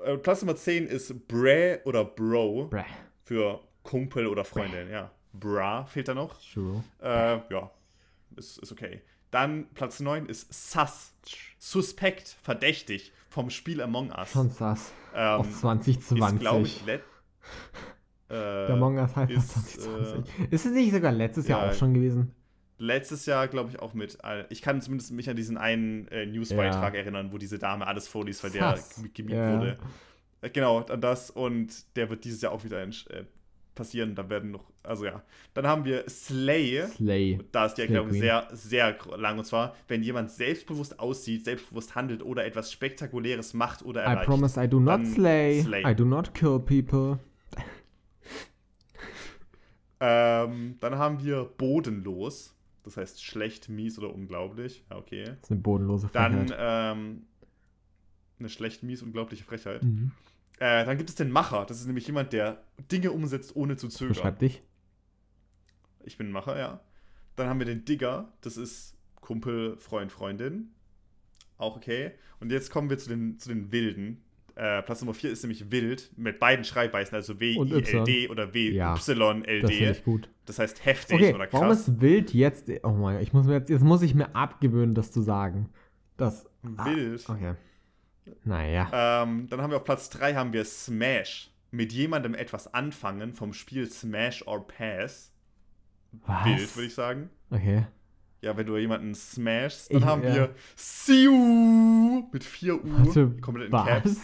äh, 0.05 0.17
Platz 0.17 0.43
Nummer 0.43 0.55
10 0.55 0.85
ist 0.85 1.27
Bra 1.27 1.77
oder 1.85 2.05
Bro 2.05 2.67
Bräh. 2.67 2.83
für 3.23 3.59
Kumpel 3.81 4.27
oder 4.27 4.45
Freundin. 4.45 4.91
Ja. 4.91 5.09
Bra 5.33 5.85
fehlt 5.85 6.07
da 6.07 6.13
noch. 6.13 6.39
True. 6.53 6.83
Äh, 7.01 7.39
ja, 7.51 7.71
ist, 8.35 8.59
ist 8.59 8.71
okay. 8.71 9.01
Dann 9.31 9.65
Platz 9.73 9.99
9 9.99 10.27
ist 10.27 10.53
Sus. 10.53 11.13
Suspekt, 11.57 12.37
verdächtig 12.43 13.11
vom 13.29 13.49
Spiel 13.49 13.81
Among 13.81 14.11
Us. 14.11 14.31
Schon 14.31 14.51
sass. 14.51 14.91
Ähm, 15.15 15.39
Aus 15.39 15.61
2020. 15.61 16.35
Ist, 16.35 16.39
glaube 16.39 16.67
ich, 16.67 16.83
äh, 18.31 18.67
Der 18.67 18.69
Among 18.71 18.97
Us 18.97 19.15
heißt 19.15 19.31
ist, 19.31 19.49
2020. 19.51 20.33
ist 20.51 20.65
es 20.65 20.71
nicht 20.71 20.93
sogar 20.93 21.11
letztes 21.11 21.47
Jahr 21.47 21.65
ja, 21.65 21.69
auch 21.71 21.73
schon 21.75 21.93
gewesen? 21.93 22.31
letztes 22.77 23.27
Jahr, 23.27 23.47
glaube 23.47 23.69
ich, 23.69 23.79
auch 23.79 23.93
mit. 23.93 24.23
all- 24.23 24.47
Ich 24.49 24.61
kann 24.63 24.81
zumindest 24.81 25.11
mich 25.11 25.29
an 25.29 25.35
diesen 25.35 25.57
einen 25.57 26.07
äh, 26.07 26.25
Newsbeitrag 26.25 26.95
erinnern, 26.95 27.31
wo 27.31 27.37
diese 27.37 27.59
Dame 27.59 27.85
alles 27.85 28.07
vorliest, 28.07 28.43
weil 28.43 28.49
der 28.51 28.75
Sass. 28.75 28.95
gem- 28.95 29.13
gemimt 29.13 29.35
Ja. 29.37 29.57
wurde. 29.59 29.77
Äh, 30.41 30.49
Genau, 30.49 30.79
an 30.79 30.99
das. 31.01 31.29
Und 31.29 31.95
der 31.95 32.09
wird 32.09 32.23
dieses 32.25 32.41
Jahr 32.41 32.51
auch 32.51 32.63
wieder 32.63 32.81
äh, 32.81 32.89
passieren. 33.75 34.15
Da 34.15 34.27
werden 34.31 34.49
noch. 34.49 34.71
Also 34.81 35.05
ja. 35.05 35.21
Dann 35.53 35.67
haben 35.67 35.85
wir 35.85 36.09
Slay. 36.09 36.83
Slay. 36.87 37.37
Da 37.51 37.67
ist 37.67 37.75
die 37.75 37.81
Erklärung 37.83 38.11
sehr, 38.11 38.47
sehr 38.51 38.97
lang. 39.15 39.37
Und 39.37 39.45
zwar, 39.45 39.75
wenn 39.87 40.01
jemand 40.01 40.31
selbstbewusst 40.31 40.99
aussieht, 40.99 41.45
selbstbewusst 41.45 41.93
handelt 41.93 42.23
oder 42.23 42.45
etwas 42.45 42.71
Spektakuläres 42.71 43.53
macht 43.53 43.85
oder 43.85 44.01
I 44.01 44.05
erreicht. 44.05 44.25
promise 44.27 44.59
I 44.63 44.67
do 44.67 44.79
not 44.79 45.05
slay. 45.05 45.61
slay. 45.61 45.83
I 45.85 45.93
do 45.95 46.03
not 46.05 46.33
kill 46.33 46.57
people. 46.59 47.19
Ähm, 50.01 50.77
dann 50.79 50.97
haben 50.97 51.23
wir 51.23 51.45
bodenlos. 51.45 52.55
Das 52.83 52.97
heißt 52.97 53.23
schlecht, 53.23 53.69
mies 53.69 53.99
oder 53.99 54.13
unglaublich. 54.13 54.83
Ja, 54.89 54.97
okay. 54.97 55.23
Das 55.25 55.43
ist 55.43 55.51
eine 55.51 55.59
bodenlose 55.59 56.09
Dann 56.11 56.47
Frechheit. 56.47 56.57
ähm, 56.59 57.21
eine 58.39 58.49
schlecht, 58.49 58.81
mies, 58.81 59.03
unglaubliche 59.03 59.43
Frechheit. 59.43 59.83
Mhm. 59.83 60.11
Äh, 60.59 60.85
dann 60.85 60.97
gibt 60.97 61.09
es 61.09 61.15
den 61.15 61.31
Macher. 61.31 61.65
Das 61.65 61.79
ist 61.79 61.85
nämlich 61.85 62.07
jemand, 62.07 62.33
der 62.33 62.63
Dinge 62.91 63.11
umsetzt, 63.11 63.55
ohne 63.55 63.77
zu 63.77 63.87
zögern. 63.87 64.13
Beschreib 64.13 64.39
dich. 64.39 64.63
Ich 66.03 66.17
bin 66.17 66.29
ein 66.29 66.31
Macher, 66.31 66.57
ja. 66.57 66.79
Dann 67.35 67.47
haben 67.47 67.59
wir 67.59 67.67
den 67.67 67.85
Digger. 67.85 68.33
Das 68.41 68.57
ist 68.57 68.95
Kumpel, 69.15 69.77
Freund, 69.77 70.11
Freundin. 70.11 70.71
Auch 71.57 71.75
okay. 71.75 72.11
Und 72.39 72.51
jetzt 72.51 72.71
kommen 72.71 72.89
wir 72.89 72.97
zu 72.97 73.09
den, 73.09 73.37
zu 73.37 73.49
den 73.49 73.71
Wilden. 73.71 74.23
Äh, 74.55 74.81
Platz 74.83 75.01
Nummer 75.01 75.13
4 75.13 75.31
ist 75.31 75.43
nämlich 75.43 75.71
wild 75.71 76.11
mit 76.17 76.39
beiden 76.39 76.65
Schreibweisen, 76.65 77.15
also 77.15 77.39
W-I-L-D 77.39 78.29
oder 78.29 78.53
Ja, 78.55 78.95
W-Y-L-D. 78.95 79.61
Das 79.61 79.71
finde 79.71 79.91
ich 79.91 80.03
gut. 80.03 80.29
Das 80.45 80.59
heißt 80.59 80.85
heftig 80.85 81.15
Okay, 81.15 81.33
oder 81.33 81.47
warum 81.51 81.67
krass. 81.67 81.87
ist 81.87 82.01
wild 82.01 82.33
jetzt. 82.33 82.69
Oh 82.83 82.89
mein 82.91 83.15
Gott, 83.15 83.23
ich 83.23 83.33
muss 83.33 83.45
mir 83.47 83.53
jetzt, 83.53 83.69
jetzt 83.69 83.83
muss 83.83 84.01
ich 84.01 84.13
mir 84.13 84.35
abgewöhnen, 84.35 84.93
das 84.95 85.11
zu 85.11 85.21
sagen. 85.21 85.69
Das. 86.17 86.45
Wild. 86.63 87.23
Ah, 87.27 87.33
okay. 87.33 87.53
Naja. 88.43 89.23
Ähm, 89.23 89.47
dann 89.49 89.61
haben 89.61 89.71
wir 89.71 89.77
auf 89.77 89.83
Platz 89.83 90.09
3 90.09 90.35
haben 90.35 90.53
wir 90.53 90.65
Smash. 90.65 91.49
Mit 91.71 91.93
jemandem 91.93 92.33
etwas 92.35 92.73
anfangen 92.73 93.33
vom 93.33 93.53
Spiel 93.53 93.89
Smash 93.89 94.45
or 94.45 94.67
Pass. 94.67 95.31
Was? 96.25 96.45
Wild, 96.45 96.75
würde 96.75 96.87
ich 96.87 96.93
sagen. 96.93 97.29
Okay. 97.49 97.85
Ja, 98.41 98.57
wenn 98.57 98.65
du 98.65 98.75
jemanden 98.77 99.13
smashst, 99.13 99.91
dann 99.93 99.99
Ich- 99.99 100.05
haben 100.05 100.23
ja. 100.23 100.35
wir 100.35 100.55
Siu 100.75 102.23
mit 102.31 102.43
4 102.43 102.75
U, 102.75 102.79
Warte, 103.05 103.29
komplett 103.41 103.67
in 103.67 103.71
Caps. 103.71 104.05
was? 104.05 104.17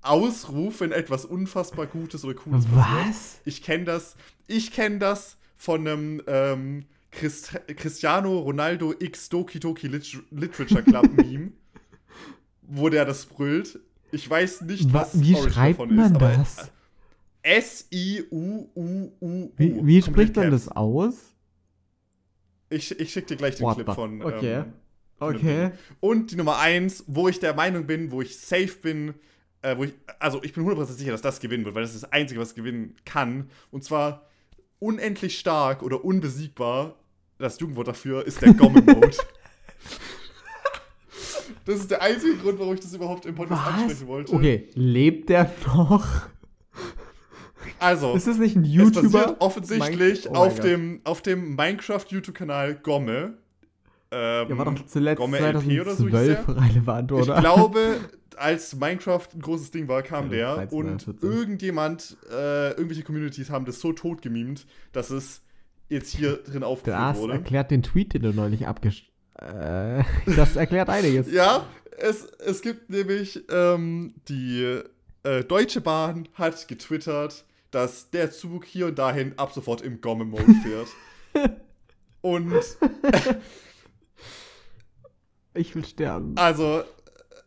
Ausruf, 0.00 0.80
wenn 0.80 0.92
etwas 0.92 1.24
unfassbar 1.26 1.86
Gutes 1.86 2.24
oder 2.24 2.34
Cooles 2.34 2.64
passiert. 2.66 3.08
Was? 3.08 3.40
Ich 3.44 3.62
kenne 3.62 3.84
das, 3.84 4.16
ich 4.46 4.72
kenne 4.72 4.98
das 4.98 5.36
von 5.56 5.86
einem 5.86 6.22
ähm, 6.26 6.84
Christ 7.10 7.60
Cristiano 7.76 8.38
Ronaldo 8.38 8.94
X 8.98 9.28
Doki 9.28 9.58
Doki 9.60 9.88
Lit 9.88 10.18
Literature 10.30 10.82
Club 10.82 11.10
Meme, 11.16 11.50
wo 12.62 12.88
der 12.88 13.04
das 13.04 13.26
brüllt. 13.26 13.80
Ich 14.12 14.28
weiß 14.30 14.62
nicht, 14.62 14.92
Wa- 14.94 15.00
was 15.02 15.20
wie 15.20 15.34
Origin 15.34 15.52
schreibt 15.52 15.78
davon 15.80 15.94
man 15.96 16.12
ist, 16.14 16.20
das? 16.22 16.70
S-I-U-U-U. 17.42 19.52
Wie, 19.56 19.86
wie 19.86 20.02
spricht 20.02 20.36
man 20.36 20.50
Caps. 20.50 20.64
das 20.66 20.76
aus? 20.76 21.34
Ich, 22.70 22.98
ich 23.00 23.12
schicke 23.12 23.28
dir 23.28 23.36
gleich 23.36 23.56
den 23.56 23.64
What 23.64 23.76
Clip 23.76 23.88
the- 23.88 23.94
von. 23.94 24.22
okay. 24.22 24.54
Ähm, 24.60 24.72
Okay. 25.20 25.72
Und 25.98 26.30
die 26.30 26.36
Nummer 26.36 26.58
eins, 26.58 27.02
wo 27.08 27.26
ich 27.26 27.40
der 27.40 27.52
Meinung 27.52 27.88
bin, 27.88 28.12
wo 28.12 28.22
ich 28.22 28.38
safe 28.38 28.76
bin, 28.80 29.14
äh, 29.62 29.76
wo 29.76 29.82
ich, 29.82 29.92
also 30.20 30.40
ich 30.44 30.52
bin 30.52 30.62
100% 30.64 30.84
sicher, 30.92 31.10
dass 31.10 31.22
das 31.22 31.40
gewinnen 31.40 31.64
wird, 31.64 31.74
weil 31.74 31.82
das 31.82 31.92
ist 31.92 32.04
das 32.04 32.12
Einzige, 32.12 32.38
was 32.40 32.54
gewinnen 32.54 32.94
kann. 33.04 33.50
Und 33.72 33.82
zwar 33.82 34.28
unendlich 34.78 35.36
stark 35.40 35.82
oder 35.82 36.04
unbesiegbar. 36.04 36.94
Das 37.38 37.58
Jugendwort 37.58 37.88
dafür 37.88 38.24
ist 38.28 38.42
der 38.42 38.54
Gomme-Mode. 38.54 39.10
das 41.64 41.80
ist 41.80 41.90
der 41.90 42.00
einzige 42.00 42.36
Grund, 42.36 42.60
warum 42.60 42.74
ich 42.74 42.80
das 42.80 42.94
überhaupt 42.94 43.26
im 43.26 43.34
Podcast 43.34 43.60
Was? 43.66 43.74
ansprechen 43.74 44.06
wollte. 44.06 44.32
Okay, 44.34 44.68
lebt 44.74 45.28
der 45.30 45.52
noch? 45.66 46.06
Also, 47.80 48.14
Ist 48.14 48.26
das 48.26 48.38
nicht 48.38 48.56
ein 48.56 48.64
es 48.64 48.70
YouTuber? 48.72 49.10
basiert 49.10 49.36
offensichtlich 49.40 50.24
Mein- 50.26 50.34
oh 50.34 50.38
auf, 50.38 50.60
dem, 50.60 51.00
auf 51.04 51.22
dem 51.22 51.54
Minecraft-YouTube-Kanal 51.56 52.76
Gomme. 52.76 53.34
Ähm, 54.10 54.48
Der 54.48 54.58
war 54.58 54.64
doch 54.64 54.86
zuletzt 54.86 55.18
Gomme 55.18 55.38
LP 55.38 55.80
oder 55.80 55.94
so 55.94 56.04
hieß 56.08 56.12
2012 56.12 56.46
der? 56.46 56.56
relevant, 56.56 57.12
oder? 57.12 57.34
Ich 57.34 57.40
glaube, 57.40 57.96
als 58.36 58.74
Minecraft 58.76 59.26
ein 59.34 59.40
großes 59.42 59.70
Ding 59.70 59.86
war, 59.88 60.02
kam 60.02 60.30
der 60.30 60.54
13 60.56 60.78
oder 60.78 60.92
und 60.92 61.02
14. 61.02 61.30
irgendjemand, 61.30 62.16
äh, 62.30 62.70
irgendwelche 62.70 63.02
Communities 63.02 63.50
haben 63.50 63.64
das 63.66 63.80
so 63.80 63.92
tot 63.92 64.22
gemimt, 64.22 64.66
dass 64.92 65.10
es 65.10 65.42
jetzt 65.90 66.14
hier 66.14 66.36
drin 66.38 66.62
aufgeführt 66.62 66.98
Das 66.98 67.18
wurde. 67.18 67.32
erklärt 67.34 67.70
den 67.70 67.82
Tweet, 67.82 68.14
den 68.14 68.22
du 68.22 68.32
neulich 68.32 68.66
abgesch 68.66 69.10
Äh, 69.40 70.02
das 70.36 70.56
erklärt 70.56 70.88
einiges. 70.88 71.30
Ja, 71.30 71.66
es, 71.98 72.24
es 72.44 72.62
gibt 72.62 72.90
nämlich 72.90 73.44
ähm, 73.50 74.14
die 74.28 74.80
äh, 75.24 75.44
Deutsche 75.44 75.80
Bahn 75.80 76.28
hat 76.34 76.66
getwittert, 76.68 77.44
dass 77.70 78.10
der 78.10 78.30
Zug 78.30 78.64
hier 78.64 78.86
und 78.86 78.98
dahin 78.98 79.38
ab 79.38 79.52
sofort 79.52 79.80
im 79.82 80.00
Gomme-Mode 80.00 80.54
fährt. 80.62 81.50
und 82.20 82.52
ich 85.54 85.74
will 85.74 85.84
sterben. 85.84 86.34
Also, 86.36 86.82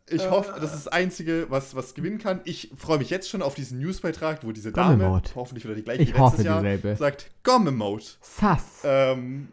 ich 0.10 0.30
hoffe, 0.30 0.54
das 0.60 0.74
ist 0.74 0.86
das 0.86 0.88
Einzige, 0.90 1.46
was, 1.50 1.76
was 1.76 1.94
gewinnen 1.94 2.18
kann. 2.18 2.42
Ich 2.44 2.72
freue 2.76 2.98
mich 2.98 3.10
jetzt 3.10 3.30
schon 3.30 3.42
auf 3.42 3.56
diesen 3.56 3.80
Newsbeitrag, 3.80 4.46
wo 4.46 4.52
diese 4.52 4.72
Dame, 4.72 4.98
Gomme-Mode. 5.04 5.30
hoffentlich 5.36 5.64
wieder 5.64 5.76
die 5.76 5.84
gleiche 5.84 6.04
Ich 6.04 6.14
letztes 6.18 6.44
Jahr, 6.44 6.60
dieselbe. 6.62 6.96
sagt 6.98 7.32
Gomme-Mode. 7.44 8.04
Sass. 8.22 8.82
Ähm, 8.84 9.48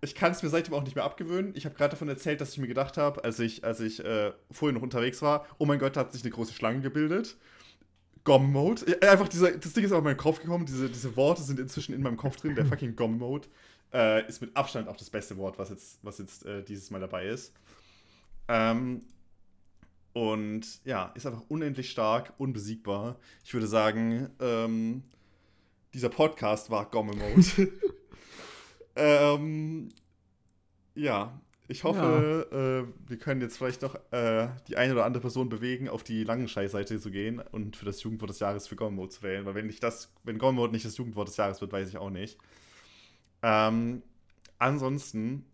ich 0.00 0.14
kann 0.14 0.32
es 0.32 0.42
mir 0.42 0.48
seitdem 0.48 0.72
auch 0.72 0.82
nicht 0.82 0.94
mehr 0.96 1.04
abgewöhnen. 1.04 1.52
Ich 1.54 1.66
habe 1.66 1.74
gerade 1.74 1.90
davon 1.90 2.08
erzählt, 2.08 2.40
dass 2.40 2.52
ich 2.52 2.58
mir 2.58 2.68
gedacht 2.68 2.96
habe, 2.96 3.22
als 3.22 3.38
ich, 3.38 3.62
als 3.64 3.80
ich 3.80 4.02
äh, 4.02 4.32
vorhin 4.50 4.76
noch 4.76 4.82
unterwegs 4.82 5.20
war, 5.20 5.44
oh 5.58 5.66
mein 5.66 5.78
Gott, 5.78 5.94
da 5.96 6.00
hat 6.00 6.12
sich 6.12 6.22
eine 6.22 6.30
große 6.30 6.54
Schlange 6.54 6.80
gebildet. 6.80 7.36
Gom-Mode. 8.24 9.00
Einfach 9.02 9.28
dieser, 9.28 9.52
das 9.52 9.72
Ding 9.72 9.84
ist 9.84 9.92
auf 9.92 10.02
meinen 10.02 10.16
Kopf 10.16 10.40
gekommen, 10.40 10.66
diese, 10.66 10.88
diese 10.88 11.16
Worte 11.16 11.42
sind 11.42 11.58
inzwischen 11.58 11.94
in 11.94 12.02
meinem 12.02 12.16
Kopf 12.16 12.36
drin. 12.36 12.54
Der 12.54 12.66
fucking 12.66 12.96
Gom-Mode 12.96 13.48
äh, 13.92 14.26
ist 14.28 14.40
mit 14.40 14.56
Abstand 14.56 14.88
auch 14.88 14.96
das 14.96 15.10
beste 15.10 15.36
Wort, 15.36 15.58
was 15.58 15.70
jetzt, 15.70 15.98
was 16.02 16.18
jetzt 16.18 16.44
äh, 16.46 16.62
dieses 16.62 16.90
Mal 16.90 17.00
dabei 17.00 17.26
ist. 17.26 17.52
Ähm, 18.48 19.02
und 20.12 20.84
ja, 20.84 21.12
ist 21.14 21.26
einfach 21.26 21.44
unendlich 21.48 21.90
stark, 21.90 22.32
unbesiegbar. 22.38 23.16
Ich 23.44 23.54
würde 23.54 23.66
sagen, 23.66 24.28
ähm, 24.40 25.02
dieser 25.94 26.08
Podcast 26.08 26.70
war 26.70 26.90
Gomme-Mode. 26.90 27.72
ähm, 28.96 29.88
ja, 30.94 31.40
ich 31.70 31.84
hoffe, 31.84 32.86
äh, 32.88 33.08
wir 33.08 33.18
können 33.18 33.40
jetzt 33.40 33.56
vielleicht 33.56 33.82
noch 33.82 33.94
äh, 34.10 34.48
die 34.66 34.76
eine 34.76 34.92
oder 34.92 35.04
andere 35.04 35.20
Person 35.20 35.48
bewegen, 35.48 35.88
auf 35.88 36.02
die 36.02 36.24
Langenschei-Seite 36.24 36.98
zu 36.98 37.10
gehen 37.12 37.40
und 37.52 37.76
für 37.76 37.84
das 37.84 38.02
Jugendwort 38.02 38.30
des 38.30 38.40
Jahres 38.40 38.66
für 38.66 38.74
Gomme-Mode 38.74 39.10
zu 39.10 39.22
wählen. 39.22 39.46
Weil 39.46 39.54
wenn 39.54 39.66
nicht 39.66 39.82
das, 39.82 40.12
wenn 40.24 40.38
Gomme-Mode 40.38 40.72
nicht 40.72 40.84
das 40.84 40.96
Jugendwort 40.96 41.28
des 41.28 41.36
Jahres 41.36 41.60
wird, 41.60 41.72
weiß 41.72 41.88
ich 41.88 41.96
auch 41.96 42.10
nicht. 42.10 42.38
Ähm, 43.42 44.02
ansonsten 44.58 45.46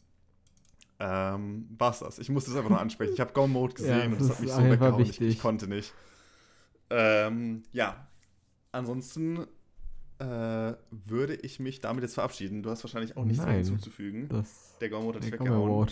ähm, 0.99 1.69
war's 1.77 1.99
das. 1.99 2.19
Ich 2.19 2.31
musste 2.31 2.51
es 2.51 2.57
einfach 2.57 2.71
noch 2.71 2.81
ansprechen. 2.81 3.13
Ich 3.13 3.21
habe 3.21 3.35
Gomme-Mode 3.35 3.75
gesehen 3.77 3.99
Ja, 3.99 4.05
und 4.07 4.21
das 4.21 4.31
hat 4.31 4.41
mich 4.41 4.51
so 4.51 4.65
weggehauen. 4.65 5.03
Ich, 5.03 5.21
ich 5.21 5.39
konnte 5.39 5.69
nicht. 5.69 5.93
Ähm, 6.89 7.63
ja. 7.73 8.09
Ansonsten 8.73 9.47
äh, 10.19 10.75
würde 10.91 11.35
ich 11.35 11.61
mich 11.61 11.81
damit 11.81 12.03
jetzt 12.03 12.15
verabschieden. 12.15 12.63
Du 12.63 12.71
hast 12.71 12.85
wahrscheinlich 12.85 13.17
auch 13.17 13.25
nichts 13.25 13.45
mehr 13.45 13.55
Nein. 13.55 13.65
hinzuzufügen. 13.65 14.29
Das. 14.29 14.77
Der 14.81 14.89
Gomme-Mode 14.89 15.19
hat 15.19 15.25
dich 15.25 15.33
weggehauen. 15.33 15.89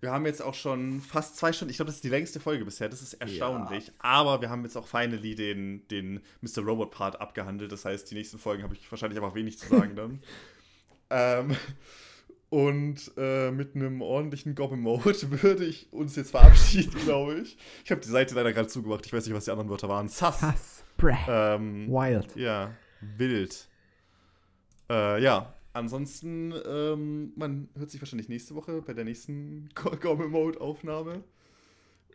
Wir 0.00 0.12
haben 0.12 0.26
jetzt 0.26 0.42
auch 0.42 0.54
schon 0.54 1.00
fast 1.00 1.36
zwei 1.36 1.52
Stunden. 1.52 1.70
Ich 1.70 1.78
glaube, 1.78 1.86
das 1.86 1.96
ist 1.96 2.04
die 2.04 2.10
längste 2.10 2.38
Folge 2.38 2.64
bisher. 2.64 2.88
Das 2.88 3.00
ist 3.00 3.14
erstaunlich. 3.14 3.92
Aber 3.98 4.42
wir 4.42 4.50
haben 4.50 4.62
jetzt 4.62 4.76
auch 4.76 4.86
finally 4.86 5.34
den, 5.34 5.88
den 5.88 6.20
Mr. 6.42 6.62
Robot-Part 6.62 7.20
abgehandelt. 7.20 7.72
Das 7.72 7.86
heißt, 7.86 8.10
die 8.10 8.14
nächsten 8.14 8.38
Folgen 8.38 8.62
habe 8.62 8.74
ich 8.74 8.90
wahrscheinlich 8.90 9.18
einfach 9.18 9.34
wenig 9.34 9.58
zu 9.58 9.68
sagen 9.68 9.96
dann. 9.96 10.22
ähm, 11.10 11.56
und 12.50 13.10
äh, 13.16 13.50
mit 13.50 13.74
einem 13.74 14.02
ordentlichen 14.02 14.54
Gomme-Mode 14.54 15.42
würde 15.42 15.64
ich 15.64 15.92
uns 15.92 16.14
jetzt 16.14 16.30
verabschieden, 16.30 16.94
glaube 17.04 17.40
ich. 17.40 17.56
Ich 17.84 17.90
habe 17.90 18.00
die 18.00 18.08
Seite 18.08 18.34
leider 18.34 18.52
gerade 18.52 18.68
zugemacht. 18.68 19.06
Ich 19.06 19.12
weiß 19.12 19.26
nicht, 19.26 19.34
was 19.34 19.46
die 19.46 19.50
anderen 19.50 19.70
Wörter 19.70 19.88
waren. 19.88 20.08
Sass. 20.08 20.40
Sass. 20.40 20.84
Breh. 20.98 21.16
Ähm, 21.26 21.88
Wild. 21.88 22.36
ja, 22.36 22.70
wild. 23.00 23.68
Äh, 24.90 25.22
ja, 25.22 25.54
ansonsten, 25.72 26.54
ähm, 26.66 27.32
man 27.36 27.68
hört 27.76 27.90
sich 27.90 28.00
wahrscheinlich 28.00 28.28
nächste 28.28 28.54
Woche 28.54 28.82
bei 28.82 28.94
der 28.94 29.04
nächsten 29.04 29.68
Gomme-Mode-Aufnahme. 30.00 31.22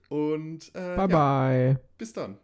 Und 0.09 0.69
äh, 0.75 0.95
Bye 0.95 1.09
ja, 1.09 1.39
bye. 1.69 1.79
bis 1.97 2.13
dann. 2.13 2.37